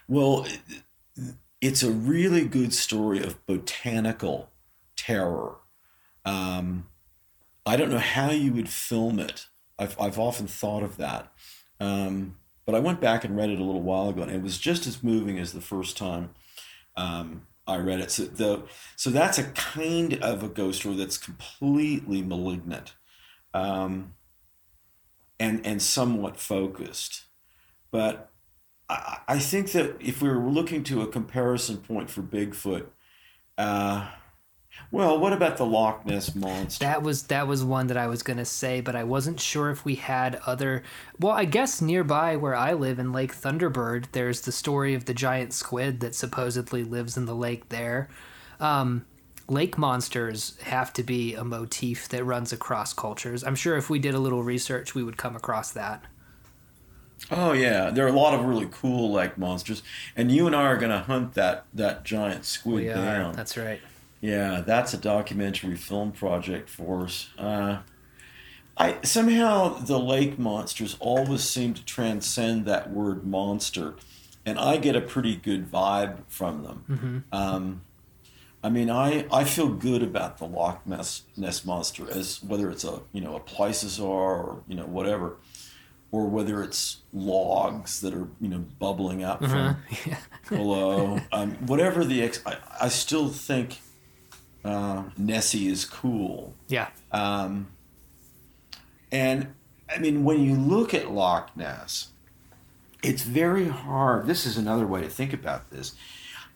well 0.07 0.45
it's 1.61 1.83
a 1.83 1.91
really 1.91 2.45
good 2.45 2.73
story 2.73 3.21
of 3.21 3.43
botanical 3.45 4.51
terror. 4.95 5.55
Um, 6.25 6.87
I 7.65 7.77
don't 7.77 7.89
know 7.89 7.97
how 7.97 8.31
you 8.31 8.53
would 8.53 8.69
film 8.69 9.19
it. 9.19 9.47
I've, 9.79 9.99
I've 9.99 10.19
often 10.19 10.47
thought 10.47 10.83
of 10.83 10.97
that. 10.97 11.31
Um, 11.79 12.37
but 12.65 12.75
I 12.75 12.79
went 12.79 12.99
back 12.99 13.23
and 13.23 13.35
read 13.35 13.49
it 13.49 13.59
a 13.59 13.63
little 13.63 13.81
while 13.81 14.09
ago, 14.09 14.23
and 14.23 14.31
it 14.31 14.41
was 14.41 14.57
just 14.57 14.85
as 14.87 15.03
moving 15.03 15.39
as 15.39 15.53
the 15.53 15.61
first 15.61 15.97
time 15.97 16.31
um, 16.95 17.47
I 17.67 17.77
read 17.77 17.99
it. 17.99 18.11
So, 18.11 18.23
the, 18.23 18.63
so 18.95 19.09
that's 19.09 19.37
a 19.37 19.43
kind 19.43 20.21
of 20.23 20.43
a 20.43 20.47
ghost 20.47 20.79
story 20.79 20.95
that's 20.95 21.17
completely 21.17 22.21
malignant 22.21 22.95
um, 23.53 24.13
and, 25.39 25.65
and 25.65 25.81
somewhat 25.81 26.39
focused. 26.39 27.25
But 27.91 28.31
I, 28.89 29.19
I 29.27 29.39
think 29.39 29.71
that 29.73 29.97
if 29.99 30.21
we 30.21 30.29
were 30.29 30.49
looking 30.49 30.83
to 30.85 31.01
a 31.01 31.07
comparison 31.07 31.77
point 31.77 32.09
for 32.09 32.21
Bigfoot, 32.21 32.87
uh, 33.57 34.09
well, 34.89 35.19
what 35.19 35.33
about 35.33 35.57
the 35.57 35.65
Loch 35.65 36.05
Ness 36.05 36.33
monster? 36.33 36.85
That 36.85 37.03
was 37.03 37.23
that 37.23 37.47
was 37.47 37.63
one 37.63 37.87
that 37.87 37.97
I 37.97 38.07
was 38.07 38.23
gonna 38.23 38.45
say, 38.45 38.79
but 38.79 38.95
I 38.95 39.03
wasn't 39.03 39.39
sure 39.39 39.69
if 39.69 39.83
we 39.83 39.95
had 39.95 40.39
other. 40.45 40.83
Well, 41.19 41.33
I 41.33 41.45
guess 41.45 41.81
nearby 41.81 42.35
where 42.37 42.55
I 42.55 42.73
live 42.73 42.97
in 42.97 43.11
Lake 43.11 43.35
Thunderbird, 43.35 44.05
there's 44.13 44.41
the 44.41 44.51
story 44.51 44.93
of 44.93 45.05
the 45.05 45.13
giant 45.13 45.53
squid 45.53 45.99
that 45.99 46.15
supposedly 46.15 46.83
lives 46.83 47.17
in 47.17 47.25
the 47.25 47.35
lake 47.35 47.69
there. 47.69 48.07
Um, 48.59 49.05
lake 49.49 49.77
monsters 49.77 50.57
have 50.63 50.93
to 50.93 51.03
be 51.03 51.35
a 51.35 51.43
motif 51.43 52.07
that 52.09 52.23
runs 52.23 52.53
across 52.53 52.93
cultures. 52.93 53.43
I'm 53.43 53.55
sure 53.55 53.77
if 53.77 53.89
we 53.89 53.99
did 53.99 54.13
a 54.13 54.19
little 54.19 54.43
research, 54.43 54.95
we 54.95 55.03
would 55.03 55.17
come 55.17 55.35
across 55.35 55.71
that. 55.71 56.03
Oh 57.29 57.51
yeah, 57.51 57.89
there 57.89 58.05
are 58.05 58.09
a 58.09 58.13
lot 58.13 58.33
of 58.33 58.45
really 58.45 58.69
cool 58.71 59.11
lake 59.11 59.37
monsters, 59.37 59.83
and 60.15 60.31
you 60.31 60.47
and 60.47 60.55
I 60.55 60.63
are 60.63 60.77
going 60.77 60.91
to 60.91 60.99
hunt 60.99 61.33
that 61.33 61.65
that 61.73 62.05
giant 62.05 62.45
squid 62.45 62.93
down. 62.93 63.33
That's 63.35 63.57
right. 63.57 63.81
Yeah, 64.21 64.61
that's 64.65 64.93
a 64.93 64.97
documentary 64.97 65.75
film 65.75 66.11
project 66.11 66.69
for 66.69 67.03
us. 67.03 67.29
Uh, 67.37 67.79
I 68.75 68.97
somehow 69.03 69.69
the 69.79 69.99
lake 69.99 70.37
monsters 70.37 70.97
always 70.99 71.43
seem 71.43 71.73
to 71.75 71.85
transcend 71.85 72.65
that 72.65 72.91
word 72.91 73.25
monster, 73.25 73.95
and 74.45 74.57
I 74.59 74.77
get 74.77 74.95
a 74.95 75.01
pretty 75.01 75.35
good 75.35 75.71
vibe 75.71 76.17
from 76.27 76.63
them. 76.63 77.23
Um, 77.31 77.81
I 78.63 78.69
mean, 78.69 78.89
I, 78.89 79.25
I 79.31 79.43
feel 79.43 79.69
good 79.69 80.01
about 80.03 80.39
the 80.39 80.45
Loch 80.45 80.85
Ness, 80.85 81.21
Ness 81.37 81.63
monster 81.63 82.09
as 82.11 82.43
whether 82.43 82.69
it's 82.71 82.83
a 82.83 83.01
you 83.13 83.21
know 83.21 83.35
a 83.35 83.39
plesiosaur 83.39 84.03
or 84.09 84.61
you 84.67 84.75
know 84.75 84.85
whatever, 84.85 85.37
or 86.11 86.27
whether 86.27 86.61
it's 86.63 86.97
logs 87.13 88.01
that 88.01 88.13
are 88.13 88.27
you 88.41 88.49
know 88.49 88.65
bubbling 88.79 89.23
up 89.23 89.39
from 89.43 89.77
Yeah. 90.05 90.17
below. 90.49 91.19
um, 91.31 91.51
whatever 91.67 92.03
the 92.03 92.21
ex, 92.23 92.41
I, 92.45 92.57
I 92.81 92.89
still 92.89 93.29
think 93.29 93.79
uh, 94.67 95.03
Nessie 95.17 95.67
is 95.67 95.85
cool. 95.85 96.53
Yeah. 96.67 96.89
Um, 97.11 97.67
and 99.11 99.47
I 99.93 99.99
mean, 99.99 100.23
when 100.23 100.43
you 100.43 100.55
look 100.55 100.93
at 100.93 101.11
Loch 101.11 101.55
Ness, 101.55 102.09
it's 103.03 103.21
very 103.21 103.67
hard. 103.69 104.27
This 104.27 104.45
is 104.45 104.57
another 104.57 104.85
way 104.85 105.01
to 105.01 105.09
think 105.09 105.33
about 105.33 105.69
this. 105.69 105.93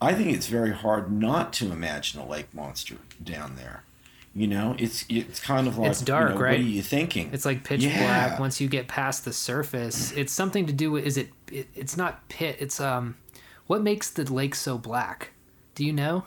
I 0.01 0.13
think 0.13 0.29
it's 0.35 0.47
very 0.47 0.73
hard 0.73 1.11
not 1.11 1.53
to 1.53 1.71
imagine 1.71 2.19
a 2.19 2.27
lake 2.27 2.53
monster 2.53 2.97
down 3.23 3.55
there. 3.55 3.83
You 4.33 4.47
know, 4.47 4.75
it's 4.79 5.05
it's 5.09 5.39
kind 5.39 5.67
of 5.67 5.77
like 5.77 5.91
It's 5.91 6.01
dark, 6.01 6.29
you 6.29 6.35
know, 6.35 6.41
right? 6.41 6.51
What 6.51 6.59
are 6.61 6.63
you 6.69 6.81
thinking? 6.81 7.29
It's 7.33 7.45
like 7.45 7.63
pitch 7.65 7.83
Yeah. 7.83 7.99
black 7.99 8.39
once 8.39 8.61
you 8.61 8.67
get 8.69 8.87
past 8.87 9.25
the 9.25 9.33
surface. 9.33 10.13
It's 10.13 10.31
something 10.31 10.65
to 10.67 10.73
do 10.73 10.91
with 10.91 11.05
is 11.05 11.17
it, 11.17 11.29
it 11.51 11.67
it's 11.75 11.97
not 11.97 12.27
pit, 12.29 12.55
it's 12.59 12.79
um 12.79 13.17
what 13.67 13.81
makes 13.83 14.09
the 14.09 14.23
lake 14.31 14.55
so 14.55 14.77
black? 14.77 15.31
Do 15.75 15.85
you 15.85 15.91
know? 15.93 16.25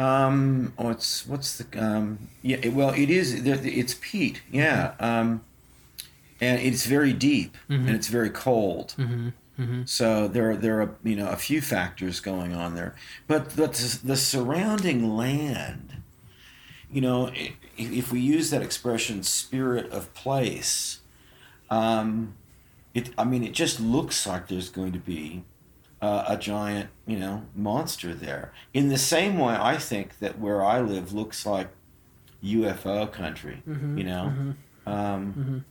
Um, 0.00 0.72
oh, 0.78 0.88
it's 0.90 1.26
what's 1.26 1.58
the 1.58 1.66
um? 1.84 2.28
Yeah, 2.42 2.56
it- 2.62 2.72
well, 2.72 2.90
it 2.90 3.10
is. 3.10 3.34
It's 3.46 3.94
peat. 4.00 4.40
Yeah. 4.50 4.94
Um, 4.98 5.42
and 6.40 6.58
it's 6.60 6.86
very 6.86 7.12
deep 7.12 7.56
and 7.68 7.90
it's 7.90 8.08
very 8.08 8.30
cold. 8.30 8.94
So 9.84 10.26
there, 10.26 10.56
there 10.56 10.80
are 10.80 10.94
you 11.04 11.16
know 11.16 11.28
a 11.28 11.36
few 11.36 11.60
factors 11.60 12.18
going 12.20 12.54
on 12.54 12.74
there, 12.76 12.94
but 13.26 13.50
the, 13.50 13.66
the 14.02 14.16
surrounding 14.16 15.14
land, 15.14 15.96
you 16.90 17.02
know, 17.02 17.30
if 17.76 18.10
we 18.10 18.20
use 18.20 18.48
that 18.50 18.62
expression, 18.62 19.22
spirit 19.22 19.90
of 19.92 20.14
place, 20.14 21.00
um, 21.68 22.32
it. 22.94 23.10
I 23.18 23.24
mean, 23.24 23.44
it 23.44 23.52
just 23.52 23.80
looks 23.80 24.26
like 24.26 24.48
there's 24.48 24.70
going 24.70 24.92
to 24.92 24.98
be 24.98 25.44
uh, 26.02 26.24
a 26.28 26.36
giant, 26.36 26.90
you 27.06 27.18
know, 27.18 27.42
monster 27.54 28.14
there. 28.14 28.52
In 28.72 28.88
the 28.88 28.98
same 28.98 29.38
way, 29.38 29.54
I 29.54 29.76
think 29.76 30.18
that 30.20 30.38
where 30.38 30.64
I 30.64 30.80
live 30.80 31.12
looks 31.12 31.44
like 31.44 31.68
UFO 32.42 33.10
country. 33.12 33.62
you 33.66 34.04
know, 34.04 34.54
um, 34.86 35.64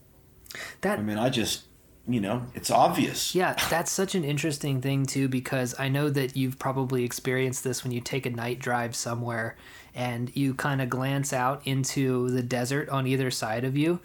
That 0.82 0.98
I 0.98 1.02
mean, 1.02 1.18
I 1.18 1.30
just, 1.30 1.64
you 2.08 2.20
know, 2.20 2.46
it's 2.54 2.70
obvious. 2.70 3.34
Yeah, 3.34 3.54
that's 3.68 3.90
such 3.90 4.14
an 4.14 4.24
interesting 4.24 4.80
thing 4.80 5.06
too 5.06 5.28
because 5.28 5.74
I 5.78 5.88
know 5.88 6.10
that 6.10 6.36
you've 6.36 6.58
probably 6.58 7.04
experienced 7.04 7.64
this 7.64 7.82
when 7.82 7.92
you 7.92 8.00
take 8.00 8.26
a 8.26 8.30
night 8.30 8.58
drive 8.60 8.94
somewhere 8.94 9.56
and 9.94 10.34
you 10.36 10.54
kind 10.54 10.80
of 10.80 10.88
glance 10.88 11.32
out 11.32 11.66
into 11.66 12.30
the 12.30 12.42
desert 12.42 12.88
on 12.88 13.06
either 13.06 13.30
side 13.30 13.64
of 13.64 13.76
you. 13.76 14.00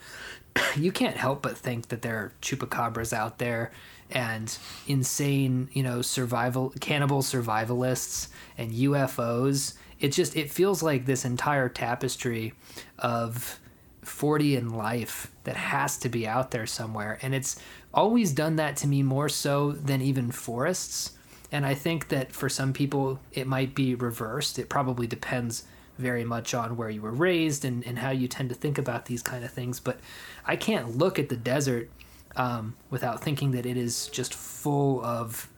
You 0.77 0.91
can't 0.91 1.17
help 1.17 1.41
but 1.41 1.57
think 1.57 1.89
that 1.89 2.01
there 2.01 2.15
are 2.15 2.31
chupacabras 2.41 3.11
out 3.11 3.39
there 3.39 3.71
and 4.15 4.57
insane, 4.87 5.69
you 5.73 5.83
know, 5.83 6.01
survival 6.01 6.73
cannibal 6.79 7.21
survivalists 7.21 8.29
and 8.57 8.71
UFOs. 8.71 9.73
It 9.99 10.13
just 10.13 10.35
it 10.35 10.49
feels 10.49 10.81
like 10.81 11.05
this 11.05 11.25
entire 11.25 11.69
tapestry 11.69 12.53
of 12.97 13.59
Fortean 14.03 14.73
life 14.73 15.31
that 15.43 15.57
has 15.57 15.97
to 15.97 16.09
be 16.09 16.25
out 16.25 16.51
there 16.51 16.65
somewhere. 16.65 17.19
And 17.21 17.35
it's 17.35 17.59
always 17.93 18.31
done 18.31 18.55
that 18.55 18.77
to 18.77 18.87
me 18.87 19.03
more 19.03 19.29
so 19.29 19.73
than 19.73 20.01
even 20.01 20.31
forests. 20.31 21.11
And 21.51 21.65
I 21.65 21.73
think 21.73 22.07
that 22.07 22.31
for 22.31 22.49
some 22.49 22.73
people, 22.73 23.19
it 23.33 23.47
might 23.47 23.75
be 23.75 23.95
reversed. 23.95 24.57
It 24.57 24.69
probably 24.69 25.07
depends 25.07 25.63
very 25.97 26.23
much 26.23 26.53
on 26.53 26.75
where 26.77 26.89
you 26.89 27.01
were 27.01 27.11
raised 27.11 27.63
and, 27.63 27.85
and 27.85 27.99
how 27.99 28.11
you 28.11 28.27
tend 28.27 28.49
to 28.49 28.55
think 28.55 28.77
about 28.77 29.05
these 29.05 29.21
kind 29.21 29.43
of 29.43 29.51
things. 29.51 29.79
But 29.79 29.99
I 30.45 30.55
can't 30.55 30.97
look 30.97 31.17
at 31.19 31.29
the 31.29 31.37
desert 31.37 31.89
um, 32.35 32.75
without 32.89 33.23
thinking 33.23 33.51
that 33.51 33.65
it 33.65 33.77
is 33.77 34.07
just 34.07 34.33
full 34.33 35.03
of 35.03 35.49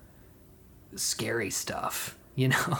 scary 0.95 1.49
stuff, 1.49 2.17
you 2.36 2.49
know? 2.49 2.78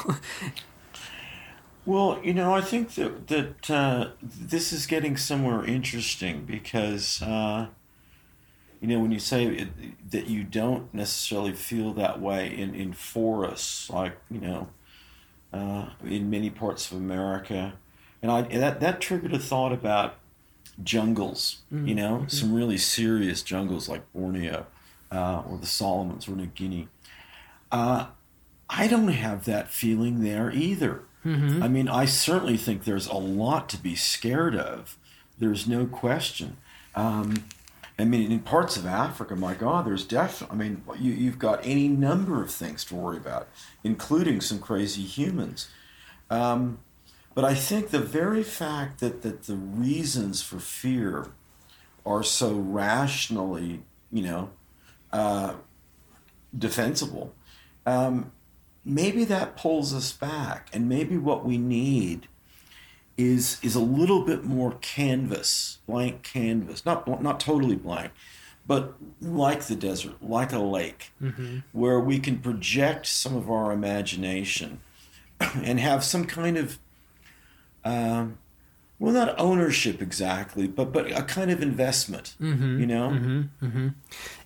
well, 1.86 2.20
you 2.24 2.34
know, 2.34 2.54
I 2.54 2.62
think 2.62 2.94
that, 2.96 3.28
that 3.28 3.72
uh, 3.72 4.10
this 4.22 4.72
is 4.72 4.86
getting 4.86 5.18
somewhere 5.18 5.64
interesting 5.66 6.46
because, 6.46 7.22
uh, 7.22 7.68
you 8.82 8.88
know, 8.88 9.00
when 9.00 9.12
you 9.12 9.20
say 9.20 9.46
it, 9.46 10.12
that 10.12 10.28
you 10.28 10.44
don't 10.44 10.94
necessarily 10.94 11.54
feel 11.54 11.94
that 11.94 12.22
way 12.22 12.56
in, 12.56 12.76
in 12.76 12.94
forests, 12.94 13.90
like, 13.90 14.18
you 14.30 14.40
know, 14.40 14.70
uh, 15.52 15.90
in 16.04 16.30
many 16.30 16.50
parts 16.50 16.92
of 16.92 16.98
America. 16.98 17.74
And 18.22 18.32
I, 18.32 18.42
that, 18.44 18.80
that 18.80 19.02
triggered 19.02 19.34
a 19.34 19.40
thought 19.40 19.72
about 19.72 20.16
jungles, 20.84 21.60
mm-hmm. 21.74 21.88
you 21.88 21.96
know, 21.96 22.18
mm-hmm. 22.18 22.28
some 22.28 22.54
really 22.54 22.78
serious 22.78 23.42
jungles 23.42 23.90
like 23.90 24.12
Borneo 24.14 24.66
uh, 25.12 25.44
or 25.50 25.58
the 25.58 25.66
Solomons 25.66 26.28
or 26.28 26.32
New 26.32 26.48
Guinea. 26.48 26.88
Uh, 27.72 28.08
I 28.70 28.88
don't 28.88 29.08
have 29.08 29.46
that 29.46 29.72
feeling 29.72 30.24
there 30.24 30.52
either. 30.52 31.04
Mm-hmm. 31.26 31.64
I 31.64 31.68
mean, 31.68 31.88
I 31.90 32.06
certainly 32.06 32.58
think 32.58 32.84
there's 32.84 33.08
a 33.08 33.16
lot 33.16 33.70
to 33.70 33.78
be 33.78 33.96
scared 33.96 34.56
of. 34.56 34.98
There's 35.38 35.68
no 35.68 35.86
question. 35.86 36.58
Um, 36.96 37.46
I 38.00 38.06
mean, 38.06 38.32
in 38.32 38.40
parts 38.40 38.78
of 38.78 38.86
Africa, 38.86 39.36
my 39.36 39.54
God, 39.54 39.86
there's 39.86 40.06
definitely, 40.06 40.56
I 40.56 40.58
mean, 40.58 40.84
you, 41.00 41.12
you've 41.12 41.40
got 41.40 41.60
any 41.66 41.88
number 41.88 42.44
of 42.44 42.52
things 42.52 42.86
to 42.86 42.96
worry 42.96 43.18
about, 43.18 43.48
including 43.84 44.42
some 44.42 44.60
crazy 44.60 45.02
humans. 45.02 45.70
Um, 46.30 46.80
but 47.38 47.46
I 47.46 47.54
think 47.54 47.90
the 47.90 48.00
very 48.00 48.42
fact 48.42 49.00
that, 49.00 49.22
that 49.22 49.44
the 49.44 49.58
reasons 49.58 50.42
for 50.42 50.58
fear 50.58 51.28
are 52.04 52.24
so 52.24 52.56
rationally, 52.56 53.84
you 54.12 54.24
know, 54.24 54.50
uh, 55.14 55.54
defensible, 56.58 57.36
um, 57.86 58.32
maybe 58.84 59.24
that 59.26 59.56
pulls 59.56 59.94
us 59.94 60.12
back. 60.12 60.72
And 60.74 60.90
maybe 60.90 61.16
what 61.16 61.46
we 61.46 61.60
need 61.60 62.28
is 63.18 63.60
is 63.62 63.76
a 63.76 63.82
little 63.82 64.26
bit 64.26 64.44
more 64.44 64.72
canvas, 64.82 65.78
blank 65.86 66.24
canvas, 66.24 66.88
not 66.88 67.22
not 67.22 67.40
totally 67.40 67.76
blank, 67.76 68.14
but 68.66 68.96
like 69.22 69.66
the 69.66 69.76
desert, 69.76 70.24
like 70.24 70.54
a 70.54 70.58
lake, 70.58 71.12
mm-hmm. 71.22 71.60
where 71.72 72.00
we 72.00 72.18
can 72.18 72.40
project 72.40 73.06
some 73.06 73.36
of 73.36 73.48
our 73.48 73.72
imagination 73.72 74.80
and 75.40 75.80
have 75.80 76.04
some 76.04 76.26
kind 76.26 76.58
of 76.58 76.80
um, 77.84 78.38
well, 79.00 79.14
not 79.14 79.36
ownership 79.40 80.02
exactly, 80.02 80.68
but 80.68 80.92
but 80.92 81.12
a 81.12 81.24
kind 81.24 81.52
of 81.52 81.62
investment. 81.62 82.36
Mm-hmm, 82.42 82.80
you 82.80 82.88
know, 82.88 83.10
mm-hmm, 83.10 83.66
mm-hmm. 83.66 83.88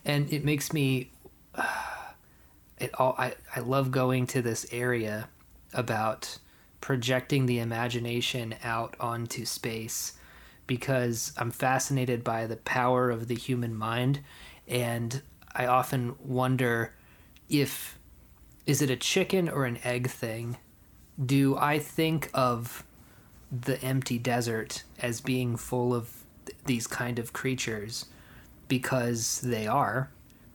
and 0.06 0.32
it 0.32 0.44
makes 0.44 0.74
me. 0.74 1.12
Uh, 1.56 1.64
it 2.80 2.92
all. 3.00 3.16
I 3.18 3.36
I 3.56 3.62
love 3.62 3.92
going 3.92 4.28
to 4.28 4.42
this 4.42 4.66
area 4.72 5.30
about 5.74 6.40
projecting 6.82 7.46
the 7.46 7.60
imagination 7.60 8.56
out 8.64 8.96
onto 9.00 9.46
space 9.46 10.14
because 10.68 11.32
I'm 11.38 11.52
fascinated 11.52 12.24
by 12.24 12.48
the 12.48 12.58
power 12.58 13.10
of 13.10 13.28
the 13.28 13.36
human 13.36 13.76
mind, 13.76 14.20
and 14.68 15.22
I 15.54 15.66
often 15.66 16.16
wonder 16.20 16.94
if 17.50 17.98
is 18.66 18.82
it 18.82 18.90
a 18.90 18.96
chicken 18.96 19.48
or 19.48 19.66
an 19.66 19.80
egg 19.84 20.10
thing. 20.10 20.58
Do 21.24 21.56
I 21.58 21.80
think 21.80 22.30
of 22.34 22.84
the 23.52 23.82
empty 23.84 24.18
desert 24.18 24.84
as 25.00 25.22
being 25.22 25.58
full 25.58 25.94
of 25.94 26.24
th- 26.46 26.58
these 26.66 26.88
kind 26.88 27.20
of 27.20 27.34
creatures 27.34 28.06
because 28.68 29.42
they 29.42 29.68
are, 29.68 30.10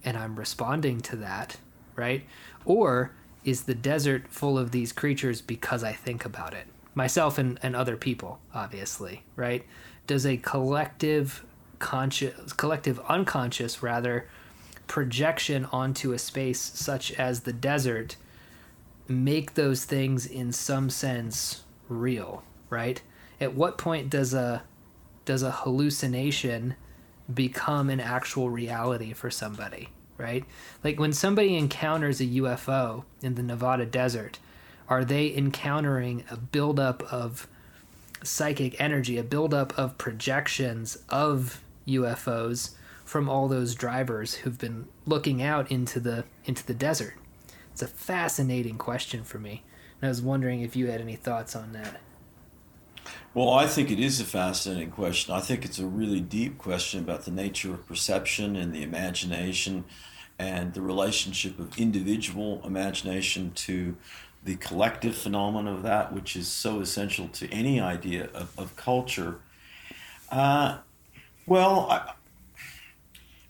and 0.05 0.17
I'm 0.17 0.37
responding 0.37 1.01
to 1.03 1.17
that, 1.17 1.59
right? 1.95 2.25
Or 2.65 3.13
is 3.45 3.65
the 3.65 3.75
desert 3.75 4.29
full 4.29 4.59
of 4.59 4.71
these 4.71 4.93
creatures 4.93 5.43
because 5.43 5.85
I 5.85 5.93
think 5.93 6.25
about 6.25 6.55
it? 6.55 6.67
Myself 6.95 7.37
and, 7.37 7.59
and 7.63 7.77
other 7.77 7.97
people, 7.97 8.41
obviously, 8.55 9.23
right? 9.37 9.65
Does 10.07 10.25
a 10.25 10.39
collective 10.39 11.45
conscious 11.79 12.55
collective 12.55 12.99
unconscious 13.01 13.83
rather 13.83 14.27
projection 14.87 15.67
onto 15.67 16.13
a 16.13 16.19
space 16.19 16.61
such 16.61 17.13
as 17.13 17.41
the 17.41 17.53
desert 17.53 18.17
make 19.09 19.55
those 19.55 19.85
things 19.85 20.25
in 20.25 20.53
some 20.53 20.89
sense 20.89 21.65
real 21.89 22.43
right? 22.77 23.01
At 23.41 23.55
what 23.55 23.79
point 23.79 24.11
does 24.11 24.35
a 24.35 24.63
does 25.25 25.43
a 25.43 25.51
hallucination 25.51 26.77
become 27.33 27.89
an 27.89 28.01
actual 28.01 28.51
reality 28.51 29.15
for 29.15 29.31
somebody, 29.31 29.89
right? 30.19 30.45
Like 30.85 31.01
when 31.01 31.13
somebody 31.13 31.57
encounters 31.57 32.21
a 32.21 32.27
UFO 32.27 33.05
in 33.23 33.35
the 33.35 33.43
Nevada 33.43 33.87
desert, 33.87 34.39
are 34.89 35.05
they 35.05 35.35
encountering 35.35 36.23
a 36.31 36.37
buildup 36.37 37.03
of 37.13 37.49
psychic 38.23 38.79
energy, 38.79 39.17
a 39.17 39.25
buildup 39.25 39.77
of 39.79 39.99
projections 39.99 40.99
of 41.09 41.63
UFOs 41.89 42.75
from 43.05 43.29
all 43.29 43.49
those 43.49 43.75
drivers 43.75 44.35
who've 44.35 44.59
been 44.59 44.87
looking 45.07 45.43
out 45.43 45.71
into 45.71 45.99
the 45.99 46.25
into 46.45 46.65
the 46.65 46.75
desert? 46.75 47.15
It's 47.73 47.83
a 47.83 47.87
fascinating 47.87 48.77
question 48.77 49.25
for 49.25 49.39
me. 49.39 49.65
And 50.01 50.07
I 50.07 50.11
was 50.11 50.23
wondering 50.23 50.61
if 50.61 50.77
you 50.77 50.89
had 50.89 51.01
any 51.01 51.17
thoughts 51.17 51.57
on 51.57 51.73
that. 51.73 52.01
Well, 53.37 53.51
I 53.51 53.67
think 53.67 53.91
it 53.91 54.01
is 54.01 54.19
a 54.19 54.25
fascinating 54.25 54.91
question. 54.93 55.35
I 55.35 55.41
think 55.41 55.67
it's 55.67 55.79
a 55.79 55.85
really 55.85 56.21
deep 56.21 56.57
question 56.57 57.01
about 57.01 57.27
the 57.27 57.31
nature 57.31 57.75
of 57.75 57.87
perception 57.87 58.57
and 58.57 58.75
the 58.75 58.83
imagination 58.83 59.85
and 60.39 60.73
the 60.73 60.81
relationship 60.81 61.59
of 61.59 61.79
individual 61.79 62.63
imagination 62.65 63.53
to 63.57 63.95
the 64.43 64.57
collective 64.57 65.15
phenomenon 65.15 65.69
of 65.71 65.83
that, 65.83 66.15
which 66.15 66.35
is 66.35 66.49
so 66.49 66.81
essential 66.81 67.29
to 67.29 67.47
any 67.53 67.79
idea 67.79 68.31
of, 68.33 68.59
of 68.59 68.75
culture. 68.75 69.37
Uh, 70.33 70.79
well, 71.45 71.89
I, 71.91 72.13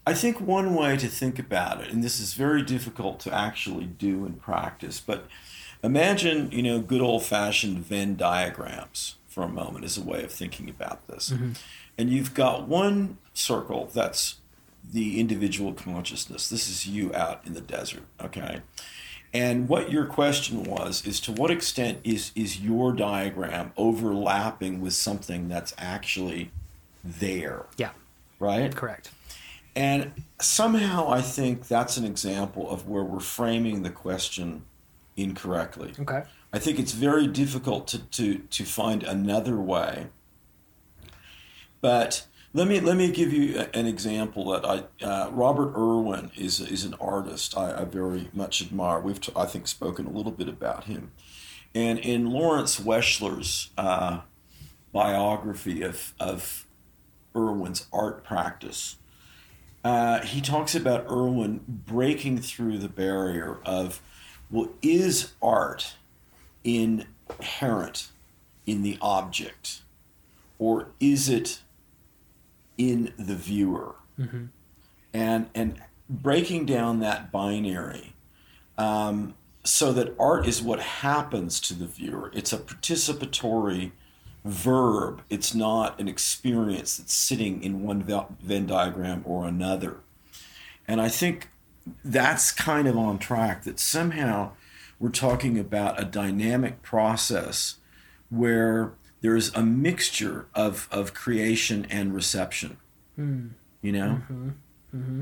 I 0.05 0.14
think 0.14 0.41
one 0.41 0.74
way 0.74 0.97
to 0.97 1.07
think 1.07 1.39
about 1.39 1.80
it, 1.80 1.93
and 1.93 2.03
this 2.03 2.18
is 2.18 2.34
very 2.34 2.62
difficult 2.62 3.20
to 3.20 3.32
actually 3.32 3.84
do 3.87 4.26
in 4.26 4.32
practice, 4.32 4.99
but 4.99 5.28
imagine, 5.84 6.51
you 6.51 6.64
know, 6.64 6.80
good 6.80 7.01
old 7.01 7.24
fashioned 7.24 7.87
Venn 7.87 8.16
diagrams 8.16 9.15
for 9.37 9.43
a 9.43 9.49
moment 9.49 9.84
as 9.84 9.99
a 9.99 10.03
way 10.03 10.24
of 10.24 10.32
thinking 10.32 10.70
about 10.70 11.07
this. 11.09 11.28
Mm-hmm. 11.28 11.53
And 11.99 12.09
you've 12.09 12.32
got 12.32 12.66
one 12.66 13.18
circle 13.34 13.91
that's 13.93 14.37
the 14.82 15.20
individual 15.20 15.74
consciousness. 15.74 16.49
This 16.49 16.70
is 16.70 16.87
you 16.87 17.14
out 17.14 17.43
in 17.45 17.53
the 17.53 17.61
desert, 17.61 18.05
okay? 18.18 18.62
And 19.34 19.68
what 19.68 19.91
your 19.93 20.07
question 20.07 20.64
was 20.64 21.07
is 21.07 21.20
to 21.20 21.32
what 21.32 21.51
extent 21.51 21.99
is 22.03 22.32
is 22.34 22.61
your 22.61 22.95
diagram 22.95 23.74
overlapping 23.76 24.80
with 24.80 24.95
something 24.95 25.51
that's 25.51 25.74
actually 25.76 26.51
there? 27.05 27.66
Yeah. 27.76 27.91
Right? 28.39 28.74
Correct. 28.74 29.11
And 29.74 30.12
somehow 30.41 31.11
I 31.11 31.20
think 31.20 31.68
that's 31.68 31.99
an 31.99 32.07
example 32.07 32.70
of 32.70 32.89
where 32.89 33.05
we're 33.05 33.20
framing 33.20 33.82
the 33.82 33.91
question 33.91 34.62
incorrectly. 35.14 35.93
Okay. 36.01 36.22
I 36.53 36.59
think 36.59 36.78
it's 36.78 36.92
very 36.92 37.26
difficult 37.26 37.88
to, 37.88 37.99
to, 37.99 38.38
to 38.38 38.64
find 38.64 39.03
another 39.03 39.57
way. 39.57 40.07
But 41.80 42.26
let 42.57 42.68
me 42.68 42.80
let 42.80 42.97
me 42.97 43.12
give 43.12 43.34
you 43.34 43.66
an 43.74 43.86
example 43.86 44.51
that 44.51 44.64
I 44.64 45.05
uh, 45.05 45.30
Robert 45.30 45.74
Irwin 45.76 46.30
is 46.34 46.59
is 46.59 46.84
an 46.84 46.94
artist 46.94 47.57
I, 47.57 47.82
I 47.82 47.84
very 47.84 48.30
much 48.32 48.62
admire. 48.62 48.99
We've 48.99 49.20
t- 49.20 49.32
I 49.36 49.44
think 49.44 49.68
spoken 49.68 50.07
a 50.07 50.11
little 50.11 50.32
bit 50.32 50.49
about 50.49 50.84
him, 50.84 51.12
and 51.74 51.99
in 51.99 52.30
Lawrence 52.30 52.80
Weschler's 52.80 53.70
uh, 53.76 54.20
biography 54.90 55.82
of 55.82 56.14
of 56.18 56.66
Irwin's 57.36 57.86
art 57.92 58.24
practice, 58.24 58.97
uh, 59.84 60.20
he 60.20 60.40
talks 60.40 60.74
about 60.74 61.05
Irwin 61.11 61.61
breaking 61.68 62.38
through 62.38 62.78
the 62.78 62.88
barrier 62.88 63.59
of 63.66 64.01
well, 64.51 64.70
is 64.80 65.34
art 65.42 65.95
inherent 66.66 68.08
in 68.66 68.82
the 68.82 68.98
object, 69.00 69.82
or 70.58 70.88
is 71.00 71.28
it 71.28 71.60
in 72.76 73.12
the 73.18 73.34
viewer? 73.36 73.94
Mm-hmm. 74.18 74.46
And 75.14 75.48
and 75.54 75.80
breaking 76.10 76.66
down 76.66 77.00
that 77.00 77.32
binary, 77.32 78.14
um, 78.76 79.34
so 79.64 79.92
that 79.92 80.14
art 80.18 80.46
is 80.46 80.60
what 80.60 80.80
happens 80.80 81.60
to 81.60 81.74
the 81.74 81.86
viewer. 81.86 82.30
It's 82.34 82.52
a 82.52 82.58
participatory 82.58 83.92
verb. 84.44 85.22
It's 85.28 85.54
not 85.54 85.98
an 85.98 86.08
experience 86.08 86.96
that's 86.96 87.14
sitting 87.14 87.62
in 87.62 87.82
one 87.82 88.02
Venn 88.40 88.66
diagram 88.66 89.22
or 89.24 89.46
another. 89.46 89.98
And 90.86 91.00
I 91.00 91.08
think 91.08 91.50
that's 92.04 92.52
kind 92.52 92.86
of 92.86 92.96
on 92.96 93.18
track 93.18 93.64
that 93.64 93.80
somehow 93.80 94.52
we're 94.99 95.11
talking 95.11 95.59
about 95.59 96.01
a 96.01 96.05
dynamic 96.05 96.82
process 96.82 97.76
where 98.30 98.92
there's 99.20 99.55
a 99.55 99.62
mixture 99.62 100.47
of, 100.55 100.88
of 100.90 101.14
creation 101.14 101.86
and 101.90 102.14
reception. 102.14 102.78
Mm. 103.18 103.51
You 103.82 103.92
know? 103.92 104.20
Mm-hmm. 104.22 104.49
Mm-hmm. 104.94 105.20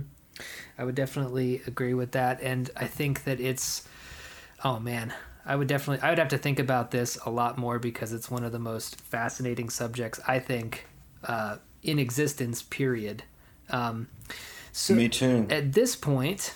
I 0.79 0.85
would 0.85 0.95
definitely 0.95 1.63
agree 1.67 1.95
with 1.95 2.13
that. 2.13 2.43
And 2.43 2.71
I 2.77 2.87
think 2.87 3.25
that 3.25 3.41
it's, 3.41 3.87
oh 4.65 4.79
man, 4.81 5.13
I 5.47 5.57
would 5.57 5.69
definitely, 5.69 6.03
I 6.03 6.11
would 6.11 6.19
have 6.19 6.29
to 6.29 6.39
think 6.39 6.59
about 6.59 6.91
this 6.91 7.19
a 7.25 7.31
lot 7.31 7.59
more 7.59 7.79
because 7.79 8.13
it's 8.13 8.31
one 8.31 8.45
of 8.45 8.53
the 8.53 8.59
most 8.59 9.01
fascinating 9.01 9.69
subjects, 9.71 10.21
I 10.27 10.39
think, 10.39 10.87
uh, 11.25 11.59
in 11.83 11.99
existence, 11.99 12.63
period. 12.63 13.25
Um, 13.71 14.09
so 14.73 14.95
Me 14.95 15.09
too. 15.09 15.47
At 15.51 15.73
this 15.73 15.95
point, 15.95 16.55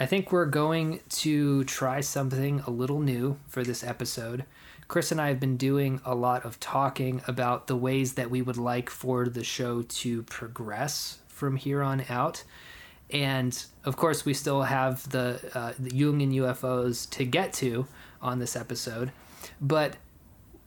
I 0.00 0.06
think 0.06 0.30
we're 0.30 0.46
going 0.46 1.00
to 1.08 1.64
try 1.64 2.02
something 2.02 2.60
a 2.60 2.70
little 2.70 3.00
new 3.00 3.36
for 3.48 3.64
this 3.64 3.82
episode. 3.82 4.44
Chris 4.86 5.10
and 5.10 5.20
I 5.20 5.26
have 5.26 5.40
been 5.40 5.56
doing 5.56 6.00
a 6.04 6.14
lot 6.14 6.44
of 6.44 6.60
talking 6.60 7.20
about 7.26 7.66
the 7.66 7.74
ways 7.74 8.12
that 8.12 8.30
we 8.30 8.40
would 8.40 8.56
like 8.56 8.90
for 8.90 9.28
the 9.28 9.42
show 9.42 9.82
to 9.82 10.22
progress 10.22 11.18
from 11.26 11.56
here 11.56 11.82
on 11.82 12.04
out. 12.08 12.44
And 13.10 13.60
of 13.84 13.96
course, 13.96 14.24
we 14.24 14.34
still 14.34 14.62
have 14.62 15.08
the, 15.10 15.40
uh, 15.52 15.72
the 15.80 15.90
Jungian 15.90 16.32
UFOs 16.32 17.10
to 17.10 17.24
get 17.24 17.52
to 17.54 17.88
on 18.22 18.38
this 18.38 18.54
episode. 18.54 19.10
But 19.60 19.96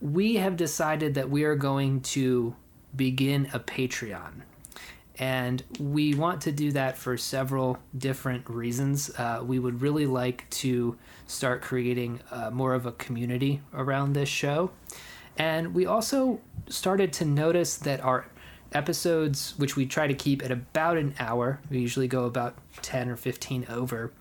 we 0.02 0.36
have 0.36 0.58
decided 0.58 1.14
that 1.14 1.30
we 1.30 1.46
are 1.46 1.56
going 1.56 2.02
to 2.02 2.54
begin 2.94 3.50
a 3.54 3.62
Patreon. 3.62 4.42
And 5.22 5.64
we 5.80 6.16
want 6.16 6.42
to 6.42 6.52
do 6.52 6.72
that 6.72 6.98
for 6.98 7.16
several 7.16 7.78
different 7.96 8.50
reasons. 8.50 9.12
Uh, 9.12 9.44
we 9.46 9.60
would 9.60 9.80
really 9.80 10.08
like 10.08 10.50
to 10.50 10.98
start 11.28 11.62
creating 11.62 12.22
uh, 12.32 12.50
more 12.50 12.74
of 12.74 12.88
a 12.88 12.92
community 12.94 13.62
around 13.72 14.14
this 14.14 14.28
show. 14.28 14.72
And 15.38 15.76
we 15.76 15.86
also 15.86 16.42
started 16.70 17.14
to 17.14 17.26
notice 17.26 17.78
that 17.78 18.02
our 18.02 18.26
episodes, 18.74 19.54
which 19.58 19.76
we 19.76 19.86
try 19.86 20.08
to 20.08 20.16
keep 20.16 20.44
at 20.44 20.50
about 20.50 20.98
an 20.98 21.14
hour, 21.20 21.60
we 21.70 21.78
usually 21.78 22.08
go 22.08 22.26
about 22.26 22.58
10 22.82 23.08
or 23.08 23.16
15 23.16 23.68
over, 23.70 24.12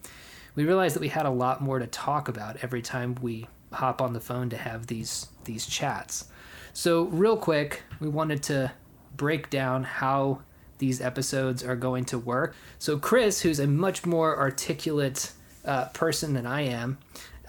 we 0.54 0.64
realized 0.64 0.94
that 0.94 1.00
we 1.00 1.08
had 1.08 1.24
a 1.24 1.30
lot 1.30 1.62
more 1.62 1.78
to 1.78 1.86
talk 1.86 2.28
about 2.28 2.58
every 2.62 2.82
time 2.82 3.14
we 3.22 3.48
hop 3.72 4.02
on 4.02 4.12
the 4.12 4.20
phone 4.20 4.50
to 4.50 4.56
have 4.58 4.88
these 4.88 5.28
these 5.44 5.64
chats. 5.64 6.26
So 6.74 7.04
real 7.04 7.38
quick, 7.38 7.84
we 8.00 8.08
wanted 8.08 8.42
to 8.44 8.72
break 9.16 9.48
down 9.48 9.84
how 9.84 10.40
these 10.80 11.00
episodes 11.00 11.62
are 11.62 11.76
going 11.76 12.04
to 12.06 12.18
work. 12.18 12.54
So 12.78 12.98
Chris, 12.98 13.42
who's 13.42 13.60
a 13.60 13.66
much 13.66 14.04
more 14.04 14.36
articulate 14.36 15.32
uh, 15.64 15.86
person 15.86 16.34
than 16.34 16.46
I 16.46 16.62
am, 16.62 16.98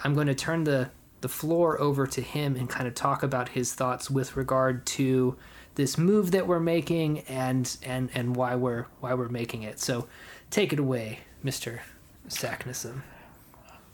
I'm 0.04 0.14
going 0.14 0.28
to 0.28 0.36
turn 0.36 0.64
the 0.64 0.92
the 1.22 1.30
floor 1.30 1.80
over 1.80 2.08
to 2.08 2.22
him 2.22 2.56
and 2.56 2.68
kind 2.68 2.88
of 2.88 2.96
talk 2.96 3.22
about 3.22 3.50
his 3.50 3.74
thoughts 3.76 4.10
with 4.10 4.36
regard 4.36 4.86
to 4.88 5.38
this 5.76 5.96
move 5.98 6.32
that 6.32 6.48
we're 6.48 6.60
making 6.60 7.20
and 7.22 7.78
and 7.84 8.10
and 8.14 8.36
why 8.36 8.56
we're 8.56 8.86
why 9.00 9.14
we're 9.14 9.30
making 9.30 9.64
it. 9.64 9.80
So 9.80 10.08
take 10.50 10.74
it 10.74 10.80
away, 10.80 11.20
Mr. 11.44 11.80
Saknussemm. 12.28 13.02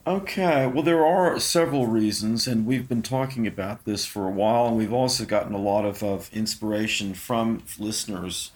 Okay, 0.08 0.68
well, 0.68 0.84
there 0.84 1.06
are 1.06 1.38
several 1.38 1.86
reasons, 1.86 2.48
and 2.48 2.66
we've 2.66 2.88
been 2.88 3.02
talking 3.02 3.46
about 3.46 3.84
this 3.84 4.06
for 4.06 4.26
a 4.26 4.32
while, 4.32 4.68
and 4.68 4.78
we've 4.78 4.94
also 4.94 5.26
gotten 5.26 5.54
a 5.54 5.58
lot 5.58 5.84
of, 5.84 6.02
of 6.02 6.30
inspiration 6.32 7.14
from 7.14 7.62
listeners. 7.78 8.52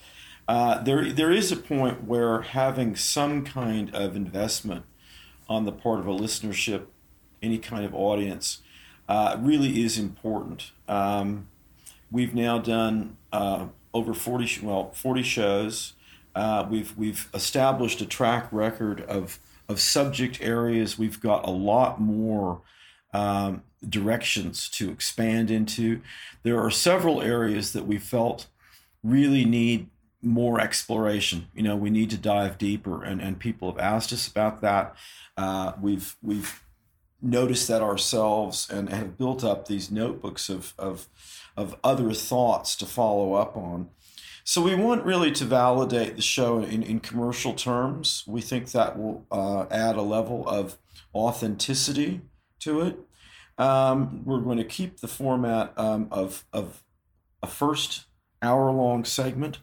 Uh, 0.51 0.83
there, 0.83 1.13
there 1.13 1.31
is 1.31 1.49
a 1.49 1.55
point 1.55 2.03
where 2.03 2.41
having 2.41 2.93
some 2.93 3.45
kind 3.45 3.89
of 3.95 4.17
investment 4.17 4.83
on 5.47 5.63
the 5.63 5.71
part 5.71 5.97
of 5.97 6.07
a 6.07 6.11
listenership, 6.11 6.87
any 7.41 7.57
kind 7.57 7.85
of 7.85 7.95
audience, 7.95 8.59
uh, 9.07 9.37
really 9.39 9.81
is 9.81 9.97
important. 9.97 10.73
Um, 10.89 11.47
we've 12.11 12.35
now 12.35 12.57
done 12.57 13.15
uh, 13.31 13.67
over 13.93 14.13
40, 14.13 14.59
well, 14.61 14.91
40 14.91 15.23
shows. 15.23 15.93
Uh, 16.35 16.67
we've, 16.69 16.97
we've 16.97 17.29
established 17.33 18.01
a 18.01 18.05
track 18.05 18.49
record 18.51 18.99
of 19.03 19.39
of 19.69 19.79
subject 19.79 20.41
areas. 20.41 20.99
We've 20.99 21.21
got 21.21 21.47
a 21.47 21.49
lot 21.49 22.01
more 22.01 22.59
um, 23.13 23.63
directions 23.87 24.67
to 24.71 24.91
expand 24.91 25.49
into. 25.49 26.01
There 26.43 26.59
are 26.59 26.69
several 26.69 27.21
areas 27.21 27.71
that 27.71 27.87
we 27.87 27.97
felt 27.97 28.47
really 29.01 29.45
need 29.45 29.87
more 30.21 30.59
exploration. 30.59 31.47
You 31.53 31.63
know, 31.63 31.75
we 31.75 31.89
need 31.89 32.09
to 32.11 32.17
dive 32.17 32.57
deeper, 32.57 33.03
and, 33.03 33.21
and 33.21 33.39
people 33.39 33.71
have 33.71 33.79
asked 33.79 34.13
us 34.13 34.27
about 34.27 34.61
that. 34.61 34.95
Uh, 35.37 35.73
we've 35.81 36.15
we've 36.21 36.63
noticed 37.21 37.67
that 37.67 37.81
ourselves 37.81 38.69
and 38.69 38.89
have 38.89 39.17
built 39.17 39.43
up 39.43 39.67
these 39.67 39.91
notebooks 39.91 40.49
of 40.49 40.73
of 40.77 41.07
of 41.55 41.75
other 41.83 42.13
thoughts 42.13 42.75
to 42.77 42.85
follow 42.85 43.33
up 43.33 43.55
on. 43.55 43.89
So 44.43 44.61
we 44.61 44.75
want 44.75 45.05
really 45.05 45.31
to 45.33 45.45
validate 45.45 46.15
the 46.15 46.21
show 46.21 46.63
in, 46.63 46.81
in 46.81 46.99
commercial 46.99 47.53
terms. 47.53 48.23
We 48.27 48.41
think 48.41 48.71
that 48.71 48.97
will 48.97 49.25
uh, 49.31 49.65
add 49.69 49.95
a 49.95 50.01
level 50.01 50.47
of 50.47 50.77
authenticity 51.13 52.21
to 52.61 52.81
it. 52.81 52.99
Um, 53.57 54.23
we're 54.25 54.39
going 54.39 54.57
to 54.57 54.63
keep 54.63 54.99
the 54.99 55.07
format 55.07 55.73
um, 55.77 56.07
of, 56.11 56.45
of 56.51 56.83
a 57.43 57.47
first 57.47 58.05
hour 58.41 58.71
long 58.71 59.05
segment 59.05 59.59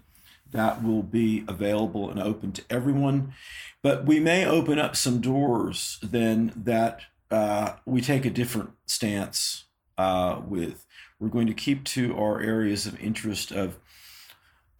that 0.53 0.83
will 0.83 1.03
be 1.03 1.45
available 1.47 2.11
and 2.11 2.21
open 2.21 2.53
to 2.53 2.63
everyone. 2.71 3.35
But 3.83 4.05
we 4.05 4.21
may 4.21 4.47
open 4.47 4.79
up 4.79 4.97
some 4.97 5.21
doors 5.21 5.99
then 6.03 6.53
that 6.57 7.03
uh, 7.31 7.75
we 7.85 8.01
take 8.01 8.25
a 8.25 8.31
different 8.31 8.71
stance 8.87 9.65
uh, 9.97 10.41
with. 10.47 10.87
We're 11.21 11.29
going 11.29 11.49
to 11.49 11.55
keep 11.55 11.85
to 11.85 12.17
our 12.17 12.41
areas 12.41 12.87
of 12.87 13.01
interest 13.01 13.51
of 13.51 13.79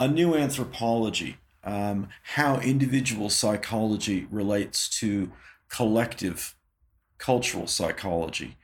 a 0.01 0.09
new 0.09 0.35
anthropology, 0.35 1.39
um, 1.65 2.09
how 2.23 2.59
individual 2.61 3.29
psychology 3.29 4.27
relates 4.31 4.89
to 5.01 5.33
collective 5.69 6.55
cultural 7.19 7.67
psychology, 7.67 8.57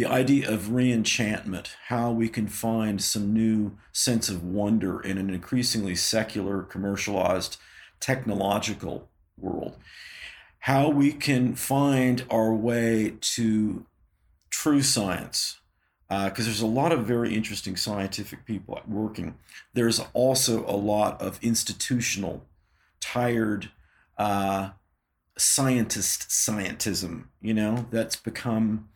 the 0.00 0.06
idea 0.06 0.50
of 0.50 0.68
reenchantment, 0.68 1.74
how 1.88 2.10
we 2.10 2.26
can 2.26 2.48
find 2.48 3.02
some 3.02 3.34
new 3.34 3.76
sense 3.92 4.30
of 4.30 4.42
wonder 4.42 4.98
in 4.98 5.18
an 5.18 5.28
increasingly 5.28 5.94
secular, 5.94 6.62
commercialized, 6.62 7.58
technological 8.00 9.10
world, 9.36 9.76
how 10.60 10.88
we 10.88 11.12
can 11.12 11.54
find 11.54 12.24
our 12.30 12.54
way 12.54 13.12
to 13.20 13.84
true 14.48 14.80
science, 14.80 15.60
because 16.08 16.46
uh, 16.46 16.48
there's 16.48 16.62
a 16.62 16.66
lot 16.66 16.92
of 16.92 17.04
very 17.04 17.34
interesting 17.34 17.76
scientific 17.76 18.46
people 18.46 18.80
working. 18.88 19.34
There's 19.74 20.00
also 20.14 20.64
a 20.66 20.76
lot 20.76 21.20
of 21.20 21.38
institutional, 21.42 22.46
tired 23.00 23.70
uh, 24.16 24.70
scientist 25.36 26.30
scientism. 26.30 27.24
You 27.42 27.52
know 27.52 27.86
that's 27.90 28.16
become, 28.16 28.88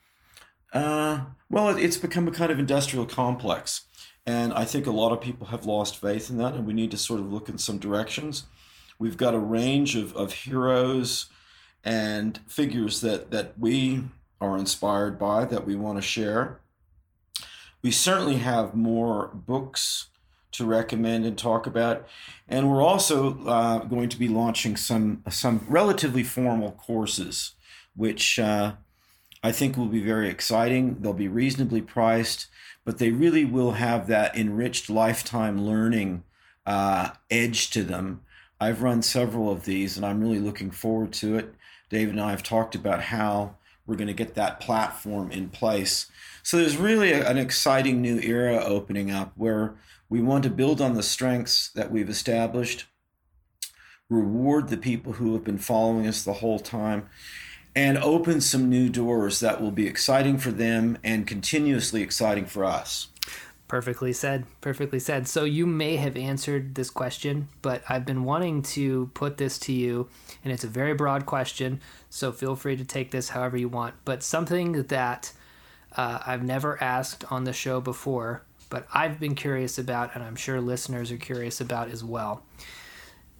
uh, 0.74 1.20
well, 1.48 1.70
it's 1.70 1.96
become 1.96 2.28
a 2.28 2.32
kind 2.32 2.52
of 2.52 2.58
industrial 2.58 3.06
complex, 3.06 3.86
and 4.26 4.52
I 4.52 4.64
think 4.64 4.86
a 4.86 4.90
lot 4.90 5.12
of 5.12 5.20
people 5.20 5.46
have 5.46 5.64
lost 5.64 5.96
faith 5.96 6.28
in 6.28 6.36
that, 6.38 6.54
and 6.54 6.66
we 6.66 6.74
need 6.74 6.90
to 6.90 6.98
sort 6.98 7.20
of 7.20 7.32
look 7.32 7.48
in 7.48 7.56
some 7.56 7.78
directions. 7.78 8.44
We've 8.98 9.16
got 9.16 9.34
a 9.34 9.38
range 9.38 9.96
of, 9.96 10.14
of 10.14 10.32
heroes 10.32 11.26
and 11.82 12.38
figures 12.46 13.00
that 13.00 13.30
that 13.30 13.58
we 13.58 14.04
are 14.40 14.58
inspired 14.58 15.18
by 15.18 15.46
that 15.46 15.66
we 15.66 15.76
want 15.76 15.96
to 15.96 16.02
share 16.02 16.60
we 17.84 17.90
certainly 17.90 18.36
have 18.36 18.74
more 18.74 19.28
books 19.34 20.08
to 20.52 20.64
recommend 20.64 21.26
and 21.26 21.36
talk 21.36 21.66
about, 21.66 22.08
and 22.48 22.70
we're 22.70 22.82
also 22.82 23.44
uh, 23.46 23.78
going 23.84 24.08
to 24.08 24.18
be 24.18 24.26
launching 24.26 24.74
some 24.74 25.22
some 25.28 25.66
relatively 25.68 26.22
formal 26.22 26.72
courses, 26.72 27.52
which 27.94 28.38
uh, 28.38 28.72
I 29.44 29.52
think 29.52 29.76
will 29.76 29.86
be 29.86 30.02
very 30.02 30.28
exciting. 30.28 30.96
They'll 31.00 31.12
be 31.12 31.28
reasonably 31.28 31.80
priced, 31.80 32.48
but 32.84 32.98
they 32.98 33.10
really 33.10 33.44
will 33.44 33.72
have 33.72 34.08
that 34.08 34.36
enriched 34.36 34.90
lifetime 34.90 35.64
learning 35.64 36.24
uh, 36.66 37.10
edge 37.30 37.70
to 37.70 37.84
them. 37.84 38.22
I've 38.58 38.82
run 38.82 39.02
several 39.02 39.52
of 39.52 39.64
these, 39.64 39.96
and 39.96 40.04
I'm 40.04 40.20
really 40.20 40.40
looking 40.40 40.72
forward 40.72 41.12
to 41.14 41.38
it. 41.38 41.54
David 41.90 42.14
and 42.14 42.20
I 42.20 42.30
have 42.30 42.42
talked 42.42 42.74
about 42.74 43.02
how 43.02 43.54
we're 43.86 43.96
going 43.96 44.08
to 44.08 44.14
get 44.14 44.34
that 44.34 44.58
platform 44.58 45.30
in 45.30 45.50
place 45.50 46.10
so 46.44 46.58
there's 46.58 46.76
really 46.76 47.10
a, 47.12 47.26
an 47.26 47.38
exciting 47.38 48.02
new 48.02 48.20
era 48.20 48.62
opening 48.62 49.10
up 49.10 49.32
where 49.34 49.76
we 50.10 50.20
want 50.20 50.44
to 50.44 50.50
build 50.50 50.78
on 50.78 50.92
the 50.92 51.02
strengths 51.02 51.70
that 51.70 51.90
we've 51.90 52.10
established, 52.10 52.84
reward 54.10 54.68
the 54.68 54.76
people 54.76 55.14
who 55.14 55.32
have 55.32 55.42
been 55.42 55.56
following 55.56 56.06
us 56.06 56.22
the 56.22 56.34
whole 56.34 56.58
time, 56.58 57.08
and 57.76 57.98
open 57.98 58.40
some 58.40 58.68
new 58.68 58.88
doors 58.88 59.40
that 59.40 59.60
will 59.60 59.70
be 59.70 59.86
exciting 59.86 60.38
for 60.38 60.50
them 60.50 60.98
and 61.02 61.26
continuously 61.26 62.02
exciting 62.02 62.46
for 62.46 62.64
us. 62.64 63.08
Perfectly 63.66 64.12
said. 64.12 64.44
Perfectly 64.60 65.00
said. 65.00 65.26
So 65.26 65.44
you 65.44 65.66
may 65.66 65.96
have 65.96 66.16
answered 66.16 66.74
this 66.74 66.90
question, 66.90 67.48
but 67.62 67.82
I've 67.88 68.04
been 68.04 68.24
wanting 68.24 68.62
to 68.62 69.10
put 69.14 69.38
this 69.38 69.58
to 69.60 69.72
you, 69.72 70.08
and 70.44 70.52
it's 70.52 70.64
a 70.64 70.68
very 70.68 70.94
broad 70.94 71.26
question. 71.26 71.80
So 72.10 72.30
feel 72.30 72.56
free 72.56 72.76
to 72.76 72.84
take 72.84 73.10
this 73.10 73.30
however 73.30 73.56
you 73.56 73.68
want. 73.68 73.94
But 74.04 74.22
something 74.22 74.84
that 74.84 75.32
uh, 75.96 76.20
I've 76.24 76.44
never 76.44 76.80
asked 76.82 77.24
on 77.32 77.44
the 77.44 77.52
show 77.52 77.80
before, 77.80 78.42
but 78.68 78.86
I've 78.92 79.18
been 79.18 79.34
curious 79.34 79.78
about, 79.78 80.14
and 80.14 80.22
I'm 80.22 80.36
sure 80.36 80.60
listeners 80.60 81.10
are 81.10 81.16
curious 81.16 81.60
about 81.60 81.88
as 81.88 82.04
well. 82.04 82.42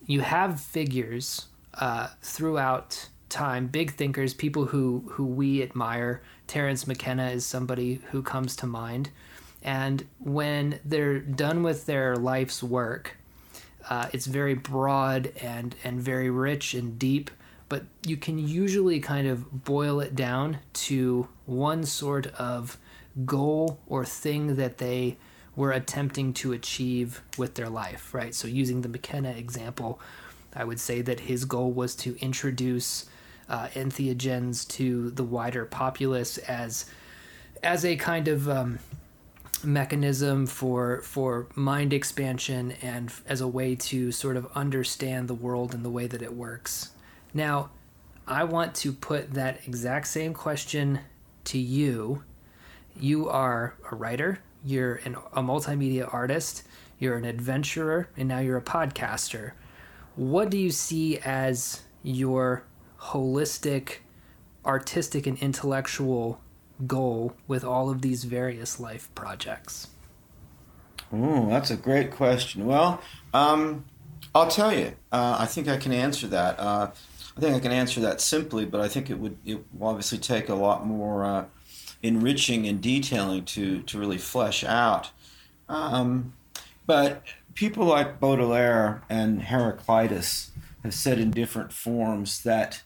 You 0.07 0.20
have 0.20 0.61
figures 0.61 1.47
uh, 1.74 2.09
throughout 2.22 3.09
time, 3.35 3.66
big 3.66 3.93
thinkers, 3.93 4.32
people 4.32 4.66
who 4.66 5.05
who 5.12 5.26
we 5.26 5.62
admire. 5.62 6.22
Terence 6.47 6.87
McKenna 6.87 7.28
is 7.28 7.45
somebody 7.45 8.01
who 8.11 8.22
comes 8.22 8.57
to 8.57 8.66
mind 8.66 9.11
and 9.64 10.07
when 10.18 10.78
they're 10.85 11.18
done 11.18 11.62
with 11.62 11.87
their 11.87 12.16
life's 12.16 12.62
work, 12.62 13.16
uh, 13.89 14.09
it's 14.12 14.26
very 14.26 14.55
broad 14.55 15.32
and, 15.41 15.74
and 15.82 16.01
very 16.01 16.28
rich 16.28 16.74
and 16.74 16.99
deep, 16.99 17.30
but 17.70 17.85
you 18.07 18.18
can 18.18 18.39
usually 18.39 19.01
kind 19.01 19.26
of 19.26 19.64
boil 19.64 20.01
it 20.01 20.14
down 20.14 20.59
to 20.74 21.28
one 21.47 21.85
sort 21.85 22.26
of 22.35 22.76
goal 23.24 23.80
or 23.87 24.05
thing 24.05 24.57
that 24.57 24.78
they 24.78 25.16
were 25.57 25.72
attempting 25.72 26.35
to 26.35 26.53
achieve 26.53 27.22
with 27.39 27.55
their 27.55 27.70
life, 27.70 28.12
right? 28.12 28.35
So, 28.35 28.49
using 28.49 28.82
the 28.82 28.89
McKenna 28.89 29.30
example, 29.30 30.01
I 30.55 30.64
would 30.64 30.80
say 30.80 31.01
that 31.03 31.20
his 31.20 31.45
goal 31.45 31.70
was 31.70 31.95
to 31.97 32.18
introduce 32.20 33.07
uh, 33.49 33.68
entheogens 33.74 34.66
to 34.68 35.11
the 35.11 35.24
wider 35.24 35.64
populace 35.64 36.38
as 36.38 36.86
as 37.62 37.84
a 37.84 37.97
kind 37.97 38.28
of 38.28 38.49
um, 38.49 38.78
mechanism 39.62 40.47
for 40.47 41.01
for 41.03 41.47
mind 41.55 41.92
expansion 41.92 42.72
and 42.82 43.12
as 43.26 43.40
a 43.40 43.49
way 43.49 43.74
to 43.74 44.12
sort 44.12 44.36
of 44.36 44.47
understand 44.55 45.28
the 45.28 45.34
world 45.34 45.74
and 45.74 45.84
the 45.84 45.90
way 45.90 46.07
that 46.07 46.22
it 46.22 46.34
works. 46.34 46.90
Now, 47.32 47.70
I 48.26 48.45
want 48.45 48.74
to 48.76 48.92
put 48.92 49.32
that 49.34 49.66
exact 49.66 50.07
same 50.07 50.32
question 50.34 51.01
to 51.45 51.59
you. 51.59 52.22
You 52.99 53.28
are 53.28 53.74
a 53.90 53.95
writer, 53.95 54.38
you're 54.64 54.97
an, 55.05 55.16
a 55.32 55.42
multimedia 55.42 56.12
artist, 56.12 56.62
you're 56.99 57.16
an 57.16 57.24
adventurer, 57.24 58.09
and 58.16 58.28
now 58.28 58.38
you're 58.38 58.57
a 58.57 58.62
podcaster. 58.62 59.53
What 60.16 60.51
do 60.51 60.57
you 60.57 60.70
see 60.70 61.18
as 61.18 61.82
your 62.03 62.64
holistic 63.07 63.98
artistic 64.64 65.26
and 65.26 65.38
intellectual 65.38 66.40
goal 66.86 67.34
with 67.46 67.64
all 67.64 67.90
of 67.90 68.02
these 68.02 68.24
various 68.24 68.80
life 68.80 69.14
projects? 69.14 69.88
Oh, 71.12 71.48
that's 71.48 71.70
a 71.70 71.76
great 71.76 72.11
question. 72.11 72.66
Well, 72.66 73.00
um, 73.32 73.84
I'll 74.34 74.48
tell 74.48 74.72
you. 74.72 74.92
Uh, 75.12 75.36
I 75.40 75.46
think 75.46 75.68
I 75.68 75.76
can 75.76 75.92
answer 75.92 76.26
that. 76.28 76.59
Uh, 76.59 76.90
I 77.36 77.40
think 77.40 77.55
I 77.55 77.61
can 77.61 77.72
answer 77.72 78.00
that 78.00 78.20
simply, 78.20 78.64
but 78.64 78.80
I 78.80 78.88
think 78.88 79.11
it 79.11 79.18
would 79.18 79.36
it 79.44 79.64
will 79.72 79.88
obviously 79.88 80.18
take 80.18 80.48
a 80.48 80.55
lot 80.55 80.86
more 80.86 81.24
uh, 81.24 81.44
enriching 82.02 82.66
and 82.66 82.80
detailing 82.80 83.44
to 83.46 83.82
to 83.82 83.98
really 83.98 84.18
flesh 84.18 84.64
out. 84.64 85.11
Um, 85.68 86.32
but 86.86 87.22
people 87.55 87.86
like 87.86 88.20
Baudelaire 88.20 89.02
and 89.09 89.42
Heraclitus 89.42 90.50
have 90.82 90.94
said 90.94 91.18
in 91.18 91.30
different 91.30 91.72
forms 91.72 92.42
that 92.42 92.82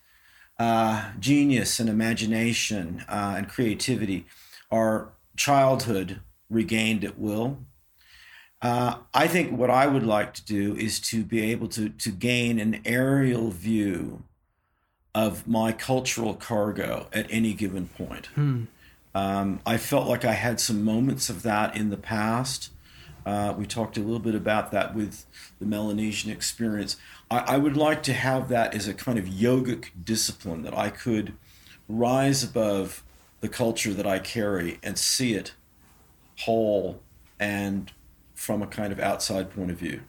uh, 0.59 1.12
genius 1.18 1.78
and 1.78 1.88
imagination 1.88 3.04
uh, 3.09 3.34
and 3.36 3.48
creativity 3.48 4.26
are 4.70 5.09
childhood 5.36 6.20
regained 6.50 7.04
at 7.04 7.18
will. 7.18 7.59
Uh, 8.61 8.96
I 9.14 9.28
think 9.28 9.56
what 9.56 9.70
I 9.70 9.86
would 9.86 10.02
like 10.02 10.34
to 10.34 10.44
do 10.44 10.74
is 10.74 10.98
to 11.00 11.22
be 11.22 11.52
able 11.52 11.68
to, 11.68 11.90
to 11.90 12.11
gain 12.11 12.59
an 12.59 12.80
aerial 12.84 13.50
view 13.50 14.24
of 15.14 15.46
my 15.46 15.72
cultural 15.72 16.34
cargo 16.34 17.06
at 17.12 17.26
any 17.30 17.54
given 17.54 17.88
point. 17.88 18.26
Hmm. 18.34 18.64
Um, 19.14 19.61
I 19.64 19.76
felt 19.78 20.06
like 20.06 20.24
I 20.24 20.32
had 20.32 20.61
some 20.61 20.84
moments 20.84 21.28
of 21.30 21.42
that 21.42 21.76
in 21.76 21.90
the 21.90 21.96
past. 21.96 22.70
Uh, 23.28 23.52
we 23.52 23.66
talked 23.66 23.98
a 23.98 24.00
little 24.00 24.18
bit 24.18 24.34
about 24.34 24.70
that 24.70 24.94
with 24.94 25.26
the 25.58 25.66
Melanesian 25.66 26.30
experience. 26.30 26.96
I, 27.30 27.40
I 27.40 27.56
would 27.58 27.76
like 27.76 28.02
to 28.04 28.14
have 28.14 28.48
that 28.48 28.74
as 28.74 28.88
a 28.88 28.94
kind 28.94 29.18
of 29.18 29.26
yogic 29.26 29.90
discipline 30.02 30.62
that 30.62 30.74
I 30.74 30.88
could 30.88 31.34
rise 31.90 32.42
above 32.42 33.04
the 33.40 33.48
culture 33.50 33.92
that 33.92 34.06
I 34.06 34.18
carry 34.18 34.78
and 34.82 34.96
see 34.96 35.34
it 35.34 35.52
whole 36.38 37.02
and 37.38 37.92
from 38.34 38.62
a 38.62 38.66
kind 38.66 38.94
of 38.94 38.98
outside 38.98 39.50
point 39.50 39.72
of 39.72 39.76
view. 39.76 40.00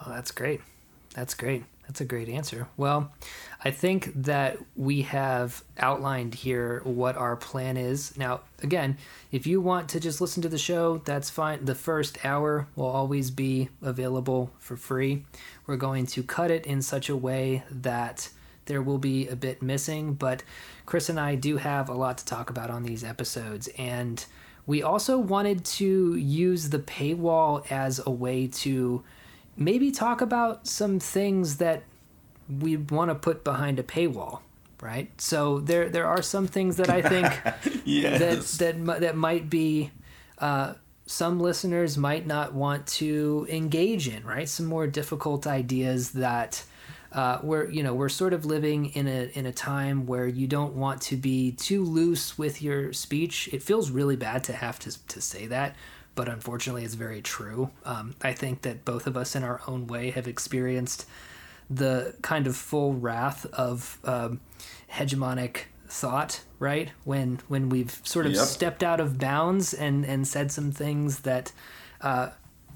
Oh, 0.00 0.10
that's 0.10 0.30
great. 0.30 0.60
That's 1.14 1.34
great. 1.34 1.64
That's 1.92 2.00
a 2.00 2.06
great 2.06 2.30
answer. 2.30 2.68
Well, 2.78 3.12
I 3.62 3.70
think 3.70 4.12
that 4.22 4.56
we 4.74 5.02
have 5.02 5.62
outlined 5.76 6.34
here 6.34 6.80
what 6.84 7.18
our 7.18 7.36
plan 7.36 7.76
is. 7.76 8.16
Now, 8.16 8.40
again, 8.62 8.96
if 9.30 9.46
you 9.46 9.60
want 9.60 9.90
to 9.90 10.00
just 10.00 10.18
listen 10.18 10.40
to 10.40 10.48
the 10.48 10.56
show, 10.56 11.02
that's 11.04 11.28
fine. 11.28 11.66
The 11.66 11.74
first 11.74 12.24
hour 12.24 12.66
will 12.76 12.86
always 12.86 13.30
be 13.30 13.68
available 13.82 14.52
for 14.58 14.74
free. 14.74 15.26
We're 15.66 15.76
going 15.76 16.06
to 16.06 16.22
cut 16.22 16.50
it 16.50 16.64
in 16.64 16.80
such 16.80 17.10
a 17.10 17.16
way 17.16 17.62
that 17.70 18.30
there 18.64 18.80
will 18.80 18.96
be 18.96 19.28
a 19.28 19.36
bit 19.36 19.60
missing, 19.60 20.14
but 20.14 20.42
Chris 20.86 21.10
and 21.10 21.20
I 21.20 21.34
do 21.34 21.58
have 21.58 21.90
a 21.90 21.94
lot 21.94 22.16
to 22.16 22.24
talk 22.24 22.48
about 22.48 22.70
on 22.70 22.84
these 22.84 23.04
episodes. 23.04 23.68
And 23.76 24.24
we 24.64 24.82
also 24.82 25.18
wanted 25.18 25.66
to 25.66 26.16
use 26.16 26.70
the 26.70 26.78
paywall 26.78 27.70
as 27.70 28.00
a 28.06 28.10
way 28.10 28.46
to 28.46 29.04
maybe 29.56 29.90
talk 29.90 30.20
about 30.20 30.66
some 30.66 30.98
things 30.98 31.58
that 31.58 31.82
we 32.60 32.76
want 32.76 33.10
to 33.10 33.14
put 33.14 33.44
behind 33.44 33.78
a 33.78 33.82
paywall 33.82 34.40
right? 34.82 35.08
So 35.20 35.60
there 35.60 35.88
there 35.88 36.06
are 36.06 36.20
some 36.20 36.46
things 36.46 36.76
that 36.76 36.90
i 36.90 37.00
think 37.00 37.26
yes. 37.84 38.58
that 38.58 38.76
that 38.84 39.00
that 39.00 39.16
might 39.16 39.48
be 39.48 39.92
uh, 40.38 40.74
some 41.06 41.40
listeners 41.40 41.96
might 41.96 42.26
not 42.26 42.52
want 42.52 42.86
to 42.86 43.46
engage 43.48 44.08
in 44.08 44.24
right? 44.26 44.48
Some 44.48 44.66
more 44.66 44.86
difficult 44.86 45.46
ideas 45.46 46.10
that 46.12 46.64
uh, 47.12 47.38
we're 47.42 47.70
you 47.70 47.82
know 47.82 47.94
we're 47.94 48.08
sort 48.08 48.32
of 48.32 48.44
living 48.44 48.86
in 48.86 49.06
a 49.06 49.30
in 49.34 49.46
a 49.46 49.52
time 49.52 50.06
where 50.06 50.26
you 50.26 50.46
don't 50.46 50.74
want 50.74 51.00
to 51.02 51.16
be 51.16 51.52
too 51.52 51.84
loose 51.84 52.36
with 52.36 52.60
your 52.60 52.92
speech. 52.92 53.48
It 53.52 53.62
feels 53.62 53.90
really 53.90 54.16
bad 54.16 54.42
to 54.44 54.52
have 54.52 54.78
to, 54.80 55.06
to 55.08 55.20
say 55.20 55.46
that 55.46 55.76
but 56.14 56.28
unfortunately 56.28 56.84
it's 56.84 56.94
very 56.94 57.22
true 57.22 57.70
um, 57.84 58.14
i 58.22 58.32
think 58.32 58.62
that 58.62 58.84
both 58.84 59.06
of 59.06 59.16
us 59.16 59.34
in 59.34 59.42
our 59.42 59.60
own 59.66 59.86
way 59.86 60.10
have 60.10 60.26
experienced 60.28 61.06
the 61.70 62.14
kind 62.22 62.46
of 62.46 62.56
full 62.56 62.94
wrath 62.94 63.46
of 63.52 63.98
um, 64.04 64.40
hegemonic 64.92 65.64
thought, 65.92 66.42
right? 66.58 66.90
When 67.04 67.40
when 67.48 67.68
we've 67.68 68.00
sort 68.02 68.26
of 68.26 68.32
yep. 68.32 68.44
stepped 68.44 68.82
out 68.82 69.00
of 69.00 69.18
bounds 69.18 69.74
and 69.74 70.04
and 70.04 70.26
said 70.26 70.50
some 70.50 70.72
things 70.72 71.20
that, 71.20 71.52
uh, 72.00 72.30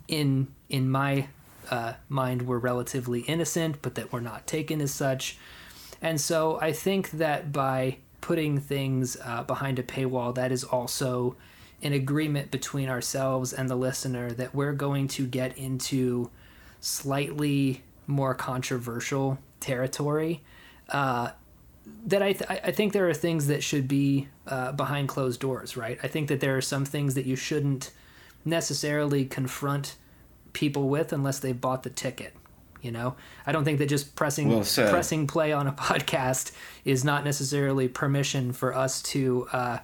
in 0.07 0.49
in 0.69 0.91
my 0.91 1.29
uh, 1.71 1.95
mind, 2.09 2.47
were 2.47 2.59
relatively 2.59 3.21
innocent, 3.21 3.83
but 3.83 3.95
that 3.97 4.13
were 4.13 4.21
not 4.21 4.47
taken 4.47 4.81
as 4.81 4.93
such. 4.93 5.39
And 6.03 6.21
so 6.21 6.61
I 6.61 6.73
think 6.73 7.13
that 7.13 7.53
by 7.53 7.99
putting 8.21 8.61
things 8.61 9.17
uh, 9.25 9.43
behind 9.45 9.79
a 9.79 9.83
paywall, 9.83 10.35
that 10.35 10.53
is 10.53 10.63
also 10.63 11.37
an 11.87 11.93
agreement 11.93 12.51
between 12.51 12.89
ourselves 12.89 13.53
and 13.53 13.71
the 13.71 13.77
listener 13.77 14.33
that 14.33 14.55
we're 14.55 14.73
going 14.73 15.07
to 15.07 15.27
get 15.27 15.57
into 15.57 16.29
slightly 16.81 17.83
more 18.07 18.35
controversial 18.35 19.39
territory. 19.61 20.43
Uh, 20.89 21.31
that 22.07 22.23
I, 22.23 22.33
th- 22.33 22.51
I 22.51 22.73
think 22.73 22.93
there 22.93 23.09
are 23.09 23.15
things 23.15 23.47
that 23.47 23.63
should 23.63 23.87
be 23.87 24.27
uh, 24.49 24.73
behind 24.73 25.09
closed 25.09 25.41
doors, 25.41 25.77
right? 25.77 25.99
I 26.03 26.09
think 26.09 26.29
that 26.29 26.41
there 26.41 26.57
are 26.57 26.61
some 26.61 26.85
things 26.85 27.15
that 27.15 27.25
you 27.25 27.37
shouldn't 27.37 27.93
necessarily 28.45 29.25
confront 29.25 29.95
people 30.53 30.89
with 30.89 31.13
unless 31.13 31.39
they've 31.39 31.61
bought 31.61 31.85
the 31.85 31.91
ticket. 31.91 32.35
You 32.83 32.91
know, 32.93 33.17
I 33.47 33.53
don't 33.53 33.65
think 33.65 33.79
that 33.79 33.89
just 33.89 34.15
pressing 34.17 34.49
well 34.49 34.65
pressing 34.91 35.27
play 35.27 35.53
on 35.53 35.67
a 35.67 35.73
podcast 35.87 36.53
is 36.85 37.05
not 37.05 37.25
necessarily 37.25 37.89
permission 37.89 38.53
for 38.53 38.75
us 38.75 39.03
to 39.03 39.49
uh, 39.53 39.79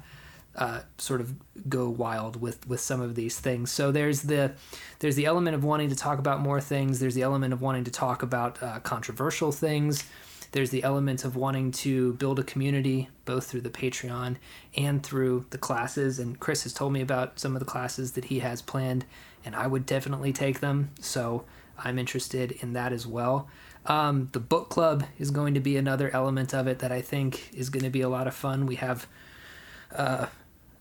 uh, 0.56 0.80
sort 0.98 1.20
of 1.20 1.34
go 1.68 1.88
wild 1.88 2.40
with 2.40 2.66
with 2.66 2.80
some 2.80 3.00
of 3.00 3.14
these 3.14 3.38
things. 3.38 3.70
So 3.70 3.90
there's 3.90 4.22
the 4.22 4.52
there's 4.98 5.16
the 5.16 5.26
element 5.26 5.54
of 5.54 5.64
wanting 5.64 5.88
to 5.88 5.96
talk 5.96 6.18
about 6.18 6.40
more 6.40 6.60
things. 6.60 7.00
There's 7.00 7.14
the 7.14 7.22
element 7.22 7.52
of 7.52 7.62
wanting 7.62 7.84
to 7.84 7.90
talk 7.90 8.22
about 8.22 8.62
uh, 8.62 8.80
controversial 8.80 9.52
things. 9.52 10.04
There's 10.52 10.70
the 10.70 10.82
element 10.82 11.24
of 11.24 11.34
wanting 11.34 11.70
to 11.72 12.12
build 12.14 12.38
a 12.38 12.42
community, 12.42 13.08
both 13.24 13.46
through 13.46 13.62
the 13.62 13.70
Patreon 13.70 14.36
and 14.76 15.02
through 15.02 15.46
the 15.48 15.56
classes. 15.56 16.18
And 16.18 16.38
Chris 16.38 16.64
has 16.64 16.74
told 16.74 16.92
me 16.92 17.00
about 17.00 17.40
some 17.40 17.56
of 17.56 17.60
the 17.60 17.64
classes 17.64 18.12
that 18.12 18.26
he 18.26 18.40
has 18.40 18.60
planned, 18.60 19.06
and 19.46 19.56
I 19.56 19.66
would 19.66 19.86
definitely 19.86 20.32
take 20.32 20.60
them. 20.60 20.90
So 21.00 21.44
I'm 21.78 21.98
interested 21.98 22.52
in 22.52 22.74
that 22.74 22.92
as 22.92 23.06
well. 23.06 23.48
Um, 23.86 24.28
the 24.32 24.40
book 24.40 24.68
club 24.68 25.04
is 25.18 25.30
going 25.30 25.54
to 25.54 25.60
be 25.60 25.78
another 25.78 26.10
element 26.14 26.54
of 26.54 26.66
it 26.66 26.80
that 26.80 26.92
I 26.92 27.00
think 27.00 27.50
is 27.54 27.70
going 27.70 27.84
to 27.84 27.90
be 27.90 28.02
a 28.02 28.08
lot 28.10 28.26
of 28.26 28.34
fun. 28.34 28.66
We 28.66 28.76
have 28.76 29.06
uh, 29.94 30.26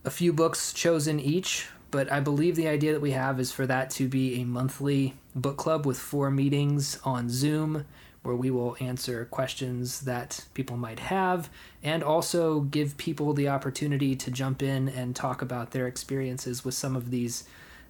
a 0.04 0.10
few 0.10 0.34
books 0.34 0.74
chosen 0.74 1.20
each 1.20 1.70
but 1.92 2.10
I 2.10 2.22
believe 2.22 2.56
the 2.56 2.70
idea 2.70 2.94
that 2.94 3.02
we 3.02 3.12
have 3.12 3.40
is 3.40 3.52
for 3.52 3.68
that 3.68 3.90
to 3.92 4.08
be 4.08 4.42
a 4.42 4.46
monthly 4.46 5.14
book 5.36 5.58
club 5.58 5.86
with 5.86 6.00
four 6.00 6.32
meetings 6.32 6.98
on 7.04 7.30
Zoom 7.30 7.86
where 8.24 8.36
we 8.36 8.50
will 8.50 8.78
answer 8.80 9.26
questions 9.26 10.02
that 10.02 10.46
people 10.54 10.78
might 10.78 11.00
have 11.00 11.50
and 11.84 12.04
also 12.04 12.62
give 12.62 12.96
people 12.98 13.34
the 13.34 13.50
opportunity 13.50 14.16
to 14.16 14.32
jump 14.32 14.64
in 14.64 14.88
and 14.88 15.16
talk 15.16 15.42
about 15.42 15.72
their 15.72 15.88
experiences 15.88 16.64
with 16.64 16.74
some 16.74 16.96
of 16.96 17.12
these 17.12 17.44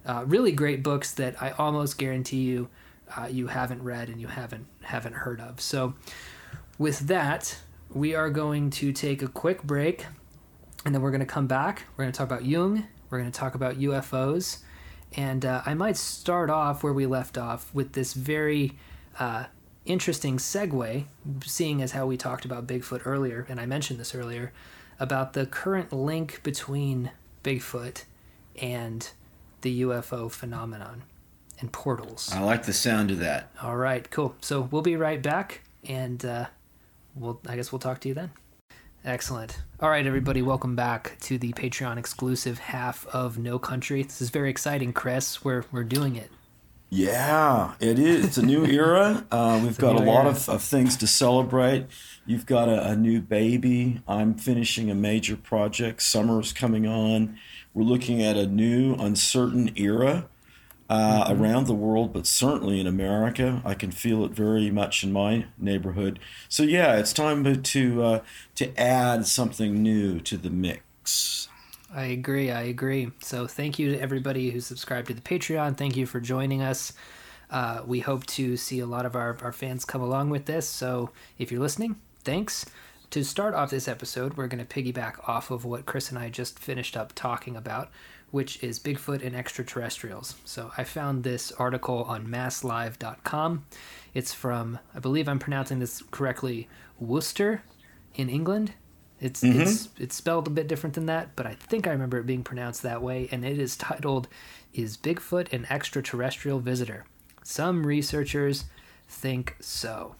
uh, 0.04 0.24
really 0.26 0.50
great 0.50 0.82
books 0.82 1.12
that 1.12 1.40
I 1.40 1.50
almost 1.52 1.96
guarantee 1.96 2.42
you 2.42 2.68
uh, 3.16 3.26
you 3.30 3.46
haven't 3.48 3.82
read 3.82 4.08
and 4.08 4.20
you 4.20 4.26
haven't 4.26 4.66
haven't 4.80 5.14
heard 5.14 5.38
of. 5.38 5.60
So 5.60 5.94
with 6.78 7.00
that, 7.00 7.58
we 7.90 8.14
are 8.14 8.30
going 8.30 8.70
to 8.70 8.90
take 8.90 9.20
a 9.20 9.28
quick 9.28 9.62
break 9.62 10.06
and 10.84 10.94
then 10.94 11.02
we're 11.02 11.10
going 11.10 11.20
to 11.20 11.26
come 11.26 11.46
back. 11.46 11.84
We're 11.96 12.04
going 12.04 12.12
to 12.12 12.18
talk 12.18 12.26
about 12.26 12.44
Jung, 12.44 12.86
we're 13.10 13.18
going 13.18 13.30
to 13.30 13.38
talk 13.38 13.54
about 13.54 13.78
UFOs, 13.78 14.58
and 15.14 15.44
uh, 15.44 15.62
I 15.66 15.74
might 15.74 15.96
start 15.96 16.50
off 16.50 16.82
where 16.82 16.92
we 16.92 17.06
left 17.06 17.36
off 17.36 17.72
with 17.74 17.92
this 17.92 18.14
very 18.14 18.72
uh, 19.18 19.44
interesting 19.84 20.38
segue, 20.38 21.06
seeing 21.44 21.82
as 21.82 21.92
how 21.92 22.06
we 22.06 22.16
talked 22.16 22.44
about 22.44 22.66
Bigfoot 22.66 23.02
earlier, 23.04 23.46
and 23.48 23.60
I 23.60 23.66
mentioned 23.66 23.98
this 23.98 24.14
earlier, 24.14 24.52
about 24.98 25.32
the 25.32 25.46
current 25.46 25.92
link 25.92 26.42
between 26.42 27.10
Bigfoot 27.42 28.04
and 28.60 29.08
the 29.62 29.82
UFO 29.82 30.30
phenomenon 30.30 31.04
and 31.58 31.72
portals. 31.72 32.30
I 32.32 32.40
like 32.40 32.64
the 32.64 32.72
sound 32.72 33.10
of 33.10 33.18
that. 33.18 33.50
All 33.62 33.76
right, 33.76 34.08
cool. 34.10 34.36
So 34.40 34.68
we'll 34.70 34.82
be 34.82 34.96
right 34.96 35.22
back, 35.22 35.62
and 35.84 36.24
uh, 36.24 36.46
we'll 37.14 37.40
I 37.48 37.56
guess 37.56 37.72
we'll 37.72 37.78
talk 37.78 38.00
to 38.00 38.08
you 38.08 38.14
then. 38.14 38.30
Excellent. 39.04 39.58
All 39.80 39.90
right, 39.90 40.06
everybody, 40.06 40.42
welcome 40.42 40.76
back 40.76 41.16
to 41.22 41.36
the 41.36 41.52
Patreon 41.54 41.98
exclusive 41.98 42.60
half 42.60 43.04
of 43.08 43.36
No 43.36 43.58
Country. 43.58 44.04
This 44.04 44.22
is 44.22 44.30
very 44.30 44.48
exciting, 44.48 44.92
Chris. 44.92 45.44
We're 45.44 45.64
we're 45.72 45.82
doing 45.82 46.14
it. 46.14 46.30
Yeah, 46.88 47.74
it 47.80 47.98
is. 47.98 48.24
It's 48.24 48.36
a 48.36 48.46
new 48.46 48.64
era. 48.66 49.26
Uh, 49.32 49.58
we've 49.60 49.76
got 49.76 49.96
a 49.96 50.04
lot 50.04 50.26
of, 50.26 50.48
of 50.48 50.62
things 50.62 50.96
to 50.98 51.08
celebrate. 51.08 51.86
You've 52.26 52.46
got 52.46 52.68
a, 52.68 52.90
a, 52.90 52.96
new 52.96 53.20
baby. 53.20 54.02
I'm 54.06 54.34
finishing 54.34 54.88
a 54.88 54.94
major 54.94 55.36
project. 55.36 56.02
Summer's 56.02 56.52
coming 56.52 56.86
on. 56.86 57.38
We're 57.74 57.82
looking 57.82 58.22
at 58.22 58.36
a 58.36 58.46
new, 58.46 58.94
uncertain 58.94 59.72
era 59.74 60.28
uh, 60.88 61.24
mm-hmm. 61.24 61.42
around 61.42 61.66
the 61.66 61.74
world, 61.74 62.12
but 62.12 62.26
certainly 62.26 62.80
in 62.80 62.86
America. 62.86 63.62
I 63.64 63.74
can 63.74 63.90
feel 63.90 64.24
it 64.24 64.32
very 64.32 64.70
much 64.70 65.04
in 65.04 65.12
my 65.12 65.46
neighborhood. 65.58 66.18
So 66.48 66.62
yeah, 66.62 66.96
it's 66.96 67.12
time 67.12 67.62
to 67.62 68.02
uh, 68.02 68.20
to 68.56 68.80
add 68.80 69.26
something 69.26 69.82
new 69.82 70.20
to 70.20 70.36
the 70.36 70.50
mix. 70.50 71.48
I 71.94 72.04
agree. 72.04 72.50
I 72.50 72.62
agree. 72.62 73.10
So 73.20 73.46
thank 73.46 73.78
you 73.78 73.92
to 73.92 74.00
everybody 74.00 74.50
who 74.50 74.60
subscribed 74.60 75.08
to 75.08 75.14
the 75.14 75.20
Patreon. 75.20 75.76
Thank 75.76 75.96
you 75.96 76.06
for 76.06 76.20
joining 76.20 76.62
us. 76.62 76.94
Uh, 77.50 77.82
we 77.86 78.00
hope 78.00 78.24
to 78.24 78.56
see 78.56 78.80
a 78.80 78.86
lot 78.86 79.04
of 79.04 79.14
our, 79.14 79.36
our 79.42 79.52
fans 79.52 79.84
come 79.84 80.00
along 80.00 80.30
with 80.30 80.46
this. 80.46 80.66
So 80.66 81.10
if 81.36 81.52
you're 81.52 81.60
listening, 81.60 81.96
thanks. 82.24 82.64
To 83.10 83.22
start 83.22 83.52
off 83.52 83.68
this 83.68 83.88
episode, 83.88 84.38
we're 84.38 84.46
going 84.46 84.64
to 84.64 84.82
piggyback 84.82 85.28
off 85.28 85.50
of 85.50 85.66
what 85.66 85.84
Chris 85.84 86.08
and 86.08 86.18
I 86.18 86.30
just 86.30 86.58
finished 86.58 86.96
up 86.96 87.12
talking 87.14 87.56
about, 87.56 87.90
which 88.32 88.64
is 88.64 88.80
Bigfoot 88.80 89.24
and 89.24 89.36
extraterrestrials. 89.36 90.34
So 90.44 90.72
I 90.76 90.84
found 90.84 91.22
this 91.22 91.52
article 91.52 92.02
on 92.04 92.26
masslive.com. 92.26 93.66
It's 94.14 94.34
from, 94.34 94.78
I 94.94 94.98
believe 94.98 95.28
I'm 95.28 95.38
pronouncing 95.38 95.78
this 95.78 96.02
correctly, 96.10 96.66
Worcester 96.98 97.62
in 98.14 98.28
England. 98.28 98.72
It's 99.20 99.42
mm-hmm. 99.42 99.60
it's 99.60 99.88
it's 99.98 100.16
spelled 100.16 100.48
a 100.48 100.50
bit 100.50 100.66
different 100.66 100.94
than 100.94 101.06
that, 101.06 101.36
but 101.36 101.46
I 101.46 101.54
think 101.54 101.86
I 101.86 101.92
remember 101.92 102.18
it 102.18 102.26
being 102.26 102.42
pronounced 102.42 102.82
that 102.82 103.02
way, 103.02 103.28
and 103.30 103.44
it 103.44 103.56
is 103.56 103.76
titled 103.76 104.26
"Is 104.74 104.96
Bigfoot 104.96 105.52
an 105.52 105.64
Extraterrestrial 105.70 106.58
Visitor?" 106.58 107.04
Some 107.44 107.86
researchers 107.86 108.64
think 109.08 109.56
so. 109.60 110.16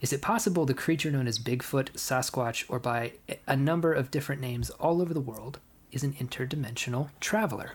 Is 0.00 0.12
it 0.12 0.22
possible 0.22 0.66
the 0.66 0.74
creature 0.74 1.10
known 1.10 1.26
as 1.26 1.40
Bigfoot, 1.40 1.90
Sasquatch, 1.94 2.64
or 2.68 2.78
by 2.78 3.14
a 3.48 3.56
number 3.56 3.92
of 3.92 4.12
different 4.12 4.40
names 4.40 4.70
all 4.70 5.02
over 5.02 5.12
the 5.12 5.20
world 5.20 5.58
is 5.92 6.02
an 6.02 6.14
interdimensional 6.14 7.10
traveler? 7.20 7.72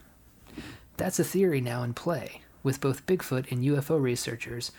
That's 0.97 1.19
a 1.19 1.23
theory 1.23 1.61
now 1.61 1.83
in 1.83 1.93
play, 1.93 2.41
with 2.63 2.81
both 2.81 3.05
Bigfoot 3.05 3.51
and 3.51 3.63
UFO 3.63 4.01
researchers 4.01 4.71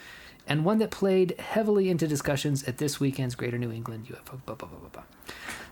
and 0.46 0.64
one 0.64 0.78
that 0.78 0.90
played 0.90 1.38
heavily 1.38 1.90
into 1.90 2.06
discussions 2.06 2.62
at 2.64 2.78
this 2.78 3.00
weekend's 3.00 3.34
Greater 3.34 3.58
New 3.58 3.72
England 3.72 4.06
UFO. 4.06 4.44
Blah, 4.46 4.54
blah, 4.54 4.68
blah, 4.68 5.02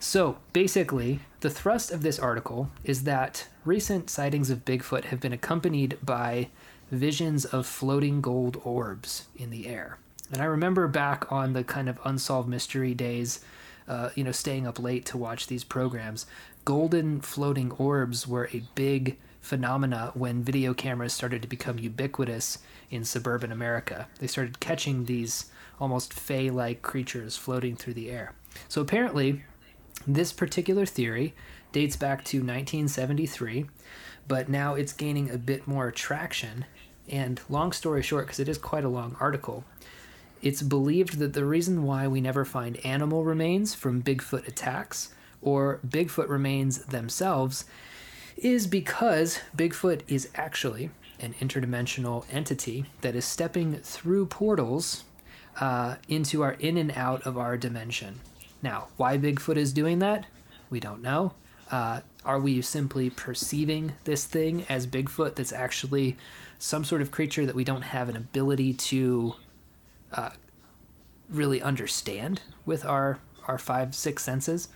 so 0.01 0.37
basically, 0.53 1.21
the 1.41 1.49
thrust 1.49 1.91
of 1.91 2.03
this 2.03 2.19
article 2.19 2.71
is 2.83 3.05
that 3.05 3.49
recent 3.65 4.11
sightings 4.11 4.51
of 4.51 4.65
Bigfoot 4.65 5.07
have 5.07 5.21
been 5.21 5.33
accompanied 5.33 5.97
by 6.03 6.51
visions 6.91 7.45
of 7.47 7.67
floating 7.67 8.21
gold 8.21 8.61
orbs 8.65 9.27
in 9.37 9.51
the 9.51 9.67
air. 9.67 9.99
And 10.31 10.43
I 10.43 10.47
remember 10.47 10.89
back 10.89 11.31
on 11.33 11.53
the 11.53 11.65
kind 11.65 11.89
of 11.89 11.99
unsolved 12.05 12.49
mystery 12.49 12.93
days, 12.93 13.41
uh, 13.89 14.11
you 14.15 14.25
know, 14.25 14.33
staying 14.33 14.67
up 14.67 14.79
late 14.79 15.07
to 15.07 15.17
watch 15.17 15.47
these 15.47 15.65
programs. 15.65 16.27
Golden 16.65 17.21
floating 17.21 17.73
orbs 17.73 18.27
were 18.27 18.49
a 18.53 18.63
big 18.75 19.19
phenomena 19.43 20.13
when 20.15 20.43
video 20.43 20.73
cameras 20.73 21.13
started 21.13 21.43
to 21.43 21.49
become 21.49 21.79
ubiquitous 21.79 22.59
in 22.91 23.05
suburban 23.05 23.53
America. 23.53 24.09
They 24.19 24.27
started 24.27 24.61
catching 24.61 25.05
these 25.05 25.51
almost 25.79 26.15
fey 26.15 26.49
like 26.49 26.81
creatures 26.81 27.37
floating 27.37 27.77
through 27.77 27.95
the 27.95 28.11
air. 28.11 28.33
So 28.69 28.81
apparently, 28.81 29.45
this 30.07 30.33
particular 30.33 30.87
theory 30.87 31.35
dates 31.73 31.97
back 31.97 32.25
to 32.27 32.39
1973, 32.39 33.67
but 34.27 34.49
now 34.49 34.75
it's 34.75 34.95
gaining 34.95 35.31
a 35.31 35.37
bit 35.37 35.67
more 35.67 35.91
traction. 35.91 36.65
And 37.07 37.43
long 37.51 37.73
story 37.73 38.03
short, 38.03 38.27
because 38.27 38.41
it 38.41 38.49
is 38.49 38.57
quite 38.57 38.85
a 38.85 38.89
long 38.89 39.17
article, 39.21 39.65
it's 40.41 40.63
believed 40.63 41.19
that 41.19 41.35
the 41.35 41.45
reason 41.45 41.83
why 41.83 42.09
we 42.09 42.23
never 42.23 42.47
find 42.47 42.85
animal 42.87 43.25
remains 43.25 43.75
from 43.75 44.03
Bigfoot 44.03 44.49
attacks 44.49 45.11
or 45.45 45.79
Bigfoot 45.87 46.29
remains 46.29 46.79
themselves 46.87 47.67
is 48.37 48.67
because 48.67 49.39
Bigfoot 49.57 50.01
is 50.09 50.29
actually 50.35 50.91
an 51.21 51.35
interdimensional 51.41 52.25
entity 52.33 52.87
that 53.03 53.15
is 53.15 53.25
stepping 53.25 53.77
through 53.77 54.27
portals 54.27 55.05
uh, 55.61 55.97
into 56.09 56.43
our 56.43 56.55
in 56.55 56.77
and 56.77 56.91
out 56.97 57.23
of 57.23 57.39
our 57.39 57.57
dimension. 57.57 58.21
Now, 58.63 58.89
why 58.97 59.19
Bigfoot 59.19 59.57
is 59.57 59.73
doing 59.73 60.01
that, 60.01 60.27
we 60.71 60.81
don't 60.81 61.03
know. 61.03 61.35
Uh, 61.71 62.01
are 62.25 62.41
we 62.41 62.61
simply 62.63 63.11
perceiving 63.11 63.93
this 64.05 64.25
thing 64.25 64.65
as 64.69 64.87
Bigfoot 64.87 65.37
that's 65.37 65.53
actually 65.53 66.17
some 66.59 66.85
sort 66.85 67.03
of 67.03 67.11
creature 67.11 67.47
that 67.47 67.55
we 67.55 67.65
don't 67.65 67.83
have 67.83 68.09
an 68.09 68.17
ability 68.17 68.73
to 68.73 69.35
uh, 70.13 70.31
really 71.29 71.61
understand 71.61 72.41
with 72.65 72.85
our 72.85 73.19
our 73.47 73.59
five 73.59 73.95
six 73.95 74.25
senses? 74.25 74.69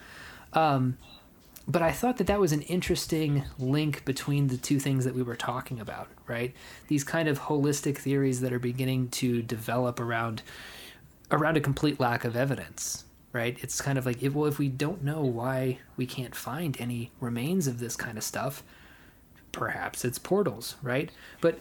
Um, 0.53 0.99
but 1.67 1.83
I 1.83 1.93
thought 1.93 2.17
that 2.17 2.27
that 2.29 2.41
was 2.41 2.53
an 2.53 2.63
interesting 2.63 3.45
link 3.59 4.05
between 4.07 4.49
the 4.49 4.57
two 4.57 4.81
things 4.81 5.05
that 5.05 5.15
we 5.15 5.23
were 5.23 5.37
talking 5.37 5.81
about, 5.81 6.09
right? 6.27 6.55
These 6.89 7.05
kind 7.05 7.29
of 7.29 7.41
holistic 7.41 7.99
theories 7.99 8.41
that 8.41 8.55
are 8.55 8.59
beginning 8.59 9.09
to 9.11 9.43
develop 9.43 10.01
around 10.01 10.43
around 11.31 11.59
a 11.59 11.61
complete 11.61 12.01
lack 12.01 12.25
of 12.25 12.35
evidence, 12.35 13.05
right? 13.35 13.59
It's 13.61 13.83
kind 13.83 13.99
of 13.99 14.07
like, 14.07 14.23
if, 14.23 14.35
well, 14.35 14.47
if 14.47 14.59
we 14.59 14.69
don't 14.69 15.05
know 15.05 15.21
why 15.21 15.79
we 15.95 16.07
can't 16.07 16.35
find 16.35 16.75
any 16.81 17.11
remains 17.21 17.67
of 17.67 17.81
this 17.81 17.97
kind 17.97 18.17
of 18.17 18.25
stuff, 18.25 18.63
perhaps 19.53 20.07
it's 20.07 20.19
portals, 20.19 20.77
right? 20.83 21.11
But 21.43 21.61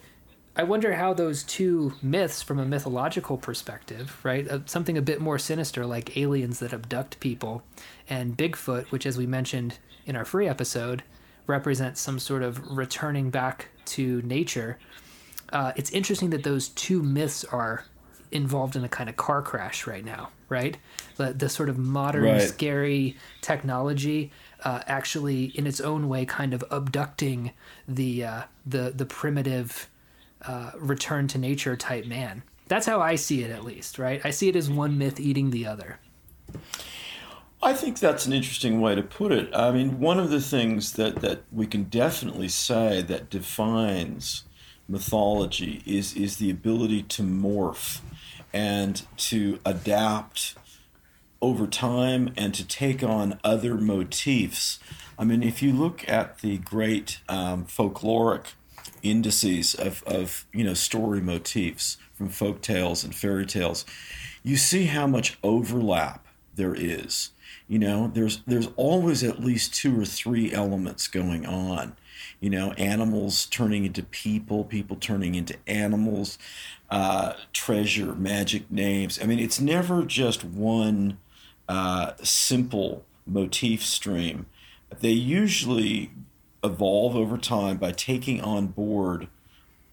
I 0.56 0.64
wonder 0.64 0.96
how 0.96 1.14
those 1.14 1.44
two 1.44 1.94
myths, 2.02 2.42
from 2.42 2.60
a 2.60 2.66
mythological 2.66 3.38
perspective, 3.38 4.18
right, 4.24 4.50
uh, 4.50 4.60
something 4.66 4.98
a 4.98 5.02
bit 5.02 5.22
more 5.22 5.38
sinister 5.38 5.86
like 5.86 6.18
aliens 6.18 6.60
that 6.60 6.74
abduct 6.74 7.20
people, 7.20 7.62
and 8.10 8.38
Bigfoot, 8.38 8.86
which, 8.92 9.06
as 9.06 9.18
we 9.18 9.26
mentioned 9.26 9.78
in 10.06 10.16
our 10.16 10.26
free 10.26 10.48
episode 10.48 11.04
represents 11.46 12.02
some 12.02 12.20
sort 12.20 12.44
of 12.44 12.76
returning 12.78 13.30
back 13.30 13.70
to 13.86 14.22
nature. 14.24 14.78
Uh, 15.52 15.72
it's 15.78 15.90
interesting 15.92 16.30
that 16.32 16.44
those 16.44 16.70
two 16.70 17.02
myths 17.02 17.46
are 17.46 17.86
involved 18.32 18.76
in 18.76 18.84
a 18.84 18.90
kind 18.90 19.10
of 19.10 19.16
car 19.16 19.42
crash 19.42 19.88
right 19.88 20.04
now, 20.04 20.30
right? 20.50 20.78
The, 21.16 21.32
the 21.32 21.48
sort 21.48 21.70
of 21.70 21.78
modern, 21.78 22.26
right. 22.26 22.42
scary 22.42 23.16
technology 23.42 24.32
uh, 24.64 24.82
actually, 24.88 25.46
in 25.56 25.68
its 25.68 25.80
own 25.80 26.10
way, 26.10 26.26
kind 26.26 26.54
of 26.54 26.64
abducting 26.72 27.52
the 27.88 28.24
uh, 28.24 28.42
the 28.66 28.92
the 28.94 29.06
primitive 29.06 29.88
uh, 30.46 30.72
return 30.76 31.28
to 31.30 31.38
nature 31.38 31.76
type 31.76 32.06
man. 32.06 32.44
That's 32.68 32.86
how 32.86 33.00
I 33.00 33.16
see 33.16 33.44
it, 33.44 33.52
at 33.52 33.64
least, 33.64 33.98
right? 33.98 34.20
I 34.26 34.32
see 34.32 34.50
it 34.50 34.56
as 34.56 34.70
one 34.70 34.98
myth 34.98 35.20
eating 35.20 35.52
the 35.52 35.66
other. 35.68 36.00
I 37.62 37.74
think 37.74 38.00
that's 38.00 38.26
an 38.26 38.34
interesting 38.34 38.80
way 38.80 38.96
to 38.96 39.02
put 39.02 39.32
it. 39.32 39.50
I 39.54 39.72
mean, 39.72 40.00
one 40.00 40.20
of 40.20 40.30
the 40.30 40.42
things 40.42 40.94
that, 40.94 41.18
that 41.18 41.42
we 41.52 41.66
can 41.66 41.86
definitely 41.86 42.50
say 42.50 43.02
that 43.02 43.30
defines 43.30 44.44
mythology 44.88 45.82
is, 45.86 46.16
is 46.16 46.38
the 46.38 46.50
ability 46.50 47.04
to 47.04 47.24
morph 47.24 48.00
and 48.54 49.02
to 49.18 49.60
adapt 49.66 50.56
over 51.42 51.68
time 51.68 52.32
and 52.38 52.54
to 52.54 52.66
take 52.66 53.04
on 53.04 53.40
other 53.44 53.76
motifs 53.76 54.80
I 55.20 55.24
mean, 55.24 55.42
if 55.42 55.64
you 55.64 55.74
look 55.74 56.08
at 56.08 56.40
the 56.40 56.60
great 56.60 57.22
um, 57.28 57.66
folkloric 57.66 58.54
indices 59.02 59.74
of, 59.74 60.04
of 60.04 60.46
you 60.54 60.64
know 60.64 60.74
story 60.74 61.22
motifs 61.22 61.98
from 62.14 62.30
folk 62.30 62.62
tales 62.62 63.04
and 63.04 63.16
fairy 63.16 63.46
tales, 63.46 63.86
you 64.44 64.58
see 64.58 64.86
how 64.86 65.08
much 65.08 65.38
overlap 65.44 66.26
there 66.56 66.76
is. 66.76 67.32
You 67.68 67.80
know, 67.80 68.12
there's 68.14 68.42
there's 68.48 68.70
always 68.76 69.24
at 69.24 69.40
least 69.40 69.74
two 69.74 70.00
or 70.00 70.06
three 70.06 70.54
elements 70.54 71.08
going 71.08 71.46
on. 71.46 71.98
You 72.40 72.50
know, 72.50 72.72
animals 72.74 73.46
turning 73.48 73.86
into 73.86 74.04
people, 74.04 74.64
people 74.64 74.96
turning 74.96 75.36
into 75.36 75.56
animals, 75.68 76.38
uh, 76.90 77.34
treasure, 77.52 78.14
magic 78.14 78.72
names. 78.72 79.20
I 79.22 79.26
mean, 79.26 79.40
it's 79.40 79.60
never 79.60 80.04
just 80.04 80.44
one 80.44 81.18
uh, 81.68 82.14
simple 82.24 83.06
motif 83.26 83.84
stream. 83.84 84.46
They 85.00 85.12
usually 85.12 86.12
evolve 86.64 87.16
over 87.16 87.38
time 87.38 87.78
by 87.78 87.92
taking 87.92 88.42
on 88.42 88.68
board 88.68 89.28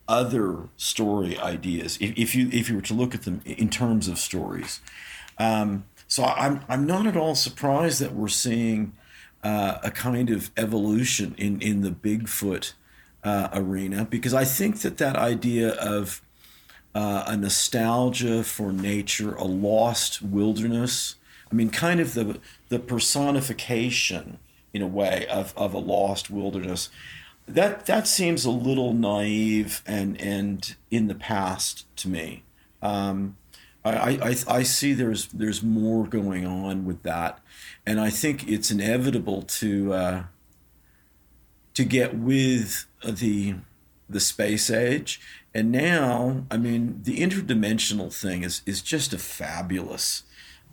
other 0.07 0.69
story 0.77 1.39
ideas. 1.39 1.99
If, 2.01 2.17
if 2.17 2.35
you 2.35 2.49
if 2.53 2.69
you 2.69 2.77
were 2.77 2.83
to 2.83 2.95
look 2.95 3.15
at 3.15 3.23
them 3.23 3.41
in 3.45 3.69
terms 3.69 4.07
of 4.09 4.19
stories, 4.19 4.81
um, 5.39 5.85
so 6.15 6.23
I'm 6.23 6.61
I'm 6.69 6.87
not 6.87 7.09
at 7.09 7.17
all 7.17 7.35
surprised 7.35 8.01
that 8.01 8.15
we're 8.15 8.29
seeing 8.29 8.93
uh, 9.43 9.79
a 9.83 9.91
kind 9.91 10.31
of 10.31 10.53
evolution 10.57 11.35
in 11.37 11.61
in 11.61 11.81
the 11.81 11.91
Bigfoot 11.91 12.75
uh, 13.25 13.49
arena 13.53 14.05
because 14.05 14.33
I 14.33 14.45
think 14.45 14.83
that 14.83 14.99
that 14.99 15.17
idea 15.17 15.71
of 15.71 16.23
uh, 16.95 17.25
a 17.27 17.37
nostalgia 17.37 18.45
for 18.45 18.73
nature, 18.73 19.35
a 19.35 19.43
lost 19.43 20.23
wilderness. 20.23 21.17
I 21.51 21.57
mean, 21.57 21.71
kind 21.71 21.99
of 21.99 22.15
the 22.15 22.39
the 22.69 22.79
personification 22.79 24.39
in 24.73 24.83
a 24.83 24.87
way 24.87 25.27
of, 25.27 25.53
of 25.57 25.75
a 25.75 25.79
lost 25.79 26.31
wilderness. 26.31 26.91
That 27.49 27.87
that 27.87 28.07
seems 28.07 28.45
a 28.45 28.53
little 28.53 28.93
naive 28.95 29.83
and 29.85 30.21
and 30.21 30.77
in 30.93 31.09
the 31.09 31.17
past 31.17 31.87
to 31.97 32.09
me. 32.09 32.45
Um, 32.83 33.37
I, 33.85 34.19
I, 34.31 34.37
I 34.49 34.63
see 34.63 34.95
there's 34.95 35.27
there's 35.29 35.63
more 35.63 36.07
going 36.07 36.47
on 36.47 36.87
with 36.87 37.03
that, 37.03 37.41
and 37.87 38.01
I 38.01 38.11
think 38.11 38.49
it's 38.49 38.71
inevitable 38.71 39.43
to 39.43 39.93
uh, 39.93 40.23
to 41.75 41.85
get 41.85 42.17
with 42.17 42.87
the 43.07 43.57
the 44.09 44.21
space 44.21 44.71
age. 44.71 45.21
And 45.53 45.71
now, 45.71 46.47
I 46.51 46.57
mean, 46.57 47.01
the 47.03 47.19
interdimensional 47.19 48.13
thing 48.13 48.43
is 48.43 48.63
is 48.65 48.81
just 48.81 49.13
a 49.13 49.19
fabulous 49.19 50.23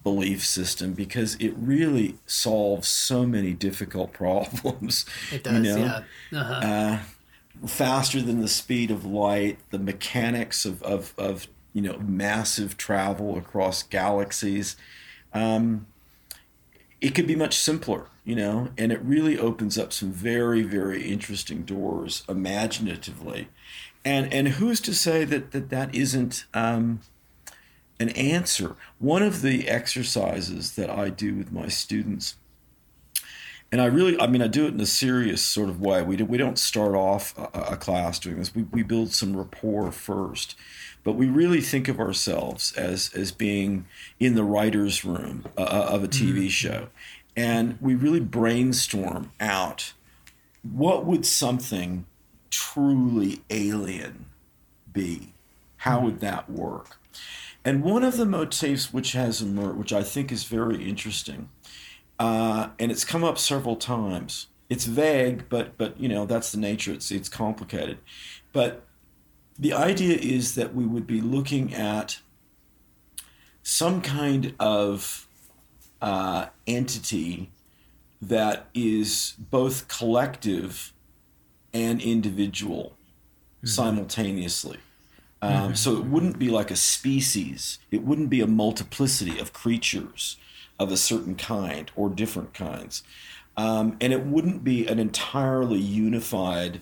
belief 0.04 0.44
system 0.44 0.94
because 0.94 1.36
it 1.36 1.54
really 1.56 2.16
solves 2.26 2.88
so 2.88 3.26
many 3.26 3.54
difficult 3.54 4.14
problems. 4.14 5.06
It 5.32 5.44
does, 5.44 5.54
you 5.54 5.62
know? 5.62 6.04
yeah. 6.32 6.40
Uh-huh. 6.40 6.54
Uh, 6.54 7.68
faster 7.68 8.22
than 8.22 8.42
the 8.42 8.48
speed 8.48 8.90
of 8.90 9.06
light, 9.06 9.60
the 9.70 9.78
mechanics 9.78 10.66
of, 10.66 10.82
of, 10.82 11.14
of 11.18 11.48
you 11.74 11.82
know 11.82 11.98
massive 12.00 12.78
travel 12.78 13.38
across 13.38 13.84
galaxies. 13.84 14.76
Um, 15.34 15.88
it 17.00 17.16
could 17.16 17.28
be 17.28 17.36
much 17.36 17.58
simpler, 17.58 18.08
you 18.24 18.36
know, 18.36 18.70
and 18.78 18.92
it 18.92 19.02
really 19.02 19.38
opens 19.38 19.78
up 19.78 19.92
some 19.92 20.12
very, 20.12 20.62
very 20.62 21.10
interesting 21.10 21.64
doors 21.64 22.24
imaginatively. 22.30 23.50
And 24.06 24.32
and 24.34 24.50
who's 24.50 24.80
to 24.82 24.94
say 24.94 25.26
that 25.26 25.52
that, 25.52 25.70
that 25.70 25.94
isn't 25.96 26.46
um, 26.54 27.02
an 28.00 28.10
answer? 28.10 28.76
One 29.00 29.24
of 29.24 29.42
the 29.42 29.68
exercises 29.68 30.76
that 30.76 30.90
I 30.90 31.10
do 31.10 31.36
with 31.36 31.52
my 31.52 31.68
students, 31.68 32.36
and 33.72 33.80
I 33.82 33.86
really, 33.86 34.20
I 34.20 34.28
mean, 34.28 34.42
I 34.42 34.48
do 34.48 34.66
it 34.66 34.74
in 34.74 34.82
a 34.82 34.86
serious 34.86 35.42
sort 35.42 35.70
of 35.70 35.80
way. 35.80 36.02
We, 36.04 36.18
do, 36.18 36.26
we 36.26 36.38
don't 36.38 36.60
start 36.60 36.94
off 36.94 37.38
a, 37.38 37.74
a 37.74 37.78
class 37.78 38.20
doing 38.20 38.38
this. 38.38 38.54
We, 38.54 38.64
we 38.64 38.84
build 38.84 39.14
some 39.14 39.38
rapport 39.38 39.92
first 39.92 40.56
but 41.04 41.14
we 41.14 41.28
really 41.28 41.62
think 41.62 41.88
of 41.88 42.00
ourselves 42.00 42.74
as 42.74 43.12
as 43.16 43.32
being 43.32 43.86
in 44.20 44.36
the 44.36 44.44
writers' 44.44 45.04
room 45.04 45.46
uh, 45.58 45.62
uh 45.62 45.90
of 45.92 46.04
a 46.04 46.08
TV 46.08 46.34
mm-hmm. 46.34 46.48
show, 46.48 46.88
and 47.36 47.78
we 47.82 47.96
really 47.96 48.20
brainstorm 48.20 49.32
out 49.40 49.94
what 50.64 51.06
would 51.06 51.26
something 51.26 52.06
truly 52.50 53.42
alien 53.50 54.28
be? 54.92 55.34
How 55.78 56.02
would 56.02 56.20
that 56.20 56.50
work? 56.50 57.00
And 57.64 57.84
one 57.84 58.04
of 58.04 58.18
the 58.18 58.26
motifs 58.26 58.94
which 58.94 59.14
has 59.14 59.42
emerged, 59.42 59.78
which 59.78 59.94
I 59.94 60.04
think 60.04 60.32
is 60.32 60.44
very 60.46 60.84
interesting, 60.88 61.50
uh, 62.20 62.70
and 62.80 62.92
it's 62.92 63.06
come 63.06 63.24
up 63.24 63.38
several 63.38 63.76
times. 63.76 64.48
It's 64.70 64.86
vague, 64.86 65.50
but 65.50 65.78
but 65.78 66.00
you 66.00 66.08
know 66.08 66.26
that's 66.26 66.52
the 66.52 66.58
nature. 66.58 66.94
It's 66.94 67.12
it's 67.12 67.30
complicated, 67.30 67.98
but 68.54 68.86
the 69.58 69.74
idea 69.74 70.18
is 70.18 70.56
that 70.56 70.74
we 70.74 70.86
would 70.86 71.08
be 71.08 71.22
looking 71.22 71.74
at 71.74 72.20
some 73.64 74.02
kind 74.02 74.56
of 74.60 75.28
uh, 76.02 76.48
entity 76.66 77.52
that 78.22 78.68
is 78.74 79.34
both 79.38 79.88
collective 79.88 80.94
and 81.74 82.02
individual 82.02 82.94
mm-hmm. 83.58 83.68
simultaneously. 83.68 84.78
Um, 85.42 85.52
mm-hmm. 85.52 85.74
So 85.74 85.98
it 85.98 86.06
wouldn't 86.06 86.38
be 86.38 86.50
like 86.50 86.72
a 86.72 86.76
species, 86.76 87.80
it 87.90 88.04
wouldn't 88.04 88.30
be 88.30 88.42
a 88.42 88.48
multiplicity 88.48 89.40
of 89.40 89.54
creatures 89.54 90.38
of 90.80 90.92
a 90.92 90.98
certain 90.98 91.36
kind 91.36 91.92
or 91.96 92.10
different 92.10 92.54
kinds. 92.54 93.04
Um, 93.58 93.98
and 94.02 94.14
it 94.14 94.26
wouldn't 94.26 94.64
be 94.64 94.88
an 94.88 94.98
entirely 94.98 95.80
unified 95.80 96.82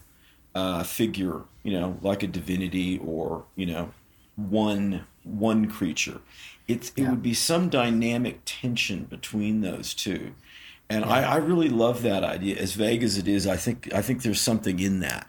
uh, 0.60 0.84
figure, 0.84 1.42
you 1.64 1.80
know, 1.80 1.98
like 2.02 2.22
a 2.22 2.28
divinity 2.28 3.00
or 3.06 3.46
you 3.56 3.66
know, 3.66 3.92
one 4.36 5.06
one 5.24 5.70
creature. 5.70 6.20
It's 6.68 6.90
it 6.90 7.04
yeah. 7.04 7.10
would 7.12 7.24
be 7.24 7.34
some 7.34 7.70
dynamic 7.70 8.42
tension 8.46 9.06
between 9.06 9.62
those 9.62 9.94
two, 9.94 10.34
and 10.90 11.06
yeah. 11.06 11.12
I, 11.12 11.22
I 11.22 11.36
really 11.38 11.70
love 11.70 12.02
that 12.04 12.24
idea. 12.24 12.58
As 12.58 12.74
vague 12.74 13.04
as 13.04 13.18
it 13.18 13.28
is, 13.28 13.48
I 13.48 13.56
think 13.56 13.94
I 13.94 14.02
think 14.02 14.22
there's 14.22 14.42
something 14.42 14.80
in 14.80 15.00
that. 15.00 15.28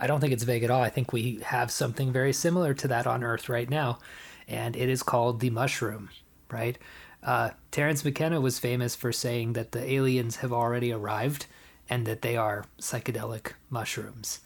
I 0.00 0.08
don't 0.08 0.20
think 0.20 0.32
it's 0.32 0.42
vague 0.42 0.64
at 0.64 0.70
all. 0.70 0.82
I 0.82 0.90
think 0.90 1.12
we 1.12 1.38
have 1.44 1.70
something 1.70 2.12
very 2.12 2.32
similar 2.32 2.74
to 2.74 2.88
that 2.88 3.06
on 3.06 3.22
Earth 3.22 3.48
right 3.48 3.70
now, 3.70 4.00
and 4.48 4.74
it 4.74 4.88
is 4.88 5.04
called 5.04 5.38
the 5.38 5.50
mushroom, 5.50 6.10
right? 6.50 6.76
Uh, 7.22 7.50
Terence 7.70 8.04
McKenna 8.04 8.40
was 8.40 8.58
famous 8.58 8.96
for 8.96 9.12
saying 9.12 9.52
that 9.52 9.70
the 9.70 9.92
aliens 9.92 10.36
have 10.36 10.52
already 10.52 10.92
arrived 10.92 11.46
and 11.88 12.06
that 12.06 12.22
they 12.22 12.36
are 12.36 12.64
psychedelic 12.78 13.52
mushrooms. 13.70 14.40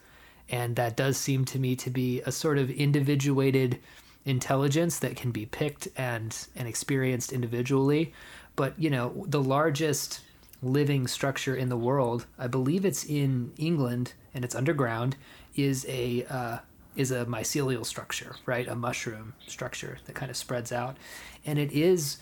And 0.49 0.77
that 0.77 0.97
does 0.97 1.17
seem 1.17 1.45
to 1.47 1.59
me 1.59 1.77
to 1.77 1.91
be 1.91 2.21
a 2.23 2.33
sort 2.33 2.59
of 2.59 2.71
individuated 2.71 3.81
intelligence 4.25 4.99
that 5.01 5.17
can 5.17 5.31
be 5.31 5.47
picked 5.47 5.89
and, 5.97 6.37
and 6.57 6.69
experienced 6.69 7.33
individually. 7.33 8.13
But, 8.55 8.75
you 8.79 8.91
know, 8.91 9.25
the 9.29 9.43
largest 9.43 10.21
living 10.63 11.07
structure 11.07 11.55
in 11.55 11.69
the 11.69 11.77
world, 11.77 12.27
I 12.39 12.47
believe 12.47 12.85
it's 12.85 13.05
in 13.05 13.53
England 13.57 14.15
and 14.35 14.45
it's 14.45 14.55
underground, 14.55 15.17
is 15.55 15.87
a 15.89 16.25
uh, 16.29 16.59
is 16.97 17.11
a 17.11 17.27
mycelial 17.27 17.85
structure, 17.85 18.37
right? 18.47 18.67
A 18.67 18.75
mushroom 18.75 19.35
structure 19.47 19.99
that 20.07 20.15
kind 20.15 20.31
of 20.31 20.37
spreads 20.37 20.73
out, 20.73 20.97
and 21.45 21.59
it 21.59 21.73
is 21.73 22.19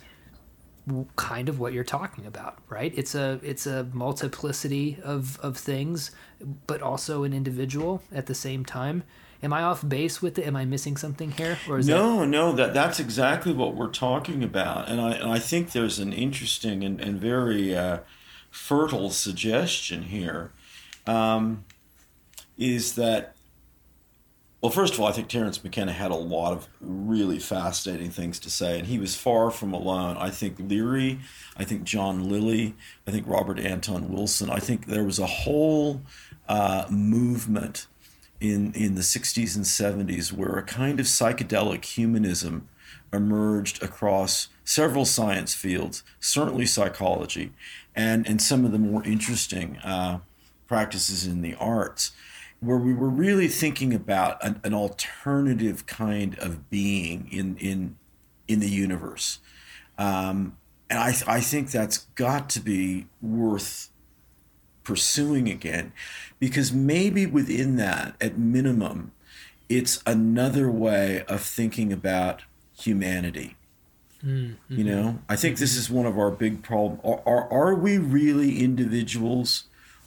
kind 1.17 1.49
of 1.49 1.59
what 1.59 1.73
you're 1.73 1.85
talking 1.85 2.27
about, 2.27 2.59
right? 2.69 2.93
It's 2.97 3.15
a 3.15 3.41
it's 3.43 3.67
a 3.67 3.85
multiplicity 3.93 4.99
of 5.03 5.39
of 5.41 5.57
things, 5.57 6.11
but 6.67 6.83
also 6.83 7.25
an 7.25 7.33
individual 7.33 8.03
at 8.13 8.27
the 8.27 8.35
same 8.35 8.65
time. 8.65 9.03
Am 9.43 9.53
I 9.53 9.63
off 9.63 9.87
base 9.87 10.23
with 10.23 10.39
it? 10.39 10.47
Am 10.47 10.57
I 10.57 10.65
missing 10.65 10.97
something 10.97 11.31
here? 11.33 11.59
Or 11.69 11.79
is 11.79 11.89
no, 11.89 12.21
that... 12.21 12.27
no, 12.27 12.53
that 12.53 12.75
that's 12.75 13.01
exactly 13.01 13.53
what 13.53 13.75
we're 13.75 13.91
talking 13.91 14.43
about, 14.43 14.89
and 14.89 15.01
I 15.01 15.13
and 15.13 15.31
I 15.31 15.39
think 15.39 15.73
there's 15.73 15.99
an 15.99 16.13
interesting 16.13 16.85
and 16.85 17.01
and 17.01 17.19
very 17.19 17.75
uh, 17.75 17.99
fertile 18.51 19.11
suggestion 19.11 20.03
here. 20.03 20.53
Um, 21.07 21.65
is 22.57 22.95
that 22.95 23.34
well, 24.65 24.71
first 24.71 24.95
of 24.95 25.01
all, 25.01 25.07
I 25.07 25.13
think 25.13 25.29
Terence 25.29 25.63
McKenna 25.63 25.93
had 25.93 26.11
a 26.11 26.15
lot 26.15 26.55
of 26.55 26.69
really 26.81 27.39
fascinating 27.39 28.11
things 28.11 28.39
to 28.39 28.49
say, 28.49 28.79
and 28.79 28.89
he 28.89 28.99
was 28.99 29.15
far 29.15 29.51
from 29.51 29.75
alone. 29.75 30.17
I 30.17 30.31
think 30.31 30.57
Leary, 30.59 31.19
I 31.55 31.65
think 31.65 31.85
John 31.85 32.31
Lilly, 32.31 32.75
I 33.07 33.11
think 33.11 33.29
Robert 33.29 33.61
Anton 33.61 34.11
Wilson. 34.11 34.49
I 34.49 34.61
think 34.61 34.87
there 34.87 35.05
was 35.05 35.19
a 35.19 35.27
whole 35.27 36.01
uh, 36.49 36.87
movement 36.89 37.89
in 38.41 38.73
in 38.73 38.95
the 38.95 39.03
60s 39.03 39.55
and 39.55 39.67
70s 39.67 40.33
where 40.33 40.57
a 40.57 40.63
kind 40.63 40.99
of 40.99 41.05
psychedelic 41.05 41.85
humanism 41.85 42.67
emerged 43.13 43.83
across 43.83 44.49
several 44.65 45.05
science 45.05 45.55
fields, 45.55 46.03
certainly 46.21 46.65
psychology, 46.65 47.53
and 47.95 48.27
and 48.27 48.41
some 48.41 48.65
of 48.65 48.73
the 48.73 48.79
more 48.79 49.05
interesting 49.05 49.77
uh, 49.85 50.21
practices 50.67 51.27
in 51.27 51.43
the 51.43 51.55
arts 51.57 52.13
where 52.61 52.79
we 52.79 52.95
were 52.95 53.09
really 53.09 53.49
thinking 53.49 53.93
about 53.93 54.43
an, 54.45 54.61
an 54.65 54.75
alternative 54.75 55.87
kind 55.87 56.39
of 56.39 56.71
being 56.71 57.29
in 57.31 57.57
in 57.59 57.97
in 58.49 58.61
the 58.61 58.69
universe, 58.69 59.39
um, 59.99 60.57
and 60.89 60.99
I 60.99 61.15
I 61.27 61.41
think 61.41 61.71
that's 61.71 61.99
got 62.15 62.49
to 62.51 62.61
be 62.61 63.07
worth 63.21 63.91
pursuing 64.85 65.49
again 65.49 65.93
because 66.39 66.73
maybe 66.73 67.25
within 67.27 67.77
that 67.77 68.15
at 68.21 68.39
minimum 68.39 69.13
it's 69.69 70.03
another 70.07 70.71
way 70.71 71.25
of 71.27 71.41
thinking 71.41 71.91
about 71.93 72.43
humanity. 72.79 73.57
Mm-hmm. 74.25 74.75
you 74.75 74.85
know 74.85 75.19
i 75.29 75.37
think 75.37 75.59
this 75.59 75.77
is 75.77 75.91
one 75.91 76.07
of 76.07 76.19
our 76.19 76.31
big 76.31 76.63
problems 76.63 76.99
are, 77.05 77.21
are, 77.27 77.53
are 77.53 77.75
we 77.75 77.99
really 77.99 78.63
individuals 78.63 79.65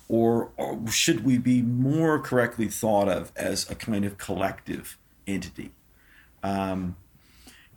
or, 0.10 0.52
or 0.58 0.88
should 0.90 1.26
we 1.26 1.38
be 1.38 1.62
more 1.62 2.20
correctly 2.20 2.68
thought 2.68 3.10
of 3.10 3.32
as 3.36 3.70
a 3.70 3.76
kind 3.76 4.06
of 4.06 4.18
collective 4.18 4.98
entity 5.26 5.72
um, 6.44 6.96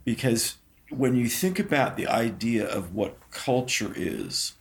because 0.05 0.57
when 0.91 1.15
you 1.15 1.29
think 1.29 1.59
about 1.59 1.97
the 1.97 2.07
idea 2.07 2.67
of 2.67 2.95
what 2.95 3.17
culture 3.31 3.93
is 3.95 4.55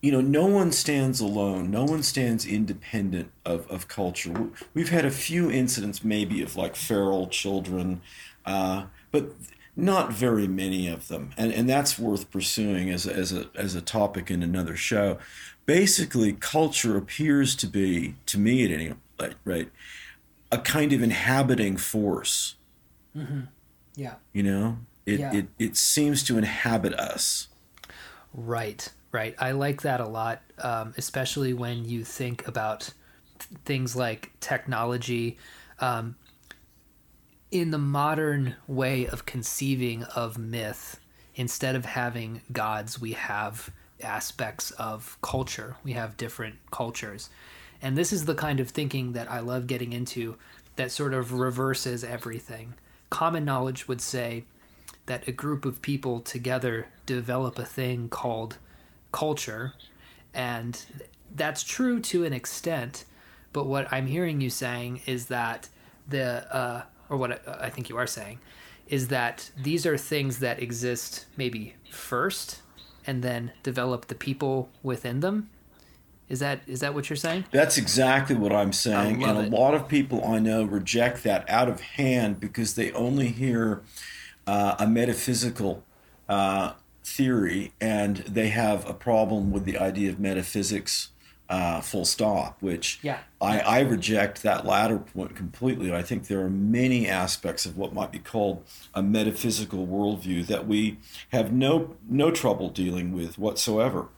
you 0.00 0.12
know, 0.12 0.20
no 0.20 0.46
one 0.46 0.70
stands 0.70 1.20
alone. 1.20 1.70
No 1.70 1.84
one 1.84 2.02
stands 2.02 2.46
independent 2.46 3.32
of, 3.44 3.68
of 3.68 3.88
culture. 3.88 4.50
We've 4.72 4.90
had 4.90 5.04
a 5.04 5.10
few 5.10 5.50
incidents, 5.50 6.04
maybe, 6.04 6.40
of 6.42 6.56
like 6.56 6.76
feral 6.76 7.26
children, 7.26 8.00
uh, 8.46 8.84
but 9.10 9.32
not 9.74 10.12
very 10.12 10.46
many 10.46 10.86
of 10.86 11.08
them. 11.08 11.30
And, 11.36 11.52
and 11.52 11.68
that's 11.68 11.98
worth 11.98 12.30
pursuing 12.30 12.90
as 12.90 13.06
a, 13.06 13.14
as, 13.14 13.32
a, 13.32 13.46
as 13.56 13.74
a 13.74 13.80
topic 13.80 14.30
in 14.30 14.42
another 14.42 14.76
show. 14.76 15.18
Basically, 15.68 16.32
culture 16.32 16.96
appears 16.96 17.54
to 17.56 17.66
be, 17.66 18.14
to 18.24 18.38
me 18.38 18.64
at 18.64 18.70
any 18.70 18.94
rate, 19.20 19.34
right, 19.44 19.70
a 20.50 20.56
kind 20.56 20.94
of 20.94 21.02
inhabiting 21.02 21.76
force. 21.76 22.54
Mm-hmm. 23.14 23.40
Yeah. 23.94 24.14
You 24.32 24.44
know, 24.44 24.78
it, 25.04 25.20
yeah. 25.20 25.34
it, 25.34 25.48
it 25.58 25.76
seems 25.76 26.22
to 26.24 26.38
inhabit 26.38 26.94
us. 26.94 27.48
Right. 28.32 28.88
Right. 29.12 29.34
I 29.38 29.50
like 29.50 29.82
that 29.82 30.00
a 30.00 30.08
lot, 30.08 30.40
um, 30.56 30.94
especially 30.96 31.52
when 31.52 31.84
you 31.84 32.02
think 32.02 32.48
about 32.48 32.94
th- 33.38 33.60
things 33.66 33.94
like 33.94 34.32
technology. 34.40 35.36
Um, 35.80 36.16
in 37.50 37.72
the 37.72 37.78
modern 37.78 38.56
way 38.66 39.06
of 39.06 39.26
conceiving 39.26 40.04
of 40.16 40.38
myth, 40.38 40.98
instead 41.34 41.76
of 41.76 41.84
having 41.84 42.40
gods, 42.52 42.98
we 42.98 43.12
have 43.12 43.70
aspects 44.02 44.70
of 44.72 45.16
culture. 45.22 45.76
We 45.84 45.92
have 45.92 46.16
different 46.16 46.56
cultures. 46.70 47.30
And 47.80 47.96
this 47.96 48.12
is 48.12 48.24
the 48.24 48.34
kind 48.34 48.60
of 48.60 48.70
thinking 48.70 49.12
that 49.12 49.30
I 49.30 49.40
love 49.40 49.66
getting 49.66 49.92
into 49.92 50.36
that 50.76 50.90
sort 50.90 51.14
of 51.14 51.32
reverses 51.32 52.04
everything. 52.04 52.74
Common 53.10 53.44
knowledge 53.44 53.88
would 53.88 54.00
say 54.00 54.44
that 55.06 55.26
a 55.26 55.32
group 55.32 55.64
of 55.64 55.82
people 55.82 56.20
together 56.20 56.86
develop 57.06 57.58
a 57.58 57.64
thing 57.64 58.08
called 58.08 58.58
culture, 59.10 59.74
and 60.34 60.84
that's 61.34 61.62
true 61.62 62.00
to 62.00 62.24
an 62.24 62.32
extent. 62.32 63.04
But 63.52 63.66
what 63.66 63.90
I'm 63.92 64.06
hearing 64.06 64.40
you 64.40 64.50
saying 64.50 65.00
is 65.06 65.26
that 65.26 65.68
the, 66.06 66.54
uh, 66.54 66.82
or 67.08 67.16
what 67.16 67.42
I 67.48 67.70
think 67.70 67.88
you 67.88 67.96
are 67.96 68.06
saying, 68.06 68.38
is 68.88 69.08
that 69.08 69.50
these 69.56 69.86
are 69.86 69.96
things 69.96 70.38
that 70.40 70.62
exist 70.62 71.26
maybe 71.36 71.74
first, 71.90 72.60
and 73.08 73.22
then 73.22 73.52
develop 73.62 74.06
the 74.08 74.14
people 74.14 74.68
within 74.82 75.20
them. 75.20 75.48
Is 76.28 76.40
that 76.40 76.60
is 76.66 76.80
that 76.80 76.92
what 76.92 77.08
you're 77.08 77.16
saying? 77.16 77.46
That's 77.50 77.78
exactly 77.78 78.36
what 78.36 78.52
I'm 78.52 78.74
saying. 78.74 79.24
And 79.24 79.38
a 79.38 79.56
lot 79.56 79.74
of 79.74 79.88
people 79.88 80.22
I 80.26 80.38
know 80.38 80.62
reject 80.62 81.24
that 81.24 81.48
out 81.48 81.70
of 81.70 81.80
hand 81.80 82.38
because 82.38 82.74
they 82.74 82.92
only 82.92 83.28
hear 83.28 83.80
uh, 84.46 84.76
a 84.78 84.86
metaphysical 84.86 85.82
uh, 86.28 86.74
theory, 87.02 87.72
and 87.80 88.18
they 88.18 88.48
have 88.48 88.86
a 88.86 88.92
problem 88.92 89.50
with 89.50 89.64
the 89.64 89.78
idea 89.78 90.10
of 90.10 90.20
metaphysics. 90.20 91.08
Uh, 91.48 91.80
full 91.80 92.04
stop. 92.04 92.60
Which 92.60 93.00
yeah. 93.02 93.20
I, 93.40 93.60
I 93.60 93.80
reject 93.80 94.42
that 94.42 94.66
latter 94.66 94.98
point 94.98 95.34
completely. 95.34 95.90
I 95.92 96.02
think 96.02 96.26
there 96.26 96.40
are 96.40 96.50
many 96.50 97.08
aspects 97.08 97.64
of 97.64 97.78
what 97.78 97.94
might 97.94 98.12
be 98.12 98.18
called 98.18 98.64
a 98.92 99.02
metaphysical 99.02 99.86
worldview 99.86 100.46
that 100.46 100.66
we 100.66 100.98
have 101.30 101.50
no 101.50 101.96
no 102.06 102.30
trouble 102.30 102.68
dealing 102.68 103.12
with 103.12 103.38
whatsoever. 103.38 104.08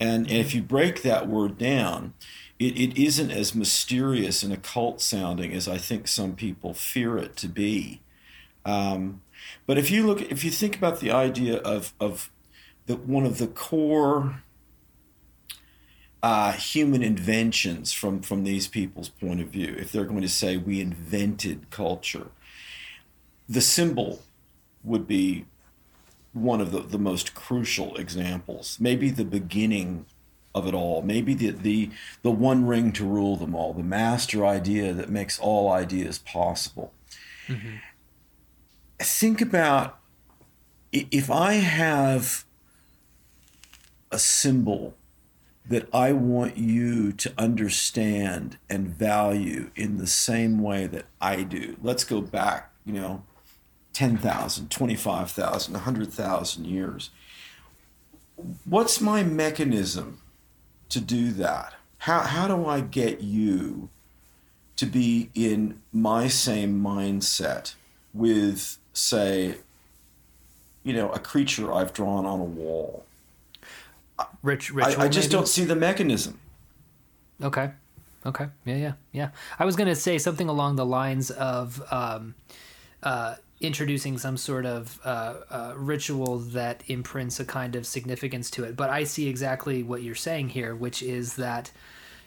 And, 0.00 0.26
and 0.28 0.38
if 0.38 0.54
you 0.54 0.62
break 0.62 1.02
that 1.02 1.28
word 1.28 1.58
down, 1.58 2.14
it, 2.58 2.76
it 2.78 3.02
isn't 3.02 3.30
as 3.30 3.54
mysterious 3.54 4.42
and 4.42 4.52
occult 4.52 5.00
sounding 5.00 5.52
as 5.52 5.68
I 5.68 5.78
think 5.78 6.08
some 6.08 6.34
people 6.34 6.74
fear 6.74 7.18
it 7.18 7.36
to 7.36 7.48
be. 7.48 8.00
Um, 8.64 9.22
but 9.66 9.78
if 9.78 9.90
you 9.90 10.06
look, 10.06 10.22
if 10.22 10.44
you 10.44 10.50
think 10.50 10.76
about 10.76 11.00
the 11.00 11.10
idea 11.10 11.56
of, 11.58 11.94
of 12.00 12.30
that 12.86 13.00
one 13.06 13.24
of 13.24 13.38
the 13.38 13.46
core 13.46 14.42
uh, 16.22 16.52
human 16.52 17.02
inventions 17.02 17.92
from, 17.92 18.20
from 18.20 18.44
these 18.44 18.68
people's 18.68 19.08
point 19.08 19.40
of 19.40 19.48
view, 19.48 19.74
if 19.78 19.90
they're 19.90 20.04
going 20.04 20.20
to 20.20 20.28
say 20.28 20.56
we 20.56 20.80
invented 20.80 21.70
culture, 21.70 22.28
the 23.48 23.60
symbol 23.60 24.22
would 24.84 25.06
be 25.06 25.46
one 26.32 26.60
of 26.60 26.72
the, 26.72 26.80
the 26.80 26.98
most 26.98 27.34
crucial 27.34 27.96
examples, 27.96 28.78
maybe 28.78 29.10
the 29.10 29.24
beginning 29.24 30.06
of 30.54 30.66
it 30.66 30.74
all, 30.74 31.02
maybe 31.02 31.34
the, 31.34 31.50
the, 31.50 31.90
the 32.22 32.30
one 32.30 32.66
ring 32.66 32.92
to 32.92 33.04
rule 33.04 33.36
them 33.36 33.54
all, 33.54 33.72
the 33.72 33.82
master 33.82 34.44
idea 34.44 34.92
that 34.92 35.08
makes 35.08 35.38
all 35.38 35.70
ideas 35.70 36.18
possible. 36.18 36.92
Mm-hmm. 37.48 37.76
Think 38.98 39.40
about 39.40 39.98
if 40.92 41.30
I 41.30 41.54
have 41.54 42.44
a 44.10 44.18
symbol 44.18 44.94
that 45.68 45.88
I 45.94 46.12
want 46.12 46.56
you 46.56 47.12
to 47.12 47.32
understand 47.38 48.58
and 48.68 48.88
value 48.88 49.70
in 49.76 49.98
the 49.98 50.06
same 50.06 50.60
way 50.60 50.86
that 50.86 51.06
I 51.20 51.42
do. 51.42 51.76
Let's 51.82 52.04
go 52.04 52.20
back, 52.20 52.72
you 52.84 52.92
know, 52.92 53.22
10,000, 53.92 54.70
25,000, 54.70 55.74
100,000 55.74 56.64
years. 56.64 57.10
What's 58.64 59.00
my 59.00 59.22
mechanism 59.22 60.20
to 60.88 61.00
do 61.00 61.32
that? 61.32 61.74
How, 61.98 62.20
how 62.20 62.48
do 62.48 62.66
I 62.66 62.80
get 62.80 63.20
you 63.20 63.90
to 64.76 64.86
be 64.86 65.30
in 65.34 65.82
my 65.92 66.28
same 66.28 66.82
mindset 66.82 67.74
with, 68.14 68.78
say, 68.94 69.56
you 70.82 70.94
know, 70.94 71.10
a 71.10 71.18
creature 71.18 71.72
I've 71.72 71.92
drawn 71.92 72.24
on 72.24 72.40
a 72.40 72.44
wall? 72.44 73.04
Rich, 74.42 74.72
ritual, 74.72 75.02
I, 75.02 75.04
I 75.04 75.08
just 75.08 75.28
maybe? 75.28 75.38
don't 75.38 75.48
see 75.48 75.64
the 75.64 75.76
mechanism. 75.76 76.38
Okay. 77.42 77.70
Okay. 78.26 78.46
Yeah, 78.64 78.76
yeah, 78.76 78.92
yeah. 79.12 79.30
I 79.58 79.64
was 79.64 79.76
going 79.76 79.88
to 79.88 79.94
say 79.94 80.18
something 80.18 80.48
along 80.48 80.76
the 80.76 80.84
lines 80.84 81.30
of 81.30 81.82
um, 81.90 82.34
uh, 83.02 83.36
introducing 83.60 84.18
some 84.18 84.36
sort 84.36 84.66
of 84.66 85.00
uh, 85.04 85.34
uh, 85.50 85.72
ritual 85.76 86.38
that 86.38 86.82
imprints 86.86 87.40
a 87.40 87.44
kind 87.44 87.76
of 87.76 87.86
significance 87.86 88.50
to 88.50 88.64
it. 88.64 88.76
But 88.76 88.90
I 88.90 89.04
see 89.04 89.28
exactly 89.28 89.82
what 89.82 90.02
you're 90.02 90.14
saying 90.14 90.50
here, 90.50 90.74
which 90.74 91.02
is 91.02 91.36
that 91.36 91.70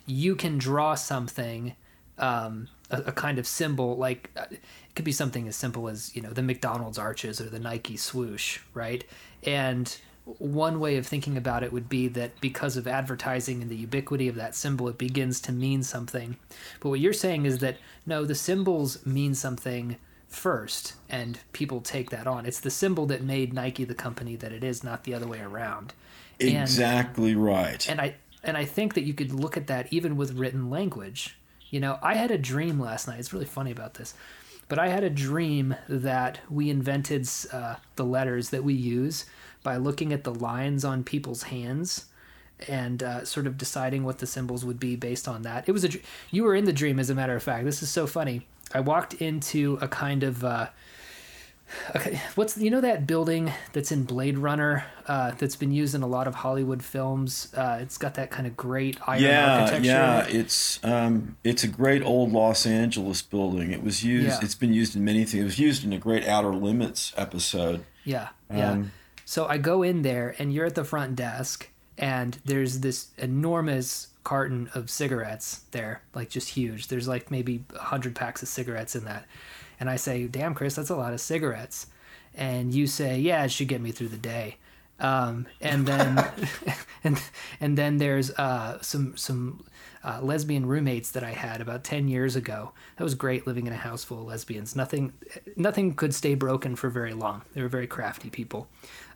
you 0.05 0.35
can 0.35 0.57
draw 0.57 0.95
something, 0.95 1.75
um, 2.17 2.67
a, 2.89 2.97
a, 3.03 3.11
kind 3.11 3.39
of 3.39 3.47
symbol, 3.47 3.95
like 3.97 4.29
uh, 4.35 4.45
it 4.49 4.61
could 4.95 5.05
be 5.05 5.11
something 5.11 5.47
as 5.47 5.55
simple 5.55 5.87
as 5.89 6.15
you 6.15 6.21
know 6.21 6.29
the 6.29 6.43
McDonald's 6.43 6.97
arches 6.97 7.41
or 7.41 7.49
the 7.49 7.59
Nike 7.59 7.97
swoosh, 7.97 8.59
right? 8.73 9.03
And 9.43 9.95
one 10.25 10.79
way 10.79 10.97
of 10.97 11.05
thinking 11.05 11.35
about 11.35 11.63
it 11.63 11.73
would 11.73 11.89
be 11.89 12.07
that 12.07 12.39
because 12.39 12.77
of 12.77 12.87
advertising 12.87 13.61
and 13.61 13.69
the 13.69 13.75
ubiquity 13.75 14.27
of 14.27 14.35
that 14.35 14.55
symbol, 14.55 14.87
it 14.87 14.97
begins 14.97 15.41
to 15.41 15.51
mean 15.51 15.83
something. 15.83 16.37
But 16.79 16.89
what 16.89 16.99
you're 16.99 17.13
saying 17.13 17.45
is 17.45 17.59
that 17.59 17.77
no, 18.05 18.23
the 18.23 18.35
symbols 18.35 19.05
mean 19.05 19.35
something 19.35 19.97
first, 20.27 20.93
and 21.09 21.39
people 21.51 21.81
take 21.81 22.09
that 22.09 22.25
on. 22.25 22.45
It's 22.45 22.59
the 22.59 22.69
symbol 22.69 23.05
that 23.07 23.21
made 23.21 23.53
Nike 23.53 23.83
the 23.83 23.93
company 23.93 24.35
that 24.37 24.51
it 24.51 24.63
is, 24.63 24.83
not 24.83 25.03
the 25.03 25.13
other 25.13 25.27
way 25.27 25.41
around. 25.41 25.93
Exactly 26.39 27.33
and, 27.33 27.43
right. 27.43 27.89
And 27.89 28.01
I 28.01 28.15
and 28.43 28.57
I 28.57 28.65
think 28.65 28.93
that 28.93 29.03
you 29.03 29.13
could 29.13 29.33
look 29.33 29.57
at 29.57 29.67
that 29.67 29.91
even 29.91 30.15
with 30.15 30.33
written 30.33 30.69
language. 30.69 31.37
You 31.69 31.79
know, 31.79 31.97
I 32.01 32.15
had 32.15 32.31
a 32.31 32.37
dream 32.37 32.79
last 32.79 33.07
night. 33.07 33.19
It's 33.19 33.33
really 33.33 33.45
funny 33.45 33.71
about 33.71 33.95
this. 33.95 34.13
But 34.69 34.79
I 34.79 34.87
had 34.87 35.03
a 35.03 35.09
dream 35.09 35.75
that 35.89 36.39
we 36.49 36.69
invented 36.69 37.27
uh, 37.51 37.75
the 37.95 38.05
letters 38.05 38.49
that 38.49 38.63
we 38.63 38.73
use 38.73 39.25
by 39.63 39.77
looking 39.77 40.13
at 40.13 40.23
the 40.23 40.33
lines 40.33 40.85
on 40.85 41.03
people's 41.03 41.43
hands 41.43 42.05
and 42.67 43.01
uh, 43.01 43.25
sort 43.25 43.47
of 43.47 43.57
deciding 43.57 44.03
what 44.03 44.19
the 44.19 44.27
symbols 44.27 44.63
would 44.63 44.79
be 44.79 44.95
based 44.95 45.27
on 45.27 45.41
that. 45.43 45.67
It 45.67 45.71
was 45.71 45.83
a 45.83 45.89
you 46.31 46.43
were 46.43 46.55
in 46.55 46.65
the 46.65 46.73
dream, 46.73 46.99
as 46.99 47.09
a 47.09 47.15
matter 47.15 47.35
of 47.35 47.43
fact. 47.43 47.65
This 47.65 47.81
is 47.81 47.89
so 47.89 48.07
funny. 48.07 48.47
I 48.73 48.79
walked 48.79 49.13
into 49.15 49.77
a 49.81 49.87
kind 49.87 50.23
of 50.23 50.43
uh, 50.43 50.67
okay, 51.95 52.19
what's 52.35 52.57
you 52.57 52.69
know 52.69 52.81
that 52.81 53.05
building 53.07 53.51
that's 53.73 53.91
in 53.91 54.03
Blade 54.03 54.37
Runner 54.37 54.85
uh, 55.07 55.31
that's 55.31 55.55
been 55.55 55.71
used 55.71 55.95
in 55.95 56.01
a 56.03 56.07
lot 56.07 56.27
of 56.27 56.35
Hollywood 56.35 56.83
films. 56.83 57.53
Uh, 57.55 57.79
it's 57.81 57.97
got 57.97 58.15
that 58.15 58.31
kind 58.31 58.47
of 58.47 58.55
great 58.55 58.97
iron 59.07 59.21
yeah, 59.21 59.61
architecture. 59.61 59.85
Yeah, 59.85 60.27
it's 60.27 60.83
um, 60.83 61.37
it's 61.43 61.63
a 61.63 61.67
great 61.67 62.03
old 62.03 62.31
Los 62.31 62.65
Angeles 62.65 63.21
building. 63.21 63.71
It 63.71 63.83
was 63.83 64.03
used. 64.03 64.27
Yeah. 64.27 64.39
It's 64.41 64.55
been 64.55 64.73
used 64.73 64.95
in 64.95 65.03
many 65.03 65.25
things. 65.25 65.41
It 65.41 65.43
was 65.43 65.59
used 65.59 65.83
in 65.83 65.93
a 65.93 65.99
great 65.99 66.25
Outer 66.25 66.53
Limits 66.53 67.13
episode. 67.17 67.83
Yeah, 68.05 68.29
yeah. 68.53 68.71
Um, 68.71 68.91
so 69.33 69.47
I 69.47 69.57
go 69.57 69.81
in 69.81 70.03
there, 70.03 70.35
and 70.37 70.53
you're 70.53 70.67
at 70.67 70.75
the 70.75 70.83
front 70.83 71.15
desk, 71.15 71.67
and 71.97 72.37
there's 72.45 72.81
this 72.81 73.07
enormous 73.17 74.09
carton 74.23 74.69
of 74.75 74.91
cigarettes 74.91 75.61
there, 75.71 76.03
like 76.13 76.29
just 76.29 76.49
huge. 76.49 76.87
There's 76.87 77.07
like 77.07 77.31
maybe 77.31 77.63
a 77.73 77.79
hundred 77.79 78.13
packs 78.13 78.43
of 78.43 78.47
cigarettes 78.47 78.95
in 78.95 79.05
that, 79.05 79.25
and 79.79 79.89
I 79.89 79.95
say, 79.95 80.27
"Damn, 80.27 80.53
Chris, 80.53 80.75
that's 80.75 80.91
a 80.91 80.95
lot 80.95 81.13
of 81.13 81.19
cigarettes," 81.19 81.87
and 82.35 82.75
you 82.75 82.85
say, 82.85 83.19
"Yeah, 83.19 83.43
it 83.43 83.49
should 83.49 83.69
get 83.69 83.81
me 83.81 83.91
through 83.91 84.09
the 84.09 84.17
day." 84.17 84.57
Um, 84.99 85.47
and 85.59 85.87
then 85.87 86.23
and 87.03 87.19
and 87.59 87.75
then 87.75 87.97
there's 87.97 88.29
uh, 88.31 88.79
some 88.81 89.17
some 89.17 89.65
uh, 90.03 90.19
lesbian 90.21 90.67
roommates 90.67 91.09
that 91.09 91.23
I 91.23 91.31
had 91.31 91.59
about 91.59 91.83
ten 91.83 92.07
years 92.07 92.35
ago. 92.35 92.73
That 92.97 93.03
was 93.03 93.15
great 93.15 93.47
living 93.47 93.65
in 93.65 93.73
a 93.73 93.77
house 93.77 94.03
full 94.03 94.19
of 94.19 94.27
lesbians. 94.27 94.75
Nothing 94.75 95.13
nothing 95.55 95.95
could 95.95 96.13
stay 96.13 96.35
broken 96.35 96.75
for 96.75 96.91
very 96.91 97.15
long. 97.15 97.41
They 97.55 97.63
were 97.63 97.67
very 97.67 97.87
crafty 97.87 98.29
people. 98.29 98.67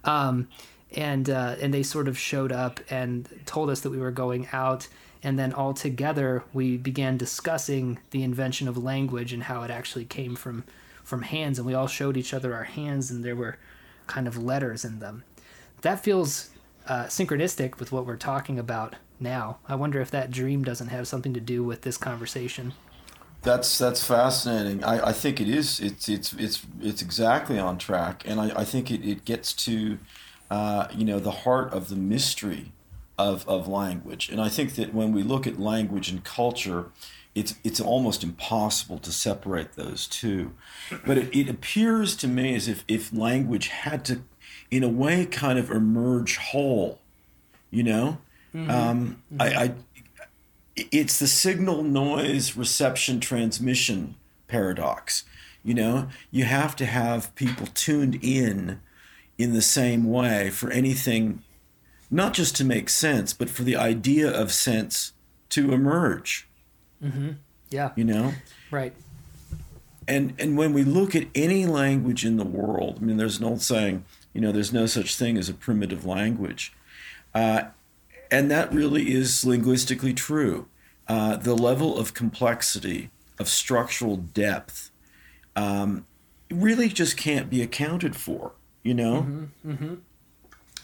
Um, 0.04 0.48
and 0.96 1.30
uh, 1.30 1.56
and 1.62 1.74
they 1.74 1.84
sort 1.84 2.08
of 2.08 2.18
showed 2.18 2.52
up 2.52 2.80
and 2.90 3.28
told 3.46 3.70
us 3.70 3.82
that 3.82 3.90
we 3.90 3.98
were 3.98 4.12
going 4.12 4.48
out. 4.52 4.88
And 5.24 5.38
then 5.38 5.52
all 5.52 5.74
together 5.74 6.44
we 6.54 6.78
began 6.78 7.18
discussing 7.18 8.00
the 8.12 8.24
invention 8.24 8.68
of 8.68 8.78
language 8.78 9.34
and 9.34 9.44
how 9.44 9.64
it 9.64 9.72
actually 9.72 10.06
came 10.06 10.36
from 10.36 10.64
from 11.04 11.24
hands. 11.24 11.58
And 11.58 11.68
we 11.68 11.74
all 11.74 11.88
showed 11.88 12.18
each 12.18 12.34
other 12.34 12.54
our 12.54 12.64
hands 12.64 13.12
and 13.12 13.24
there 13.24 13.36
were 13.36 13.58
kind 14.08 14.28
of 14.28 14.42
letters 14.42 14.86
in 14.86 15.00
them. 15.00 15.24
That 15.82 16.04
feels 16.04 16.50
uh, 16.88 17.06
synchronistic 17.06 17.80
with 17.80 17.92
what 17.92 18.06
we're 18.06 18.16
talking 18.16 18.58
about 18.58 18.96
now. 19.20 19.58
I 19.68 19.76
wonder 19.76 20.00
if 20.00 20.12
that 20.12 20.32
dream 20.32 20.64
doesn't 20.64 20.88
have 20.88 21.08
something 21.08 21.34
to 21.34 21.40
do 21.40 21.64
with 21.64 21.82
this 21.82 21.98
conversation 21.98 22.74
that's 23.42 23.78
that's 23.78 24.04
fascinating. 24.04 24.84
I, 24.84 25.08
I 25.10 25.14
think 25.14 25.40
it 25.40 25.50
is. 25.50 25.80
It's 25.80 26.10
it's 26.10 26.34
it's 26.34 26.66
it's 26.82 27.02
exactly 27.02 27.60
on 27.60 27.78
track, 27.78 28.24
and 28.26 28.40
I, 28.40 28.62
I 28.62 28.64
think 28.64 28.92
it, 28.92 29.08
it 29.08 29.26
gets 29.26 29.54
to 29.66 29.98
uh, 30.50 30.88
you 30.96 31.06
know, 31.06 31.20
the 31.20 31.32
heart 31.32 31.74
of 31.74 31.90
the 31.90 31.96
mystery 31.96 32.72
of, 33.18 33.48
of 33.48 33.68
language. 33.68 34.30
And 34.30 34.40
I 34.40 34.50
think 34.50 34.76
that 34.76 34.94
when 34.94 35.12
we 35.12 35.24
look 35.24 35.46
at 35.48 35.60
language 35.60 36.10
and 36.10 36.24
culture, 36.24 36.86
it's, 37.36 37.56
it's 37.64 37.80
almost 37.80 38.24
impossible 38.24 38.98
to 39.00 39.12
separate 39.12 39.74
those 39.74 40.08
two. 40.08 40.54
But 41.06 41.18
it, 41.18 41.36
it 41.36 41.50
appears 41.50 42.16
to 42.18 42.28
me 42.28 42.56
as 42.56 42.68
if, 42.68 42.84
if 42.88 43.14
language 43.14 43.68
had 43.68 44.06
to, 44.06 44.22
in 44.72 44.84
a 44.84 44.90
way, 44.90 45.26
kind 45.26 45.60
of 45.60 45.70
emerge 45.70 46.38
whole, 46.38 47.00
you 47.70 47.84
know? 47.84 48.20
Mm-hmm. 48.56 48.72
Um, 48.72 49.24
mm-hmm. 49.34 49.42
I, 49.42 49.64
I, 49.64 49.74
it's 50.92 51.20
the 51.20 51.28
signal 51.28 51.84
noise 51.84 52.56
reception 52.56 53.20
transmission 53.20 54.16
paradox. 54.48 55.24
You 55.64 55.74
know, 55.74 56.08
you 56.32 56.46
have 56.46 56.76
to 56.78 56.86
have 56.86 57.34
people 57.36 57.68
tuned 57.68 58.20
in 58.22 58.80
in 59.38 59.54
the 59.54 59.62
same 59.62 60.10
way 60.10 60.50
for 60.50 60.72
anything, 60.72 61.44
not 62.10 62.34
just 62.34 62.56
to 62.58 62.64
make 62.64 62.90
sense, 62.90 63.34
but 63.34 63.50
for 63.50 63.64
the 63.64 63.76
idea 63.76 64.30
of 64.30 64.52
sense 64.52 65.14
to 65.50 65.74
emerge. 65.74 66.48
Mm-hmm. 67.04 67.32
Yeah. 67.70 67.92
You 67.96 68.04
know? 68.06 68.34
Right. 68.72 68.94
And, 70.08 70.34
and 70.40 70.58
when 70.58 70.74
we 70.74 70.84
look 70.84 71.16
at 71.16 71.28
any 71.36 71.66
language 71.66 72.26
in 72.26 72.38
the 72.38 72.46
world, 72.46 73.00
I 73.02 73.04
mean, 73.04 73.18
there's 73.18 73.40
an 73.40 73.46
old 73.46 73.62
saying, 73.62 74.06
you 74.34 74.40
know, 74.40 74.54
there's 74.54 74.72
no 74.72 74.86
such 74.86 75.16
thing 75.16 75.38
as 75.38 75.50
a 75.50 75.54
primitive 75.54 76.06
language. 76.06 76.72
Uh, 77.36 77.64
and 78.32 78.50
that 78.52 78.74
really 78.74 79.14
is 79.14 79.46
linguistically 79.46 80.14
true. 80.14 80.68
Uh, 81.08 81.38
the 81.38 81.56
level 81.56 81.98
of 81.98 82.14
complexity, 82.14 83.10
of 83.40 83.48
structural 83.48 84.18
depth, 84.18 84.92
um, 85.56 86.06
really 86.52 86.90
just 86.90 87.18
can't 87.18 87.50
be 87.50 87.62
accounted 87.62 88.16
for 88.16 88.54
you 88.84 88.94
know 88.94 89.22
mm-hmm, 89.22 89.72
mm-hmm. 89.72 89.96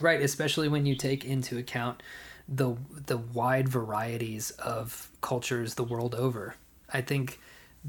right 0.00 0.20
especially 0.20 0.68
when 0.68 0.84
you 0.84 0.94
take 0.94 1.24
into 1.24 1.56
account 1.56 2.02
the 2.48 2.76
the 3.06 3.16
wide 3.16 3.68
varieties 3.68 4.50
of 4.52 5.10
cultures 5.22 5.74
the 5.74 5.84
world 5.84 6.14
over 6.14 6.54
i 6.92 7.00
think 7.00 7.40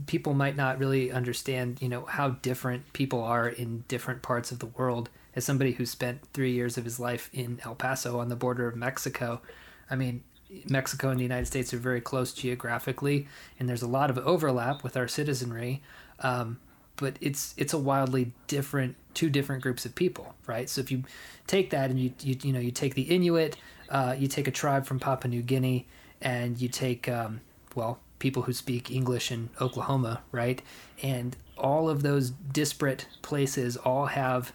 people 0.06 0.34
might 0.34 0.56
not 0.56 0.80
really 0.80 1.12
understand 1.12 1.82
you 1.82 1.90
know 1.90 2.06
how 2.06 2.30
different 2.30 2.94
people 2.94 3.22
are 3.22 3.50
in 3.50 3.84
different 3.88 4.22
parts 4.22 4.52
of 4.52 4.60
the 4.60 4.66
world 4.66 5.10
as 5.36 5.46
somebody 5.46 5.74
who 5.74 5.86
spent 5.86 6.26
3 6.34 6.52
years 6.52 6.78
of 6.78 6.86
his 6.86 7.00
life 7.00 7.30
in 7.34 7.60
El 7.64 7.76
Paso 7.76 8.20
on 8.20 8.30
the 8.30 8.36
border 8.36 8.68
of 8.68 8.76
Mexico 8.76 9.42
i 9.90 9.96
mean 9.96 10.24
Mexico 10.70 11.10
and 11.10 11.20
the 11.20 11.24
United 11.24 11.46
States 11.46 11.74
are 11.74 11.78
very 11.78 12.02
close 12.02 12.34
geographically, 12.34 13.28
and 13.60 13.68
there's 13.68 13.82
a 13.82 13.88
lot 13.88 14.10
of 14.10 14.18
overlap 14.20 14.84
with 14.84 14.96
our 14.96 15.08
citizenry. 15.08 15.82
Um, 16.20 16.60
but 16.98 17.18
it's 17.20 17.54
it's 17.58 17.74
a 17.74 17.78
wildly 17.78 18.32
different 18.48 18.96
two 19.14 19.30
different 19.30 19.64
groups 19.64 19.86
of 19.86 19.96
people, 19.96 20.36
right? 20.48 20.70
So 20.70 20.82
if 20.82 20.92
you 20.92 21.04
take 21.48 21.70
that 21.72 21.90
and 21.90 22.00
you 22.00 22.14
you, 22.22 22.38
you 22.42 22.54
know 22.54 22.60
you 22.60 22.72
take 22.72 22.96
the 22.96 23.04
Inuit, 23.04 23.58
uh, 23.90 24.16
you 24.18 24.28
take 24.28 24.48
a 24.48 24.52
tribe 24.52 24.86
from 24.86 25.00
Papua 25.00 25.30
New 25.30 25.42
Guinea, 25.42 25.88
and 26.22 26.60
you 26.62 26.70
take 26.70 27.10
um, 27.10 27.42
well 27.76 28.00
people 28.20 28.44
who 28.44 28.54
speak 28.54 28.92
English 28.92 29.32
in 29.32 29.50
Oklahoma, 29.60 30.22
right? 30.32 30.62
And 31.04 31.36
all 31.58 31.90
of 31.90 32.02
those 32.02 32.30
disparate 32.30 33.08
places 33.22 33.76
all 33.78 34.06
have 34.08 34.54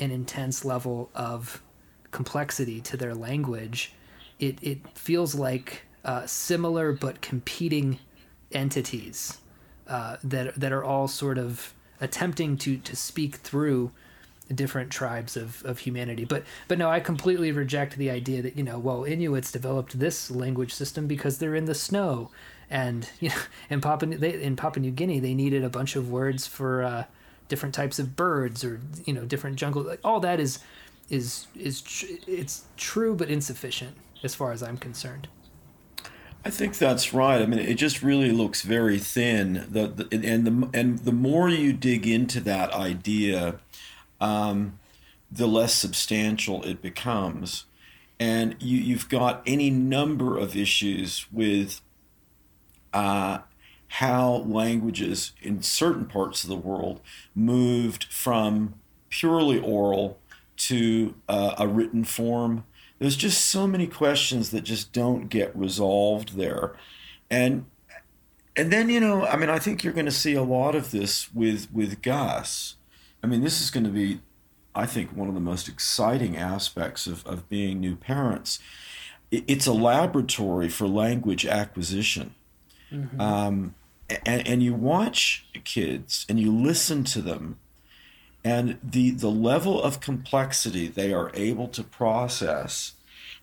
an 0.00 0.10
intense 0.10 0.64
level 0.64 1.10
of 1.14 1.62
complexity 2.10 2.80
to 2.80 2.96
their 2.96 3.14
language. 3.14 3.92
It 4.38 4.58
it 4.62 4.98
feels 4.98 5.34
like 5.34 5.82
uh, 6.04 6.26
similar 6.26 6.92
but 6.92 7.20
competing 7.20 7.98
entities 8.50 9.38
uh, 9.86 10.16
that 10.24 10.58
that 10.58 10.72
are 10.72 10.82
all 10.82 11.06
sort 11.06 11.38
of 11.38 11.74
attempting 12.00 12.56
to 12.58 12.78
to 12.78 12.96
speak 12.96 13.36
through 13.36 13.92
different 14.54 14.90
tribes 14.90 15.36
of, 15.36 15.64
of 15.64 15.78
humanity. 15.78 16.24
But 16.24 16.44
but 16.68 16.78
no, 16.78 16.90
I 16.90 17.00
completely 17.00 17.52
reject 17.52 17.96
the 17.96 18.10
idea 18.10 18.42
that 18.42 18.56
you 18.56 18.64
know, 18.64 18.78
well, 18.78 19.04
Inuits 19.04 19.52
developed 19.52 19.98
this 19.98 20.30
language 20.30 20.72
system 20.72 21.06
because 21.06 21.38
they're 21.38 21.54
in 21.54 21.66
the 21.66 21.74
snow, 21.74 22.30
and 22.68 23.08
you 23.20 23.28
know, 23.28 23.36
in 23.68 23.80
Papua 23.80 24.16
they, 24.16 24.42
in 24.42 24.56
Papua 24.56 24.82
New 24.82 24.90
Guinea 24.90 25.20
they 25.20 25.34
needed 25.34 25.64
a 25.64 25.70
bunch 25.70 25.96
of 25.96 26.10
words 26.10 26.46
for 26.46 26.82
uh, 26.82 27.04
different 27.50 27.74
types 27.74 27.98
of 27.98 28.16
birds 28.16 28.64
or 28.64 28.80
you 29.04 29.12
know 29.12 29.26
different 29.26 29.56
jungle. 29.56 29.82
Like 29.82 30.00
all 30.02 30.20
that 30.20 30.40
is 30.40 30.60
is 31.10 31.46
is 31.54 31.82
tr- 31.82 32.06
it's 32.26 32.64
true 32.78 33.14
but 33.14 33.28
insufficient 33.28 33.96
as 34.22 34.34
far 34.34 34.52
as 34.52 34.62
I'm 34.62 34.78
concerned. 34.78 35.28
I 36.42 36.48
think 36.48 36.78
that's 36.78 37.12
right. 37.12 37.42
I 37.42 37.46
mean, 37.46 37.58
it 37.58 37.74
just 37.74 38.02
really 38.02 38.30
looks 38.30 38.62
very 38.62 38.98
thin. 38.98 39.66
The, 39.68 39.88
the 39.88 40.26
and 40.26 40.46
the 40.46 40.70
and 40.72 41.00
the 41.00 41.12
more 41.12 41.50
you 41.50 41.74
dig 41.74 42.06
into 42.06 42.40
that 42.40 42.72
idea, 42.72 43.56
um, 44.22 44.78
the 45.30 45.46
less 45.46 45.74
substantial 45.74 46.62
it 46.62 46.80
becomes. 46.80 47.66
And 48.18 48.56
you, 48.58 48.78
you've 48.78 49.08
got 49.08 49.42
any 49.46 49.70
number 49.70 50.36
of 50.36 50.54
issues 50.54 51.26
with 51.32 51.80
uh, 52.92 53.38
how 53.94 54.44
languages 54.46 55.32
in 55.42 55.62
certain 55.62 56.06
parts 56.06 56.42
of 56.42 56.50
the 56.50 56.56
world 56.56 57.00
moved 57.34 58.04
from 58.04 58.74
purely 59.08 59.58
oral 59.58 60.18
to 60.56 61.14
uh, 61.28 61.54
a 61.58 61.66
written 61.66 62.04
form. 62.04 62.64
There's 62.98 63.16
just 63.16 63.46
so 63.46 63.66
many 63.66 63.86
questions 63.86 64.50
that 64.50 64.62
just 64.62 64.92
don't 64.92 65.28
get 65.28 65.56
resolved 65.56 66.36
there. 66.36 66.76
And 67.30 67.66
and 68.56 68.72
then 68.72 68.90
you 68.90 69.00
know, 69.00 69.26
I 69.26 69.36
mean, 69.36 69.48
I 69.48 69.58
think 69.58 69.84
you're 69.84 69.92
going 69.92 70.06
to 70.06 70.12
see 70.12 70.34
a 70.34 70.42
lot 70.42 70.74
of 70.74 70.90
this 70.90 71.32
with 71.32 71.72
with 71.72 72.02
Gus 72.02 72.76
I 73.22 73.26
mean, 73.26 73.42
this 73.42 73.60
is 73.60 73.70
going 73.70 73.84
to 73.84 73.90
be, 73.90 74.20
I 74.74 74.86
think, 74.86 75.10
one 75.10 75.28
of 75.28 75.34
the 75.34 75.40
most 75.40 75.68
exciting 75.68 76.36
aspects 76.36 77.06
of, 77.06 77.26
of 77.26 77.48
being 77.48 77.80
new 77.80 77.96
parents. 77.96 78.58
It's 79.30 79.66
a 79.66 79.72
laboratory 79.72 80.68
for 80.68 80.88
language 80.88 81.46
acquisition. 81.46 82.34
Mm-hmm. 82.90 83.20
Um, 83.20 83.74
and, 84.26 84.46
and 84.46 84.62
you 84.62 84.74
watch 84.74 85.46
kids 85.64 86.26
and 86.28 86.38
you 86.38 86.52
listen 86.52 87.04
to 87.04 87.20
them, 87.20 87.58
and 88.44 88.78
the, 88.82 89.10
the 89.10 89.30
level 89.30 89.82
of 89.82 90.00
complexity 90.00 90.88
they 90.88 91.12
are 91.12 91.30
able 91.34 91.68
to 91.68 91.82
process 91.82 92.94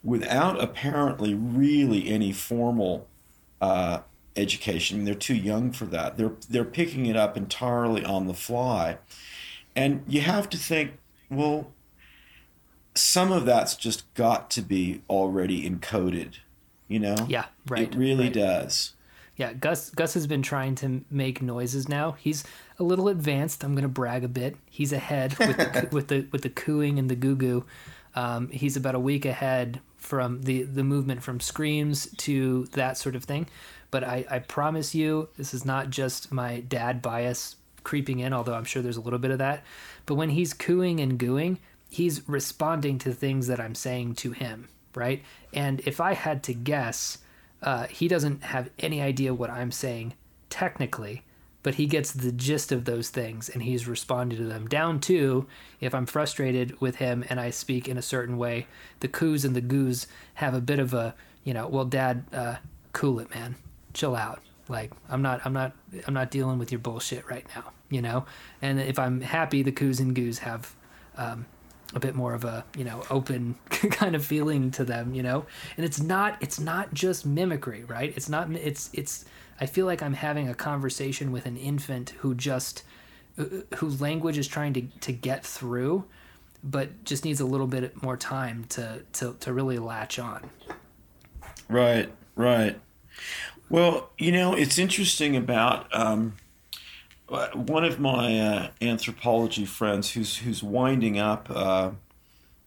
without 0.04 0.62
apparently 0.62 1.34
really 1.34 2.08
any 2.08 2.32
formal 2.32 3.08
uh, 3.62 4.00
education. 4.36 4.96
I 4.96 4.98
mean, 4.98 5.06
they're 5.06 5.16
too 5.16 5.36
young 5.36 5.72
for 5.72 5.86
that. 5.86 6.18
They're 6.18 6.34
they're 6.50 6.66
picking 6.66 7.06
it 7.06 7.16
up 7.16 7.38
entirely 7.38 8.04
on 8.06 8.28
the 8.28 8.34
fly, 8.34 8.98
and 9.76 10.04
you 10.08 10.22
have 10.22 10.50
to 10.50 10.58
think, 10.58 10.92
well, 11.30 11.72
some 12.98 13.32
of 13.32 13.46
that's 13.46 13.76
just 13.76 14.12
got 14.16 14.50
to 14.52 14.62
be 14.62 15.02
already 15.10 15.70
encoded, 15.70 16.36
you 16.88 17.00
know? 17.00 17.28
Yeah, 17.30 17.46
right. 17.68 17.84
It 17.84 17.96
really 17.96 18.26
right. 18.26 18.34
does. 18.34 18.94
Yeah, 19.38 19.54
Gus 19.54 19.92
Gus 19.92 20.16
has 20.16 20.28
been 20.28 20.42
trying 20.42 20.76
to 20.76 21.06
make 21.10 21.42
noises 21.42 21.88
now. 21.88 22.14
He's 22.14 22.44
a 22.80 22.84
little 22.84 23.08
advanced. 23.08 23.64
I'm 23.64 23.74
going 23.74 23.84
to 23.84 23.88
brag 23.88 24.24
a 24.24 24.28
bit. 24.28 24.58
He's 24.66 24.92
ahead 24.92 25.38
with 25.38 25.58
the, 25.58 25.90
with 25.92 26.08
the 26.08 26.28
with 26.32 26.42
the 26.42 26.50
cooing 26.50 27.00
and 27.00 27.10
the 27.10 27.16
goo 27.16 27.36
goo. 27.36 27.66
Um, 28.16 28.50
he's 28.50 28.76
about 28.76 28.96
a 28.96 29.00
week 29.00 29.26
ahead 29.26 29.80
from 29.96 30.42
the 30.42 30.64
the 30.64 30.84
movement 30.84 31.22
from 31.22 31.40
screams 31.40 32.08
to 32.18 32.66
that 32.74 32.98
sort 32.98 33.16
of 33.16 33.24
thing. 33.24 33.48
But 33.92 34.04
I, 34.04 34.26
I 34.30 34.40
promise 34.40 34.94
you, 34.94 35.30
this 35.38 35.54
is 35.54 35.64
not 35.64 35.92
just 35.92 36.32
my 36.32 36.60
dad 36.62 37.02
bias 37.02 37.56
creeping 37.84 38.20
in, 38.20 38.34
although 38.34 38.56
I'm 38.56 38.66
sure 38.66 38.82
there's 38.82 38.98
a 38.98 39.02
little 39.02 39.20
bit 39.20 39.32
of 39.32 39.38
that. 39.38 39.64
But 40.06 40.16
when 40.16 40.30
he's 40.30 40.54
cooing 40.54 41.00
and 41.00 41.18
gooing, 41.18 41.60
he's 41.90 42.28
responding 42.28 42.98
to 43.00 43.14
things 43.14 43.48
that 43.48 43.62
I'm 43.62 43.76
saying 43.76 44.16
to 44.16 44.32
him, 44.32 44.68
right? 44.94 45.24
And 45.54 45.80
if 45.86 46.02
I 46.02 46.14
had 46.14 46.44
to 46.44 46.54
guess, 46.54 47.20
uh, 47.62 47.88
he 47.88 48.08
doesn't 48.08 48.44
have 48.44 48.70
any 48.80 49.02
idea 49.02 49.34
what 49.34 49.50
I'm 49.50 49.72
saying 49.72 50.14
technically, 50.50 51.24
but 51.64 51.76
he 51.76 51.86
gets 51.86 52.12
the 52.12 52.32
gist 52.32 52.72
of 52.72 52.86
those 52.86 53.10
things 53.10 53.50
and 53.50 53.64
he's 53.64 53.88
responding 53.88 54.38
to 54.38 54.46
them. 54.46 54.68
Down 54.68 55.00
to 55.02 55.48
if 55.80 55.94
I'm 55.94 56.06
frustrated 56.06 56.80
with 56.80 56.98
him 56.98 57.26
and 57.30 57.40
I 57.40 57.50
speak 57.50 57.88
in 57.88 57.98
a 57.98 58.02
certain 58.02 58.38
way, 58.38 58.68
the 59.00 59.08
coos 59.08 59.44
and 59.44 59.56
the 59.56 59.62
goos 59.62 60.08
have 60.36 60.54
a 60.54 60.62
bit 60.62 60.80
of 60.80 60.94
a, 60.94 61.16
you 61.44 61.54
know, 61.54 61.68
well, 61.68 61.86
dad, 61.86 62.24
uh, 62.32 62.56
cool 62.94 63.20
it, 63.20 63.30
man, 63.34 63.56
chill 63.94 64.16
out. 64.16 64.42
Like 64.70 64.92
I'm 65.10 65.22
not, 65.22 65.42
I'm 65.46 65.54
not, 65.54 65.74
I'm 66.08 66.14
not 66.14 66.32
dealing 66.32 66.60
with 66.60 66.72
your 66.72 66.80
bullshit 66.80 67.28
right 67.30 67.46
now, 67.56 67.72
you 67.90 68.02
know. 68.02 68.26
And 68.62 68.80
if 68.80 69.00
I'm 69.00 69.22
happy, 69.22 69.64
the 69.64 69.72
coos 69.72 70.00
and 70.00 70.14
goos 70.14 70.40
have 70.40 70.76
um, 71.18 71.46
a 71.94 72.00
bit 72.00 72.16
more 72.16 72.34
of 72.34 72.44
a 72.44 72.66
you 72.78 72.84
know 72.84 73.02
open 73.10 73.56
kind 73.70 74.16
of 74.16 74.26
feeling 74.26 74.72
to 74.72 74.84
them 74.84 75.14
you 75.14 75.24
know? 75.24 75.46
And 75.76 75.86
it's 75.86 76.02
not 76.02 76.38
it's 76.42 76.60
not 76.60 76.94
just 76.94 77.26
mimicry 77.26 77.84
right? 77.84 78.14
It's 78.16 78.30
not 78.30 78.52
it's 78.52 78.90
it's 78.94 79.26
i 79.60 79.66
feel 79.66 79.88
like 79.88 80.04
i'm 80.04 80.14
having 80.14 80.48
a 80.48 80.54
conversation 80.54 81.32
with 81.32 81.48
an 81.48 81.58
infant 81.58 82.12
who 82.20 82.36
just 82.36 82.84
uh, 83.40 83.46
whose 83.78 84.00
language 84.00 84.38
is 84.38 84.48
trying 84.48 84.74
to 84.74 84.82
to 85.02 85.12
get 85.12 85.44
through 85.46 86.06
but 86.64 87.04
just 87.04 87.24
needs 87.24 87.40
a 87.40 87.46
little 87.46 87.68
bit 87.68 88.02
more 88.02 88.18
time 88.18 88.66
to 88.70 89.02
to 89.14 89.36
to 89.40 89.54
really 89.54 89.78
latch 89.78 90.20
on. 90.20 90.50
Right 91.70 92.10
right. 92.36 92.80
Well 93.70 94.10
you 94.18 94.32
know 94.32 94.54
it's 94.54 94.78
interesting 94.78 95.36
about 95.36 95.94
um 95.96 96.36
one 97.28 97.84
of 97.84 98.00
my 98.00 98.40
uh, 98.40 98.70
anthropology 98.82 99.66
friends 99.66 100.12
who's 100.12 100.38
who's 100.38 100.64
winding 100.64 101.20
up 101.20 101.50
uh, 101.50 101.92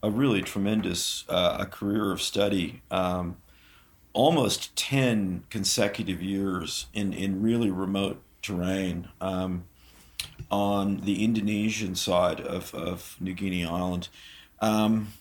a 0.02 0.10
really 0.10 0.42
tremendous 0.42 1.24
uh, 1.28 1.58
a 1.60 1.66
career 1.66 2.12
of 2.12 2.20
study, 2.20 2.82
um, 2.90 3.36
almost 4.12 4.74
ten 4.76 5.44
consecutive 5.50 6.22
years 6.22 6.86
in 6.92 7.12
in 7.12 7.42
really 7.42 7.70
remote 7.70 8.22
terrain 8.42 9.08
um, 9.20 9.64
on 10.50 10.98
the 10.98 11.24
Indonesian 11.24 11.94
side 11.94 12.40
of, 12.40 12.74
of 12.74 13.16
New 13.20 13.34
Guinea 13.34 13.64
Island. 13.64 14.08
Um, 14.60 15.14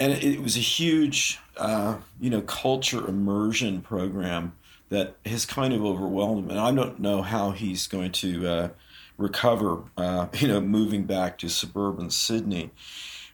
and 0.00 0.12
it, 0.12 0.22
it, 0.22 0.42
was 0.42 0.56
a 0.56 0.60
huge, 0.60 1.38
uh, 1.56 1.96
you 2.20 2.30
know, 2.30 2.40
culture 2.42 3.06
immersion 3.06 3.80
program 3.82 4.52
that 4.88 5.16
has 5.26 5.44
kind 5.44 5.72
of 5.74 5.84
overwhelmed 5.84 6.44
him. 6.44 6.50
And 6.50 6.60
I 6.60 6.72
don't 6.72 6.98
know 6.98 7.22
how 7.22 7.50
he's 7.50 7.86
going 7.86 8.12
to 8.12 8.48
uh, 8.48 8.68
recover, 9.16 9.82
uh, 9.96 10.28
you 10.34 10.48
know, 10.48 10.60
moving 10.60 11.04
back 11.04 11.38
to 11.38 11.48
suburban 11.48 12.10
Sydney. 12.10 12.70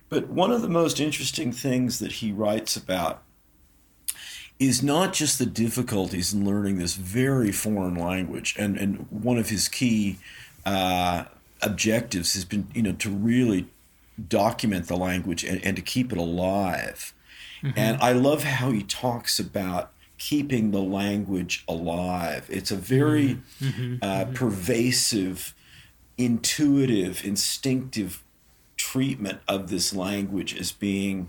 But 0.08 0.28
one 0.28 0.52
of 0.52 0.62
the 0.62 0.68
most 0.68 1.00
interesting 1.00 1.52
things 1.52 1.98
that 1.98 2.12
he 2.12 2.32
writes 2.32 2.76
about 2.76 3.22
is 4.58 4.82
not 4.82 5.12
just 5.12 5.38
the 5.38 5.46
difficulties 5.46 6.32
in 6.32 6.44
learning 6.44 6.78
this 6.78 6.94
very 6.94 7.50
foreign 7.50 7.96
language. 7.96 8.54
And, 8.58 8.76
and 8.76 9.06
one 9.10 9.38
of 9.38 9.48
his 9.48 9.68
key 9.68 10.18
uh, 10.64 11.24
objectives 11.62 12.34
has 12.34 12.44
been, 12.44 12.68
you 12.72 12.82
know, 12.82 12.92
to 12.92 13.10
really 13.10 13.66
document 14.28 14.86
the 14.86 14.96
language 14.96 15.42
and, 15.42 15.64
and 15.64 15.74
to 15.76 15.82
keep 15.82 16.12
it 16.12 16.18
alive. 16.18 17.12
Mm-hmm. 17.62 17.78
And 17.78 18.00
I 18.00 18.12
love 18.12 18.44
how 18.44 18.70
he 18.70 18.82
talks 18.82 19.40
about 19.40 19.90
keeping 20.24 20.70
the 20.70 20.80
language 20.80 21.64
alive. 21.68 22.48
It's 22.48 22.70
a 22.70 22.76
very 22.76 23.36
mm-hmm. 23.60 23.64
mm-hmm. 23.66 23.94
uh, 24.00 24.06
mm-hmm. 24.06 24.32
pervasive, 24.32 25.54
intuitive, 26.16 27.22
instinctive 27.26 28.24
treatment 28.78 29.40
of 29.46 29.68
this 29.68 29.94
language 29.94 30.58
as 30.58 30.72
being 30.72 31.28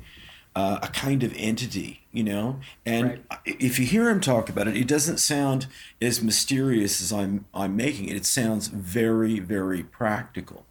uh, 0.55 0.79
a 0.81 0.87
kind 0.87 1.23
of 1.23 1.33
entity, 1.35 2.03
you 2.13 2.23
know. 2.23 2.61
And 2.85 3.05
right. 3.05 3.21
if 3.43 3.77
you 3.79 3.85
hear 3.85 4.09
him 4.09 4.21
talk 4.21 4.47
about 4.47 4.69
it, 4.69 4.77
it 4.77 4.87
doesn't 4.87 5.17
sound 5.17 5.67
as 6.01 6.23
mysterious 6.23 7.01
as 7.01 7.11
I'm 7.11 7.43
I'm 7.53 7.75
making 7.75 8.07
it. 8.07 8.15
It 8.15 8.25
sounds 8.25 8.69
very 8.69 9.39
very 9.39 9.83
practical. 9.83 10.65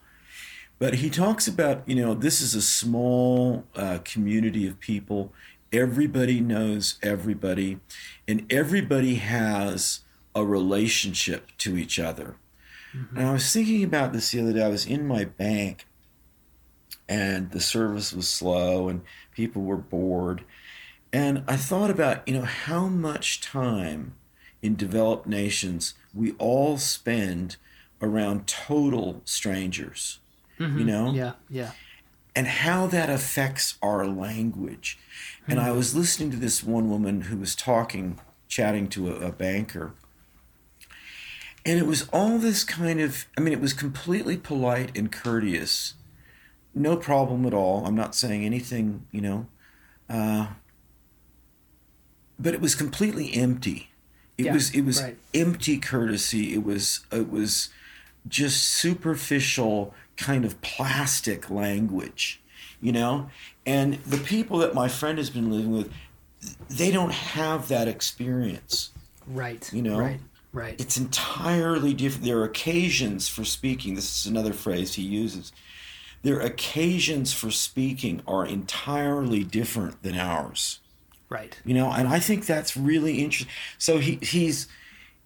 But 0.78 0.94
he 0.94 1.10
talks 1.10 1.46
about, 1.46 1.86
you 1.86 1.94
know, 1.94 2.14
this 2.14 2.40
is 2.40 2.55
a 2.55 2.62
small 2.62 3.64
uh, 3.76 3.98
community 4.02 4.66
of 4.66 4.80
people 4.80 5.30
everybody 5.74 6.40
knows 6.40 6.98
everybody, 7.02 7.80
and 8.28 8.46
everybody 8.51 9.16
has 9.16 10.01
a 10.34 10.44
relationship 10.44 11.48
to 11.59 11.76
each 11.76 11.98
other. 11.98 12.36
Mm-hmm. 12.96 13.18
And 13.18 13.26
I 13.26 13.32
was 13.32 13.52
thinking 13.52 13.82
about 13.82 14.12
this 14.12 14.30
the 14.30 14.40
other 14.40 14.52
day. 14.52 14.62
I 14.62 14.68
was 14.68 14.86
in 14.86 15.06
my 15.06 15.24
bank, 15.24 15.86
and 17.09 17.51
the 17.51 17.60
service 17.60 18.12
was 18.12 18.28
slow, 18.28 18.88
and 18.88 19.02
people 19.32 19.62
were 19.62 19.76
bored. 19.76 20.44
And 21.12 21.42
I 21.48 21.56
thought 21.56 21.90
about, 21.90 22.26
you 22.26 22.34
know, 22.34 22.44
how 22.44 22.86
much 22.86 23.40
time 23.40 24.14
in 24.62 24.76
developed 24.76 25.26
nations 25.26 25.94
we 26.14 26.32
all 26.32 26.78
spend 26.78 27.56
around 28.01 28.46
total 28.46 29.22
strangers. 29.24 30.20
Mm-hmm. 30.59 30.78
You 30.78 30.84
know? 30.84 31.12
Yeah, 31.12 31.32
yeah 31.51 31.72
and 32.34 32.46
how 32.46 32.86
that 32.86 33.10
affects 33.10 33.78
our 33.82 34.06
language. 34.06 34.98
And 35.46 35.60
I 35.60 35.72
was 35.72 35.94
listening 35.94 36.30
to 36.30 36.36
this 36.36 36.62
one 36.64 36.88
woman 36.88 37.22
who 37.22 37.36
was 37.36 37.54
talking, 37.54 38.18
chatting 38.48 38.88
to 38.88 39.10
a, 39.10 39.28
a, 39.28 39.32
banker. 39.32 39.92
And 41.66 41.78
it 41.78 41.86
was 41.86 42.08
all 42.12 42.38
this 42.38 42.64
kind 42.64 43.00
of, 43.00 43.26
I 43.36 43.40
mean, 43.40 43.52
it 43.52 43.60
was 43.60 43.74
completely 43.74 44.36
polite 44.36 44.96
and 44.96 45.12
courteous. 45.12 45.94
No 46.74 46.96
problem 46.96 47.44
at 47.44 47.52
all. 47.52 47.86
I'm 47.86 47.94
not 47.94 48.14
saying 48.14 48.44
anything, 48.44 49.06
you 49.12 49.20
know. 49.20 49.46
Uh, 50.08 50.48
but 52.38 52.54
it 52.54 52.60
was 52.60 52.74
completely 52.74 53.34
empty. 53.34 53.90
It 54.36 54.46
yeah, 54.46 54.52
was 54.52 54.74
it 54.74 54.82
was 54.82 55.02
right. 55.02 55.16
empty 55.32 55.78
courtesy. 55.78 56.54
It 56.54 56.64
was 56.64 57.06
it 57.12 57.30
was 57.30 57.68
just 58.26 58.64
superficial 58.64 59.94
kind 60.16 60.44
of 60.44 60.60
plastic 60.60 61.50
language, 61.50 62.42
you 62.85 62.93
know? 62.93 63.31
And 63.65 63.94
the 64.05 64.19
people 64.19 64.59
that 64.59 64.74
my 64.74 64.89
friend 64.89 65.16
has 65.16 65.31
been 65.31 65.51
living 65.51 65.73
with, 65.73 65.90
they 66.69 66.90
don't 66.90 67.12
have 67.12 67.69
that 67.69 67.89
experience. 67.89 68.90
Right. 69.27 69.73
You 69.73 69.82
know? 69.82 69.98
Right. 69.98 70.20
Right. 70.52 70.81
It's 70.81 70.97
entirely 70.97 71.94
different. 71.94 72.27
There 72.27 72.39
are 72.39 72.44
occasions 72.44 73.27
for 73.27 73.43
speaking. 73.43 73.97
This 73.97 74.19
is 74.19 74.27
another 74.27 74.52
phrase 74.52 74.94
he 74.94 75.02
uses. 75.02 75.51
Their 76.23 76.39
occasions 76.39 77.32
for 77.32 77.51
speaking 77.51 78.23
are 78.27 78.47
entirely 78.47 79.43
different 79.43 80.02
than 80.02 80.16
ours. 80.16 80.78
Right. 81.28 81.59
You 81.65 81.74
know, 81.74 81.90
and 81.90 82.06
I 82.06 82.20
think 82.20 82.47
that's 82.47 82.77
really 82.77 83.20
interesting. 83.20 83.52
So 83.78 83.98
he 83.98 84.20
he's 84.23 84.69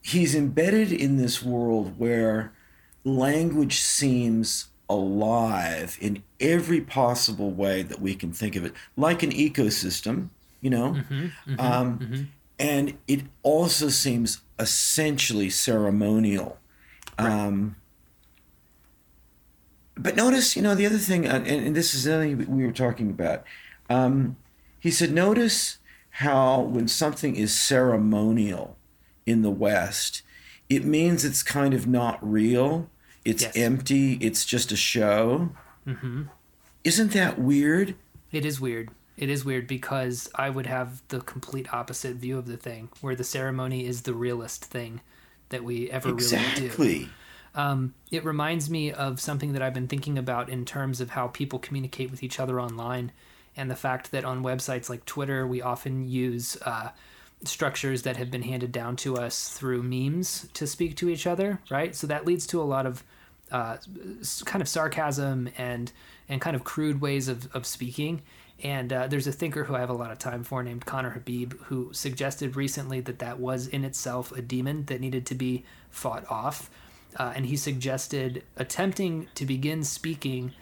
he's 0.00 0.34
embedded 0.34 0.92
in 0.92 1.18
this 1.18 1.42
world 1.42 1.98
where 1.98 2.52
language 3.04 3.80
seems 3.80 4.68
alive 4.88 5.98
in 6.00 6.22
every 6.40 6.80
possible 6.80 7.50
way 7.50 7.82
that 7.82 8.00
we 8.00 8.14
can 8.14 8.32
think 8.32 8.56
of 8.56 8.64
it, 8.64 8.72
like 8.96 9.22
an 9.22 9.30
ecosystem, 9.30 10.28
you 10.60 10.70
know. 10.70 10.92
Mm-hmm, 10.92 11.14
mm-hmm, 11.24 11.60
um, 11.60 11.98
mm-hmm. 11.98 12.22
And 12.58 12.98
it 13.06 13.22
also 13.42 13.88
seems 13.88 14.40
essentially 14.58 15.50
ceremonial. 15.50 16.58
Right. 17.18 17.30
Um, 17.30 17.76
but 19.96 20.16
notice, 20.16 20.56
you 20.56 20.62
know, 20.62 20.74
the 20.74 20.86
other 20.86 20.98
thing, 20.98 21.26
and, 21.26 21.46
and 21.46 21.74
this 21.74 21.94
is 21.94 22.04
something 22.04 22.38
we 22.48 22.64
were 22.64 22.72
talking 22.72 23.10
about. 23.10 23.44
Um, 23.90 24.36
he 24.78 24.90
said, 24.90 25.12
notice 25.12 25.78
how 26.10 26.60
when 26.60 26.88
something 26.88 27.36
is 27.36 27.58
ceremonial 27.58 28.76
in 29.26 29.42
the 29.42 29.50
West, 29.50 30.22
it 30.68 30.84
means 30.84 31.24
it's 31.24 31.42
kind 31.42 31.74
of 31.74 31.86
not 31.86 32.18
real 32.20 32.88
it's 33.24 33.42
yes. 33.42 33.56
empty. 33.56 34.14
It's 34.14 34.44
just 34.44 34.72
a 34.72 34.76
show. 34.76 35.50
Mm-hmm. 35.86 36.24
Isn't 36.84 37.12
that 37.12 37.38
weird? 37.38 37.94
It 38.32 38.44
is 38.44 38.60
weird. 38.60 38.90
It 39.16 39.28
is 39.28 39.44
weird 39.44 39.66
because 39.66 40.30
I 40.34 40.48
would 40.48 40.66
have 40.66 41.02
the 41.08 41.20
complete 41.20 41.74
opposite 41.74 42.16
view 42.16 42.38
of 42.38 42.46
the 42.46 42.56
thing, 42.56 42.88
where 43.00 43.16
the 43.16 43.24
ceremony 43.24 43.84
is 43.84 44.02
the 44.02 44.14
realest 44.14 44.64
thing 44.64 45.00
that 45.48 45.64
we 45.64 45.90
ever 45.90 46.10
exactly. 46.10 46.68
really 46.68 46.98
do. 47.04 47.08
Um, 47.54 47.94
it 48.10 48.24
reminds 48.24 48.70
me 48.70 48.92
of 48.92 49.20
something 49.20 49.54
that 49.54 49.62
I've 49.62 49.74
been 49.74 49.88
thinking 49.88 50.18
about 50.18 50.48
in 50.48 50.64
terms 50.64 51.00
of 51.00 51.10
how 51.10 51.28
people 51.28 51.58
communicate 51.58 52.10
with 52.10 52.22
each 52.22 52.38
other 52.38 52.60
online, 52.60 53.10
and 53.56 53.68
the 53.68 53.76
fact 53.76 54.12
that 54.12 54.24
on 54.24 54.44
websites 54.44 54.88
like 54.88 55.04
Twitter, 55.04 55.46
we 55.46 55.60
often 55.60 56.06
use 56.06 56.56
uh, 56.64 56.90
structures 57.44 58.02
that 58.02 58.16
have 58.16 58.30
been 58.30 58.42
handed 58.42 58.72
down 58.72 58.96
to 58.96 59.16
us 59.16 59.48
through 59.48 59.82
memes 59.82 60.48
to 60.54 60.66
speak 60.66 60.96
to 60.96 61.08
each 61.08 61.26
other, 61.26 61.60
right? 61.70 61.94
So 61.94 62.06
that 62.06 62.26
leads 62.26 62.46
to 62.48 62.60
a 62.60 62.64
lot 62.64 62.86
of 62.86 63.04
uh, 63.50 63.76
kind 64.44 64.60
of 64.60 64.68
sarcasm 64.68 65.48
and 65.56 65.92
and 66.28 66.40
kind 66.40 66.54
of 66.54 66.64
crude 66.64 67.00
ways 67.00 67.28
of, 67.28 67.54
of 67.54 67.64
speaking. 67.64 68.22
And 68.62 68.92
uh, 68.92 69.06
there's 69.06 69.26
a 69.26 69.32
thinker 69.32 69.64
who 69.64 69.74
I 69.74 69.80
have 69.80 69.88
a 69.88 69.94
lot 69.94 70.10
of 70.10 70.18
time 70.18 70.42
for 70.42 70.62
named 70.62 70.84
Conner 70.84 71.10
Habib 71.10 71.54
who 71.64 71.92
suggested 71.92 72.56
recently 72.56 73.00
that 73.00 73.20
that 73.20 73.38
was 73.38 73.66
in 73.66 73.84
itself 73.84 74.32
a 74.32 74.42
demon 74.42 74.84
that 74.86 75.00
needed 75.00 75.24
to 75.26 75.34
be 75.34 75.64
fought 75.90 76.24
off. 76.28 76.68
Uh, 77.16 77.32
and 77.34 77.46
he 77.46 77.56
suggested 77.56 78.42
attempting 78.56 79.28
to 79.36 79.46
begin 79.46 79.84
speaking 79.84 80.52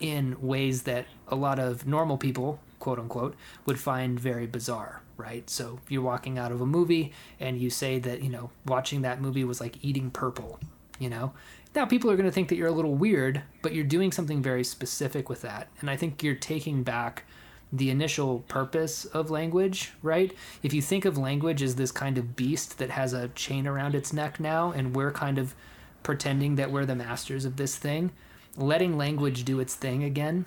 in 0.00 0.36
ways 0.40 0.82
that 0.82 1.06
a 1.28 1.36
lot 1.36 1.58
of 1.58 1.86
normal 1.86 2.18
people, 2.18 2.60
quote 2.86 3.00
unquote, 3.00 3.34
would 3.64 3.80
find 3.80 4.20
very 4.20 4.46
bizarre, 4.46 5.02
right? 5.16 5.50
So 5.50 5.80
you're 5.88 6.02
walking 6.02 6.38
out 6.38 6.52
of 6.52 6.60
a 6.60 6.66
movie 6.66 7.12
and 7.40 7.60
you 7.60 7.68
say 7.68 7.98
that, 7.98 8.22
you 8.22 8.30
know, 8.30 8.50
watching 8.64 9.02
that 9.02 9.20
movie 9.20 9.42
was 9.42 9.60
like 9.60 9.84
eating 9.84 10.08
purple, 10.08 10.60
you 11.00 11.10
know? 11.10 11.32
Now 11.74 11.84
people 11.84 12.12
are 12.12 12.16
going 12.16 12.28
to 12.28 12.32
think 12.32 12.48
that 12.48 12.54
you're 12.54 12.68
a 12.68 12.78
little 12.78 12.94
weird, 12.94 13.42
but 13.60 13.74
you're 13.74 13.82
doing 13.82 14.12
something 14.12 14.40
very 14.40 14.62
specific 14.62 15.28
with 15.28 15.42
that. 15.42 15.66
And 15.80 15.90
I 15.90 15.96
think 15.96 16.22
you're 16.22 16.36
taking 16.36 16.84
back 16.84 17.24
the 17.72 17.90
initial 17.90 18.44
purpose 18.46 19.04
of 19.06 19.32
language, 19.32 19.90
right? 20.00 20.32
If 20.62 20.72
you 20.72 20.80
think 20.80 21.04
of 21.04 21.18
language 21.18 21.64
as 21.64 21.74
this 21.74 21.90
kind 21.90 22.16
of 22.16 22.36
beast 22.36 22.78
that 22.78 22.90
has 22.90 23.12
a 23.12 23.30
chain 23.30 23.66
around 23.66 23.96
its 23.96 24.12
neck 24.12 24.38
now, 24.38 24.70
and 24.70 24.94
we're 24.94 25.10
kind 25.10 25.38
of 25.38 25.56
pretending 26.04 26.54
that 26.54 26.70
we're 26.70 26.86
the 26.86 26.94
masters 26.94 27.44
of 27.44 27.56
this 27.56 27.74
thing, 27.74 28.12
letting 28.56 28.96
language 28.96 29.44
do 29.44 29.58
its 29.58 29.74
thing 29.74 30.04
again 30.04 30.46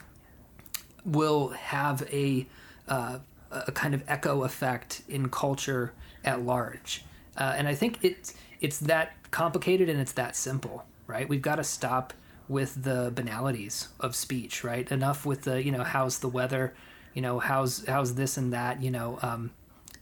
will 1.06 1.50
have 1.50 2.08
a, 2.12 2.46
uh, 2.88 3.20
a 3.52 3.72
kind 3.72 3.94
of 3.94 4.04
echo 4.08 4.44
effect 4.44 5.02
in 5.08 5.30
culture 5.30 5.94
at 6.24 6.42
large. 6.42 7.04
Uh, 7.38 7.56
and 7.58 7.68
I 7.68 7.76
think 7.76 8.00
it's, 8.02 8.34
it's 8.62 8.80
that 8.80 9.14
complicated 9.32 9.90
and 9.90 10.00
it's 10.00 10.12
that 10.14 10.36
simple, 10.36 10.86
right? 11.08 11.28
We've 11.28 11.42
got 11.42 11.56
to 11.56 11.64
stop 11.64 12.14
with 12.48 12.84
the 12.84 13.12
banalities 13.14 13.90
of 14.00 14.16
speech, 14.16 14.64
right? 14.64 14.92
Enough 14.92 15.26
with 15.26 15.44
the, 15.44 15.64
you 15.64 15.72
know, 15.72 15.84
how's 15.84 16.20
the 16.20 16.30
weather? 16.30 16.74
you 17.14 17.22
know 17.22 17.40
how's 17.40 17.86
how's 17.86 18.16
this 18.16 18.38
and 18.38 18.54
that 18.54 18.82
you 18.82 18.92
know 18.92 19.20
um, 19.22 19.52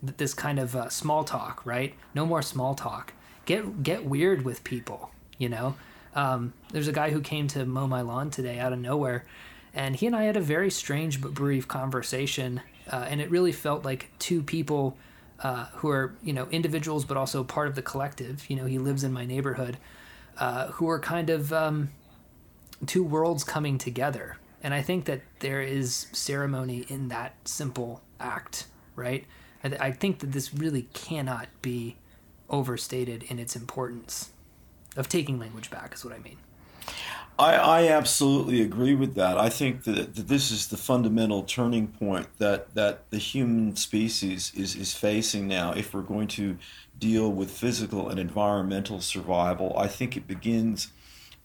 this 0.01 0.33
kind 0.33 0.59
of 0.59 0.75
uh, 0.75 0.89
small 0.89 1.23
talk 1.23 1.65
right 1.65 1.95
no 2.13 2.25
more 2.25 2.41
small 2.41 2.75
talk 2.75 3.13
get 3.45 3.83
get 3.83 4.05
weird 4.05 4.43
with 4.43 4.63
people 4.63 5.11
you 5.37 5.49
know 5.49 5.75
um, 6.15 6.53
there's 6.71 6.87
a 6.87 6.93
guy 6.93 7.11
who 7.11 7.21
came 7.21 7.47
to 7.47 7.65
mow 7.65 7.87
my 7.87 8.01
lawn 8.01 8.29
today 8.29 8.59
out 8.59 8.73
of 8.73 8.79
nowhere 8.79 9.25
and 9.77 9.95
he 9.95 10.07
and 10.07 10.15
i 10.15 10.23
had 10.23 10.35
a 10.35 10.41
very 10.41 10.69
strange 10.69 11.21
but 11.21 11.33
brief 11.33 11.67
conversation 11.67 12.61
uh, 12.91 13.05
and 13.09 13.21
it 13.21 13.29
really 13.29 13.51
felt 13.51 13.85
like 13.85 14.09
two 14.19 14.41
people 14.43 14.97
uh, 15.41 15.65
who 15.75 15.89
are 15.89 16.15
you 16.23 16.33
know 16.33 16.47
individuals 16.49 17.05
but 17.05 17.15
also 17.15 17.43
part 17.43 17.67
of 17.67 17.75
the 17.75 17.81
collective 17.81 18.49
you 18.49 18.55
know 18.55 18.65
he 18.65 18.77
lives 18.77 19.03
in 19.03 19.13
my 19.13 19.25
neighborhood 19.25 19.77
uh, 20.39 20.67
who 20.67 20.89
are 20.89 20.99
kind 20.99 21.29
of 21.29 21.53
um, 21.53 21.89
two 22.85 23.03
worlds 23.03 23.43
coming 23.43 23.77
together 23.77 24.37
and 24.61 24.73
I 24.73 24.81
think 24.81 25.05
that 25.05 25.21
there 25.39 25.61
is 25.61 26.07
ceremony 26.11 26.85
in 26.87 27.09
that 27.09 27.35
simple 27.45 28.01
act, 28.19 28.67
right? 28.95 29.25
I, 29.63 29.69
th- 29.69 29.81
I 29.81 29.91
think 29.91 30.19
that 30.19 30.31
this 30.31 30.53
really 30.53 30.83
cannot 30.93 31.47
be 31.61 31.97
overstated 32.49 33.23
in 33.23 33.39
its 33.39 33.55
importance 33.55 34.31
of 34.95 35.07
taking 35.09 35.39
language 35.39 35.69
back, 35.69 35.93
is 35.93 36.03
what 36.03 36.13
I 36.13 36.19
mean. 36.19 36.37
I, 37.39 37.53
I 37.53 37.87
absolutely 37.89 38.61
agree 38.61 38.95
with 38.95 39.13
that. 39.15 39.37
I 39.37 39.49
think 39.49 39.83
that, 39.83 40.15
that 40.15 40.27
this 40.27 40.49
is 40.49 40.67
the 40.67 40.77
fundamental 40.77 41.43
turning 41.43 41.87
point 41.87 42.27
that, 42.39 42.73
that 42.73 43.09
the 43.11 43.19
human 43.19 43.75
species 43.75 44.51
is, 44.55 44.75
is 44.75 44.95
facing 44.95 45.47
now. 45.47 45.71
If 45.71 45.93
we're 45.93 46.01
going 46.01 46.29
to 46.29 46.57
deal 46.97 47.31
with 47.31 47.51
physical 47.51 48.09
and 48.09 48.19
environmental 48.19 49.01
survival, 49.01 49.77
I 49.77 49.87
think 49.87 50.17
it 50.17 50.27
begins 50.27 50.91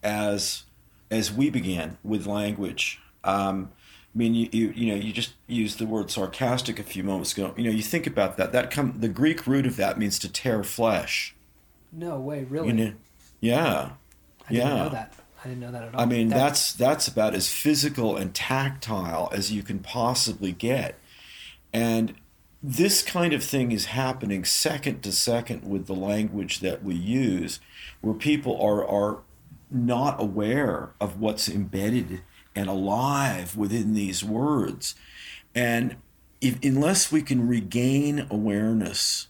as 0.02 0.64
as 1.10 1.30
we 1.30 1.50
began 1.50 1.98
with 2.02 2.26
language. 2.26 3.00
Um, 3.22 3.70
I 4.14 4.18
mean, 4.18 4.34
you, 4.34 4.48
you 4.50 4.72
you 4.74 4.86
know 4.86 5.00
you 5.00 5.12
just 5.12 5.34
used 5.46 5.78
the 5.78 5.86
word 5.86 6.10
sarcastic 6.10 6.78
a 6.78 6.82
few 6.82 7.02
moments 7.04 7.32
ago. 7.32 7.54
You 7.56 7.64
know, 7.64 7.70
you 7.70 7.82
think 7.82 8.06
about 8.06 8.36
that. 8.38 8.52
That 8.52 8.70
come 8.70 8.96
the 8.98 9.08
Greek 9.08 9.46
root 9.46 9.66
of 9.66 9.76
that 9.76 9.98
means 9.98 10.18
to 10.20 10.32
tear 10.32 10.64
flesh. 10.64 11.34
No 11.92 12.18
way, 12.18 12.44
really. 12.44 12.68
You 12.68 12.72
know, 12.72 12.92
yeah, 13.40 13.90
I 14.48 14.52
didn't 14.52 14.68
know 14.68 14.88
that. 14.88 15.14
I 15.44 15.48
didn't 15.48 15.60
know 15.60 15.72
that 15.72 15.82
at 15.82 15.94
all. 15.94 16.00
I 16.00 16.06
mean, 16.06 16.28
that's 16.28 16.72
that's 16.72 17.08
about 17.08 17.34
as 17.34 17.52
physical 17.52 18.16
and 18.16 18.34
tactile 18.34 19.28
as 19.32 19.50
you 19.52 19.62
can 19.62 19.80
possibly 19.80 20.52
get, 20.52 20.98
and 21.72 22.14
this 22.62 23.02
kind 23.02 23.32
of 23.32 23.42
thing 23.42 23.72
is 23.72 23.86
happening 23.86 24.44
second 24.44 25.02
to 25.02 25.10
second 25.10 25.68
with 25.68 25.86
the 25.86 25.94
language 25.94 26.60
that 26.60 26.84
we 26.84 26.94
use, 26.94 27.58
where 28.00 28.14
people 28.14 28.60
are 28.60 28.86
are 28.86 29.18
not 29.70 30.20
aware 30.20 30.90
of 31.00 31.18
what's 31.18 31.48
embedded 31.48 32.22
and 32.54 32.68
alive 32.68 33.56
within 33.56 33.94
these 33.94 34.22
words. 34.22 34.94
And 35.54 35.96
if, 36.40 36.62
unless 36.62 37.10
we 37.10 37.22
can 37.22 37.48
regain 37.48 38.26
awareness, 38.30 39.28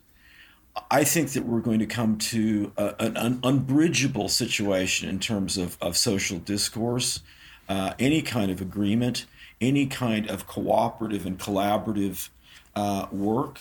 I 0.90 1.04
think 1.04 1.32
that 1.32 1.44
we're 1.44 1.60
going 1.60 1.80
to 1.80 1.86
come 1.86 2.16
to 2.18 2.72
a, 2.76 2.94
an, 2.98 3.16
an 3.16 3.40
unbridgeable 3.42 4.28
situation 4.28 5.08
in 5.08 5.18
terms 5.18 5.58
of, 5.58 5.76
of 5.80 5.96
social 5.96 6.38
discourse, 6.38 7.20
uh, 7.68 7.94
any 7.98 8.22
kind 8.22 8.50
of 8.50 8.60
agreement, 8.60 9.26
any 9.60 9.86
kind 9.86 10.28
of 10.30 10.46
cooperative 10.46 11.26
and 11.26 11.38
collaborative 11.38 12.30
uh, 12.74 13.06
work. 13.12 13.60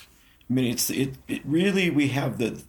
I 0.50 0.54
mean, 0.54 0.72
it's 0.72 0.90
it, 0.90 1.16
it 1.28 1.42
really 1.46 1.90
we 1.90 2.10
have 2.10 2.38
the 2.38 2.64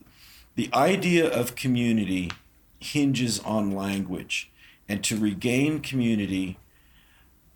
the 0.54 0.68
idea 0.74 1.28
of 1.28 1.56
community 1.56 2.30
hinges 2.78 3.40
on 3.40 3.70
language, 3.70 4.50
and 4.88 5.02
to 5.04 5.16
regain 5.16 5.80
community, 5.80 6.58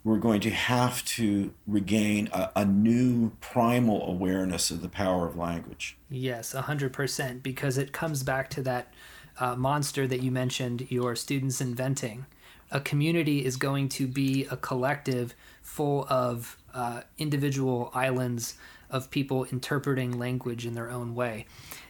we're 0.06 0.18
going 0.18 0.40
to 0.40 0.50
have 0.50 1.04
to 1.04 1.52
regain 1.66 2.28
a, 2.32 2.48
a, 2.54 2.64
new 2.64 3.32
primal 3.40 4.08
awareness 4.08 4.70
of 4.70 4.80
the 4.80 4.88
power 4.88 5.26
of 5.26 5.36
language. 5.36 5.96
Yes, 6.08 6.54
100%, 6.54 7.42
because 7.42 7.76
it 7.76 7.92
comes 7.92 8.22
back 8.22 8.48
to 8.50 8.62
that 8.62 8.94
uh, 9.40 9.56
monster 9.56 10.06
that 10.06 10.22
you 10.22 10.30
mentioned 10.30 10.86
your 10.92 11.16
students 11.16 11.60
inventing. 11.60 12.24
A 12.70 12.78
community 12.78 13.44
is 13.44 13.56
going 13.56 13.88
to 13.90 14.06
be 14.06 14.46
a 14.48 14.56
collective 14.56 15.34
full 15.60 16.06
of 16.08 16.56
uh, 16.72 17.00
individual 17.18 17.90
islands 17.92 18.54
of 18.88 19.10
people 19.10 19.42
interpreting 19.50 20.16
language 20.16 20.64
in 20.64 20.74
their 20.74 20.88
own 20.88 21.16
way. 21.16 21.46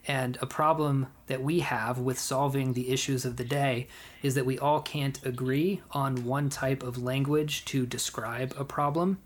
And 0.08 0.38
a 0.40 0.46
problem 0.46 1.08
that 1.26 1.42
we 1.42 1.60
have 1.60 1.98
with 1.98 2.18
solving 2.18 2.72
the 2.72 2.90
issues 2.90 3.24
of 3.24 3.36
the 3.36 3.44
day 3.44 3.88
is 4.22 4.34
that 4.36 4.46
we 4.46 4.58
all 4.58 4.80
can't 4.80 5.24
agree 5.24 5.82
on 5.90 6.24
one 6.24 6.48
type 6.48 6.82
of 6.82 7.02
language 7.02 7.64
to 7.66 7.86
describe 7.86 8.54
a 8.56 8.64
problem. 8.64 9.18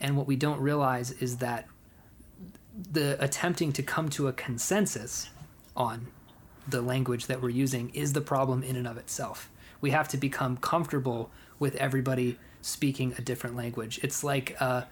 And 0.00 0.16
what 0.16 0.26
we 0.26 0.36
don't 0.36 0.60
realize 0.60 1.10
is 1.10 1.38
that 1.38 1.68
the 2.90 3.22
attempting 3.22 3.72
to 3.72 3.82
come 3.82 4.08
to 4.10 4.28
a 4.28 4.32
consensus 4.32 5.28
on 5.76 6.06
the 6.66 6.80
language 6.80 7.26
that 7.26 7.42
we're 7.42 7.50
using 7.50 7.90
is 7.90 8.14
the 8.14 8.20
problem 8.20 8.62
in 8.62 8.76
and 8.76 8.86
of 8.86 8.96
itself. 8.96 9.50
We 9.80 9.90
have 9.90 10.08
to 10.08 10.16
become 10.16 10.56
comfortable 10.56 11.30
with 11.58 11.74
everybody 11.76 12.38
speaking 12.62 13.14
a 13.18 13.20
different 13.20 13.56
language. 13.56 14.00
It's 14.02 14.24
like 14.24 14.56
uh, 14.60 14.82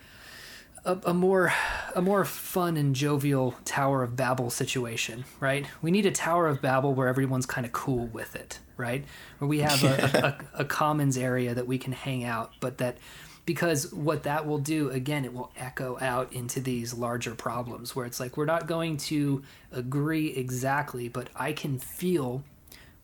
a, 0.85 0.99
a, 1.07 1.15
more 1.15 1.53
a 1.95 2.03
more 2.03 2.25
fun 2.25 2.77
and 2.77 2.95
jovial 2.95 3.55
Tower 3.65 4.03
of 4.03 4.17
Babel 4.17 4.51
situation, 4.51 5.25
right? 5.39 5.67
We 5.83 5.91
need 5.91 6.07
a 6.07 6.11
Tower 6.11 6.49
of 6.49 6.63
Babel 6.63 6.95
where 6.95 7.09
everyone's 7.09 7.47
kind 7.47 7.67
of 7.67 7.73
cool 7.73 8.07
with 8.07 8.35
it, 8.35 8.61
right? 8.77 9.05
Where 9.39 9.49
we 9.49 9.61
have 9.61 9.85
a, 9.85 10.39
a, 10.55 10.63
a, 10.63 10.65
commons 10.65 11.17
area 11.17 11.55
that 11.55 11.67
we 11.67 11.79
can 11.79 11.93
hang 11.93 12.25
out, 12.25 12.53
but 12.61 12.79
that 12.79 12.99
because 13.45 13.93
what 13.93 14.23
that 14.25 14.47
will 14.47 14.59
do 14.59 14.91
again, 14.91 15.25
it 15.25 15.33
will 15.33 15.51
echo 15.57 15.99
out 16.01 16.33
into 16.33 16.61
these 16.61 16.95
larger 16.95 17.35
problems 17.35 17.97
where 17.97 18.07
it's 18.07 18.21
like 18.21 18.37
we're 18.37 18.45
not 18.45 18.67
going 18.67 18.97
to 18.97 19.43
agree 19.73 20.29
exactly, 20.29 21.09
but 21.09 21.29
I 21.35 21.53
can 21.53 21.79
feel 21.79 22.45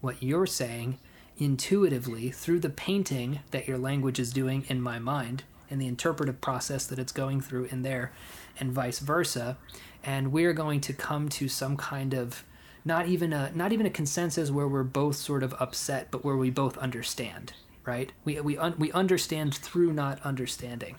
what 0.00 0.22
you're 0.22 0.46
saying 0.46 0.98
intuitively 1.38 2.30
through 2.30 2.60
the 2.60 2.70
painting 2.70 3.40
that 3.50 3.66
your 3.66 3.76
language 3.76 4.18
is 4.18 4.32
doing 4.32 4.64
in 4.68 4.80
my 4.80 4.98
mind 4.98 5.42
and 5.70 5.80
the 5.80 5.86
interpretive 5.86 6.40
process 6.40 6.86
that 6.86 6.98
it's 6.98 7.12
going 7.12 7.40
through 7.40 7.64
in 7.66 7.82
there, 7.82 8.12
and 8.58 8.72
vice 8.72 8.98
versa. 8.98 9.56
And 10.04 10.32
we're 10.32 10.52
going 10.52 10.80
to 10.82 10.92
come 10.92 11.28
to 11.30 11.48
some 11.48 11.76
kind 11.76 12.14
of 12.14 12.44
not 12.84 13.08
even 13.08 13.32
a 13.32 13.50
not 13.54 13.72
even 13.72 13.86
a 13.86 13.90
consensus 13.90 14.50
where 14.50 14.68
we're 14.68 14.84
both 14.84 15.16
sort 15.16 15.42
of 15.42 15.54
upset, 15.58 16.10
but 16.10 16.24
where 16.24 16.36
we 16.36 16.50
both 16.50 16.78
understand, 16.78 17.52
right? 17.84 18.12
We 18.24 18.40
we 18.40 18.56
un, 18.56 18.74
we 18.78 18.92
understand 18.92 19.54
through 19.54 19.92
not 19.92 20.20
understanding, 20.22 20.96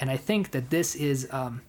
and 0.00 0.10
I 0.10 0.16
think 0.16 0.50
that 0.50 0.70
this 0.70 0.94
is. 0.94 1.28
Um, 1.30 1.62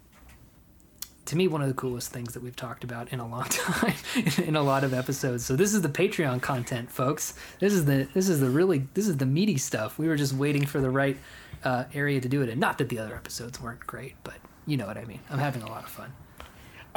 to 1.26 1.36
me, 1.36 1.48
one 1.48 1.62
of 1.62 1.68
the 1.68 1.74
coolest 1.74 2.12
things 2.12 2.34
that 2.34 2.44
we've 2.44 2.56
talked 2.56 2.84
about 2.84 3.12
in 3.12 3.20
a 3.20 3.28
long 3.28 3.44
time, 3.50 3.96
in 4.44 4.56
a 4.56 4.62
lot 4.62 4.84
of 4.84 4.94
episodes. 4.94 5.46
So 5.46 5.56
this 5.56 5.74
is 5.74 5.82
the 5.82 5.90
Patreon 5.90 6.42
content, 6.42 6.92
folks. 6.92 7.34
This 7.60 7.74
is 7.74 7.86
the 7.86 8.08
this 8.14 8.30
is 8.30 8.40
the 8.40 8.50
really 8.50 8.88
this 8.94 9.08
is 9.08 9.18
the 9.18 9.26
meaty 9.26 9.58
stuff. 9.58 9.98
We 9.98 10.08
were 10.08 10.16
just 10.16 10.34
waiting 10.34 10.66
for 10.66 10.80
the 10.80 10.90
right 10.90 11.18
uh, 11.64 11.86
area 11.94 12.22
to 12.22 12.30
do 12.30 12.42
it 12.42 12.50
in. 12.50 12.60
Not 12.60 12.78
that 12.78 12.90
the 12.90 13.00
other 13.00 13.16
episodes 13.16 13.60
weren't 13.60 13.86
great, 13.86 14.16
but 14.24 14.36
you 14.66 14.78
know 14.78 14.86
what 14.86 14.98
I 14.98 15.06
mean. 15.06 15.20
I'm 15.30 15.40
having 15.40 15.64
a 15.64 15.70
lot 15.70 15.84
of 15.84 15.90
fun. 15.90 16.14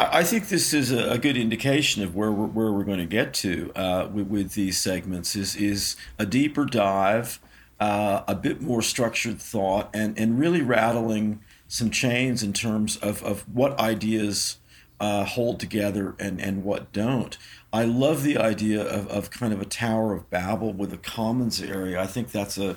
I 0.00 0.22
think 0.22 0.48
this 0.48 0.72
is 0.72 0.92
a 0.92 1.18
good 1.18 1.36
indication 1.36 2.04
of 2.04 2.14
where 2.14 2.30
we're, 2.30 2.46
where 2.46 2.70
we're 2.70 2.84
going 2.84 3.00
to 3.00 3.04
get 3.04 3.34
to 3.34 3.72
uh, 3.74 4.08
with, 4.12 4.28
with, 4.28 4.52
these 4.52 4.78
segments. 4.78 5.34
Is 5.34 5.56
is 5.56 5.96
a 6.20 6.24
deeper 6.24 6.64
dive, 6.66 7.40
uh, 7.80 8.22
a 8.28 8.36
bit 8.36 8.60
more 8.60 8.80
structured 8.80 9.40
thought, 9.40 9.90
and 9.92 10.16
and 10.16 10.38
really 10.38 10.62
rattling 10.62 11.40
some 11.68 11.90
chains 11.90 12.42
in 12.42 12.52
terms 12.52 12.96
of, 12.96 13.22
of 13.22 13.42
what 13.54 13.78
ideas 13.78 14.58
uh, 14.98 15.24
hold 15.24 15.60
together 15.60 16.16
and, 16.18 16.40
and 16.40 16.64
what 16.64 16.92
don't. 16.92 17.38
I 17.72 17.84
love 17.84 18.24
the 18.24 18.36
idea 18.38 18.82
of, 18.82 19.06
of 19.08 19.30
kind 19.30 19.52
of 19.52 19.60
a 19.60 19.66
Tower 19.66 20.12
of 20.14 20.28
Babel 20.30 20.72
with 20.72 20.92
a 20.92 20.96
commons 20.96 21.62
area. 21.62 22.02
I 22.02 22.06
think 22.06 22.32
that's 22.32 22.58
a 22.58 22.76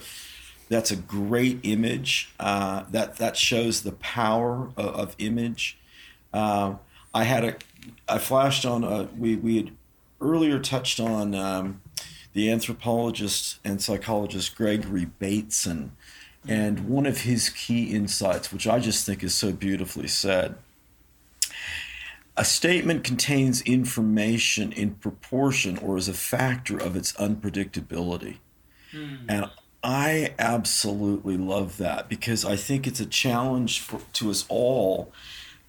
That's 0.70 0.92
a 0.92 0.96
great 0.96 1.60
image. 1.64 2.32
Uh, 2.40 2.86
that 2.92 3.18
that 3.18 3.36
shows 3.36 3.82
the 3.82 3.92
power 3.92 4.72
of, 4.78 4.96
of 4.96 5.16
image. 5.18 5.78
Uh, 6.32 6.76
I 7.14 7.24
had 7.26 7.44
a, 7.44 7.56
I 8.08 8.20
flashed 8.20 8.66
on. 8.66 8.84
A, 8.86 9.10
we 9.18 9.36
we 9.36 9.58
had 9.58 9.72
earlier 10.20 10.60
touched 10.60 11.00
on 11.02 11.36
um, 11.36 11.82
the 12.32 12.50
anthropologist 12.50 13.60
and 13.66 13.82
psychologist 13.82 14.56
Gregory 14.56 15.08
Bateson, 15.20 15.92
and 16.48 16.90
one 16.90 17.06
of 17.06 17.22
his 17.22 17.50
key 17.50 17.94
insights, 17.94 18.52
which 18.52 18.68
I 18.68 18.80
just 18.80 19.06
think 19.06 19.24
is 19.24 19.36
so 19.36 19.52
beautifully 19.52 20.08
said. 20.08 20.56
A 22.38 22.46
statement 22.46 23.04
contains 23.04 23.62
information 23.62 24.72
in 24.72 24.96
proportion 24.96 25.78
or 25.78 25.98
as 25.98 26.08
a 26.08 26.14
factor 26.14 26.78
of 26.78 26.96
its 26.96 27.12
unpredictability. 27.14 28.38
Mm. 28.94 29.20
And 29.28 29.46
I 29.84 30.34
absolutely 30.40 31.38
love 31.38 31.78
that 31.78 32.08
because 32.08 32.46
I 32.46 32.56
think 32.56 32.88
it's 32.88 33.00
a 33.00 33.06
challenge 33.06 33.80
for, 33.80 34.02
to 34.14 34.30
us 34.30 34.46
all 34.48 35.12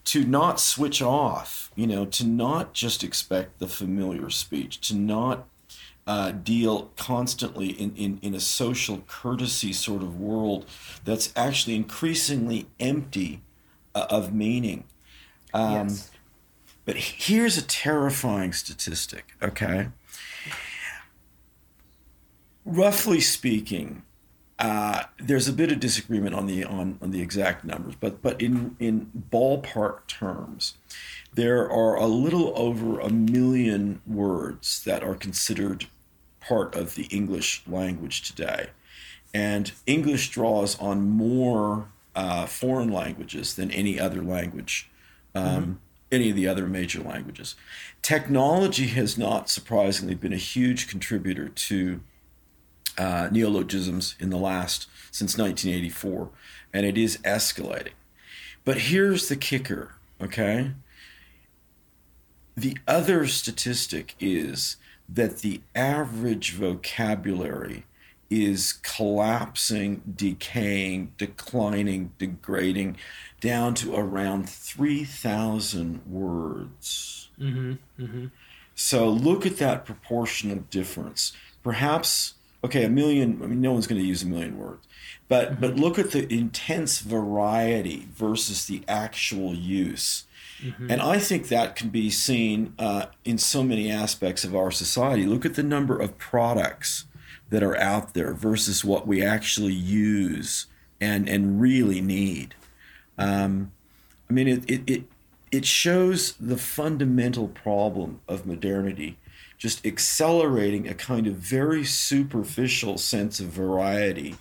to 0.05 0.25
not 0.25 0.59
switch 0.59 1.01
off, 1.01 1.71
you 1.77 1.87
know, 1.87 2.05
to 2.05 2.25
not 2.25 2.73
just 2.73 3.05
expect 3.05 3.59
the 3.59 3.69
familiar 3.69 4.31
speech, 4.31 4.81
to 4.89 4.97
not 4.97 5.47
uh, 6.07 6.33
deal 6.33 6.91
constantly 6.97 7.69
in, 7.69 7.95
in, 7.97 8.19
in 8.23 8.35
a 8.35 8.41
social 8.41 9.03
courtesy 9.07 9.73
sort 9.73 10.03
of 10.03 10.19
world 10.19 10.67
that's 11.05 11.33
actually 11.37 11.77
increasingly 11.77 12.67
empty 12.81 13.43
uh, 13.95 14.07
of 14.11 14.33
meaning. 14.33 14.85
Um, 15.55 15.89
yes. 15.89 16.11
But 16.85 16.97
here's 16.97 17.57
a 17.57 17.63
terrifying 17.63 18.53
statistic, 18.53 19.35
okay? 19.41 19.89
roughly 22.65 23.21
speaking, 23.21 24.03
uh, 24.59 25.05
there's 25.19 25.49
a 25.49 25.53
bit 25.53 25.73
of 25.73 25.81
disagreement 25.81 26.35
on 26.35 26.47
the 26.47 26.65
on, 26.65 26.99
on 27.03 27.11
the 27.11 27.21
exact 27.21 27.65
numbers, 27.65 27.95
but 27.99 28.23
but 28.23 28.41
in 28.41 28.77
in 28.79 29.11
ballpark 29.31 30.07
terms, 30.07 30.75
there 31.35 31.71
are 31.71 31.97
a 31.97 32.07
little 32.07 32.53
over 32.57 33.01
a 33.01 33.11
million 33.11 34.01
words 34.07 34.85
that 34.85 35.03
are 35.03 35.15
considered 35.15 35.87
part 36.41 36.75
of 36.75 36.95
the 36.95 37.05
English 37.05 37.63
language 37.67 38.23
today, 38.23 38.69
and 39.33 39.73
English 39.87 40.31
draws 40.31 40.79
on 40.79 41.09
more 41.09 41.89
uh, 42.15 42.47
foreign 42.47 42.93
languages 42.93 43.55
than 43.55 43.71
any 43.71 43.99
other 43.99 44.23
language. 44.23 44.91
Um, 45.35 45.45
mm-hmm. 45.45 45.73
Any 46.11 46.29
of 46.29 46.37
the 46.37 46.47
other 46.47 46.67
major 46.67 47.01
languages. 47.01 47.55
Technology 48.03 48.89
has 48.89 49.17
not 49.17 49.49
surprisingly 49.49 50.15
been 50.15 50.35
a 50.35 50.37
huge 50.37 50.87
contributor 50.87 51.49
to 51.49 52.03
uh, 52.99 53.29
neologisms 53.33 54.15
in 54.21 54.29
the 54.29 54.37
last 54.37 54.89
since 55.11 55.39
1984, 55.39 56.29
and 56.75 56.85
it 56.85 56.99
is 56.99 57.17
escalating. 57.19 57.93
But 58.63 58.79
here's 58.79 59.29
the 59.29 59.37
kicker, 59.37 59.95
okay? 60.21 60.73
The 62.57 62.77
other 62.87 63.27
statistic 63.27 64.15
is 64.21 64.77
that 65.09 65.39
the 65.39 65.63
average 65.75 66.53
vocabulary 66.53 67.85
is 68.31 68.75
collapsing, 68.83 70.03
decaying, 70.15 71.13
declining, 71.19 72.13
degrading 72.19 72.97
down 73.41 73.75
to 73.75 73.95
around 73.95 74.49
3,000 74.49 76.07
words. 76.07 77.29
Mm-hmm, 77.39 77.73
mm-hmm. 78.03 78.27
So 78.75 79.09
look 79.09 79.45
at 79.45 79.59
that 79.59 79.85
proportional 79.85 80.65
difference. 80.71 81.33
Perhaps 81.63 82.35
okay, 82.65 82.85
a 82.85 82.89
million, 82.89 83.41
I 83.43 83.47
mean, 83.47 83.61
no 83.61 83.73
one's 83.73 83.87
going 83.87 84.01
to 84.01 84.07
use 84.07 84.23
a 84.23 84.27
million 84.27 84.59
words, 84.59 84.87
but, 85.29 85.53
mm-hmm. 85.53 85.61
but 85.61 85.77
look 85.77 85.99
at 85.99 86.13
the 86.13 86.33
intense 86.33 87.01
variety 87.01 88.09
versus 88.15 88.67
the 88.67 88.83
actual 88.89 89.55
use. 89.55 90.25
Mm-hmm. 90.63 90.91
And 90.91 91.03
I 91.03 91.19
think 91.19 91.49
that 91.49 91.77
can 91.77 91.89
be 91.89 92.11
seen 92.11 92.75
uh, 92.79 93.07
in 93.25 93.39
so 93.39 93.63
many 93.63 93.91
aspects 93.91 94.45
of 94.45 94.55
our 94.55 94.71
society. 94.71 95.27
Look 95.27 95.45
at 95.45 95.55
the 95.55 95.63
number 95.63 95.99
of 95.99 96.19
products 96.19 97.07
that 97.51 97.63
are 97.63 97.77
out 97.77 98.15
there 98.15 98.33
versus 98.33 98.85
what 98.85 99.07
we 99.07 99.23
actually 99.23 99.75
use 99.75 100.67
and, 101.01 101.29
and 101.29 101.61
really 101.61 102.01
need. 102.01 102.55
Um, 103.19 103.73
I 104.31 104.33
mean, 104.33 104.49
it, 104.49 104.71
it, 104.71 104.91
it, 104.91 105.05
it 105.51 105.67
shows 105.67 106.33
the 106.41 106.57
fundamental 106.57 107.49
problem 107.49 108.21
of 108.29 108.47
modernity 108.47 109.19
just 109.59 109.87
accelerating 109.87 110.89
a 110.89 110.95
kind 110.95 111.29
of 111.29 111.35
very 111.35 111.85
superficial 111.85 112.99
sense 112.99 113.39
of 113.39 113.47
variety 113.47 114.35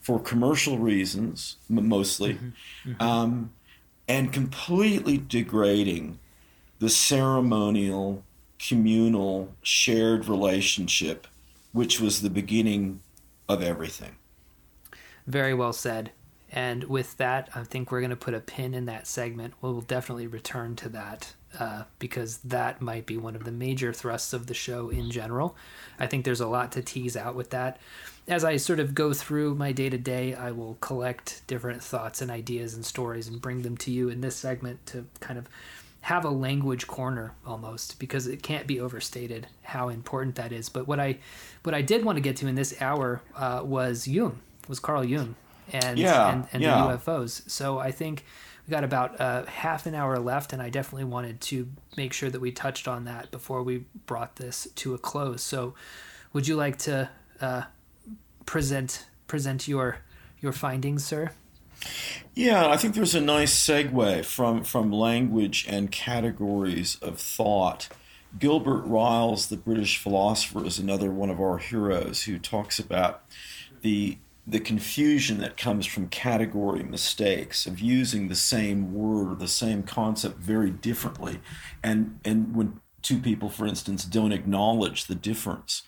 for 0.00 0.20
commercial 0.20 0.78
reasons, 0.78 1.56
mostly, 1.68 2.34
mm-hmm. 2.34 2.90
Mm-hmm. 2.90 3.02
Um, 3.02 3.52
and 4.10 4.32
completely 4.32 5.16
degrading 5.16 6.18
the 6.80 6.90
ceremonial, 6.90 8.24
communal, 8.58 9.54
shared 9.62 10.26
relationship, 10.26 11.28
which 11.70 12.00
was 12.00 12.20
the 12.20 12.28
beginning 12.28 13.00
of 13.48 13.62
everything. 13.62 14.16
Very 15.28 15.54
well 15.54 15.72
said. 15.72 16.10
And 16.50 16.82
with 16.84 17.18
that, 17.18 17.50
I 17.54 17.62
think 17.62 17.92
we're 17.92 18.00
going 18.00 18.10
to 18.10 18.16
put 18.16 18.34
a 18.34 18.40
pin 18.40 18.74
in 18.74 18.86
that 18.86 19.06
segment. 19.06 19.54
We'll 19.60 19.80
definitely 19.80 20.26
return 20.26 20.74
to 20.76 20.88
that 20.88 21.34
uh, 21.60 21.84
because 22.00 22.38
that 22.38 22.82
might 22.82 23.06
be 23.06 23.16
one 23.16 23.36
of 23.36 23.44
the 23.44 23.52
major 23.52 23.92
thrusts 23.92 24.32
of 24.32 24.48
the 24.48 24.54
show 24.54 24.88
in 24.88 25.12
general. 25.12 25.56
I 26.00 26.08
think 26.08 26.24
there's 26.24 26.40
a 26.40 26.48
lot 26.48 26.72
to 26.72 26.82
tease 26.82 27.16
out 27.16 27.36
with 27.36 27.50
that. 27.50 27.78
As 28.30 28.44
I 28.44 28.58
sort 28.58 28.78
of 28.78 28.94
go 28.94 29.12
through 29.12 29.56
my 29.56 29.72
day 29.72 29.90
to 29.90 29.98
day, 29.98 30.34
I 30.34 30.52
will 30.52 30.76
collect 30.80 31.42
different 31.48 31.82
thoughts 31.82 32.22
and 32.22 32.30
ideas 32.30 32.74
and 32.74 32.86
stories 32.86 33.26
and 33.26 33.42
bring 33.42 33.62
them 33.62 33.76
to 33.78 33.90
you 33.90 34.08
in 34.08 34.20
this 34.20 34.36
segment 34.36 34.86
to 34.86 35.06
kind 35.18 35.36
of 35.36 35.48
have 36.02 36.24
a 36.24 36.30
language 36.30 36.86
corner 36.86 37.34
almost 37.44 37.98
because 37.98 38.28
it 38.28 38.40
can't 38.40 38.68
be 38.68 38.78
overstated 38.78 39.48
how 39.62 39.88
important 39.88 40.36
that 40.36 40.52
is. 40.52 40.68
But 40.68 40.86
what 40.86 41.00
I 41.00 41.18
what 41.64 41.74
I 41.74 41.82
did 41.82 42.04
want 42.04 42.18
to 42.18 42.20
get 42.20 42.36
to 42.36 42.46
in 42.46 42.54
this 42.54 42.80
hour 42.80 43.20
uh, 43.34 43.62
was 43.64 44.06
Jung, 44.06 44.38
was 44.68 44.78
Carl 44.78 45.04
Jung, 45.04 45.34
and 45.72 45.98
yeah, 45.98 46.32
and, 46.32 46.46
and 46.52 46.62
yeah. 46.62 46.86
the 46.86 46.98
UFOs. 46.98 47.50
So 47.50 47.80
I 47.80 47.90
think 47.90 48.24
we 48.64 48.70
got 48.70 48.84
about 48.84 49.20
uh, 49.20 49.44
half 49.46 49.86
an 49.86 49.96
hour 49.96 50.20
left, 50.20 50.52
and 50.52 50.62
I 50.62 50.70
definitely 50.70 51.04
wanted 51.04 51.40
to 51.42 51.68
make 51.96 52.12
sure 52.12 52.30
that 52.30 52.40
we 52.40 52.52
touched 52.52 52.86
on 52.86 53.06
that 53.06 53.32
before 53.32 53.64
we 53.64 53.86
brought 54.06 54.36
this 54.36 54.68
to 54.76 54.94
a 54.94 54.98
close. 54.98 55.42
So, 55.42 55.74
would 56.32 56.46
you 56.46 56.54
like 56.54 56.78
to 56.78 57.10
uh, 57.40 57.62
present 58.50 59.06
present 59.28 59.68
your 59.68 59.98
your 60.40 60.50
findings, 60.50 61.04
sir? 61.04 61.30
Yeah, 62.34 62.68
I 62.68 62.76
think 62.76 62.96
there's 62.96 63.14
a 63.14 63.20
nice 63.20 63.54
segue 63.56 64.24
from 64.24 64.64
from 64.64 64.90
language 64.90 65.66
and 65.68 65.92
categories 65.92 66.96
of 66.96 67.20
thought. 67.20 67.88
Gilbert 68.40 68.82
Ryle, 68.82 69.36
the 69.36 69.56
British 69.56 69.98
philosopher, 69.98 70.66
is 70.66 70.80
another 70.80 71.12
one 71.12 71.30
of 71.30 71.40
our 71.40 71.58
heroes 71.58 72.24
who 72.24 72.40
talks 72.40 72.80
about 72.80 73.22
the 73.82 74.18
the 74.44 74.58
confusion 74.58 75.38
that 75.38 75.56
comes 75.56 75.86
from 75.86 76.08
category 76.08 76.82
mistakes 76.82 77.66
of 77.66 77.78
using 77.78 78.26
the 78.26 78.34
same 78.34 78.92
word 78.92 79.30
or 79.30 79.36
the 79.36 79.46
same 79.46 79.84
concept 79.84 80.38
very 80.38 80.70
differently 80.70 81.38
and 81.84 82.18
and 82.24 82.56
when 82.56 82.80
two 83.00 83.18
people 83.18 83.48
for 83.48 83.64
instance 83.64 84.04
don't 84.04 84.32
acknowledge 84.32 85.04
the 85.04 85.14
difference 85.14 85.82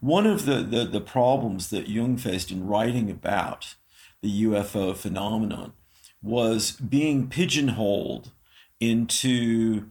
one 0.00 0.26
of 0.26 0.44
the, 0.44 0.62
the, 0.62 0.84
the 0.84 1.00
problems 1.00 1.70
that 1.70 1.88
jung 1.88 2.16
faced 2.16 2.50
in 2.50 2.66
writing 2.66 3.10
about 3.10 3.74
the 4.22 4.44
ufo 4.44 4.96
phenomenon 4.96 5.72
was 6.22 6.72
being 6.72 7.28
pigeonholed 7.28 8.32
into 8.80 9.86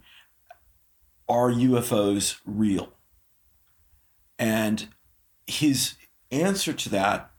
are 1.30 1.52
ufos 1.52 2.40
real 2.46 2.94
and 4.40 4.90
his 5.46 5.96
answer 6.32 6.74
to 6.74 6.90
that 6.90 7.32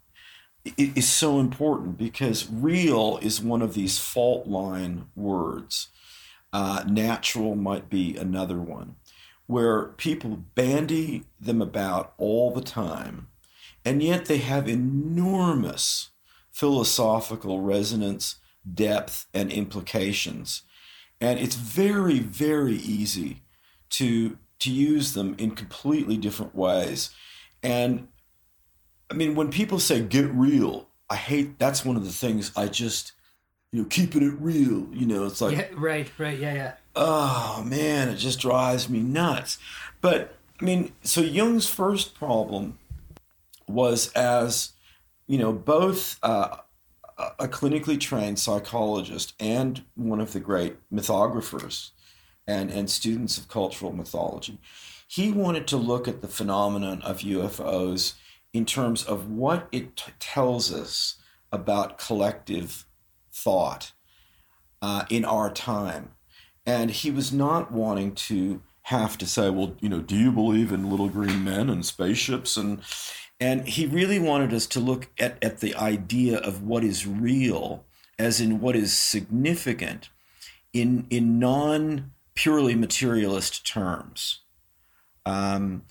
is 0.77 1.09
so 1.09 1.39
important 1.39 1.97
because 1.97 2.51
real 2.51 3.19
is 3.23 3.41
one 3.41 3.63
of 3.63 3.75
these 3.75 3.99
fault 3.99 4.47
line 4.47 5.07
words. 5.15 5.89
Uh, 6.53 6.83
natural 6.89 7.55
might 7.55 7.89
be 7.89 8.17
another 8.17 8.59
one, 8.59 8.97
where 9.49 9.87
people 9.97 10.45
bandy 10.55 11.25
them 11.41 11.61
about 11.61 12.13
all 12.19 12.53
the 12.53 12.61
time, 12.61 13.27
and 13.85 14.03
yet 14.03 14.27
they 14.27 14.39
have 14.39 14.69
enormous 14.69 16.11
philosophical 16.53 17.61
resonance, 17.61 18.37
depth, 18.73 19.27
and 19.33 19.51
implications. 19.51 20.63
And 21.21 21.39
it's 21.41 21.57
very, 21.57 22.21
very 22.21 22.77
easy 22.77 23.43
to 23.91 24.39
to 24.61 24.71
use 24.71 25.15
them 25.15 25.35
in 25.39 25.53
completely 25.53 26.17
different 26.17 26.55
ways. 26.55 27.11
And 27.63 28.09
I 29.11 29.15
mean, 29.15 29.35
when 29.35 29.51
people 29.51 29.79
say 29.79 30.03
get 30.03 30.27
real, 30.27 30.89
I 31.09 31.17
hate 31.17 31.59
that's 31.59 31.85
one 31.85 31.97
of 31.97 32.05
the 32.05 32.13
things 32.13 32.53
I 32.55 32.67
just, 32.67 33.13
you 33.73 33.81
know, 33.81 33.89
keeping 33.89 34.23
it 34.23 34.35
real. 34.39 34.89
You 34.93 35.07
know, 35.07 35.25
it's 35.25 35.41
like, 35.41 35.57
yeah, 35.57 35.69
right, 35.75 36.11
right, 36.19 36.39
yeah, 36.39 36.55
yeah. 36.55 36.73
Oh 37.01 37.63
man, 37.65 38.09
it 38.09 38.17
just 38.17 38.41
drives 38.41 38.89
me 38.89 38.99
nuts. 38.99 39.59
But 40.01 40.35
I 40.61 40.65
mean, 40.65 40.93
so 41.03 41.21
Jung's 41.21 41.69
first 41.69 42.17
problem 42.17 42.79
was 43.69 44.13
as 44.15 44.73
you 45.29 45.39
know, 45.39 45.53
both 45.53 46.19
uh, 46.25 46.57
a 47.39 47.47
clinically 47.47 48.01
trained 48.01 48.41
psychologist 48.41 49.35
and 49.39 49.85
one 49.95 50.21
of 50.21 50.33
the 50.33 50.41
great 50.41 50.77
mythographers 50.91 51.91
and, 52.47 52.71
and 52.71 52.91
students 52.91 53.39
of 53.39 53.47
cultural 53.47 53.93
mythology. 53.93 54.59
He 55.07 55.31
wanted 55.31 55.67
to 55.69 55.77
look 55.77 56.09
at 56.09 56.23
the 56.23 56.29
phenomenon 56.29 57.03
of 57.03 57.19
UFOs 57.19 58.15
in 58.53 58.65
terms 58.65 59.05
of 59.05 59.29
what 59.29 59.69
it 59.71 59.97
t- 59.97 60.13
tells 60.19 60.73
us 60.73 61.17
about 61.53 61.99
collective 61.99 62.87
thought 63.33 63.93
uh, 64.81 65.05
in 65.11 65.25
our 65.25 65.51
time. 65.51 66.13
And 66.69 66.91
he 66.91 67.11
was 67.11 67.33
not 67.33 67.73
wanting 67.73 68.15
to 68.15 68.61
have 68.83 69.17
to 69.17 69.27
say, 69.27 69.49
well, 69.49 69.75
you 69.81 69.89
know, 69.89 70.01
do 70.01 70.15
you 70.15 70.31
believe 70.31 70.71
in 70.71 70.91
little 70.91 71.09
green 71.09 71.43
men 71.43 71.71
and 71.71 71.85
spaceships? 71.85 72.59
And 72.59 72.83
and 73.41 73.67
he 73.67 73.87
really 73.87 74.19
wanted 74.19 74.53
us 74.53 74.67
to 74.67 74.81
look 74.81 75.09
at, 75.19 75.43
at 75.43 75.61
the 75.61 75.75
idea 75.77 76.37
of 76.39 76.63
what 76.63 76.85
is 76.85 77.07
real, 77.07 77.87
as 78.19 78.39
in 78.39 78.61
what 78.61 78.77
is 78.77 78.95
significant, 78.95 80.11
in, 80.75 81.07
in 81.09 81.39
non 81.39 82.11
purely 82.35 82.75
materialist 82.75 83.67
terms. 83.67 84.41
Um, 85.25 85.85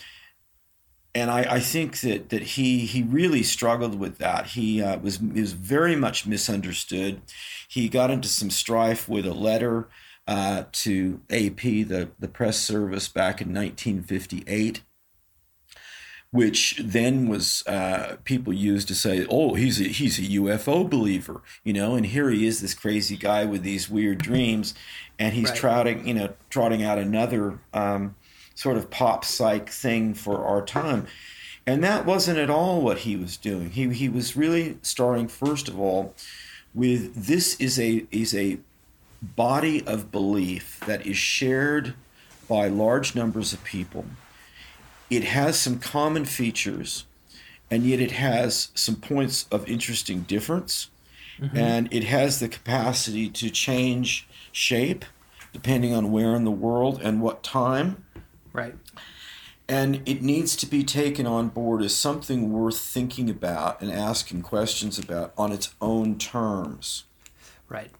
and 1.16 1.32
I, 1.32 1.56
I, 1.56 1.60
think 1.60 2.02
that, 2.02 2.30
that 2.30 2.44
he, 2.44 2.86
he 2.86 3.02
really 3.02 3.42
struggled 3.42 3.98
with 3.98 4.20
that. 4.20 4.48
He 4.48 4.82
uh, 4.82 5.00
was, 5.00 5.20
was 5.20 5.54
very 5.54 5.96
much 5.96 6.28
misunderstood. 6.28 7.22
He 7.68 7.90
got 7.90 8.12
into 8.12 8.28
some 8.28 8.52
strife 8.52 9.10
with 9.10 9.26
a 9.26 9.34
letter 9.34 9.88
uh, 10.28 10.66
to 10.72 11.22
AP, 11.30 11.62
the, 11.62 12.10
the 12.20 12.28
press 12.28 12.58
service, 12.58 13.08
back 13.08 13.42
in 13.42 13.54
1958 13.54 14.82
which 16.32 16.80
then 16.84 17.28
was 17.28 17.66
uh, 17.68 18.18
people 18.24 18.52
used 18.52 18.88
to 18.90 18.96
say, 18.96 19.26
"Oh, 19.30 19.54
he's 19.54 19.80
a, 19.80 19.86
he's 19.86 20.20
a 20.20 20.24
UFO 20.24 20.88
believer," 20.90 21.42
you 21.64 21.74
know. 21.74 21.96
And 21.96 22.06
here 22.06 22.30
he 22.30 22.46
is, 22.46 22.62
this 22.62 22.74
crazy 22.74 23.16
guy 23.16 23.46
with 23.46 23.64
these 23.64 23.90
weird 23.90 24.18
dreams, 24.20 24.74
and 25.18 25.34
he's 25.34 25.50
right. 25.50 25.58
trotting, 25.58 26.08
you 26.08 26.14
know, 26.14 26.34
trotting 26.50 26.84
out 26.84 26.98
another 26.98 27.60
um, 27.74 28.16
sort 28.56 28.78
of 28.78 28.90
pop 28.90 29.24
psych 29.24 29.70
thing 29.70 30.14
for 30.14 30.46
our 30.46 30.64
time. 30.66 31.08
And 31.66 31.84
that 31.84 32.06
wasn't 32.06 32.40
at 32.40 32.50
all 32.50 32.82
what 32.82 33.00
he 33.00 33.16
was 33.16 33.38
doing. 33.38 33.72
He 33.72 33.90
he 33.90 34.10
was 34.10 34.36
really 34.36 34.78
starting 34.82 35.28
first 35.28 35.68
of 35.68 35.80
all 35.80 36.14
with 36.74 37.14
this 37.16 37.60
is 37.60 37.80
a 37.80 38.06
is 38.12 38.36
a 38.36 38.60
body 39.22 39.86
of 39.86 40.12
belief 40.12 40.80
that 40.86 41.06
is 41.06 41.18
shared 41.18 41.94
by 42.48 42.68
large 42.68 43.16
numbers 43.16 43.54
of 43.54 43.64
people 43.64 44.06
it 45.10 45.24
has 45.24 45.60
some 45.60 45.80
common 45.80 46.26
features, 46.26 47.06
and 47.72 47.84
yet 47.84 48.00
it 48.00 48.12
has 48.12 48.70
some 48.76 48.96
points 48.96 49.48
of 49.52 49.68
interesting 49.68 50.22
difference. 50.22 50.90
Mm-hmm. 51.40 51.58
And 51.58 51.94
it 51.94 52.04
has 52.06 52.40
the 52.40 52.50
capacity 52.50 53.30
to 53.30 53.50
change 53.50 54.28
shape 54.52 55.06
depending 55.54 55.94
on 55.94 56.12
where 56.12 56.36
in 56.36 56.44
the 56.44 56.52
world 56.52 57.00
and 57.02 57.22
what 57.22 57.44
time. 57.44 58.04
Right. 58.54 58.76
And 59.68 60.02
it 60.08 60.22
needs 60.22 60.56
to 60.58 60.66
be 60.66 60.84
taken 60.84 61.26
on 61.26 61.50
board 61.50 61.82
as 61.84 61.96
something 61.96 62.52
worth 62.52 62.80
thinking 62.80 63.30
about 63.30 63.82
and 63.82 63.92
asking 63.92 64.42
questions 64.42 64.98
about 64.98 65.34
on 65.38 65.52
its 65.52 65.74
own 65.80 66.18
terms. 66.18 67.04
Right, 67.70 67.92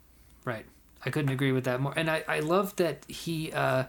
right. 0.44 0.66
I 1.08 1.10
couldn't 1.10 1.32
agree 1.32 1.52
with 1.52 1.64
that 1.64 1.80
more. 1.80 1.94
And 1.96 2.10
I, 2.10 2.22
I 2.28 2.40
love 2.40 2.76
that 2.76 3.06
he, 3.08 3.50
uh, 3.50 3.84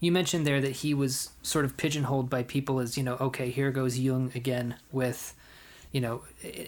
you 0.00 0.10
mentioned 0.10 0.46
there 0.46 0.62
that 0.62 0.70
he 0.70 0.94
was 0.94 1.32
sort 1.42 1.66
of 1.66 1.76
pigeonholed 1.76 2.30
by 2.30 2.44
people 2.44 2.80
as 2.80 2.96
you 2.96 3.02
know 3.02 3.16
okay 3.20 3.50
here 3.50 3.70
goes 3.70 3.98
jung 3.98 4.32
again 4.34 4.76
with 4.92 5.34
you 5.92 6.00
know 6.00 6.22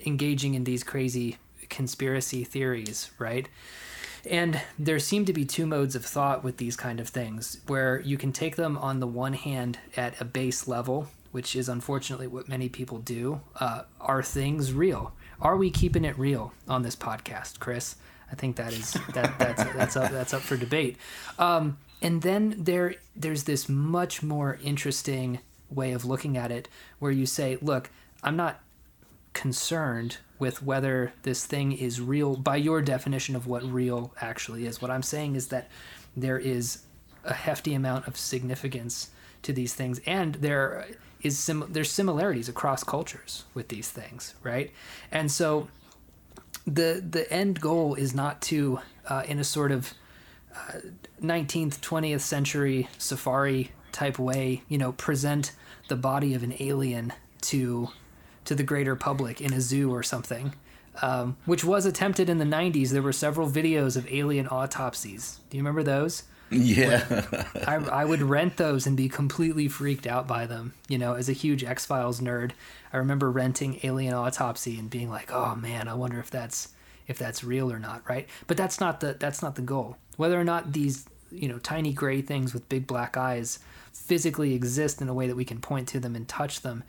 engaging 0.06 0.54
in 0.54 0.64
these 0.64 0.82
crazy 0.84 1.38
conspiracy 1.70 2.44
theories 2.44 3.10
right? 3.18 3.48
And 4.28 4.60
there 4.78 4.98
seem 4.98 5.24
to 5.24 5.32
be 5.32 5.46
two 5.46 5.64
modes 5.64 5.94
of 5.94 6.04
thought 6.04 6.44
with 6.44 6.58
these 6.58 6.76
kind 6.76 7.00
of 7.00 7.08
things 7.08 7.60
where 7.66 8.00
you 8.00 8.18
can 8.18 8.32
take 8.32 8.56
them 8.56 8.76
on 8.76 9.00
the 9.00 9.06
one 9.06 9.32
hand 9.32 9.78
at 9.96 10.20
a 10.20 10.24
base 10.26 10.68
level 10.68 11.08
which 11.30 11.56
is 11.56 11.68
unfortunately 11.68 12.26
what 12.26 12.46
many 12.46 12.68
people 12.68 12.98
do 12.98 13.40
uh, 13.58 13.82
are 14.02 14.22
things 14.22 14.74
real? 14.74 15.14
Are 15.40 15.56
we 15.56 15.70
keeping 15.70 16.04
it 16.04 16.18
real 16.18 16.52
on 16.68 16.82
this 16.82 16.96
podcast 16.96 17.58
chris 17.58 17.96
i 18.30 18.34
think 18.34 18.56
that 18.56 18.72
is 18.72 18.92
that 19.14 19.38
that's 19.38 19.64
that's 19.74 19.96
up 19.96 20.10
that's 20.10 20.34
up 20.34 20.42
for 20.42 20.56
debate. 20.56 20.96
Um, 21.38 21.78
and 22.00 22.22
then 22.22 22.54
there 22.58 22.94
there's 23.16 23.44
this 23.44 23.68
much 23.68 24.22
more 24.22 24.58
interesting 24.62 25.40
way 25.70 25.92
of 25.92 26.04
looking 26.04 26.36
at 26.36 26.50
it 26.50 26.68
where 26.98 27.12
you 27.12 27.26
say 27.26 27.58
look 27.60 27.90
i'm 28.22 28.36
not 28.36 28.60
concerned 29.32 30.18
with 30.38 30.62
whether 30.62 31.12
this 31.22 31.44
thing 31.44 31.72
is 31.72 32.00
real 32.00 32.36
by 32.36 32.56
your 32.56 32.80
definition 32.80 33.36
of 33.36 33.46
what 33.46 33.62
real 33.62 34.12
actually 34.20 34.66
is. 34.66 34.80
What 34.80 34.90
i'm 34.90 35.02
saying 35.02 35.36
is 35.36 35.48
that 35.48 35.68
there 36.16 36.38
is 36.38 36.82
a 37.24 37.34
hefty 37.34 37.74
amount 37.74 38.06
of 38.08 38.16
significance 38.16 39.10
to 39.42 39.52
these 39.52 39.74
things 39.74 40.00
and 40.06 40.34
there 40.36 40.88
is 41.22 41.38
sim- 41.38 41.68
there's 41.68 41.90
similarities 41.90 42.48
across 42.48 42.82
cultures 42.84 43.44
with 43.54 43.68
these 43.68 43.90
things 43.90 44.34
right? 44.42 44.72
And 45.12 45.30
so 45.30 45.68
the 46.74 47.04
the 47.08 47.30
end 47.32 47.60
goal 47.60 47.94
is 47.94 48.14
not 48.14 48.40
to 48.42 48.80
uh, 49.08 49.22
in 49.26 49.38
a 49.38 49.44
sort 49.44 49.72
of 49.72 49.94
19th, 51.22 51.80
20th 51.80 52.20
century 52.20 52.88
safari 52.98 53.70
type 53.92 54.18
way, 54.18 54.62
you 54.68 54.78
know, 54.78 54.92
present 54.92 55.52
the 55.88 55.96
body 55.96 56.34
of 56.34 56.42
an 56.42 56.54
alien 56.60 57.12
to 57.40 57.88
to 58.44 58.54
the 58.54 58.62
greater 58.62 58.96
public 58.96 59.40
in 59.40 59.52
a 59.52 59.60
zoo 59.60 59.92
or 59.92 60.02
something, 60.02 60.54
um, 61.02 61.36
which 61.44 61.64
was 61.64 61.84
attempted 61.84 62.30
in 62.30 62.38
the 62.38 62.44
90s. 62.44 62.90
There 62.90 63.02
were 63.02 63.12
several 63.12 63.48
videos 63.48 63.96
of 63.96 64.10
alien 64.10 64.48
autopsies. 64.48 65.40
Do 65.50 65.56
you 65.56 65.62
remember 65.62 65.82
those? 65.82 66.22
Yeah. 66.50 67.24
I, 67.66 67.74
I 67.74 68.04
would 68.04 68.22
rent 68.22 68.56
those 68.56 68.86
and 68.86 68.96
be 68.96 69.08
completely 69.08 69.68
freaked 69.68 70.06
out 70.06 70.26
by 70.26 70.46
them. 70.46 70.74
You 70.88 70.98
know, 70.98 71.14
as 71.14 71.28
a 71.28 71.32
huge 71.34 71.64
X 71.64 71.84
Files 71.86 72.20
nerd, 72.20 72.52
I 72.92 72.96
remember 72.96 73.30
renting 73.30 73.80
Alien 73.82 74.14
Autopsy 74.14 74.78
and 74.78 74.88
being 74.88 75.10
like, 75.10 75.30
"Oh 75.32 75.54
man, 75.54 75.88
I 75.88 75.94
wonder 75.94 76.18
if 76.18 76.30
that's 76.30 76.68
if 77.06 77.18
that's 77.18 77.44
real 77.44 77.70
or 77.70 77.78
not." 77.78 78.08
Right? 78.08 78.28
But 78.46 78.56
that's 78.56 78.80
not 78.80 79.00
the 79.00 79.14
that's 79.18 79.42
not 79.42 79.56
the 79.56 79.62
goal 79.62 79.96
whether 80.18 80.38
or 80.38 80.44
not 80.44 80.74
these 80.74 81.06
you 81.30 81.48
know 81.48 81.58
tiny 81.58 81.94
gray 81.94 82.20
things 82.20 82.52
with 82.52 82.68
big 82.68 82.86
black 82.86 83.16
eyes 83.16 83.58
physically 83.92 84.54
exist 84.54 85.00
in 85.00 85.08
a 85.08 85.14
way 85.14 85.26
that 85.26 85.36
we 85.36 85.44
can 85.44 85.60
point 85.60 85.88
to 85.88 85.98
them 85.98 86.14
and 86.14 86.28
touch 86.28 86.60
them 86.60 86.84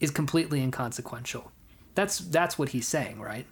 is 0.00 0.10
completely 0.10 0.60
inconsequential. 0.60 1.52
That's 1.94 2.18
that's 2.18 2.58
what 2.58 2.70
he's 2.70 2.88
saying, 2.88 3.20
right? 3.20 3.46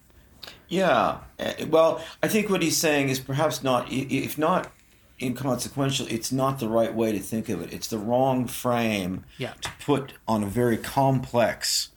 Yeah. 0.69 1.19
Eh, 1.39 1.67
well, 1.67 2.03
I 2.23 2.29
think 2.29 2.49
what 2.49 2.63
he's 2.63 2.77
saying 2.77 3.11
is 3.11 3.21
perhaps 3.21 3.63
not 3.63 3.87
if 3.93 4.37
not 4.37 4.73
inconsequential, 5.20 6.07
it's 6.09 6.32
not 6.32 6.59
the 6.59 6.69
right 6.69 6.95
way 6.95 7.12
to 7.12 7.19
think 7.19 7.49
of 7.49 7.61
it. 7.61 7.73
It's 7.73 7.89
the 7.89 7.99
wrong 7.99 8.47
frame 8.47 9.24
yeah. 9.36 9.55
to 9.61 9.70
put 9.85 10.12
on 10.27 10.43
a 10.43 10.47
very 10.47 10.77
complex 10.77 11.89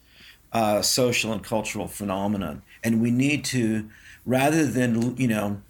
uh, 0.53 0.81
social 0.81 1.31
and 1.31 1.43
cultural 1.43 1.87
phenomenon. 1.87 2.61
And 2.83 3.01
we 3.01 3.11
need 3.11 3.45
to, 3.45 3.89
rather 4.25 4.65
than 4.65 5.15
you 5.17 5.27
know, 5.27 5.61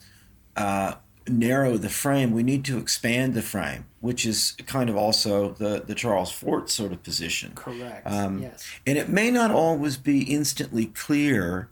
uh, 0.56 0.96
narrow 1.28 1.78
the 1.78 1.90
frame, 1.90 2.32
we 2.32 2.44
need 2.44 2.66
to 2.66 2.78
expand 2.78 3.34
the 3.34 3.42
frame, 3.42 3.86
which 4.00 4.26
is 4.26 4.56
kind 4.66 4.90
of 4.90 4.96
also 4.96 5.52
the, 5.54 5.84
the 5.86 5.96
Charles 5.96 6.32
Fort 6.32 6.70
sort 6.70 6.92
of 6.92 7.04
position. 7.04 7.52
Correct. 7.56 8.08
Um, 8.08 8.42
yes. 8.42 8.68
And 8.88 8.98
it 8.98 9.10
may 9.10 9.30
not 9.30 9.52
always 9.52 9.98
be 9.98 10.24
instantly 10.24 10.88
clear 10.88 11.70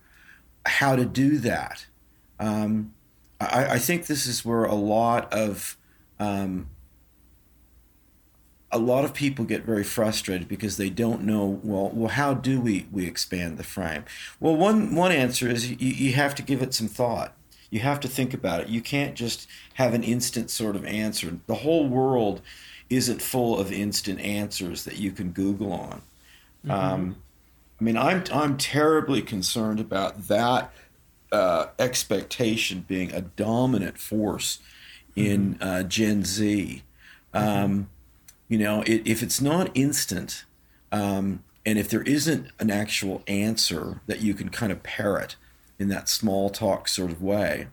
how 0.66 0.96
to 0.96 1.06
do 1.06 1.38
that. 1.40 1.86
Um, 2.40 2.94
I, 3.40 3.66
I, 3.74 3.80
think 3.80 4.08
this 4.08 4.26
is 4.26 4.44
where 4.44 4.66
a 4.66 4.76
lot 4.76 5.32
of 5.34 5.78
um, 6.20 6.68
a 8.72 8.78
lot 8.78 9.06
of 9.06 9.14
people 9.14 9.46
get 9.46 9.64
very 9.64 9.84
frustrated 9.84 10.48
because 10.48 10.78
they 10.78 10.90
don't 10.90 11.24
know 11.24 11.60
well 11.64 11.92
well 11.94 12.10
how 12.10 12.34
do 12.34 12.60
we 12.60 12.88
we 12.92 13.08
expand 13.08 13.58
the 13.58 13.64
frame 13.64 14.04
well 14.40 14.56
one 14.56 14.94
one 14.94 15.12
answer 15.12 15.48
is 15.48 15.72
you, 15.72 15.78
you 15.80 16.14
have 16.14 16.36
to 16.36 16.42
give 16.42 16.62
it 16.62 16.74
some 16.74 16.88
thought 16.88 17.34
you 17.70 17.80
have 17.80 18.00
to 18.02 18.08
think 18.08 18.34
about 18.34 18.62
it. 18.62 18.70
You 18.70 18.82
can't 18.82 19.16
just 19.16 19.48
have 19.76 19.94
an 19.94 20.04
instant 20.04 20.50
sort 20.50 20.76
of 20.76 20.86
answer. 20.86 21.38
The 21.48 21.56
whole 21.56 21.88
world 21.88 22.42
isn't 22.90 23.22
full 23.22 23.60
of 23.60 23.72
instant 23.72 24.20
answers 24.20 24.84
that 24.86 24.98
you 24.98 25.12
can 25.12 25.32
Google 25.32 25.72
on. 25.72 26.02
Mm-hmm. 26.66 26.72
Um, 26.72 27.16
I 27.80 27.84
mean, 27.84 27.98
I'm 27.98 28.24
I'm 28.34 28.58
terribly 28.58 29.22
concerned 29.22 29.80
about 29.80 30.28
that 30.28 30.74
uh, 31.32 31.68
expectation 31.78 32.86
being 32.88 33.12
a 33.12 33.22
dominant 33.22 33.98
force 33.98 34.60
in 35.16 35.56
mm-hmm. 35.56 35.64
uh, 35.64 35.84
Gen 35.84 36.24
Z. 36.24 36.84
Um, 37.34 37.46
mm-hmm. 37.46 37.82
You 38.48 38.58
know, 38.58 38.82
it, 38.84 39.04
if 39.06 39.22
it's 39.22 39.42
not 39.42 39.70
instant, 39.76 40.46
um, 40.92 41.44
and 41.66 41.78
if 41.78 41.90
there 41.90 42.02
isn't 42.02 42.48
an 42.60 42.72
actual 42.72 43.22
answer 43.28 44.02
that 44.08 44.22
you 44.22 44.34
can 44.34 44.50
kind 44.50 44.72
of 44.72 44.82
parrot, 44.82 45.36
in 45.80 45.88
that 45.88 46.10
small 46.10 46.50
talk 46.50 46.88
sort 46.88 47.10
of 47.10 47.24
way, 47.24 47.68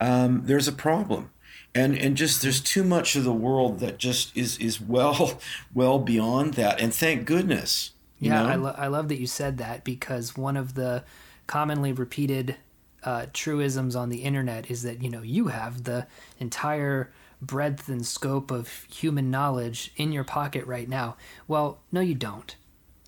um, 0.00 0.42
there's 0.44 0.68
a 0.68 0.72
problem. 0.72 1.30
And, 1.74 1.96
and 1.96 2.16
just 2.16 2.42
there's 2.42 2.60
too 2.60 2.84
much 2.84 3.16
of 3.16 3.24
the 3.24 3.32
world 3.32 3.78
that 3.78 3.96
just 3.96 4.36
is 4.36 4.58
is 4.58 4.80
well 4.80 5.40
well 5.74 6.00
beyond 6.00 6.54
that 6.54 6.80
and 6.80 6.92
thank 6.92 7.26
goodness 7.26 7.92
Yeah, 8.18 8.44
I, 8.44 8.56
lo- 8.56 8.74
I 8.76 8.88
love 8.88 9.06
that 9.08 9.20
you 9.20 9.28
said 9.28 9.58
that 9.58 9.84
because 9.84 10.36
one 10.36 10.56
of 10.56 10.74
the 10.74 11.04
commonly 11.50 11.92
repeated 11.92 12.54
uh, 13.02 13.26
truisms 13.32 13.96
on 13.96 14.08
the 14.08 14.22
internet 14.22 14.70
is 14.70 14.84
that 14.84 15.02
you 15.02 15.10
know 15.10 15.20
you 15.20 15.48
have 15.48 15.82
the 15.82 16.06
entire 16.38 17.10
breadth 17.42 17.88
and 17.88 18.06
scope 18.06 18.52
of 18.52 18.86
human 18.88 19.32
knowledge 19.32 19.90
in 19.96 20.12
your 20.12 20.22
pocket 20.22 20.64
right 20.64 20.88
now. 20.88 21.16
Well, 21.48 21.80
no, 21.90 22.00
you 22.00 22.14
don't. 22.14 22.54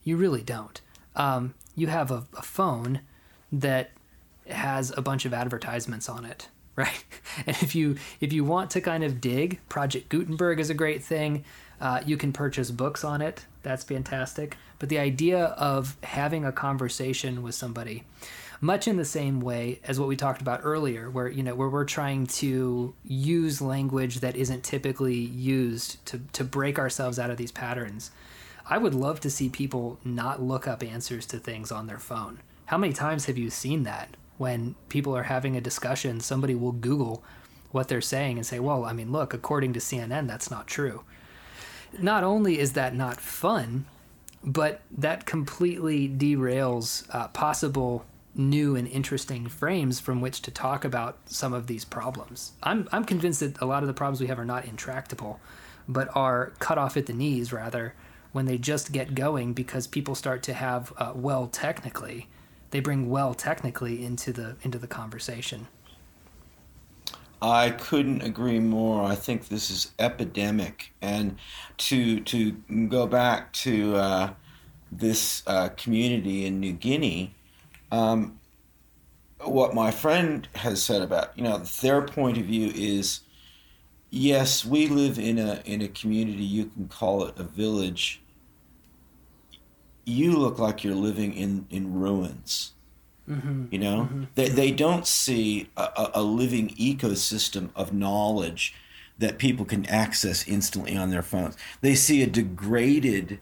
You 0.03 0.17
really 0.17 0.43
don't. 0.43 0.81
Um, 1.15 1.55
you 1.77 1.87
have 1.87 2.11
a, 2.11 2.27
a 2.37 2.43
phone 2.43 3.03
that 3.53 3.93
has 4.49 4.93
a 4.97 5.03
bunch 5.03 5.25
of 5.25 5.33
advertisements 5.33 6.09
on 6.09 6.25
it 6.25 6.49
right 6.77 7.05
and 7.47 7.57
if 7.63 7.77
you 7.77 7.97
if 8.21 8.33
you 8.33 8.43
want 8.43 8.71
to 8.71 8.81
kind 8.81 9.05
of 9.05 9.21
dig 9.21 9.61
project 9.69 10.09
gutenberg 10.09 10.59
is 10.59 10.69
a 10.69 10.75
great 10.75 11.05
thing 11.05 11.45
uh, 11.83 12.01
you 12.07 12.17
can 12.17 12.33
purchase 12.33 12.71
books 12.71 13.05
on 13.05 13.21
it. 13.21 13.45
That's 13.63 13.85
fantastic. 13.85 14.57
But 14.79 14.89
the 14.89 14.99
idea 14.99 15.47
of 15.47 15.97
having 16.03 16.45
a 16.45 16.53
conversation 16.53 17.43
with 17.43 17.55
somebody 17.55 18.05
much 18.61 18.87
in 18.87 18.97
the 18.97 19.05
same 19.05 19.41
way 19.41 19.81
as 19.83 19.99
what 19.99 20.09
we 20.09 20.15
talked 20.15 20.41
about 20.41 20.61
earlier 20.63 21.11
where 21.11 21.27
you 21.27 21.43
know 21.43 21.55
where 21.55 21.69
we're 21.69 21.85
trying 21.85 22.25
to 22.29 22.95
use 23.05 23.61
language 23.61 24.21
that 24.21 24.37
isn't 24.37 24.63
typically 24.63 25.17
used 25.17 26.05
to 26.07 26.21
to 26.33 26.45
break 26.45 26.79
ourselves 26.79 27.19
out 27.19 27.31
of 27.31 27.37
these 27.37 27.51
patterns. 27.51 28.13
I 28.65 28.79
would 28.79 28.95
love 28.95 29.19
to 29.21 29.31
see 29.31 29.49
people 29.49 29.99
not 30.05 30.41
look 30.41 30.69
up 30.69 30.85
answers 30.85 31.27
to 31.27 31.39
things 31.39 31.73
on 31.73 31.89
their 31.89 31.99
phone. 31.99 32.39
How 32.67 32.79
many 32.79 32.93
times 32.93 33.25
have 33.25 33.37
you 33.37 33.51
seen 33.51 33.83
that 33.83 34.17
when 34.39 34.77
people 34.89 35.17
are 35.17 35.25
having 35.25 35.57
a 35.57 35.61
discussion 35.61 36.21
somebody 36.21 36.55
will 36.55 36.73
google 36.73 37.23
what 37.71 37.89
they're 37.89 38.01
saying 38.01 38.37
and 38.37 38.47
say 38.47 38.59
well 38.59 38.85
i 38.85 38.93
mean 38.93 39.13
look 39.13 39.33
according 39.33 39.73
to 39.73 39.79
cnn 39.79 40.27
that's 40.27 40.51
not 40.51 40.67
true 40.67 41.05
not 41.99 42.25
only 42.25 42.59
is 42.59 42.73
that 42.73 42.95
not 42.95 43.21
fun 43.21 43.85
but 44.45 44.81
that 44.91 45.25
completely 45.25 46.09
derails 46.09 47.07
uh, 47.15 47.29
possible 47.29 48.05
new 48.35 48.75
and 48.77 48.89
interesting 48.89 49.47
frames 49.47 50.01
from 50.01 50.21
which 50.21 50.41
to 50.43 50.51
talk 50.51 50.85
about 50.85 51.19
some 51.27 51.53
of 51.53 51.67
these 51.67 51.85
problems. 51.85 52.53
I'm, 52.63 52.89
I'm 52.91 53.05
convinced 53.05 53.41
that 53.41 53.61
a 53.61 53.67
lot 53.67 53.83
of 53.83 53.87
the 53.87 53.93
problems 53.93 54.21
we 54.21 54.27
have 54.29 54.39
are 54.39 54.45
not 54.45 54.65
intractable, 54.65 55.39
but 55.87 56.09
are 56.17 56.53
cut 56.59 56.79
off 56.79 56.97
at 56.97 57.07
the 57.07 57.13
knees 57.13 57.53
rather 57.53 57.95
when 58.33 58.47
they 58.47 58.57
just 58.57 58.93
get 58.93 59.15
going 59.15 59.53
because 59.53 59.87
people 59.87 60.15
start 60.15 60.43
to 60.45 60.55
have 60.55 60.93
uh, 60.97 61.13
well 61.15 61.47
technically 61.47 62.29
they 62.71 62.81
bring 62.81 63.11
well 63.11 63.35
technically 63.35 64.03
into 64.03 64.33
the 64.33 64.57
into 64.63 64.79
the 64.79 64.87
conversation 64.87 65.69
I 67.43 67.71
couldn't 67.71 68.23
agree 68.23 68.61
more. 68.61 69.03
I 69.05 69.17
think 69.17 69.49
this 69.49 69.69
is 69.69 69.91
epidemic, 69.99 70.95
and 71.03 71.37
to 71.79 72.21
to 72.21 72.53
go 72.89 73.09
back 73.09 73.53
to 73.55 73.97
uh, 73.97 74.35
this 74.93 75.43
uh, 75.49 75.71
community 75.71 76.47
in 76.47 76.61
New 76.61 76.73
Guinea, 76.73 77.35
um, 77.91 78.39
what 79.41 79.75
my 79.75 79.91
friend 79.91 80.49
has 80.55 80.81
said 80.85 81.03
about 81.03 81.37
you 81.37 81.43
know 81.43 81.59
their 81.59 82.03
point 82.03 82.39
of 82.39 82.45
view 82.45 82.71
is, 82.77 83.21
yes, 84.11 84.65
we 84.65 84.87
live 84.87 85.19
in 85.19 85.41
a 85.41 85.63
in 85.65 85.83
a 85.83 85.89
community. 85.89 86.45
You 86.45 86.67
can 86.67 86.87
call 86.87 87.25
it 87.25 87.37
a 87.37 87.45
village. 87.45 88.23
You 90.05 90.37
look 90.37 90.61
like 90.61 90.85
you're 90.85 90.95
living 90.95 91.35
in 91.35 91.67
in 91.71 91.93
ruins 91.93 92.75
Mm-hmm. 93.29 93.67
You 93.71 93.79
know, 93.79 94.01
mm-hmm. 94.03 94.25
they, 94.35 94.49
they 94.49 94.71
don't 94.73 95.07
see 95.07 95.71
a, 95.77 96.11
a, 96.15 96.23
living 96.23 96.71
ecosystem 96.71 97.71
of 97.77 97.93
knowledge 97.93 98.75
that 99.19 99.39
people 99.39 99.65
can 99.65 99.87
access 99.87 100.47
instantly 100.49 100.97
on 100.97 101.11
their 101.11 101.23
phones. 101.23 101.57
They 101.83 101.95
see 101.95 102.23
a 102.23 102.27
degraded 102.27 103.39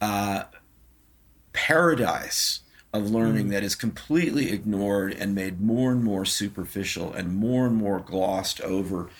uh, 0.00 0.44
paradise 1.52 2.60
of 2.92 3.10
learning 3.10 3.44
mm-hmm. 3.44 3.52
that 3.52 3.62
is 3.62 3.76
completely 3.76 4.50
ignored 4.50 5.14
and 5.14 5.34
made 5.34 5.60
more 5.60 5.92
and 5.92 6.02
more 6.02 6.24
superficial 6.24 7.12
and 7.12 7.34
more 7.36 7.66
and 7.66 7.76
more 7.76 8.00
glossed 8.00 8.60
over. 8.62 9.10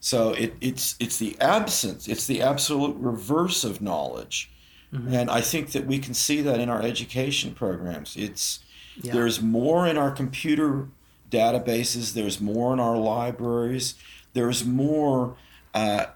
So 0.00 0.32
it, 0.32 0.54
it's 0.60 0.94
it's 1.00 1.18
the 1.18 1.36
absence, 1.40 2.08
it's 2.08 2.26
the 2.26 2.40
absolute 2.40 2.96
reverse 2.96 3.64
of 3.64 3.82
knowledge, 3.82 4.50
mm-hmm. 4.94 5.12
and 5.12 5.28
I 5.28 5.40
think 5.40 5.72
that 5.72 5.86
we 5.86 5.98
can 5.98 6.14
see 6.14 6.40
that 6.40 6.60
in 6.60 6.68
our 6.68 6.80
education 6.80 7.52
programs. 7.52 8.16
It's 8.16 8.60
yeah. 9.00 9.12
There's 9.12 9.40
more 9.40 9.86
in 9.86 9.96
our 9.96 10.10
computer 10.10 10.88
databases, 11.30 12.14
there's 12.14 12.40
more 12.40 12.72
in 12.72 12.80
our 12.80 12.96
libraries, 12.96 13.94
there's 14.32 14.64
more 14.64 15.36
uh, 15.74 16.06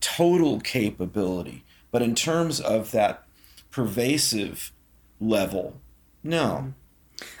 total 0.00 0.60
capability. 0.60 1.64
But 1.90 2.02
in 2.02 2.14
terms 2.14 2.60
of 2.60 2.90
that 2.90 3.24
pervasive 3.70 4.72
level, 5.20 5.80
no. 6.22 6.44
Mm-hmm. 6.44 6.70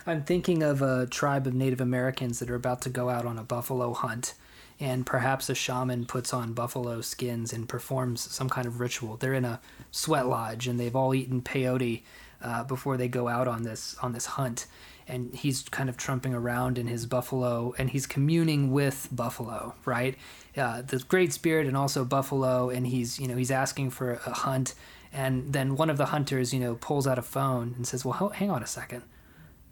I'm 0.06 0.22
thinking 0.22 0.62
of 0.62 0.82
a 0.82 1.06
tribe 1.06 1.46
of 1.46 1.54
Native 1.54 1.80
Americans 1.80 2.38
that 2.38 2.48
are 2.48 2.54
about 2.54 2.80
to 2.82 2.90
go 2.90 3.10
out 3.10 3.26
on 3.26 3.38
a 3.38 3.42
buffalo 3.42 3.92
hunt, 3.92 4.34
and 4.78 5.04
perhaps 5.04 5.48
a 5.48 5.54
shaman 5.54 6.06
puts 6.06 6.32
on 6.32 6.52
buffalo 6.52 7.00
skins 7.00 7.52
and 7.52 7.68
performs 7.68 8.20
some 8.20 8.48
kind 8.48 8.66
of 8.66 8.80
ritual. 8.80 9.16
They're 9.16 9.34
in 9.34 9.44
a 9.44 9.60
sweat 9.90 10.28
lodge 10.28 10.66
and 10.66 10.78
they've 10.78 10.94
all 10.94 11.14
eaten 11.14 11.42
peyote 11.42 12.02
uh, 12.44 12.62
before 12.64 12.96
they 12.96 13.08
go 13.08 13.26
out 13.26 13.48
on 13.48 13.62
this 13.62 13.96
on 14.02 14.12
this 14.12 14.26
hunt, 14.26 14.66
and 15.08 15.34
he's 15.34 15.62
kind 15.62 15.88
of 15.88 15.96
trumping 15.96 16.34
around 16.34 16.78
in 16.78 16.86
his 16.86 17.06
buffalo, 17.06 17.74
and 17.78 17.90
he's 17.90 18.06
communing 18.06 18.70
with 18.70 19.08
buffalo, 19.10 19.74
right? 19.84 20.16
Uh, 20.56 20.82
the 20.82 20.98
Great 21.08 21.32
Spirit 21.32 21.66
and 21.66 21.76
also 21.76 22.04
buffalo, 22.04 22.68
and 22.68 22.86
he's 22.86 23.18
you 23.18 23.26
know 23.26 23.36
he's 23.36 23.50
asking 23.50 23.90
for 23.90 24.20
a 24.26 24.30
hunt, 24.30 24.74
and 25.12 25.52
then 25.52 25.74
one 25.74 25.88
of 25.88 25.96
the 25.96 26.06
hunters 26.06 26.52
you 26.52 26.60
know 26.60 26.74
pulls 26.76 27.06
out 27.06 27.18
a 27.18 27.22
phone 27.22 27.72
and 27.76 27.86
says, 27.86 28.04
"Well, 28.04 28.28
hang 28.28 28.50
on 28.50 28.62
a 28.62 28.66
second, 28.66 29.02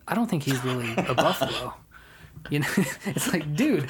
I 0.09 0.15
don't 0.15 0.29
think 0.29 0.45
he's 0.45 0.65
really 0.65 0.93
a 0.97 1.15
buffalo." 1.15 1.75
You 2.51 2.59
know, 2.59 2.67
it's 3.07 3.33
like, 3.33 3.55
dude, 3.55 3.89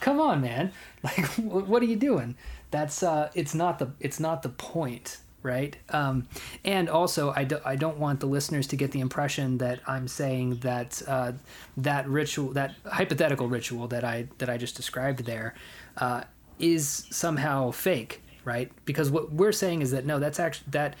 come 0.00 0.20
on, 0.20 0.42
man. 0.42 0.70
Like, 1.02 1.24
what 1.38 1.82
are 1.82 1.86
you 1.86 1.96
doing? 1.96 2.36
That's 2.70 3.02
uh, 3.02 3.30
it's 3.34 3.54
not 3.54 3.78
the 3.78 3.92
it's 4.00 4.20
not 4.20 4.42
the 4.42 4.50
point 4.50 5.16
right? 5.46 5.76
Um, 5.90 6.28
and 6.64 6.90
also, 6.90 7.32
I, 7.34 7.44
do, 7.44 7.58
I 7.64 7.76
don't 7.76 7.98
want 7.98 8.20
the 8.20 8.26
listeners 8.26 8.66
to 8.68 8.76
get 8.76 8.90
the 8.90 9.00
impression 9.00 9.58
that 9.58 9.80
I'm 9.86 10.08
saying 10.08 10.56
that 10.56 11.00
uh, 11.06 11.32
that 11.78 12.06
ritual, 12.08 12.52
that 12.52 12.74
hypothetical 12.84 13.48
ritual 13.48 13.86
that 13.88 14.04
I 14.04 14.26
that 14.38 14.50
I 14.50 14.58
just 14.58 14.76
described 14.76 15.24
there, 15.24 15.54
uh, 15.96 16.24
is 16.58 17.06
somehow 17.10 17.70
fake, 17.70 18.22
right? 18.44 18.70
Because 18.84 19.10
what 19.10 19.32
we're 19.32 19.52
saying 19.52 19.80
is 19.80 19.92
that 19.92 20.04
no, 20.04 20.18
that's 20.18 20.40
actually 20.40 20.66
that. 20.72 20.96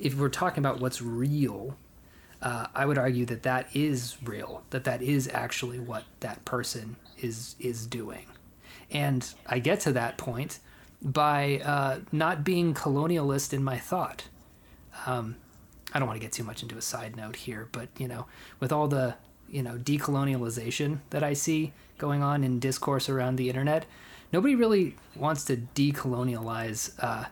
If 0.00 0.16
we're 0.16 0.28
talking 0.28 0.58
about 0.58 0.80
what's 0.80 1.00
real, 1.00 1.76
uh, 2.42 2.66
I 2.74 2.84
would 2.84 2.98
argue 2.98 3.24
that 3.26 3.44
that 3.44 3.68
is 3.74 4.16
real. 4.24 4.64
That 4.70 4.84
that 4.84 5.00
is 5.02 5.30
actually 5.32 5.78
what 5.78 6.02
that 6.20 6.44
person 6.44 6.96
is 7.22 7.54
is 7.60 7.86
doing. 7.86 8.26
And 8.90 9.26
I 9.46 9.60
get 9.60 9.80
to 9.80 9.92
that 9.92 10.18
point 10.18 10.58
by 11.04 11.60
uh, 11.64 12.00
not 12.10 12.42
being 12.42 12.72
colonialist 12.72 13.52
in 13.52 13.62
my 13.62 13.78
thought. 13.78 14.24
Um, 15.06 15.36
I 15.92 15.98
don't 15.98 16.08
want 16.08 16.18
to 16.18 16.24
get 16.24 16.32
too 16.32 16.44
much 16.44 16.62
into 16.62 16.76
a 16.76 16.82
side 16.82 17.16
note 17.16 17.36
here, 17.36 17.68
but 17.70 17.88
you 17.98 18.08
know, 18.08 18.26
with 18.58 18.72
all 18.72 18.88
the 18.88 19.14
you 19.48 19.62
know 19.62 19.76
decolonialization 19.76 21.00
that 21.10 21.22
I 21.22 21.34
see 21.34 21.72
going 21.98 22.22
on 22.22 22.42
in 22.42 22.58
discourse 22.58 23.08
around 23.08 23.36
the 23.36 23.48
internet, 23.48 23.84
nobody 24.32 24.54
really 24.54 24.96
wants 25.14 25.44
to 25.44 25.56
decolonialize 25.56 26.92
uh, 26.98 27.26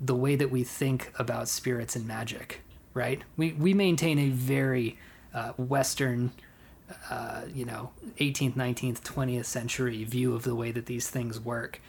the 0.00 0.14
way 0.14 0.36
that 0.36 0.50
we 0.50 0.62
think 0.62 1.10
about 1.18 1.48
spirits 1.48 1.96
and 1.96 2.06
magic, 2.06 2.60
right? 2.94 3.22
We 3.36 3.52
we 3.52 3.72
maintain 3.74 4.18
a 4.18 4.28
very 4.28 4.98
uh, 5.34 5.52
Western, 5.52 6.32
uh, 7.10 7.42
you 7.52 7.64
know, 7.64 7.90
18th, 8.18 8.54
19th, 8.54 9.00
20th 9.00 9.44
century 9.44 10.04
view 10.04 10.34
of 10.34 10.44
the 10.44 10.54
way 10.54 10.70
that 10.70 10.86
these 10.86 11.08
things 11.08 11.40
work. 11.40 11.80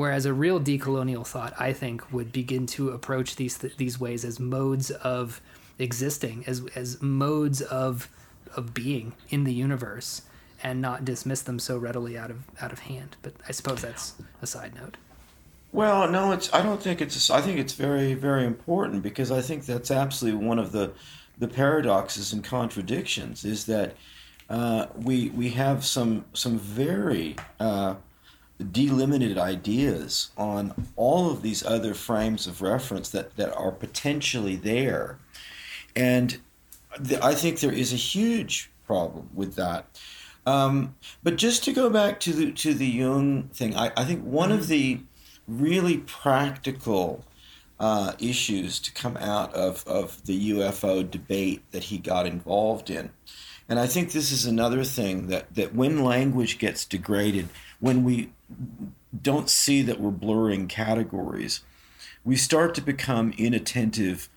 Whereas 0.00 0.24
a 0.24 0.32
real 0.32 0.58
decolonial 0.58 1.26
thought, 1.26 1.52
I 1.60 1.74
think, 1.74 2.10
would 2.10 2.32
begin 2.32 2.64
to 2.68 2.88
approach 2.88 3.36
these 3.36 3.58
th- 3.58 3.76
these 3.76 4.00
ways 4.00 4.24
as 4.24 4.40
modes 4.40 4.90
of 4.90 5.42
existing, 5.78 6.42
as 6.46 6.62
as 6.74 7.02
modes 7.02 7.60
of 7.60 8.08
of 8.56 8.72
being 8.72 9.12
in 9.28 9.44
the 9.44 9.52
universe, 9.52 10.22
and 10.62 10.80
not 10.80 11.04
dismiss 11.04 11.42
them 11.42 11.58
so 11.58 11.76
readily 11.76 12.16
out 12.16 12.30
of 12.30 12.38
out 12.62 12.72
of 12.72 12.78
hand. 12.78 13.18
But 13.20 13.34
I 13.46 13.52
suppose 13.52 13.82
that's 13.82 14.14
a 14.40 14.46
side 14.46 14.74
note. 14.74 14.96
Well, 15.70 16.10
no, 16.10 16.32
it's. 16.32 16.50
I 16.54 16.62
don't 16.62 16.82
think 16.82 17.02
it's. 17.02 17.28
I 17.28 17.42
think 17.42 17.58
it's 17.58 17.74
very, 17.74 18.14
very 18.14 18.46
important 18.46 19.02
because 19.02 19.30
I 19.30 19.42
think 19.42 19.66
that's 19.66 19.90
absolutely 19.90 20.46
one 20.46 20.58
of 20.58 20.72
the 20.72 20.92
the 21.38 21.48
paradoxes 21.48 22.32
and 22.32 22.42
contradictions 22.42 23.44
is 23.44 23.66
that 23.66 23.96
uh, 24.48 24.86
we 24.96 25.28
we 25.28 25.50
have 25.50 25.84
some 25.84 26.24
some 26.32 26.58
very 26.58 27.36
uh, 27.58 27.96
delimited 28.64 29.38
ideas 29.38 30.30
on 30.36 30.86
all 30.96 31.30
of 31.30 31.42
these 31.42 31.64
other 31.64 31.94
frames 31.94 32.46
of 32.46 32.62
reference 32.62 33.10
that, 33.10 33.36
that 33.36 33.54
are 33.54 33.72
potentially 33.72 34.56
there. 34.56 35.18
And 35.96 36.38
th- 37.06 37.20
I 37.22 37.34
think 37.34 37.60
there 37.60 37.72
is 37.72 37.92
a 37.92 37.96
huge 37.96 38.70
problem 38.86 39.30
with 39.34 39.54
that. 39.56 39.86
Um, 40.46 40.96
but 41.22 41.36
just 41.36 41.64
to 41.64 41.72
go 41.72 41.90
back 41.90 42.20
to 42.20 42.32
the, 42.32 42.52
to 42.52 42.74
the 42.74 42.86
Jung 42.86 43.44
thing, 43.54 43.76
I, 43.76 43.92
I 43.96 44.04
think 44.04 44.22
one 44.24 44.52
of 44.52 44.68
the 44.68 45.00
really 45.46 45.98
practical 45.98 47.24
uh, 47.78 48.12
issues 48.18 48.78
to 48.80 48.92
come 48.92 49.16
out 49.16 49.54
of, 49.54 49.86
of 49.86 50.24
the 50.26 50.50
UFO 50.50 51.08
debate 51.08 51.62
that 51.72 51.84
he 51.84 51.98
got 51.98 52.26
involved 52.26 52.90
in. 52.90 53.10
And 53.68 53.78
I 53.78 53.86
think 53.86 54.12
this 54.12 54.32
is 54.32 54.44
another 54.44 54.84
thing 54.84 55.28
that, 55.28 55.54
that 55.54 55.74
when 55.74 56.04
language 56.04 56.58
gets 56.58 56.84
degraded, 56.84 57.48
when 57.78 58.04
we 58.04 58.32
don't 59.22 59.50
see 59.50 59.82
that 59.82 60.00
we're 60.00 60.10
blurring 60.10 60.68
categories, 60.68 61.62
we 62.24 62.36
start 62.36 62.74
to 62.74 62.80
become 62.80 63.32
inattentive 63.36 64.28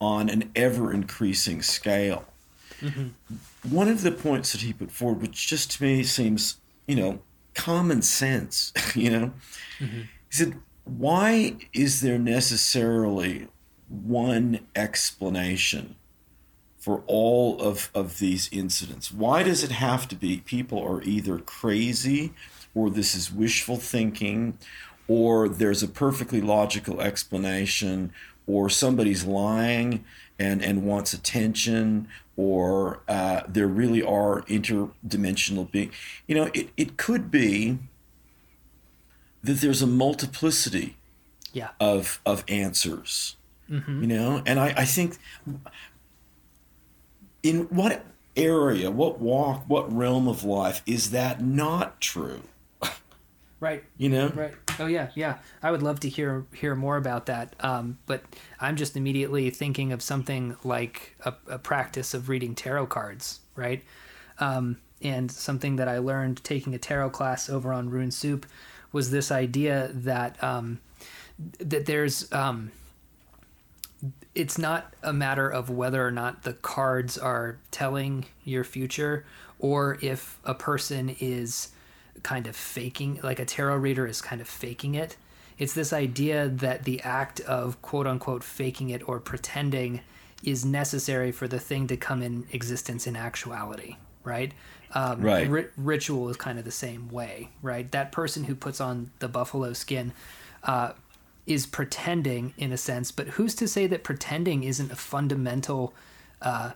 on 0.00 0.28
an 0.28 0.50
ever 0.54 0.92
increasing 0.92 1.62
scale. 1.62 2.24
Mm-hmm. 2.80 3.08
One 3.70 3.88
of 3.88 4.02
the 4.02 4.10
points 4.10 4.52
that 4.52 4.62
he 4.62 4.72
put 4.72 4.90
forward, 4.90 5.22
which 5.22 5.46
just 5.46 5.72
to 5.72 5.82
me 5.82 6.02
seems, 6.02 6.56
you 6.86 6.96
know, 6.96 7.20
common 7.54 8.02
sense, 8.02 8.72
you 8.94 9.10
know, 9.10 9.32
mm-hmm. 9.78 10.00
he 10.00 10.06
said, 10.30 10.54
why 10.84 11.56
is 11.72 12.00
there 12.00 12.18
necessarily 12.18 13.46
one 13.88 14.66
explanation 14.74 15.94
for 16.78 17.04
all 17.06 17.60
of, 17.60 17.90
of 17.94 18.18
these 18.18 18.48
incidents? 18.50 19.12
Why 19.12 19.44
does 19.44 19.62
it 19.62 19.70
have 19.70 20.08
to 20.08 20.16
be 20.16 20.38
people 20.38 20.82
are 20.82 21.02
either 21.02 21.38
crazy 21.38 22.32
or 22.74 22.90
this 22.90 23.14
is 23.14 23.32
wishful 23.32 23.76
thinking 23.76 24.58
or 25.08 25.48
there's 25.48 25.82
a 25.82 25.88
perfectly 25.88 26.40
logical 26.40 27.00
explanation 27.00 28.12
or 28.46 28.68
somebody's 28.68 29.24
lying 29.24 30.04
and, 30.38 30.62
and 30.62 30.84
wants 30.84 31.12
attention 31.12 32.08
or 32.36 33.00
uh, 33.08 33.42
there 33.46 33.66
really 33.66 34.02
are 34.02 34.42
interdimensional 34.42 35.70
beings. 35.70 35.94
You 36.26 36.34
know, 36.34 36.50
it, 36.54 36.70
it 36.76 36.96
could 36.96 37.30
be 37.30 37.78
that 39.42 39.54
there's 39.54 39.82
a 39.82 39.86
multiplicity 39.86 40.96
yeah. 41.52 41.70
of 41.80 42.20
of 42.24 42.44
answers. 42.48 43.36
Mm-hmm. 43.70 44.02
You 44.02 44.06
know, 44.06 44.42
and 44.46 44.58
I, 44.58 44.74
I 44.76 44.84
think 44.84 45.18
in 47.42 47.62
what 47.64 48.04
area, 48.36 48.90
what 48.90 49.20
walk, 49.20 49.64
what 49.66 49.92
realm 49.92 50.28
of 50.28 50.44
life 50.44 50.82
is 50.86 51.10
that 51.10 51.42
not 51.42 52.00
true? 52.00 52.42
Right. 53.62 53.84
You 53.96 54.08
know. 54.08 54.28
Right. 54.34 54.54
Oh 54.80 54.86
yeah, 54.86 55.10
yeah. 55.14 55.38
I 55.62 55.70
would 55.70 55.84
love 55.84 56.00
to 56.00 56.08
hear 56.08 56.44
hear 56.52 56.74
more 56.74 56.96
about 56.96 57.26
that. 57.26 57.54
Um, 57.60 57.96
but 58.06 58.24
I'm 58.58 58.74
just 58.74 58.96
immediately 58.96 59.50
thinking 59.50 59.92
of 59.92 60.02
something 60.02 60.56
like 60.64 61.14
a, 61.24 61.34
a 61.46 61.58
practice 61.60 62.12
of 62.12 62.28
reading 62.28 62.56
tarot 62.56 62.88
cards, 62.88 63.38
right? 63.54 63.84
Um, 64.40 64.78
and 65.00 65.30
something 65.30 65.76
that 65.76 65.86
I 65.86 65.98
learned 65.98 66.42
taking 66.42 66.74
a 66.74 66.78
tarot 66.78 67.10
class 67.10 67.48
over 67.48 67.72
on 67.72 67.88
Rune 67.88 68.10
Soup 68.10 68.44
was 68.90 69.12
this 69.12 69.30
idea 69.30 69.90
that 69.94 70.42
um, 70.42 70.80
that 71.60 71.86
there's 71.86 72.32
um, 72.32 72.72
it's 74.34 74.58
not 74.58 74.92
a 75.04 75.12
matter 75.12 75.48
of 75.48 75.70
whether 75.70 76.04
or 76.04 76.10
not 76.10 76.42
the 76.42 76.54
cards 76.54 77.16
are 77.16 77.58
telling 77.70 78.24
your 78.42 78.64
future 78.64 79.24
or 79.60 79.98
if 80.02 80.40
a 80.44 80.52
person 80.54 81.14
is 81.20 81.68
kind 82.22 82.46
of 82.46 82.56
faking 82.56 83.20
like 83.22 83.38
a 83.38 83.44
tarot 83.44 83.76
reader 83.76 84.06
is 84.06 84.20
kind 84.20 84.40
of 84.40 84.48
faking 84.48 84.94
it 84.94 85.16
it's 85.58 85.74
this 85.74 85.92
idea 85.92 86.48
that 86.48 86.84
the 86.84 87.00
act 87.02 87.40
of 87.40 87.80
quote 87.82 88.06
unquote 88.06 88.44
faking 88.44 88.90
it 88.90 89.06
or 89.08 89.20
pretending 89.20 90.00
is 90.42 90.64
necessary 90.64 91.30
for 91.30 91.46
the 91.46 91.60
thing 91.60 91.86
to 91.86 91.96
come 91.96 92.22
in 92.22 92.46
existence 92.52 93.06
in 93.06 93.16
actuality 93.16 93.96
right 94.24 94.52
um, 94.94 95.22
right. 95.22 95.48
Ri- 95.48 95.68
ritual 95.76 96.28
is 96.28 96.36
kind 96.36 96.58
of 96.58 96.64
the 96.64 96.70
same 96.70 97.08
way, 97.08 97.48
right? 97.62 97.90
That 97.92 98.12
person 98.12 98.44
who 98.44 98.54
puts 98.54 98.80
on 98.80 99.10
the 99.20 99.28
buffalo 99.28 99.72
skin 99.72 100.12
uh, 100.64 100.92
is 101.46 101.66
pretending 101.66 102.54
in 102.58 102.72
a 102.72 102.76
sense, 102.76 103.10
but 103.10 103.28
who's 103.28 103.54
to 103.56 103.66
say 103.66 103.86
that 103.86 104.04
pretending 104.04 104.64
isn't 104.64 104.92
a 104.92 104.96
fundamental 104.96 105.94
uh, 106.40 106.72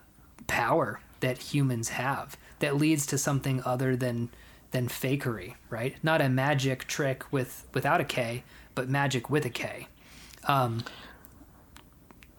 power 0.47 0.99
that 1.19 1.37
humans 1.37 1.89
have 1.89 2.37
that 2.59 2.75
leads 2.75 3.05
to 3.07 3.17
something 3.17 3.61
other 3.65 3.95
than 3.95 4.29
than 4.77 4.87
fakery, 4.87 5.55
right? 5.71 5.95
Not 6.03 6.21
a 6.21 6.29
magic 6.29 6.85
trick 6.85 7.23
with 7.31 7.67
without 7.73 7.99
a 7.99 8.03
K, 8.03 8.43
but 8.75 8.87
magic 8.87 9.27
with 9.27 9.43
a 9.43 9.49
K. 9.49 9.87
Um, 10.43 10.83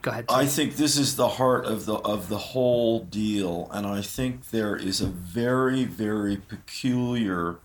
go 0.03 0.13
ahead. 0.13 0.27
I 0.29 0.47
think 0.47 0.77
this 0.77 0.97
is 0.97 1.17
the 1.17 1.31
heart 1.31 1.65
of 1.65 1.85
the 1.85 1.97
of 1.97 2.29
the 2.29 2.39
whole 2.39 3.01
deal, 3.01 3.69
and 3.73 3.89
I 3.89 4.03
think 4.03 4.51
there 4.51 4.77
is 4.77 5.01
a 5.01 5.09
very 5.09 5.85
very 5.85 6.37
peculiar 6.37 7.57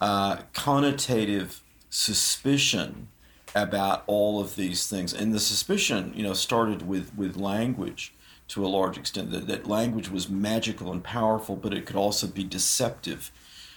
uh, 0.00 0.36
connotative 0.52 1.60
suspicion 1.90 3.08
about 3.52 4.04
all 4.06 4.40
of 4.40 4.54
these 4.54 4.86
things, 4.86 5.12
and 5.12 5.34
the 5.34 5.40
suspicion, 5.40 6.12
you 6.14 6.22
know, 6.22 6.34
started 6.34 6.86
with 6.86 7.12
with 7.16 7.36
language 7.36 8.14
to 8.46 8.64
a 8.64 8.68
large 8.68 8.96
extent 8.96 9.32
that, 9.32 9.48
that 9.48 9.66
language 9.66 10.08
was 10.08 10.28
magical 10.28 10.92
and 10.92 11.02
powerful, 11.02 11.56
but 11.56 11.74
it 11.74 11.86
could 11.86 11.96
also 11.96 12.26
be 12.26 12.44
deceptive, 12.44 13.32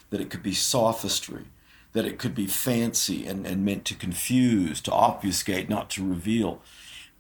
that 0.10 0.22
it 0.22 0.30
could 0.30 0.44
be 0.44 0.54
sophistry, 0.54 1.46
that 1.94 2.06
it 2.06 2.18
could 2.18 2.36
be 2.36 2.48
fancy 2.48 3.26
and, 3.26 3.46
and 3.46 3.66
meant 3.66 3.86
to 3.86 3.96
confuse, 3.96 4.82
to 4.82 4.92
obfuscate, 4.92 5.70
not 5.70 5.90
to 5.92 6.08
reveal. 6.08 6.62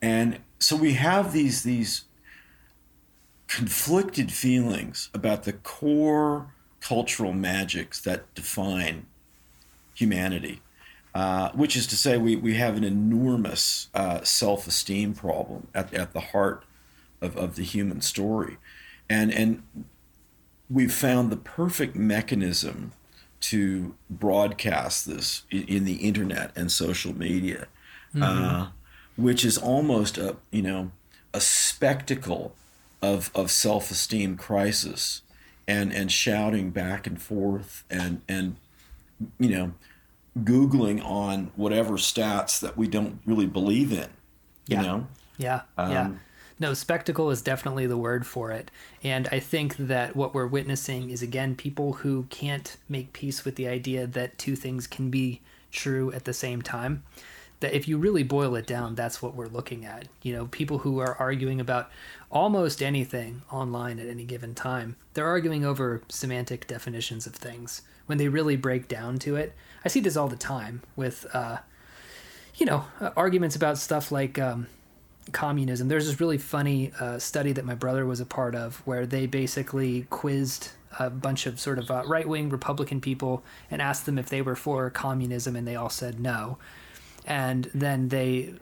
And 0.01 0.39
so 0.59 0.76
we 0.76 0.93
have 0.93 1.34
these 1.34 1.64
these 1.64 2.03
conflicted 3.47 4.31
feelings 4.31 5.09
about 5.14 5.43
the 5.43 5.53
core 5.53 6.53
cultural 6.81 7.34
magics 7.34 8.01
that 8.01 8.34
define 8.35 9.05
humanity. 9.93 10.61
Uh, 11.15 11.51
which 11.53 11.76
is 11.76 11.88
to 11.88 11.95
say, 11.95 12.15
we, 12.15 12.35
we 12.35 12.53
have 12.53 12.77
an 12.77 12.84
enormous 12.84 13.89
uh, 13.95 14.22
self 14.23 14.68
esteem 14.68 15.15
problem 15.15 15.68
at, 15.73 15.91
at 15.91 16.14
the 16.14 16.19
heart 16.19 16.64
of, 17.22 17.35
of 17.35 17.55
the 17.55 17.64
human 17.64 18.01
story. 18.01 18.57
And, 19.09 19.34
and 19.34 19.64
we've 20.69 20.94
found 20.94 21.31
the 21.31 21.38
perfect 21.38 21.95
mechanism 21.95 22.91
to 23.39 23.95
broadcast 24.10 25.06
this 25.06 25.44
in, 25.52 25.85
the 25.85 25.95
internet 25.95 26.52
and 26.56 26.72
social 26.72 27.18
media. 27.18 27.68
Mm-hmm. 28.14 28.23
Uh, 28.23 28.68
which 29.18 29.44
is 29.44 29.57
almost 29.57 30.18
a 30.18 30.38
you 30.52 30.61
know 30.61 30.91
a 31.34 31.41
spectacle 31.41 32.56
of 33.02 33.30
of 33.35 33.52
self 33.52 33.91
esteem 33.91 34.38
crisis 34.38 35.23
and 35.68 35.91
and 35.91 36.11
shouting 36.11 36.69
back 36.69 37.06
and 37.06 37.22
forth 37.22 37.84
and 37.89 38.22
and 38.30 38.56
you 39.39 39.49
know 39.49 39.73
googling 40.39 41.03
on 41.03 41.52
whatever 41.56 41.94
stats 41.94 42.60
that 42.60 42.77
we 42.77 42.88
don't 42.88 43.19
really 43.26 43.48
believe 43.48 43.91
in 43.91 44.10
you 44.68 44.77
yeah. 44.77 44.81
know 44.81 45.07
yeah 45.38 45.61
um, 45.77 45.91
yeah 45.91 46.10
no 46.59 46.73
spectacle 46.73 47.29
is 47.29 47.41
definitely 47.41 47.85
the 47.85 47.97
word 47.97 48.25
for 48.25 48.51
it 48.51 48.71
and 49.03 49.27
i 49.31 49.39
think 49.39 49.75
that 49.77 50.15
what 50.15 50.34
we're 50.34 50.47
witnessing 50.47 51.09
is 51.09 51.21
again 51.21 51.55
people 51.55 51.93
who 51.93 52.23
can't 52.29 52.77
make 52.89 53.13
peace 53.13 53.45
with 53.45 53.55
the 53.55 53.67
idea 53.67 54.07
that 54.07 54.38
two 54.38 54.55
things 54.55 54.88
can 54.88 55.09
be 55.09 55.41
true 55.71 56.11
at 56.13 56.25
the 56.25 56.34
same 56.34 56.61
time 56.61 57.03
that 57.59 57.73
if 57.73 57.88
you 57.88 57.97
really 57.97 58.23
boil 58.23 58.55
it 58.55 58.67
down, 58.67 58.95
that's 58.95 59.21
what 59.21 59.34
we're 59.34 59.47
looking 59.47 59.84
at. 59.84 60.07
You 60.21 60.34
know, 60.34 60.45
people 60.47 60.79
who 60.79 60.99
are 60.99 61.15
arguing 61.15 61.59
about 61.59 61.89
almost 62.31 62.84
anything 62.84 63.41
online 63.51 63.99
at 63.99 64.07
any 64.07 64.25
given 64.25 64.53
time, 64.53 64.95
they're 65.13 65.27
arguing 65.27 65.65
over 65.65 66.01
semantic 66.07 66.67
definitions 66.67 67.25
of 67.25 67.34
things. 67.34 67.81
When 68.05 68.19
they 68.19 68.27
really 68.27 68.55
break 68.55 68.88
down 68.88 69.17
to 69.19 69.35
it, 69.35 69.53
I 69.84 69.88
see 69.88 69.99
this 69.99 70.15
all 70.15 70.27
the 70.27 70.35
time 70.35 70.84
with, 70.95 71.25
uh, 71.34 71.57
you 72.55 72.65
know, 72.65 72.85
uh, 73.01 73.09
arguments 73.17 73.55
about 73.55 73.77
stuff 73.77 74.11
like 74.11 74.38
um, 74.38 74.67
communism. 75.31 75.87
There's 75.87 76.07
this 76.07 76.19
really 76.19 76.37
funny 76.37 76.91
uh, 76.99 77.19
study 77.19 77.51
that 77.53 77.65
my 77.65 77.75
brother 77.75 78.05
was 78.05 78.19
a 78.19 78.25
part 78.25 78.55
of 78.55 78.77
where 78.85 79.05
they 79.05 79.25
basically 79.25 80.07
quizzed 80.09 80.69
a 80.99 81.09
bunch 81.09 81.45
of 81.45 81.59
sort 81.59 81.79
of 81.79 81.91
uh, 81.91 82.03
right 82.05 82.27
wing 82.27 82.49
Republican 82.49 83.01
people 83.01 83.43
and 83.69 83.81
asked 83.81 84.05
them 84.05 84.17
if 84.17 84.29
they 84.29 84.41
were 84.41 84.55
for 84.55 84.89
communism, 84.89 85.55
and 85.55 85.67
they 85.67 85.75
all 85.75 85.89
said 85.89 86.19
no 86.19 86.57
and 87.27 87.69
then 87.75 88.07
they 88.07 88.53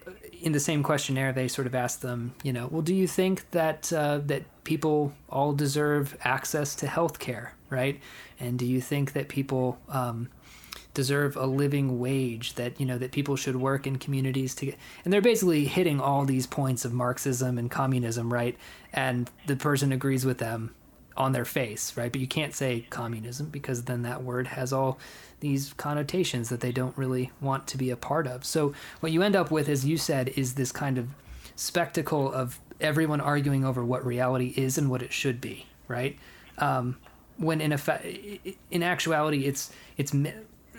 in 0.41 0.51
the 0.51 0.59
same 0.59 0.83
questionnaire 0.83 1.31
they 1.31 1.47
sort 1.47 1.67
of 1.67 1.75
asked 1.75 2.01
them 2.01 2.33
you 2.43 2.51
know 2.51 2.67
well 2.67 2.81
do 2.81 2.93
you 2.93 3.07
think 3.07 3.49
that 3.51 3.93
uh, 3.93 4.17
that 4.17 4.43
people 4.63 5.13
all 5.29 5.53
deserve 5.53 6.17
access 6.23 6.75
to 6.75 6.87
health 6.87 7.19
care 7.19 7.53
right 7.69 8.01
and 8.39 8.59
do 8.59 8.65
you 8.65 8.81
think 8.81 9.13
that 9.13 9.29
people 9.29 9.77
um, 9.87 10.27
deserve 10.95 11.37
a 11.37 11.45
living 11.45 11.99
wage 11.99 12.55
that 12.55 12.79
you 12.79 12.85
know 12.85 12.97
that 12.97 13.11
people 13.11 13.35
should 13.35 13.55
work 13.55 13.85
in 13.85 13.97
communities 13.97 14.55
to 14.55 14.65
get 14.65 14.77
and 15.03 15.13
they're 15.13 15.21
basically 15.21 15.65
hitting 15.65 16.01
all 16.01 16.25
these 16.25 16.47
points 16.47 16.83
of 16.85 16.93
marxism 16.93 17.57
and 17.59 17.69
communism 17.69 18.33
right 18.33 18.57
and 18.93 19.29
the 19.45 19.55
person 19.55 19.91
agrees 19.91 20.25
with 20.25 20.39
them 20.39 20.73
on 21.17 21.31
their 21.31 21.45
face 21.45 21.95
right 21.95 22.11
but 22.11 22.19
you 22.19 22.27
can't 22.27 22.55
say 22.55 22.85
communism 22.89 23.47
because 23.49 23.83
then 23.83 24.01
that 24.01 24.23
word 24.23 24.47
has 24.47 24.73
all 24.73 24.97
these 25.45 25.73
connotations 25.73 26.49
that 26.49 26.59
they 26.59 26.71
don't 26.71 26.97
really 26.97 27.31
want 27.41 27.67
to 27.67 27.77
be 27.77 27.89
a 27.89 27.95
part 27.95 28.27
of. 28.27 28.45
So 28.45 28.73
what 28.99 29.11
you 29.11 29.21
end 29.21 29.35
up 29.35 29.51
with, 29.51 29.69
as 29.69 29.85
you 29.85 29.97
said, 29.97 30.29
is 30.29 30.55
this 30.55 30.71
kind 30.71 30.97
of 30.97 31.09
spectacle 31.55 32.31
of 32.31 32.59
everyone 32.81 33.21
arguing 33.21 33.63
over 33.63 33.83
what 33.83 34.05
reality 34.05 34.53
is 34.57 34.77
and 34.77 34.89
what 34.89 35.01
it 35.01 35.13
should 35.13 35.39
be, 35.39 35.67
right? 35.87 36.17
Um, 36.57 36.97
when 37.37 37.61
in 37.61 37.71
effect, 37.71 38.05
in 38.71 38.81
actuality, 38.81 39.45
it's 39.45 39.71
it's 39.97 40.13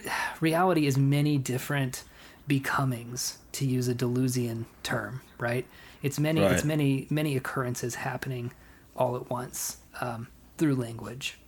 reality 0.40 0.86
is 0.86 0.96
many 0.96 1.38
different 1.38 2.04
becomings, 2.46 3.38
to 3.52 3.66
use 3.66 3.88
a 3.88 3.94
Deleuzian 3.94 4.66
term, 4.82 5.20
right? 5.38 5.66
It's 6.02 6.18
many, 6.18 6.42
Right. 6.42 6.52
it's 6.52 6.64
many, 6.64 7.06
many 7.10 7.36
occurrences 7.36 7.96
happening 7.96 8.52
all 8.94 9.16
at 9.16 9.30
once 9.30 9.78
um, 10.00 10.28
through 10.58 10.76
language. 10.76 11.38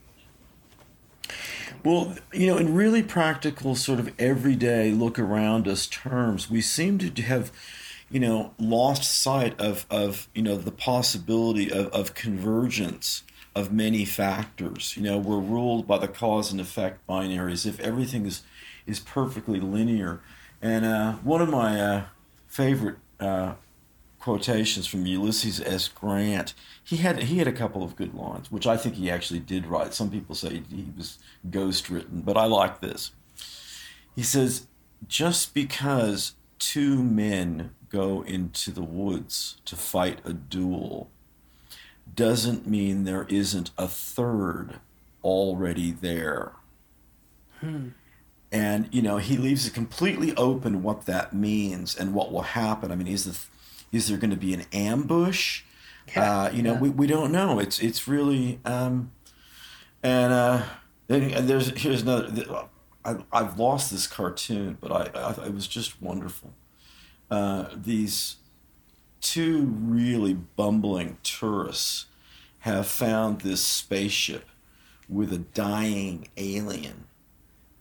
Well, 1.85 2.16
you 2.32 2.47
know, 2.47 2.56
in 2.56 2.74
really 2.74 3.02
practical, 3.02 3.74
sort 3.74 4.01
of 4.01 4.12
everyday 4.18 4.90
look 4.90 5.18
around 5.18 5.68
us 5.68 5.86
terms, 5.86 6.51
we 6.51 6.62
seem 6.62 6.98
to 6.98 7.22
have, 7.22 7.52
you 8.10 8.18
know, 8.18 8.55
lost 8.59 9.05
sight 9.05 9.59
of, 9.60 9.85
of 9.90 10.28
you 10.35 10.43
know, 10.43 10.56
the 10.56 10.72
possibility 10.72 11.70
of, 11.70 11.89
of 11.89 12.14
convergence 12.14 13.22
of 13.55 13.73
many 13.73 14.05
factors. 14.05 14.97
You 14.97 15.03
know, 15.03 15.19
we're 15.19 15.39
ruled 15.39 15.87
by 15.87 15.99
the 15.99 16.09
cause 16.09 16.53
and 16.53 16.61
effect 16.61 17.07
binary 17.07 17.53
as 17.53 17.66
if 17.66 17.81
everything 17.81 18.27
is, 18.27 18.43
is 18.87 19.01
perfectly 19.01 19.61
linear. 19.61 20.20
And 20.61 20.85
uh, 20.85 21.12
one 21.15 21.41
of 21.41 21.49
my 21.49 21.81
uh, 21.81 22.05
favorite 22.47 22.97
uh, 23.20 23.55
quotations 24.19 24.87
from 24.87 25.07
Ulysses 25.07 25.61
S. 25.61 25.89
Grant. 25.89 26.55
He 26.83 26.97
had 26.97 27.23
he 27.25 27.39
had 27.39 27.49
a 27.49 27.53
couple 27.53 27.83
of 27.83 27.97
good 27.97 28.15
lines, 28.15 28.51
which 28.51 28.66
I 28.66 28.77
think 28.77 28.97
he 28.97 29.11
actually 29.11 29.41
did 29.41 29.66
write. 29.66 29.95
Some 29.95 30.11
people 30.11 30.35
say 30.35 30.62
he 30.69 30.87
was 30.97 31.19
ghost 31.51 31.89
written, 31.89 32.20
but 32.23 32.37
I 32.37 32.45
like 32.45 32.81
this. 32.81 33.12
He 34.15 34.23
says, 34.23 34.66
"Just 35.07 35.55
because 35.55 36.35
two 36.59 37.03
men 37.03 37.70
go 37.89 38.23
into 38.23 38.70
the 38.70 38.83
woods 38.83 39.59
to 39.65 39.77
fight 39.77 40.19
a 40.25 40.33
duel 40.33 41.11
doesn't 42.14 42.66
mean 42.66 43.05
there 43.05 43.26
isn't 43.28 43.70
a 43.78 43.89
third 43.89 44.80
already 45.22 45.90
there." 45.90 46.52
And 48.51 48.89
you 48.93 49.02
know 49.02 49.18
he 49.18 49.36
leaves 49.36 49.66
it 49.66 49.74
completely 49.74 50.35
open 50.36 50.82
what 50.82 51.06
that 51.06 51.32
means 51.32 51.97
and 51.97 52.14
what 52.14 52.32
will 52.32 52.43
happen. 52.43 52.90
I 52.90 52.94
mean, 52.94 53.09
is 53.09 53.24
the 53.24 53.39
is 53.97 54.09
there 54.09 54.18
going 54.18 54.30
to 54.30 54.36
be 54.36 54.55
an 54.55 54.64
ambush? 54.72 55.62
Yeah, 56.14 56.43
uh, 56.43 56.51
you 56.51 56.62
know, 56.62 56.74
yeah. 56.74 56.80
we, 56.80 56.90
we 56.90 57.06
don't 57.06 57.32
know. 57.32 57.59
It's 57.59 57.80
it's 57.80 58.09
really 58.09 58.60
um, 58.64 59.12
and 60.02 60.32
uh, 60.32 60.62
and, 61.09 61.32
and 61.32 61.48
there's 61.48 61.68
here's 61.80 62.02
another. 62.02 62.68
I, 63.05 63.16
I've 63.32 63.59
lost 63.59 63.90
this 63.90 64.06
cartoon, 64.06 64.78
but 64.80 64.93
I, 64.93 65.18
I 65.18 65.47
it 65.47 65.55
was 65.55 65.66
just 65.66 66.01
wonderful. 66.01 66.52
Uh, 67.30 67.66
these 67.74 68.36
two 69.20 69.62
really 69.62 70.35
bumbling 70.35 71.19
tourists 71.23 72.07
have 72.61 72.86
found 72.86 73.40
this 73.40 73.62
spaceship 73.62 74.47
with 75.09 75.32
a 75.32 75.39
dying 75.39 76.28
alien. 76.36 77.05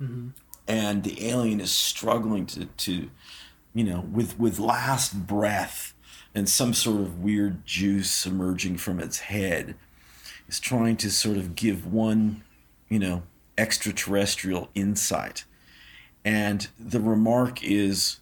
Mm-hmm. 0.01 0.29
And 0.67 1.03
the 1.03 1.29
alien 1.29 1.59
is 1.59 1.71
struggling 1.71 2.45
to, 2.47 2.65
to 2.65 3.09
you 3.73 3.83
know 3.83 4.01
with 4.01 4.37
with 4.39 4.59
last 4.59 5.27
breath 5.27 5.93
and 6.35 6.47
some 6.47 6.73
sort 6.73 7.01
of 7.01 7.21
weird 7.21 7.65
juice 7.65 8.25
emerging 8.25 8.77
from 8.77 8.99
its 8.99 9.19
head 9.19 9.75
is 10.47 10.59
trying 10.59 10.97
to 10.97 11.09
sort 11.09 11.37
of 11.37 11.55
give 11.55 11.91
one 11.91 12.43
you 12.89 12.99
know 12.99 13.23
extraterrestrial 13.57 14.69
insight. 14.75 15.45
And 16.23 16.67
the 16.77 16.99
remark 16.99 17.63
is 17.63 18.19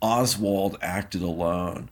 oswald 0.00 0.76
acted 0.80 1.22
alone 1.22 1.90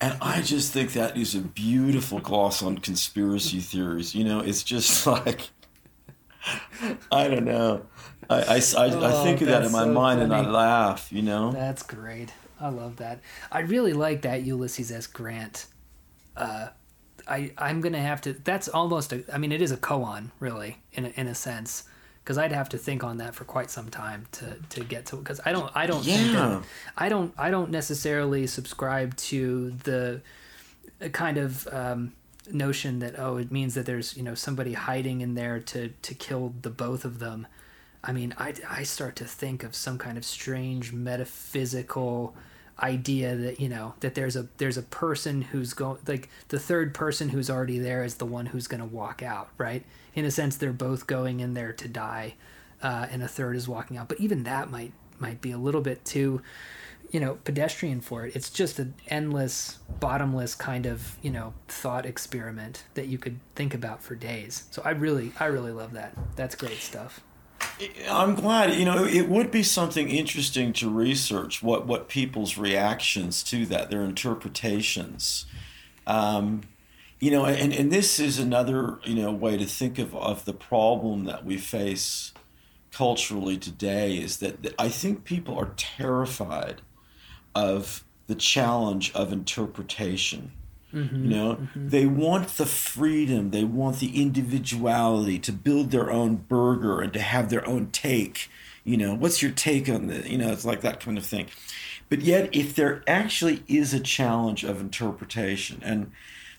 and 0.00 0.16
I 0.20 0.42
just 0.42 0.72
think 0.72 0.92
that 0.92 1.16
is 1.16 1.34
a 1.34 1.40
beautiful 1.40 2.20
gloss 2.20 2.62
on 2.62 2.78
conspiracy 2.78 3.60
theories. 3.60 4.14
You 4.14 4.24
know, 4.24 4.40
it's 4.40 4.62
just 4.62 5.06
like, 5.06 5.50
I 7.10 7.28
don't 7.28 7.44
know. 7.44 7.86
I, 8.30 8.36
I, 8.36 8.54
I, 8.76 8.84
I 8.86 9.12
Oh, 9.12 9.24
think 9.24 9.40
of 9.40 9.48
that 9.48 9.64
in 9.64 9.72
my 9.72 9.84
so 9.84 9.92
mind 9.92 10.20
and 10.20 10.34
I 10.34 10.48
laugh, 10.48 11.12
you 11.12 11.22
know? 11.22 11.50
That's 11.52 11.82
great. 11.82 12.32
I 12.60 12.68
love 12.68 12.96
that. 12.96 13.20
I 13.50 13.60
really 13.60 13.92
like 13.92 14.22
that 14.22 14.42
Ulysses 14.42 14.90
S. 14.90 15.06
Grant. 15.06 15.66
Uh, 16.36 16.68
I 17.26 17.52
I'm 17.58 17.80
gonna 17.80 18.00
have 18.00 18.20
to. 18.22 18.32
That's 18.32 18.68
almost 18.68 19.12
a. 19.12 19.22
I 19.32 19.38
mean, 19.38 19.52
it 19.52 19.60
is 19.62 19.70
a 19.70 19.76
koan, 19.76 20.30
really, 20.40 20.78
in 20.92 21.04
a, 21.06 21.08
in 21.10 21.26
a 21.26 21.34
sense, 21.34 21.84
because 22.28 22.36
I'd 22.36 22.52
have 22.52 22.68
to 22.68 22.76
think 22.78 23.02
on 23.04 23.16
that 23.18 23.34
for 23.34 23.44
quite 23.44 23.70
some 23.70 23.88
time 23.88 24.26
to 24.32 24.56
to 24.68 24.84
get 24.84 25.06
to. 25.06 25.16
Because 25.16 25.40
I 25.46 25.52
don't 25.52 25.74
I 25.74 25.86
don't 25.86 26.04
think 26.04 26.34
Yeah. 26.34 26.48
that 26.60 26.62
I 26.94 27.08
don't 27.08 27.32
I 27.38 27.50
don't 27.50 27.70
necessarily 27.70 28.46
subscribe 28.46 29.16
to 29.16 29.70
the 29.84 30.20
uh, 31.00 31.08
kind 31.08 31.38
of 31.38 31.66
um, 31.72 32.12
notion 32.52 32.98
that 32.98 33.18
oh 33.18 33.38
it 33.38 33.50
means 33.50 33.72
that 33.76 33.86
there's 33.86 34.14
you 34.14 34.22
know 34.22 34.34
somebody 34.34 34.74
hiding 34.74 35.22
in 35.22 35.36
there 35.36 35.58
to 35.58 35.88
to 35.88 36.14
kill 36.14 36.52
the 36.60 36.68
both 36.68 37.06
of 37.06 37.18
them. 37.18 37.46
I 38.04 38.12
mean, 38.12 38.34
I, 38.38 38.52
I 38.68 38.82
start 38.84 39.16
to 39.16 39.24
think 39.24 39.64
of 39.64 39.74
some 39.74 39.96
kind 39.96 40.18
of 40.18 40.24
strange 40.24 40.92
metaphysical 40.92 42.36
idea 42.80 43.34
that 43.34 43.60
you 43.60 43.68
know 43.68 43.94
that 44.00 44.14
there's 44.14 44.36
a 44.36 44.48
there's 44.58 44.76
a 44.76 44.82
person 44.82 45.42
who's 45.42 45.74
going 45.74 45.98
like 46.06 46.28
the 46.48 46.58
third 46.58 46.94
person 46.94 47.28
who's 47.30 47.50
already 47.50 47.78
there 47.78 48.04
is 48.04 48.16
the 48.16 48.26
one 48.26 48.46
who's 48.46 48.66
going 48.66 48.80
to 48.80 48.86
walk 48.86 49.22
out 49.22 49.48
right? 49.58 49.84
In 50.14 50.24
a 50.24 50.30
sense 50.30 50.56
they're 50.56 50.72
both 50.72 51.06
going 51.06 51.40
in 51.40 51.54
there 51.54 51.72
to 51.72 51.88
die 51.88 52.34
uh, 52.82 53.06
and 53.10 53.22
a 53.22 53.28
third 53.28 53.56
is 53.56 53.68
walking 53.68 53.96
out. 53.96 54.08
But 54.08 54.20
even 54.20 54.44
that 54.44 54.70
might 54.70 54.92
might 55.18 55.40
be 55.40 55.50
a 55.50 55.58
little 55.58 55.80
bit 55.80 56.04
too 56.04 56.42
you 57.10 57.20
know 57.20 57.38
pedestrian 57.44 58.00
for 58.00 58.26
it. 58.26 58.36
It's 58.36 58.50
just 58.50 58.78
an 58.78 58.94
endless 59.08 59.78
bottomless 60.00 60.54
kind 60.54 60.86
of 60.86 61.16
you 61.22 61.30
know 61.30 61.54
thought 61.66 62.06
experiment 62.06 62.84
that 62.94 63.08
you 63.08 63.18
could 63.18 63.40
think 63.54 63.74
about 63.74 64.02
for 64.02 64.14
days. 64.14 64.64
So 64.70 64.82
i 64.84 64.90
really 64.90 65.32
i 65.40 65.46
really 65.46 65.72
love 65.72 65.92
that. 65.92 66.16
That's 66.36 66.54
great 66.54 66.78
stuff 66.78 67.22
I'm 68.08 68.34
glad. 68.34 68.74
You 68.74 68.84
know, 68.84 69.04
it 69.04 69.28
would 69.28 69.50
be 69.50 69.62
something 69.62 70.08
interesting 70.08 70.72
to 70.74 70.90
research 70.90 71.62
what 71.62 71.86
what 71.86 72.08
people's 72.08 72.58
reactions 72.58 73.42
to 73.44 73.66
that, 73.66 73.90
their 73.90 74.02
interpretations. 74.02 75.46
Um, 76.06 76.62
you 77.20 77.30
know, 77.30 77.46
and 77.46 77.72
and 77.72 77.90
this 77.90 78.18
is 78.18 78.38
another 78.38 78.98
you 79.04 79.14
know 79.14 79.32
way 79.32 79.56
to 79.56 79.66
think 79.66 79.98
of 79.98 80.14
of 80.14 80.44
the 80.44 80.52
problem 80.52 81.24
that 81.24 81.44
we 81.44 81.56
face 81.56 82.32
culturally 82.92 83.56
today 83.56 84.16
is 84.16 84.38
that, 84.38 84.62
that 84.62 84.74
I 84.78 84.88
think 84.88 85.24
people 85.24 85.58
are 85.58 85.72
terrified 85.76 86.80
of 87.54 88.04
the 88.26 88.34
challenge 88.34 89.12
of 89.14 89.32
interpretation. 89.32 90.52
You 90.92 91.28
know, 91.28 91.68
they 91.74 92.06
want 92.06 92.48
the 92.56 92.64
freedom, 92.66 93.50
they 93.50 93.64
want 93.64 93.98
the 93.98 94.20
individuality 94.22 95.38
to 95.40 95.52
build 95.52 95.90
their 95.90 96.10
own 96.10 96.36
burger 96.36 97.00
and 97.00 97.12
to 97.12 97.20
have 97.20 97.50
their 97.50 97.66
own 97.66 97.90
take. 97.90 98.48
You 98.84 98.96
know, 98.96 99.14
what's 99.14 99.42
your 99.42 99.50
take 99.50 99.88
on 99.88 100.06
this? 100.06 100.26
You 100.28 100.38
know, 100.38 100.50
it's 100.50 100.64
like 100.64 100.80
that 100.80 101.00
kind 101.00 101.18
of 101.18 101.26
thing. 101.26 101.48
But 102.08 102.22
yet, 102.22 102.54
if 102.54 102.74
there 102.74 103.02
actually 103.06 103.62
is 103.68 103.92
a 103.92 104.00
challenge 104.00 104.64
of 104.64 104.80
interpretation 104.80 105.82
and 105.84 106.10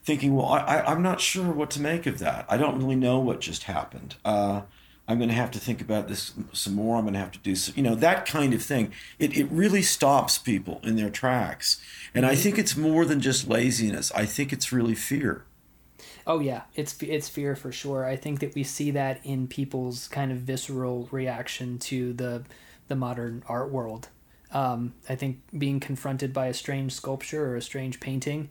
thinking, 0.04 0.36
well, 0.36 0.48
I, 0.48 0.60
I, 0.60 0.92
I'm 0.92 1.02
not 1.02 1.22
sure 1.22 1.52
what 1.52 1.72
to 1.72 1.82
make 1.82 2.06
of 2.06 2.20
that. 2.20 2.46
I 2.48 2.58
don't 2.58 2.78
really 2.78 2.96
know 2.96 3.20
what 3.20 3.42
just 3.42 3.64
happened. 3.64 4.16
Uh, 4.24 4.62
I'm 5.10 5.18
going 5.18 5.30
to 5.30 5.36
have 5.36 5.49
to 5.52 5.60
think 5.60 5.81
about 5.81 6.07
this 6.07 6.34
some 6.53 6.76
more. 6.76 6.98
I'm 6.98 7.03
going 7.03 7.15
to 7.15 7.19
have 7.19 7.31
to 7.31 7.40
do 7.40 7.56
some, 7.56 7.73
you 7.76 7.81
know, 7.81 7.95
that 7.95 8.27
kind 8.27 8.53
of 8.53 8.61
thing. 8.61 8.94
It, 9.18 9.36
it 9.36 9.48
really 9.49 9.81
stops 9.81 10.38
people 10.38 10.80
in 10.84 10.98
their 10.98 11.10
tracks. 11.10 11.81
And 12.14 12.27
I 12.27 12.36
think 12.36 12.60
it's 12.60 12.77
more 12.77 13.06
than 13.06 13.19
just 13.19 13.48
laziness. 13.48 14.11
I 14.14 14.26
think 14.26 14.53
it's 14.53 14.72
really 14.72 14.94
fear. 14.94 15.45
Oh 16.27 16.40
yeah, 16.40 16.61
it's 16.76 16.95
it's 17.02 17.27
fear 17.27 17.56
for 17.56 17.72
sure. 17.72 18.06
I 18.06 18.15
think 18.15 18.40
that 18.41 18.53
we 18.53 18.64
see 18.64 18.91
that 18.91 19.19
in 19.23 19.48
people's 19.48 20.07
kind 20.07 20.31
of 20.31 20.38
visceral 20.40 21.07
reaction 21.11 21.80
to 21.80 22.14
the 22.14 22.44
the 22.88 22.95
modern 22.95 23.44
art 23.48 23.72
world. 23.72 24.10
Um, 24.52 24.94
I 25.07 25.15
think 25.15 25.40
being 25.57 25.80
confronted 25.80 26.34
by 26.34 26.48
a 26.48 26.53
strange 26.53 26.94
sculpture 26.94 27.48
or 27.48 27.56
a 27.56 27.61
strange 27.64 27.99
painting 27.99 28.49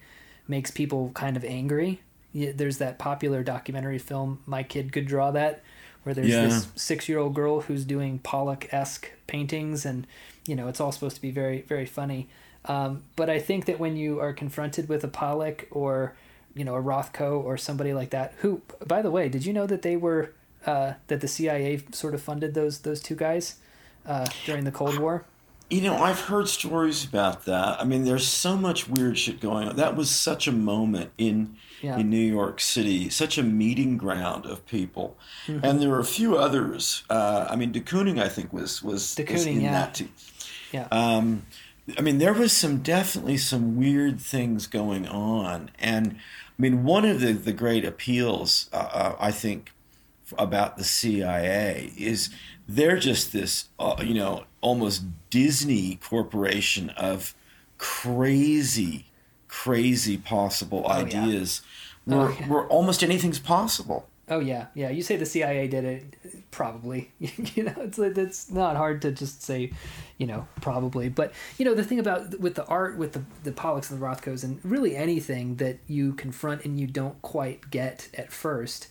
makes 0.49 0.73
people 0.73 1.13
kind 1.15 1.37
of 1.37 1.45
angry. 1.45 2.01
There's 2.35 2.79
that 2.79 2.99
popular 2.99 3.43
documentary 3.45 3.99
film, 3.99 4.41
My 4.45 4.63
Kid 4.63 4.93
Could 4.93 5.07
Draw 5.07 5.31
That, 5.33 5.63
where 6.09 6.15
there's 6.15 6.29
Yeah. 6.29 6.45
this 6.47 6.69
six 6.75 7.07
year 7.07 7.19
old 7.19 7.35
girl 7.35 7.61
who's 7.61 7.85
doing 7.85 8.19
Pollock 8.21 8.73
esque 8.73 9.11
paintings, 9.27 9.85
and 9.85 10.07
you 10.47 10.57
know 10.57 10.67
it's 10.69 10.81
all 10.81 10.91
supposed 10.91 11.17
to 11.17 11.21
be 11.23 11.31
very 11.31 11.61
very 11.69 11.85
funny. 11.85 12.29
Um, 12.65 13.03
but 13.15 13.29
I 13.29 13.39
think 13.39 13.67
that 13.67 13.79
when 13.79 13.95
you 13.97 14.19
are 14.21 14.33
confronted 14.33 14.89
with 14.89 15.05
a 15.05 15.09
Pollock 15.09 15.67
or 15.71 16.15
you 16.55 16.65
know 16.65 16.77
a 16.77 16.83
Rothko 16.83 17.45
or 17.45 17.59
somebody 17.59 17.93
like 17.93 18.09
that, 18.11 18.33
who 18.39 18.63
by 18.87 19.03
the 19.03 19.11
way, 19.11 19.29
did 19.29 19.45
you 19.45 19.53
know 19.53 19.67
that 19.67 19.83
they 19.83 19.99
were 19.99 20.33
uh, 20.65 20.95
that 21.09 21.21
the 21.21 21.29
CIA 21.29 21.83
sort 21.93 22.15
of 22.15 22.23
funded 22.23 22.55
those 22.55 22.79
those 22.79 23.03
two 23.03 23.15
guys 23.15 23.57
uh, 24.07 24.27
during 24.47 24.65
the 24.65 24.73
Cold 24.73 24.99
War? 24.99 25.27
You 25.71 25.83
know, 25.83 25.97
I've 25.99 26.21
heard 26.21 26.49
stories 26.49 27.05
about 27.05 27.45
that. 27.45 27.79
I 27.81 27.85
mean, 27.85 28.05
there's 28.05 28.27
so 28.27 28.57
much 28.57 28.89
weird 28.89 29.19
shit 29.19 29.39
going 29.39 29.69
on. 29.69 29.77
That 29.77 29.97
was 29.97 30.11
such 30.11 30.49
a 30.49 30.53
moment 30.53 31.11
in 31.19 31.57
Yeah. 31.83 31.99
in 31.99 32.09
New 32.11 32.17
York 32.25 32.59
City, 32.61 33.09
such 33.11 33.37
a 33.39 33.43
meeting 33.43 33.99
ground 33.99 34.47
of 34.47 34.65
people, 34.67 35.17
Mm-hmm. 35.47 35.65
and 35.65 35.81
there 35.81 35.91
were 35.91 36.01
a 36.01 36.05
few 36.05 36.37
others. 36.39 37.05
Uh, 37.11 37.47
I 37.51 37.55
mean, 37.57 37.71
de 37.73 37.81
Kooning, 37.81 38.19
I 38.21 38.29
think, 38.29 38.53
was 38.53 38.83
was, 38.83 39.15
De 39.15 39.25
was 39.31 39.45
in 39.47 39.61
yeah. 39.61 39.73
that 39.73 39.95
too. 39.95 40.09
Yeah. 40.73 40.89
Um, 40.91 41.43
I 41.99 42.01
mean, 42.03 42.19
there 42.19 42.33
was 42.35 42.53
some 42.53 42.79
definitely 42.79 43.37
some 43.37 43.77
weird 43.77 44.21
things 44.21 44.67
going 44.67 45.07
on, 45.07 45.71
and 45.79 46.17
I 46.17 46.63
mean, 46.63 46.83
one 46.85 47.05
of 47.05 47.21
the 47.21 47.33
the 47.35 47.53
great 47.53 47.85
appeals, 47.85 48.69
uh, 48.73 48.77
uh, 48.77 49.17
I 49.21 49.31
think, 49.33 49.71
about 50.37 50.77
the 50.79 50.85
CIA 50.85 51.93
is 51.97 52.31
they're 52.69 52.99
just 52.99 53.33
this, 53.33 53.69
uh, 53.79 53.97
you 54.05 54.15
know, 54.15 54.45
almost 54.61 55.05
Disney 55.31 55.97
corporation 56.03 56.91
of 56.91 57.35
crazy, 57.79 59.07
crazy 59.49 60.17
possible 60.17 60.85
Oh, 60.87 60.93
ideas 60.93 61.63
yeah. 62.07 62.17
where, 62.17 62.27
Oh, 62.29 62.37
yeah. 62.41 62.49
where 62.49 62.67
almost 62.67 63.03
anything's 63.03 63.39
possible. 63.39 64.09
Oh 64.31 64.41
yeah, 64.41 64.67
yeah. 64.75 64.91
You 64.91 65.01
say 65.03 65.17
the 65.17 65.25
CIA 65.25 65.69
did 65.69 65.85
it, 65.87 66.45
probably. 66.51 67.11
you 67.19 67.63
know, 67.63 67.73
it's 67.79 67.99
it's 67.99 68.51
not 68.51 68.77
hard 68.77 69.01
to 69.03 69.11
just 69.11 69.43
say, 69.43 69.73
you 70.19 70.27
know, 70.27 70.47
probably. 70.61 71.09
But 71.09 71.33
you 71.57 71.65
know, 71.65 71.75
the 71.75 71.83
thing 71.83 71.99
about 71.99 72.39
with 72.39 72.55
the 72.55 72.67
art, 72.67 72.99
with 72.99 73.15
the 73.15 73.23
the 73.45 73.53
Pollocks 73.53 73.91
and 73.91 73.99
the 73.99 74.05
Rothkos, 74.05 74.45
and 74.45 74.61
really 74.63 74.95
anything 74.95 75.57
that 75.57 75.79
you 75.87 76.13
confront 76.13 76.67
and 76.67 76.79
you 76.79 76.87
don't 76.87 77.21
quite 77.23 77.71
get 77.71 78.11
at 78.19 78.31
first, 78.31 78.89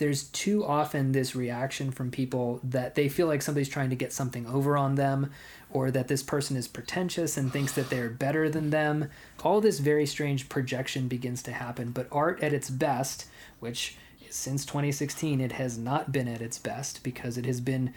there's 0.00 0.22
too 0.24 0.64
often 0.64 1.12
this 1.12 1.36
reaction 1.36 1.90
from 1.90 2.10
people 2.10 2.58
that 2.64 2.94
they 2.94 3.06
feel 3.06 3.26
like 3.26 3.42
somebody's 3.42 3.68
trying 3.68 3.90
to 3.90 3.96
get 3.96 4.14
something 4.14 4.46
over 4.46 4.78
on 4.78 4.94
them, 4.94 5.30
or 5.70 5.90
that 5.90 6.08
this 6.08 6.22
person 6.22 6.56
is 6.56 6.66
pretentious 6.66 7.36
and 7.36 7.52
thinks 7.52 7.74
that 7.74 7.90
they're 7.90 8.08
better 8.08 8.48
than 8.48 8.70
them. 8.70 9.10
All 9.44 9.60
this 9.60 9.78
very 9.78 10.06
strange 10.06 10.48
projection 10.48 11.06
begins 11.06 11.42
to 11.42 11.52
happen. 11.52 11.90
But 11.90 12.08
art 12.10 12.42
at 12.42 12.54
its 12.54 12.70
best, 12.70 13.26
which 13.58 13.98
since 14.30 14.64
2016 14.64 15.38
it 15.38 15.52
has 15.52 15.76
not 15.76 16.10
been 16.10 16.28
at 16.28 16.40
its 16.40 16.56
best 16.56 17.02
because 17.02 17.36
it 17.36 17.44
has 17.44 17.60
been 17.60 17.92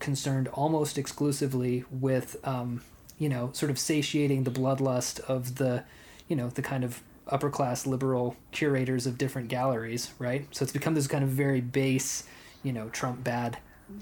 concerned 0.00 0.48
almost 0.48 0.98
exclusively 0.98 1.84
with 1.92 2.36
um, 2.42 2.82
you 3.18 3.28
know 3.28 3.50
sort 3.52 3.70
of 3.70 3.78
satiating 3.78 4.42
the 4.42 4.50
bloodlust 4.50 5.20
of 5.20 5.56
the 5.56 5.84
you 6.26 6.34
know 6.34 6.48
the 6.48 6.62
kind 6.62 6.82
of 6.82 7.02
upper 7.28 7.50
class 7.50 7.86
liberal 7.86 8.36
curators 8.52 9.06
of 9.06 9.18
different 9.18 9.48
galleries 9.48 10.12
right 10.18 10.46
so 10.50 10.62
it's 10.62 10.72
become 10.72 10.94
this 10.94 11.06
kind 11.06 11.24
of 11.24 11.30
very 11.30 11.60
base 11.60 12.24
you 12.62 12.72
know 12.72 12.88
trump 12.90 13.22
bad 13.22 13.58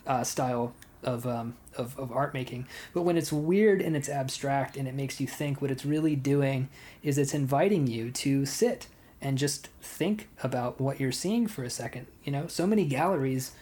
uh, 0.07 0.25
style 0.25 0.75
of, 1.03 1.27
um, 1.27 1.55
of 1.77 1.99
of 1.99 2.11
art 2.13 2.33
making 2.33 2.67
but 2.95 3.03
when 3.03 3.17
it's 3.17 3.33
weird 3.33 3.83
and 3.83 3.95
it's 3.95 4.09
abstract 4.09 4.77
and 4.77 4.89
it 4.89 4.95
makes 4.95 5.21
you 5.21 5.27
think 5.27 5.61
what 5.61 5.71
it's 5.71 5.85
really 5.85 6.17
doing 6.17 6.69
is 7.03 7.19
it's 7.19 7.35
inviting 7.35 7.87
you 7.87 8.11
to 8.11 8.47
sit 8.47 8.87
and 9.25 9.39
just 9.39 9.69
think 9.81 10.29
about 10.43 10.79
what 10.79 11.01
you're 11.01 11.11
seeing 11.11 11.47
for 11.47 11.65
a 11.65 11.71
second. 11.71 12.07
You 12.25 12.31
know, 12.31 12.47
so 12.47 12.67
many 12.67 12.85
galleries 12.85 13.53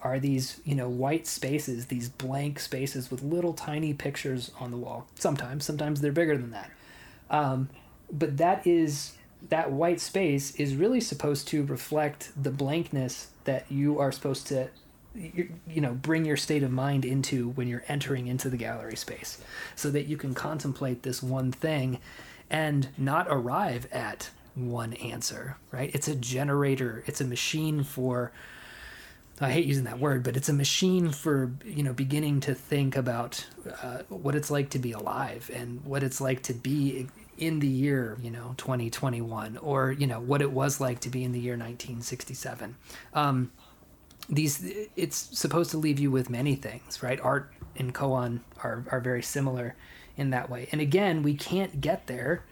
are 0.00 0.20
these, 0.20 0.60
you 0.64 0.76
know, 0.76 0.88
white 0.88 1.26
spaces, 1.26 1.86
these 1.86 2.08
blank 2.08 2.60
spaces 2.60 3.10
with 3.10 3.22
little 3.22 3.52
tiny 3.52 3.92
pictures 3.92 4.52
on 4.60 4.70
the 4.70 4.76
wall. 4.76 5.08
Sometimes, 5.16 5.64
sometimes 5.64 6.00
they're 6.00 6.12
bigger 6.12 6.38
than 6.38 6.52
that. 6.52 6.70
Um, 7.30 7.68
but 8.10 8.36
that 8.36 8.66
is 8.66 9.14
that 9.50 9.70
white 9.70 10.00
space 10.00 10.54
is 10.56 10.74
really 10.74 11.00
supposed 11.00 11.46
to 11.48 11.64
reflect 11.64 12.32
the 12.40 12.50
blankness 12.50 13.28
that 13.44 13.70
you 13.70 13.98
are 13.98 14.10
supposed 14.10 14.46
to 14.48 14.68
you, 15.14 15.50
know 15.76 15.94
bring 15.94 16.24
your 16.24 16.36
state 16.36 16.62
of 16.62 16.70
mind 16.70 17.04
into 17.04 17.50
when 17.50 17.68
you're 17.68 17.84
entering 17.88 18.26
into 18.26 18.48
the 18.48 18.56
gallery 18.56 18.96
space 18.96 19.38
so 19.74 19.90
that 19.90 20.06
you 20.06 20.16
can 20.16 20.34
contemplate 20.34 21.02
this 21.02 21.22
one 21.22 21.50
thing 21.52 21.98
and 22.50 22.88
not 22.96 23.26
arrive 23.28 23.86
at 23.92 24.30
one 24.54 24.94
answer, 24.94 25.56
right? 25.70 25.90
It's 25.94 26.08
a 26.08 26.14
generator, 26.14 27.04
it's 27.06 27.20
a 27.20 27.24
machine 27.24 27.84
for 27.84 28.32
I 29.40 29.52
hate 29.52 29.66
using 29.66 29.84
that 29.84 30.00
word, 30.00 30.24
but 30.24 30.36
it's 30.36 30.48
a 30.48 30.52
machine 30.52 31.10
for 31.10 31.52
you 31.64 31.82
know 31.82 31.92
beginning 31.92 32.40
to 32.40 32.54
think 32.54 32.96
about 32.96 33.46
uh, 33.82 33.98
what 34.08 34.34
it's 34.34 34.50
like 34.50 34.70
to 34.70 34.78
be 34.78 34.92
alive 34.92 35.50
and 35.54 35.84
what 35.84 36.02
it's 36.02 36.20
like 36.20 36.42
to 36.44 36.54
be 36.54 37.06
in 37.38 37.60
the 37.60 37.68
year 37.68 38.18
you 38.20 38.30
know 38.30 38.54
2021 38.58 39.56
or 39.58 39.92
you 39.92 40.06
know 40.06 40.20
what 40.20 40.42
it 40.42 40.52
was 40.52 40.80
like 40.80 41.00
to 41.00 41.08
be 41.08 41.24
in 41.24 41.32
the 41.32 41.40
year 41.40 41.54
1967. 41.54 42.76
Um, 43.14 43.52
these 44.28 44.62
it's 44.96 45.16
supposed 45.16 45.70
to 45.70 45.78
leave 45.78 45.98
you 45.98 46.10
with 46.10 46.28
many 46.28 46.54
things, 46.54 47.02
right? 47.02 47.18
Art 47.20 47.52
and 47.76 47.94
koan 47.94 48.40
are 48.62 48.84
are 48.90 49.00
very 49.00 49.22
similar 49.22 49.74
in 50.16 50.30
that 50.30 50.50
way, 50.50 50.68
and 50.72 50.80
again, 50.80 51.22
we 51.22 51.34
can't 51.34 51.80
get 51.80 52.06
there 52.08 52.44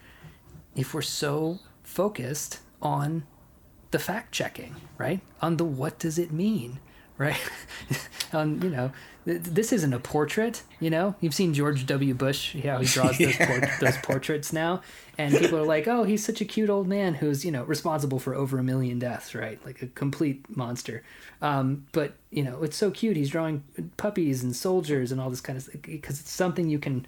if 0.75 0.95
we're 0.95 1.03
so 1.03 1.59
focused 1.83 2.61
on 2.81 3.25
the 3.91 3.99
fact 3.99 4.33
checking, 4.33 4.77
right? 4.99 5.21
On 5.43 5.57
the 5.57 5.65
what 5.65 5.99
does 5.99 6.19
it 6.19 6.33
mean, 6.33 6.79
right? 7.19 7.41
on 8.33 8.63
you 8.63 8.71
know, 8.71 8.93
this 9.27 9.73
isn't 9.73 9.93
a 9.93 9.99
portrait. 9.99 10.63
You 10.79 10.89
know, 10.89 11.17
you've 11.21 11.35
seen 11.35 11.53
George 11.53 11.85
W. 11.85 12.15
Bush, 12.15 12.55
how 12.63 12.79
he 12.79 12.87
draws 12.87 13.19
those, 13.19 13.37
por- 13.41 13.71
those 13.81 13.97
portraits 13.99 14.53
now, 14.53 14.83
and 15.19 15.37
people 15.37 15.59
are 15.59 15.67
like, 15.67 15.89
oh, 15.89 16.05
he's 16.05 16.25
such 16.25 16.41
a 16.41 16.45
cute 16.45 16.71
old 16.71 16.87
man 16.87 17.15
who's 17.15 17.45
you 17.45 17.51
know 17.51 17.65
responsible 17.65 18.21
for 18.21 18.37
over 18.37 18.57
a 18.59 18.63
million 18.63 19.01
deaths, 19.01 19.35
right? 19.35 19.59
Like 19.67 19.83
a 19.83 19.89
complete 19.89 20.57
monster. 20.57 21.03
Um, 21.43 21.87
but 21.91 22.15
you 22.31 22.45
know, 22.45 22.63
it's 22.63 22.77
so 22.77 22.93
cute. 22.93 23.17
He's 23.17 23.31
drawing 23.31 23.65
puppies 23.97 24.45
and 24.45 24.55
soldiers 24.55 25.11
and 25.11 25.21
all 25.21 25.29
this 25.29 25.41
kind 25.41 25.57
of 25.57 25.65
stuff 25.65 25.83
because 25.83 26.21
it's 26.21 26.31
something 26.31 26.69
you 26.69 26.79
can 26.79 27.05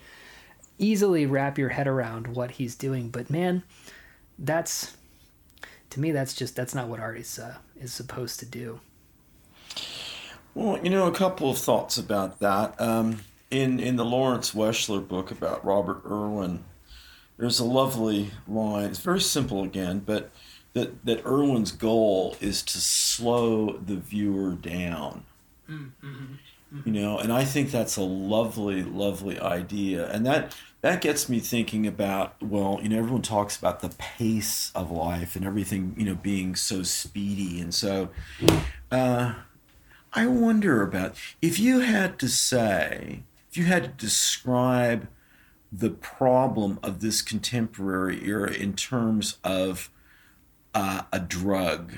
easily 0.76 1.24
wrap 1.24 1.56
your 1.56 1.68
head 1.68 1.86
around 1.86 2.26
what 2.26 2.52
he's 2.52 2.74
doing. 2.74 3.10
But 3.10 3.30
man, 3.30 3.62
that's 4.40 4.96
to 5.90 6.00
me 6.00 6.10
that's 6.10 6.34
just 6.34 6.56
that's 6.56 6.74
not 6.74 6.88
what 6.88 6.98
art 6.98 7.18
is 7.18 7.38
uh, 7.38 7.58
is 7.80 7.92
supposed 7.92 8.40
to 8.40 8.46
do. 8.46 8.80
Well, 10.58 10.76
you 10.82 10.90
know, 10.90 11.06
a 11.06 11.12
couple 11.12 11.52
of 11.52 11.58
thoughts 11.58 11.98
about 11.98 12.40
that. 12.40 12.74
Um, 12.80 13.20
in 13.48 13.78
in 13.78 13.94
the 13.94 14.04
Lawrence 14.04 14.54
Weschler 14.54 15.06
book 15.06 15.30
about 15.30 15.64
Robert 15.64 16.02
Irwin, 16.04 16.64
there's 17.36 17.60
a 17.60 17.64
lovely 17.64 18.32
line. 18.48 18.86
It's 18.86 18.98
very 18.98 19.20
simple 19.20 19.62
again, 19.62 20.00
but 20.04 20.32
that 20.72 21.04
that 21.04 21.24
Irwin's 21.24 21.70
goal 21.70 22.36
is 22.40 22.64
to 22.64 22.78
slow 22.80 23.76
the 23.76 23.94
viewer 23.94 24.56
down. 24.56 25.22
You 26.84 26.92
know, 26.92 27.18
and 27.18 27.32
I 27.32 27.44
think 27.44 27.70
that's 27.70 27.96
a 27.96 28.02
lovely, 28.02 28.82
lovely 28.82 29.38
idea, 29.38 30.10
and 30.10 30.26
that 30.26 30.56
that 30.80 31.00
gets 31.00 31.28
me 31.28 31.38
thinking 31.38 31.86
about 31.86 32.34
well, 32.42 32.80
you 32.82 32.88
know, 32.88 32.98
everyone 32.98 33.22
talks 33.22 33.56
about 33.56 33.78
the 33.78 33.90
pace 33.90 34.72
of 34.74 34.90
life 34.90 35.36
and 35.36 35.46
everything, 35.46 35.94
you 35.96 36.04
know, 36.04 36.16
being 36.16 36.56
so 36.56 36.82
speedy, 36.82 37.60
and 37.60 37.72
so. 37.72 38.08
Uh, 38.90 39.34
I 40.12 40.26
wonder 40.26 40.82
about 40.82 41.14
if 41.42 41.58
you 41.58 41.80
had 41.80 42.18
to 42.20 42.28
say, 42.28 43.22
if 43.50 43.56
you 43.56 43.64
had 43.64 43.82
to 43.84 43.88
describe 44.06 45.08
the 45.70 45.90
problem 45.90 46.78
of 46.82 47.00
this 47.00 47.20
contemporary 47.22 48.24
era 48.24 48.50
in 48.52 48.72
terms 48.74 49.36
of 49.44 49.90
uh, 50.74 51.02
a 51.12 51.20
drug, 51.20 51.92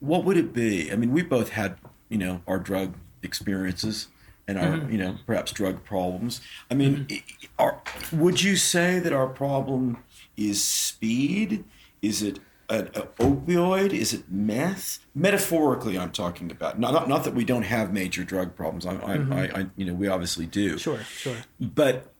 what 0.00 0.24
would 0.24 0.36
it 0.36 0.52
be? 0.52 0.92
I 0.92 0.96
mean, 0.96 1.12
we 1.12 1.22
both 1.22 1.50
had, 1.50 1.76
you 2.08 2.18
know, 2.18 2.42
our 2.46 2.58
drug 2.58 2.94
experiences 3.22 4.08
and 4.46 4.58
our, 4.58 4.76
you 4.88 4.98
know, 4.98 5.16
perhaps 5.26 5.50
drug 5.50 5.82
problems. 5.84 6.40
I 6.70 6.74
mean, 6.74 7.06
i- 7.10 7.22
are, 7.58 7.82
would 8.12 8.42
you 8.44 8.54
say 8.54 9.00
that 9.00 9.12
our 9.12 9.26
problem 9.26 9.98
is 10.36 10.62
speed? 10.62 11.64
Is 12.00 12.22
it 12.22 12.38
an, 12.68 12.90
an 12.94 13.02
opioid? 13.18 13.92
Is 13.92 14.12
it 14.12 14.30
meth? 14.30 14.98
Metaphorically, 15.14 15.98
I'm 15.98 16.10
talking 16.10 16.50
about. 16.50 16.78
Not, 16.78 16.92
not, 16.92 17.08
not 17.08 17.24
that 17.24 17.34
we 17.34 17.44
don't 17.44 17.62
have 17.62 17.92
major 17.92 18.24
drug 18.24 18.54
problems. 18.54 18.86
I, 18.86 18.94
I, 18.94 19.14
I, 19.14 19.60
I, 19.60 19.66
you 19.76 19.84
know, 19.84 19.94
we 19.94 20.08
obviously 20.08 20.46
do. 20.46 20.78
Sure, 20.78 20.98
sure. 20.98 21.36
But 21.60 22.12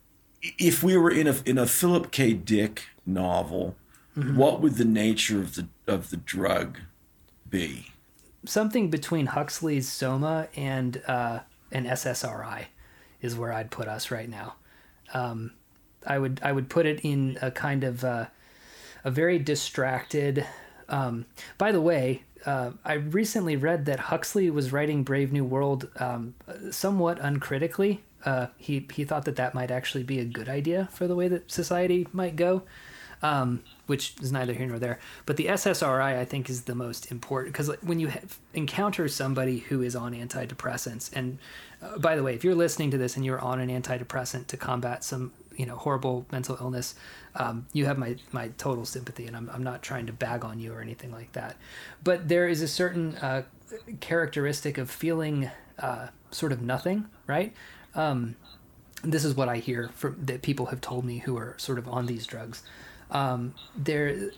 if 0.58 0.82
we 0.82 0.96
were 0.96 1.10
in 1.10 1.26
a 1.26 1.36
in 1.44 1.58
a 1.58 1.66
Philip 1.66 2.10
K. 2.10 2.32
Dick 2.32 2.84
novel, 3.04 3.76
what 4.14 4.60
would 4.60 4.76
the 4.76 4.84
nature 4.84 5.40
of 5.40 5.54
the 5.54 5.68
of 5.86 6.10
the 6.10 6.16
drug 6.16 6.78
be? 7.48 7.88
Something 8.44 8.90
between 8.90 9.26
Huxley's 9.26 9.90
Soma 9.90 10.48
and 10.54 11.02
uh, 11.06 11.40
an 11.72 11.84
SSRI 11.84 12.66
is 13.20 13.36
where 13.36 13.52
I'd 13.52 13.70
put 13.70 13.88
us 13.88 14.10
right 14.10 14.28
now. 14.28 14.54
Um, 15.12 15.52
I 16.06 16.18
would 16.18 16.40
I 16.42 16.52
would 16.52 16.70
put 16.70 16.86
it 16.86 17.00
in 17.00 17.38
a 17.42 17.50
kind 17.50 17.84
of 17.84 18.04
uh, 18.04 18.26
a 19.06 19.10
very 19.10 19.38
distracted. 19.38 20.44
Um, 20.88 21.26
by 21.58 21.70
the 21.70 21.80
way, 21.80 22.24
uh, 22.44 22.72
I 22.84 22.94
recently 22.94 23.56
read 23.56 23.86
that 23.86 24.00
Huxley 24.00 24.50
was 24.50 24.72
writing 24.72 25.04
Brave 25.04 25.32
New 25.32 25.44
World 25.44 25.88
um, 26.00 26.34
somewhat 26.72 27.18
uncritically. 27.20 28.02
Uh, 28.24 28.48
he 28.58 28.84
he 28.92 29.04
thought 29.04 29.24
that 29.24 29.36
that 29.36 29.54
might 29.54 29.70
actually 29.70 30.02
be 30.02 30.18
a 30.18 30.24
good 30.24 30.48
idea 30.48 30.88
for 30.92 31.06
the 31.06 31.14
way 31.14 31.28
that 31.28 31.50
society 31.50 32.08
might 32.12 32.34
go, 32.34 32.62
um, 33.22 33.62
which 33.86 34.14
is 34.20 34.32
neither 34.32 34.52
here 34.52 34.66
nor 34.66 34.80
there. 34.80 34.98
But 35.24 35.36
the 35.36 35.46
SSRI 35.46 36.18
I 36.18 36.24
think 36.24 36.50
is 36.50 36.62
the 36.62 36.74
most 36.74 37.12
important 37.12 37.52
because 37.52 37.70
when 37.82 38.00
you 38.00 38.08
have, 38.08 38.38
encounter 38.54 39.06
somebody 39.06 39.58
who 39.58 39.82
is 39.82 39.94
on 39.94 40.14
antidepressants, 40.14 41.10
and 41.12 41.38
uh, 41.80 41.98
by 41.98 42.16
the 42.16 42.24
way, 42.24 42.34
if 42.34 42.42
you're 42.42 42.56
listening 42.56 42.90
to 42.90 42.98
this 42.98 43.14
and 43.14 43.24
you're 43.24 43.40
on 43.40 43.60
an 43.60 43.68
antidepressant 43.70 44.48
to 44.48 44.56
combat 44.56 45.04
some 45.04 45.32
you 45.56 45.66
know 45.66 45.76
horrible 45.76 46.26
mental 46.30 46.56
illness, 46.60 46.94
um, 47.34 47.66
you 47.72 47.86
have 47.86 47.98
my 47.98 48.16
my 48.32 48.48
total 48.58 48.84
sympathy, 48.84 49.26
and 49.26 49.36
I'm 49.36 49.50
I'm 49.52 49.62
not 49.62 49.82
trying 49.82 50.06
to 50.06 50.12
bag 50.12 50.44
on 50.44 50.58
you 50.58 50.72
or 50.72 50.80
anything 50.80 51.12
like 51.12 51.32
that. 51.32 51.56
But 52.02 52.28
there 52.28 52.48
is 52.48 52.62
a 52.62 52.68
certain 52.68 53.16
uh, 53.16 53.42
characteristic 54.00 54.78
of 54.78 54.90
feeling 54.90 55.50
uh, 55.78 56.08
sort 56.30 56.52
of 56.52 56.62
nothing, 56.62 57.06
right? 57.26 57.52
Um, 57.94 58.36
this 59.02 59.24
is 59.24 59.34
what 59.34 59.48
I 59.48 59.58
hear 59.58 59.90
from 59.94 60.16
that 60.24 60.42
people 60.42 60.66
have 60.66 60.80
told 60.80 61.04
me 61.04 61.18
who 61.18 61.36
are 61.36 61.54
sort 61.58 61.78
of 61.78 61.88
on 61.88 62.06
these 62.06 62.26
drugs. 62.26 62.62
Um, 63.10 63.54
there, 63.76 64.30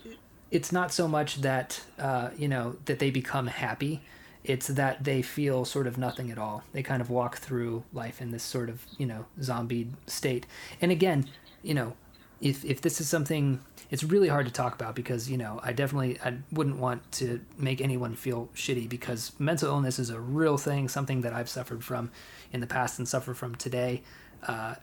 it's 0.51 0.71
not 0.71 0.91
so 0.91 1.07
much 1.07 1.41
that 1.41 1.81
uh, 1.97 2.29
you 2.37 2.47
know 2.47 2.75
that 2.85 2.99
they 2.99 3.11
become 3.11 3.47
happy 3.47 4.01
it's 4.43 4.67
that 4.67 5.03
they 5.03 5.21
feel 5.21 5.65
sort 5.65 5.87
of 5.87 5.97
nothing 5.97 6.31
at 6.31 6.37
all. 6.37 6.63
They 6.71 6.83
kind 6.83 7.01
of 7.01 7.09
walk 7.09 7.37
through 7.37 7.83
life 7.93 8.21
in 8.21 8.31
this 8.31 8.43
sort 8.43 8.69
of, 8.69 8.85
you 8.97 9.05
know, 9.05 9.25
zombie 9.41 9.89
state. 10.07 10.45
And 10.81 10.91
again, 10.91 11.27
you 11.61 11.73
know, 11.73 11.93
if, 12.41 12.63
if 12.63 12.81
this 12.81 13.01
is 13.01 13.09
something 13.09 13.59
it's 13.89 14.03
really 14.03 14.27
hard 14.27 14.45
to 14.45 14.51
talk 14.51 14.73
about 14.73 14.95
because 14.95 15.29
you 15.29 15.37
know 15.37 15.59
i 15.63 15.71
definitely 15.71 16.19
i 16.23 16.33
wouldn't 16.51 16.77
want 16.77 17.11
to 17.11 17.41
make 17.57 17.81
anyone 17.81 18.15
feel 18.15 18.49
shitty 18.55 18.87
because 18.87 19.31
mental 19.39 19.69
illness 19.69 19.99
is 19.99 20.09
a 20.09 20.19
real 20.19 20.57
thing 20.57 20.87
something 20.87 21.21
that 21.21 21.33
i've 21.33 21.49
suffered 21.49 21.83
from 21.83 22.11
in 22.51 22.59
the 22.59 22.67
past 22.67 22.99
and 22.99 23.07
suffer 23.07 23.33
from 23.33 23.55
today 23.55 24.01
uh, 24.47 24.75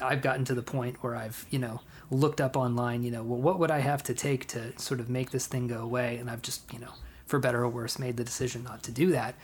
i've 0.00 0.22
gotten 0.22 0.44
to 0.44 0.54
the 0.54 0.62
point 0.62 1.02
where 1.02 1.16
i've 1.16 1.44
you 1.50 1.58
know 1.58 1.80
looked 2.10 2.40
up 2.40 2.56
online 2.56 3.02
you 3.02 3.10
know 3.10 3.22
well 3.22 3.40
what 3.40 3.58
would 3.58 3.70
i 3.70 3.80
have 3.80 4.02
to 4.02 4.14
take 4.14 4.46
to 4.46 4.78
sort 4.78 5.00
of 5.00 5.08
make 5.08 5.30
this 5.30 5.46
thing 5.46 5.66
go 5.66 5.82
away 5.82 6.16
and 6.16 6.30
i've 6.30 6.42
just 6.42 6.72
you 6.72 6.78
know 6.78 6.92
for 7.32 7.38
better 7.38 7.64
or 7.64 7.68
worse 7.70 7.98
made 7.98 8.18
the 8.18 8.24
decision 8.24 8.62
not 8.62 8.82
to 8.82 8.90
do 8.92 9.12
that. 9.12 9.34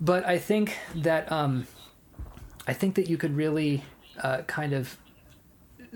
But 0.00 0.24
i 0.24 0.38
think 0.38 0.76
that 0.94 1.30
um, 1.32 1.66
i 2.68 2.72
think 2.72 2.94
that 2.94 3.08
you 3.10 3.16
could 3.16 3.34
really 3.34 3.82
uh, 4.22 4.42
kind 4.42 4.72
of 4.72 4.96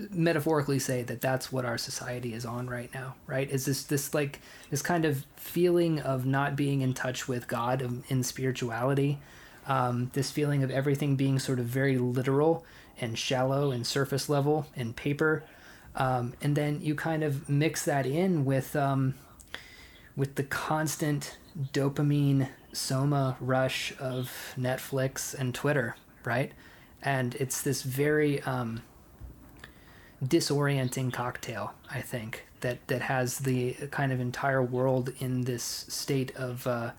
metaphorically 0.09 0.79
say 0.79 1.03
that 1.03 1.21
that's 1.21 1.49
what 1.53 1.63
our 1.63 1.77
society 1.77 2.33
is 2.33 2.45
on 2.45 2.69
right 2.69 2.93
now 2.93 3.15
right? 3.27 3.49
Is 3.49 3.63
this 3.63 3.83
this 3.83 4.13
like 4.13 4.41
this 4.69 4.81
kind 4.81 5.05
of 5.05 5.25
feeling 5.37 6.01
of 6.01 6.25
not 6.25 6.57
being 6.57 6.81
in 6.81 6.93
touch 6.93 7.29
with 7.29 7.47
god 7.47 7.77
in 8.09 8.23
spirituality 8.23 9.19
um, 9.67 10.11
this 10.11 10.31
feeling 10.31 10.63
of 10.63 10.69
everything 10.71 11.15
being 11.15 11.39
sort 11.39 11.59
of 11.59 11.65
very 11.65 11.97
literal 11.97 12.65
and 12.99 13.17
shallow 13.17 13.71
and 13.71 13.87
surface 13.87 14.27
level 14.27 14.65
and 14.75 14.97
paper 14.97 15.43
um, 15.95 16.33
and 16.41 16.57
then 16.57 16.81
you 16.81 16.93
kind 16.93 17.23
of 17.23 17.47
mix 17.47 17.85
that 17.85 18.05
in 18.05 18.43
with 18.43 18.75
um, 18.75 19.13
with 20.15 20.35
the 20.35 20.43
constant 20.43 21.37
dopamine 21.73 22.47
soma 22.73 23.35
rush 23.39 23.93
of 23.99 24.53
netflix 24.57 25.33
and 25.33 25.53
twitter 25.53 25.95
right 26.23 26.53
and 27.03 27.35
it's 27.35 27.61
this 27.61 27.81
very 27.81 28.41
um, 28.43 28.81
disorienting 30.23 31.11
cocktail, 31.11 31.73
I 31.89 32.01
think, 32.01 32.45
that, 32.61 32.87
that 32.87 33.01
has 33.01 33.39
the 33.39 33.73
kind 33.89 34.11
of 34.11 34.19
entire 34.19 34.61
world 34.61 35.11
in 35.19 35.41
this 35.41 35.63
state 35.63 36.35
of 36.35 36.67
uh, 36.67 36.91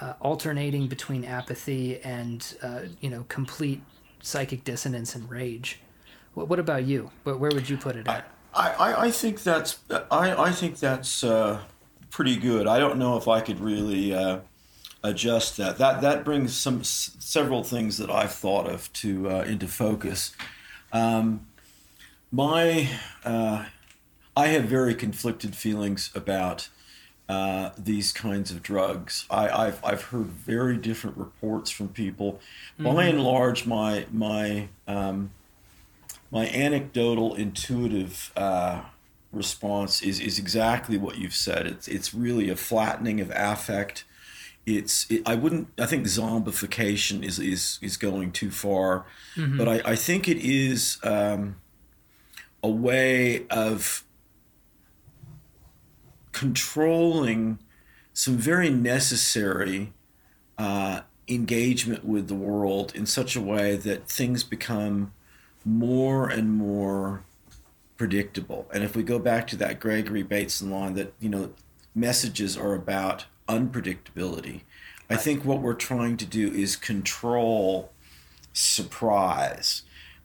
uh, 0.00 0.14
alternating 0.20 0.86
between 0.86 1.24
apathy 1.24 2.00
and, 2.00 2.56
uh, 2.62 2.80
you 3.00 3.08
know, 3.08 3.24
complete 3.28 3.82
psychic 4.22 4.64
dissonance 4.64 5.14
and 5.14 5.30
rage. 5.30 5.80
What, 6.34 6.48
what 6.48 6.58
about 6.58 6.84
you? 6.84 7.10
Where, 7.24 7.36
where 7.36 7.50
would 7.50 7.68
you 7.68 7.76
put 7.76 7.96
it 7.96 8.06
at? 8.06 8.28
I, 8.54 8.70
I, 8.70 9.02
I 9.06 9.10
think 9.10 9.42
that's 9.42 9.78
I, 10.10 10.34
I 10.34 10.50
think 10.50 10.78
that's 10.78 11.24
uh, 11.24 11.62
pretty 12.12 12.36
good. 12.36 12.68
I 12.68 12.78
don't 12.78 12.98
know 12.98 13.16
if 13.16 13.26
I 13.26 13.40
could 13.40 13.58
really 13.58 14.14
uh, 14.14 14.40
adjust 15.02 15.56
that. 15.56 15.78
That 15.78 16.00
that 16.02 16.24
brings 16.24 16.54
some 16.54 16.84
several 16.84 17.64
things 17.64 17.98
that 17.98 18.10
I've 18.10 18.32
thought 18.32 18.68
of 18.68 18.92
to 18.92 19.28
uh, 19.28 19.42
into 19.42 19.66
focus. 19.66 20.36
Um, 20.92 21.46
my 22.30 22.88
uh, 23.24 23.64
I 24.36 24.48
have 24.48 24.64
very 24.64 24.94
conflicted 24.94 25.56
feelings 25.56 26.10
about 26.14 26.68
uh, 27.28 27.70
these 27.78 28.12
kinds 28.12 28.50
of 28.50 28.62
drugs. 28.62 29.26
I, 29.30 29.66
have 29.66 29.84
I've 29.84 30.02
heard 30.04 30.26
very 30.26 30.76
different 30.76 31.16
reports 31.16 31.70
from 31.70 31.88
people. 31.88 32.40
Mm-hmm. 32.78 32.94
By 32.94 33.04
and 33.04 33.24
large, 33.24 33.66
my 33.66 34.06
my 34.12 34.68
um, 34.86 35.30
my 36.30 36.46
anecdotal, 36.48 37.34
intuitive 37.34 38.32
uh, 38.36 38.82
response 39.32 40.02
is 40.02 40.20
is 40.20 40.38
exactly 40.38 40.98
what 40.98 41.18
you've 41.18 41.34
said. 41.34 41.66
It's 41.66 41.88
it's 41.88 42.14
really 42.14 42.48
a 42.48 42.56
flattening 42.56 43.20
of 43.20 43.30
affect. 43.34 44.04
It's 44.64 45.10
it, 45.10 45.22
I 45.26 45.34
wouldn't 45.34 45.68
I 45.78 45.86
think 45.86 46.04
zombification 46.06 47.24
is 47.24 47.38
is 47.38 47.78
is 47.82 47.96
going 47.96 48.32
too 48.32 48.50
far, 48.50 49.06
mm-hmm. 49.34 49.58
but 49.58 49.68
I, 49.68 49.92
I 49.92 49.96
think 49.96 50.28
it 50.28 50.38
is. 50.38 50.98
Um, 51.02 51.56
a 52.62 52.70
way 52.70 53.46
of 53.48 54.04
controlling 56.30 57.58
some 58.14 58.36
very 58.36 58.70
necessary 58.70 59.92
uh, 60.58 61.00
engagement 61.28 62.04
with 62.04 62.28
the 62.28 62.34
world 62.34 62.94
in 62.94 63.06
such 63.06 63.34
a 63.34 63.40
way 63.40 63.76
that 63.76 64.08
things 64.08 64.44
become 64.44 65.12
more 65.64 66.28
and 66.28 66.50
more 66.52 67.24
predictable. 68.02 68.68
And 68.74 68.82
if 68.82 68.96
we 68.96 69.04
go 69.04 69.20
back 69.20 69.46
to 69.46 69.56
that 69.58 69.78
Gregory 69.78 70.24
Bateson 70.24 70.72
line 70.72 70.94
that, 70.94 71.14
you 71.20 71.28
know, 71.28 71.52
messages 71.94 72.56
are 72.56 72.74
about 72.74 73.26
unpredictability, 73.48 74.62
I 75.08 75.14
think 75.14 75.44
what 75.44 75.60
we're 75.60 75.74
trying 75.74 76.16
to 76.16 76.26
do 76.26 76.48
is 76.48 76.74
control 76.74 77.92
surprise. 78.52 79.82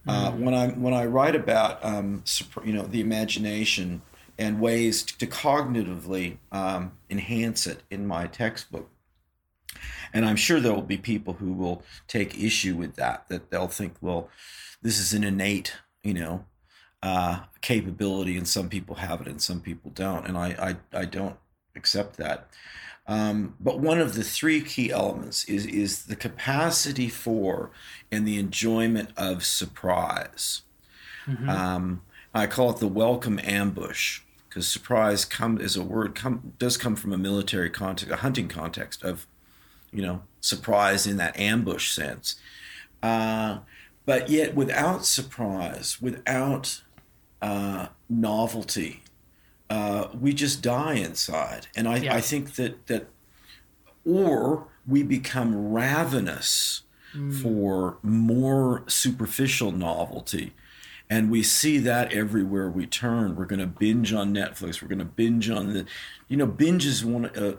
Uh, 0.07 0.31
mm-hmm. 0.31 0.43
when 0.43 0.53
I 0.55 0.67
when 0.69 0.93
I 0.95 1.05
write 1.05 1.35
about 1.35 1.85
um, 1.85 2.23
you 2.65 2.73
know 2.73 2.81
the 2.81 2.99
imagination 2.99 4.01
and 4.39 4.59
ways 4.59 5.03
to 5.03 5.27
cognitively 5.27 6.37
um, 6.51 6.93
enhance 7.11 7.67
it 7.67 7.83
in 7.91 8.07
my 8.07 8.25
textbook, 8.25 8.89
and 10.13 10.25
I'm 10.25 10.35
sure 10.35 10.59
there 10.59 10.73
will 10.73 10.81
be 10.81 10.97
people 10.97 11.33
who 11.33 11.53
will 11.53 11.83
take 12.07 12.41
issue 12.41 12.75
with 12.75 12.95
that. 12.95 13.27
That 13.29 13.51
they'll 13.51 13.67
think, 13.67 13.97
well, 14.01 14.29
this 14.81 14.97
is 14.97 15.13
an 15.13 15.23
innate, 15.23 15.73
you 16.01 16.15
know, 16.15 16.45
uh, 17.03 17.41
capability, 17.61 18.37
and 18.37 18.47
some 18.47 18.69
people 18.69 18.95
have 18.95 19.21
it 19.21 19.27
and 19.27 19.41
some 19.41 19.61
people 19.61 19.91
don't, 19.91 20.27
and 20.27 20.37
I 20.37 20.77
I, 20.93 20.99
I 21.01 21.05
don't 21.05 21.37
accept 21.75 22.17
that. 22.17 22.47
Um, 23.07 23.55
but 23.59 23.79
one 23.79 23.99
of 23.99 24.15
the 24.15 24.23
three 24.23 24.61
key 24.61 24.91
elements 24.91 25.45
is 25.45 25.65
is 25.65 26.05
the 26.05 26.15
capacity 26.15 27.07
for 27.07 27.71
and 28.11 28.27
the 28.27 28.37
enjoyment 28.37 29.09
of 29.15 29.45
surprise. 29.45 30.63
Mm-hmm. 31.25 31.49
Um, 31.49 32.01
I 32.33 32.47
call 32.47 32.71
it 32.71 32.77
the 32.77 32.87
welcome 32.87 33.39
ambush 33.43 34.21
because 34.49 34.67
surprise 34.67 35.23
come 35.23 35.59
is 35.59 35.75
a 35.77 35.83
word 35.83 36.15
come 36.15 36.53
does 36.57 36.77
come 36.77 36.95
from 36.95 37.13
a 37.13 37.17
military 37.17 37.69
context, 37.69 38.13
a 38.13 38.17
hunting 38.17 38.47
context 38.47 39.03
of, 39.03 39.25
you 39.91 40.01
know, 40.01 40.23
surprise 40.41 41.07
in 41.07 41.17
that 41.17 41.39
ambush 41.39 41.91
sense. 41.91 42.35
Uh, 43.01 43.59
but 44.05 44.29
yet, 44.29 44.55
without 44.55 45.05
surprise, 45.05 46.01
without 46.01 46.81
uh, 47.41 47.87
novelty, 48.09 49.03
uh, 49.69 50.07
we 50.19 50.33
just 50.33 50.61
die 50.61 50.95
inside. 50.95 51.67
And 51.75 51.87
I, 51.87 51.97
yeah. 51.97 52.15
I 52.15 52.21
think 52.21 52.55
that 52.55 52.87
that, 52.87 53.07
or 54.05 54.67
we 54.87 55.03
become 55.03 55.73
ravenous 55.73 56.83
mm. 57.13 57.41
for 57.41 57.97
more 58.01 58.83
superficial 58.87 59.71
novelty. 59.71 60.53
And 61.09 61.31
we 61.31 61.41
see 61.41 61.77
that 61.79 62.11
everywhere 62.11 62.69
we 62.69 62.85
turn. 62.85 63.35
We're 63.35 63.45
going 63.45 63.59
to 63.59 63.67
binge 63.67 64.11
on 64.11 64.33
Netflix. 64.33 64.81
We're 64.81 64.89
going 64.89 64.99
to 64.99 65.05
binge 65.05 65.49
on 65.49 65.73
the, 65.73 65.85
you 66.27 66.35
know, 66.35 66.45
binge 66.45 66.85
is 66.85 67.05
one 67.05 67.27
uh, 67.27 67.55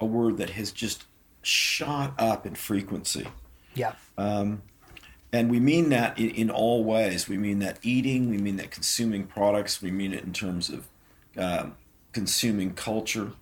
a 0.00 0.04
word 0.04 0.36
that 0.38 0.50
has 0.50 0.72
just 0.72 1.04
shot 1.42 2.14
up 2.18 2.44
in 2.44 2.54
frequency. 2.54 3.28
Yeah. 3.74 3.92
Um, 4.16 4.62
and 5.32 5.50
we 5.50 5.60
mean 5.60 5.90
that 5.90 6.18
in, 6.18 6.30
in, 6.30 6.50
all 6.50 6.84
ways. 6.84 7.28
We 7.28 7.36
mean 7.36 7.58
that 7.58 7.78
eating. 7.82 8.30
We 8.30 8.38
mean 8.38 8.56
that 8.56 8.70
consuming 8.70 9.26
products. 9.26 9.82
We 9.82 9.90
mean 9.90 10.12
it 10.14 10.24
in 10.24 10.32
terms 10.32 10.70
of 10.70 10.88
uh, 11.36 11.66
consuming 12.12 12.74
culture. 12.74 13.32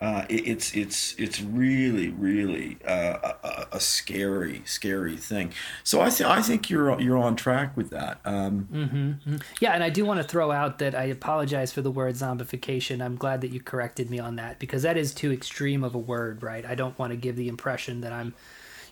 Uh, 0.00 0.26
it, 0.28 0.48
it's 0.48 0.74
it's 0.74 1.14
it's 1.16 1.40
really 1.40 2.08
really 2.08 2.76
uh, 2.84 3.34
a, 3.44 3.66
a, 3.72 3.80
scary 3.80 4.60
scary 4.64 5.16
thing. 5.16 5.52
So 5.84 6.00
I 6.00 6.10
think 6.10 6.28
I 6.28 6.42
think 6.42 6.68
you're 6.68 7.00
you're 7.00 7.18
on 7.18 7.36
track 7.36 7.76
with 7.76 7.90
that. 7.90 8.18
Um, 8.24 8.68
mm-hmm, 8.72 8.96
mm-hmm. 8.96 9.36
Yeah, 9.60 9.74
and 9.74 9.84
I 9.84 9.90
do 9.90 10.04
want 10.04 10.20
to 10.20 10.26
throw 10.26 10.50
out 10.50 10.80
that 10.80 10.96
I 10.96 11.04
apologize 11.04 11.72
for 11.72 11.82
the 11.82 11.90
word 11.90 12.16
zombification. 12.16 13.00
I'm 13.00 13.14
glad 13.14 13.42
that 13.42 13.52
you 13.52 13.60
corrected 13.60 14.10
me 14.10 14.18
on 14.18 14.34
that 14.36 14.58
because 14.58 14.82
that 14.82 14.96
is 14.96 15.14
too 15.14 15.30
extreme 15.32 15.84
of 15.84 15.94
a 15.94 15.98
word, 15.98 16.42
right? 16.42 16.66
I 16.66 16.74
don't 16.74 16.98
want 16.98 17.12
to 17.12 17.16
give 17.16 17.36
the 17.36 17.46
impression 17.46 18.00
that 18.00 18.12
I'm 18.12 18.34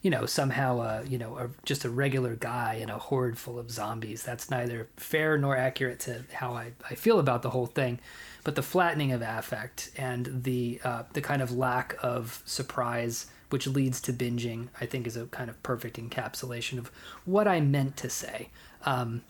you 0.03 0.11
know 0.11 0.27
somehow 0.27 0.81
uh, 0.81 1.05
you 1.07 1.19
know 1.19 1.37
a, 1.37 1.51
just 1.65 1.85
a 1.85 1.91
regular 1.91 2.37
guy 2.37 2.75
in 2.75 2.91
a 2.91 2.99
horde 2.99 3.39
full 3.39 3.59
of 3.59 3.71
zombies. 3.71 4.23
That's 4.23 4.51
neither 4.51 4.89
fair 4.97 5.39
nor 5.39 5.57
accurate 5.57 6.01
to 6.01 6.25
how 6.33 6.55
I, 6.55 6.73
I 6.89 6.95
feel 6.95 7.19
about 7.19 7.43
the 7.43 7.51
whole 7.51 7.67
thing 7.67 8.01
but 8.45 8.55
the 8.55 8.63
flattening 8.63 9.13
of 9.13 9.23
affect 9.23 9.91
and 9.97 10.43
the 10.45 10.81
uh, 10.85 11.03
the 11.13 11.21
kind 11.21 11.43
of 11.43 11.53
lack 11.53 11.97
of 12.03 12.43
surprise 12.45 13.27
which 13.51 13.67
leads 13.67 14.01
to 14.01 14.13
binging 14.13 14.69
i 14.81 14.87
think 14.87 15.07
is 15.07 15.17
a 15.17 15.27
kind 15.27 15.51
of 15.51 15.63
perfect 15.63 15.97
encapsulation 15.97 16.79
of 16.79 16.91
what 17.25 17.47
i 17.47 17.61
meant 17.61 17.97
to 17.97 18.09
say 18.09 18.49
um, 18.85 19.23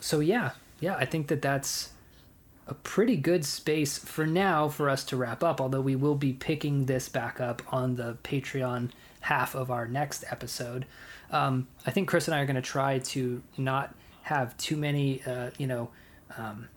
so 0.00 0.20
yeah 0.20 0.50
yeah 0.80 0.96
i 0.96 1.04
think 1.04 1.28
that 1.28 1.42
that's 1.42 1.90
a 2.68 2.74
pretty 2.74 3.16
good 3.16 3.44
space 3.44 3.96
for 3.96 4.26
now 4.26 4.68
for 4.68 4.88
us 4.88 5.04
to 5.04 5.16
wrap 5.16 5.44
up 5.44 5.60
although 5.60 5.80
we 5.80 5.96
will 5.96 6.16
be 6.16 6.32
picking 6.32 6.86
this 6.86 7.08
back 7.08 7.40
up 7.40 7.62
on 7.72 7.96
the 7.96 8.16
patreon 8.24 8.90
half 9.26 9.54
of 9.54 9.70
our 9.70 9.86
next 9.86 10.24
episode 10.30 10.86
um, 11.30 11.66
i 11.86 11.90
think 11.90 12.08
chris 12.08 12.28
and 12.28 12.34
i 12.34 12.40
are 12.40 12.46
going 12.46 12.56
to 12.56 12.62
try 12.62 12.98
to 12.98 13.42
not 13.56 13.94
have 14.22 14.56
too 14.56 14.76
many 14.76 15.22
uh, 15.24 15.50
you 15.58 15.66
know 15.66 15.88
um, 16.36 16.68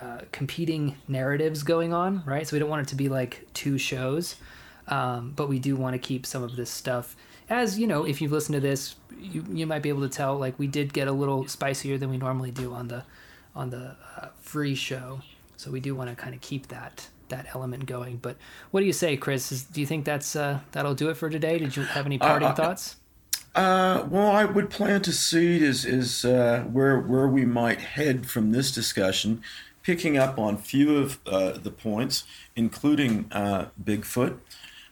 uh, 0.00 0.20
competing 0.32 0.96
narratives 1.06 1.62
going 1.62 1.92
on, 1.92 2.22
right? 2.24 2.46
So 2.46 2.56
we 2.56 2.58
don't 2.58 2.68
want 2.68 2.82
it 2.82 2.88
to 2.88 2.96
be 2.96 3.08
like 3.08 3.46
two 3.54 3.78
shows. 3.78 4.36
Um, 4.88 5.32
but 5.36 5.48
we 5.48 5.58
do 5.58 5.76
want 5.76 5.94
to 5.94 5.98
keep 5.98 6.26
some 6.26 6.42
of 6.42 6.56
this 6.56 6.70
stuff 6.70 7.14
as 7.48 7.78
you 7.78 7.86
know. 7.86 8.04
If 8.04 8.20
you've 8.20 8.32
listened 8.32 8.54
to 8.54 8.60
this, 8.60 8.96
you 9.16 9.44
you 9.50 9.66
might 9.66 9.82
be 9.82 9.90
able 9.90 10.00
to 10.02 10.08
tell 10.08 10.36
like 10.36 10.58
we 10.58 10.66
did 10.66 10.92
get 10.92 11.06
a 11.06 11.12
little 11.12 11.46
spicier 11.46 11.98
than 11.98 12.10
we 12.10 12.16
normally 12.16 12.50
do 12.50 12.72
on 12.72 12.88
the 12.88 13.04
on 13.54 13.70
the 13.70 13.96
uh, 14.16 14.28
free 14.40 14.74
show. 14.74 15.20
So 15.56 15.70
we 15.70 15.78
do 15.78 15.94
want 15.94 16.10
to 16.10 16.16
kind 16.16 16.34
of 16.34 16.40
keep 16.40 16.68
that 16.68 17.08
that 17.28 17.46
element 17.54 17.86
going. 17.86 18.16
But 18.16 18.36
what 18.70 18.80
do 18.80 18.86
you 18.86 18.92
say, 18.92 19.16
Chris? 19.16 19.52
Is, 19.52 19.64
do 19.64 19.80
you 19.80 19.86
think 19.86 20.04
that's 20.04 20.36
uh, 20.36 20.60
that'll 20.72 20.94
do 20.94 21.10
it 21.10 21.16
for 21.16 21.30
today? 21.30 21.58
Did 21.58 21.76
you 21.76 21.84
have 21.84 22.06
any 22.06 22.18
parting 22.18 22.48
uh, 22.48 22.54
thoughts? 22.54 22.96
Uh, 23.54 24.06
well, 24.08 24.30
I 24.30 24.44
would 24.44 24.70
plan 24.70 25.02
to 25.02 25.12
seed 25.12 25.62
is 25.62 25.84
is 25.84 26.24
uh, 26.24 26.64
where 26.70 26.98
where 26.98 27.28
we 27.28 27.44
might 27.44 27.80
head 27.80 28.26
from 28.26 28.52
this 28.52 28.72
discussion, 28.72 29.42
picking 29.82 30.16
up 30.16 30.38
on 30.38 30.56
few 30.56 30.96
of 30.96 31.18
uh, 31.26 31.52
the 31.52 31.70
points, 31.70 32.24
including 32.56 33.26
uh, 33.30 33.66
Bigfoot. 33.82 34.38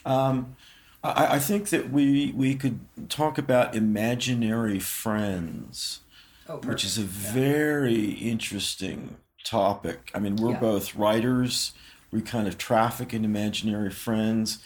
Um, 0.04 0.56
I, 1.02 1.36
I, 1.36 1.38
think 1.38 1.70
that 1.70 1.90
we 1.90 2.32
we 2.36 2.54
could 2.54 2.80
talk 3.08 3.38
about 3.38 3.74
imaginary 3.74 4.78
friends, 4.78 6.00
oh, 6.48 6.58
which 6.58 6.84
is 6.84 6.98
a 6.98 7.02
yeah. 7.02 7.32
very 7.32 8.10
interesting 8.10 9.16
topic. 9.44 10.10
I 10.14 10.18
mean, 10.18 10.36
we're 10.36 10.52
yeah. 10.52 10.60
both 10.60 10.94
writers. 10.94 11.72
We 12.10 12.22
kind 12.22 12.48
of 12.48 12.58
traffic 12.58 13.14
in 13.14 13.24
imaginary 13.24 13.90
friends. 13.90 14.58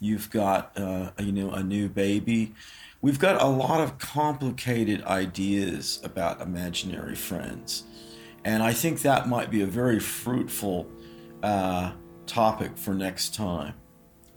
You've 0.00 0.30
got 0.30 0.78
uh, 0.78 1.10
you 1.18 1.32
know 1.32 1.50
a 1.50 1.62
new 1.62 1.88
baby 1.88 2.54
we've 3.02 3.18
got 3.18 3.40
a 3.40 3.46
lot 3.46 3.80
of 3.80 3.98
complicated 3.98 5.02
ideas 5.04 6.00
about 6.04 6.40
imaginary 6.40 7.14
friends. 7.14 7.84
And 8.44 8.62
I 8.62 8.72
think 8.72 9.02
that 9.02 9.28
might 9.28 9.50
be 9.50 9.62
a 9.62 9.66
very 9.66 10.00
fruitful 10.00 10.86
uh, 11.42 11.92
topic 12.26 12.76
for 12.76 12.94
next 12.94 13.34
time. 13.34 13.74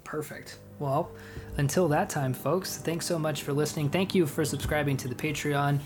Perfect. 0.03 0.59
Well, 0.79 1.11
until 1.57 1.87
that 1.89 2.09
time, 2.09 2.33
folks, 2.33 2.77
thanks 2.77 3.05
so 3.05 3.17
much 3.17 3.43
for 3.43 3.53
listening. 3.53 3.89
Thank 3.89 4.13
you 4.13 4.25
for 4.25 4.43
subscribing 4.43 4.97
to 4.97 5.07
the 5.07 5.15
Patreon. 5.15 5.79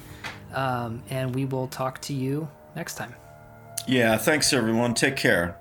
Um, 0.53 1.03
and 1.09 1.35
we 1.35 1.45
will 1.45 1.67
talk 1.67 2.01
to 2.01 2.13
you 2.13 2.47
next 2.75 2.95
time. 2.95 3.13
Yeah, 3.87 4.17
thanks, 4.17 4.53
everyone. 4.53 4.93
Take 4.93 5.15
care. 5.15 5.57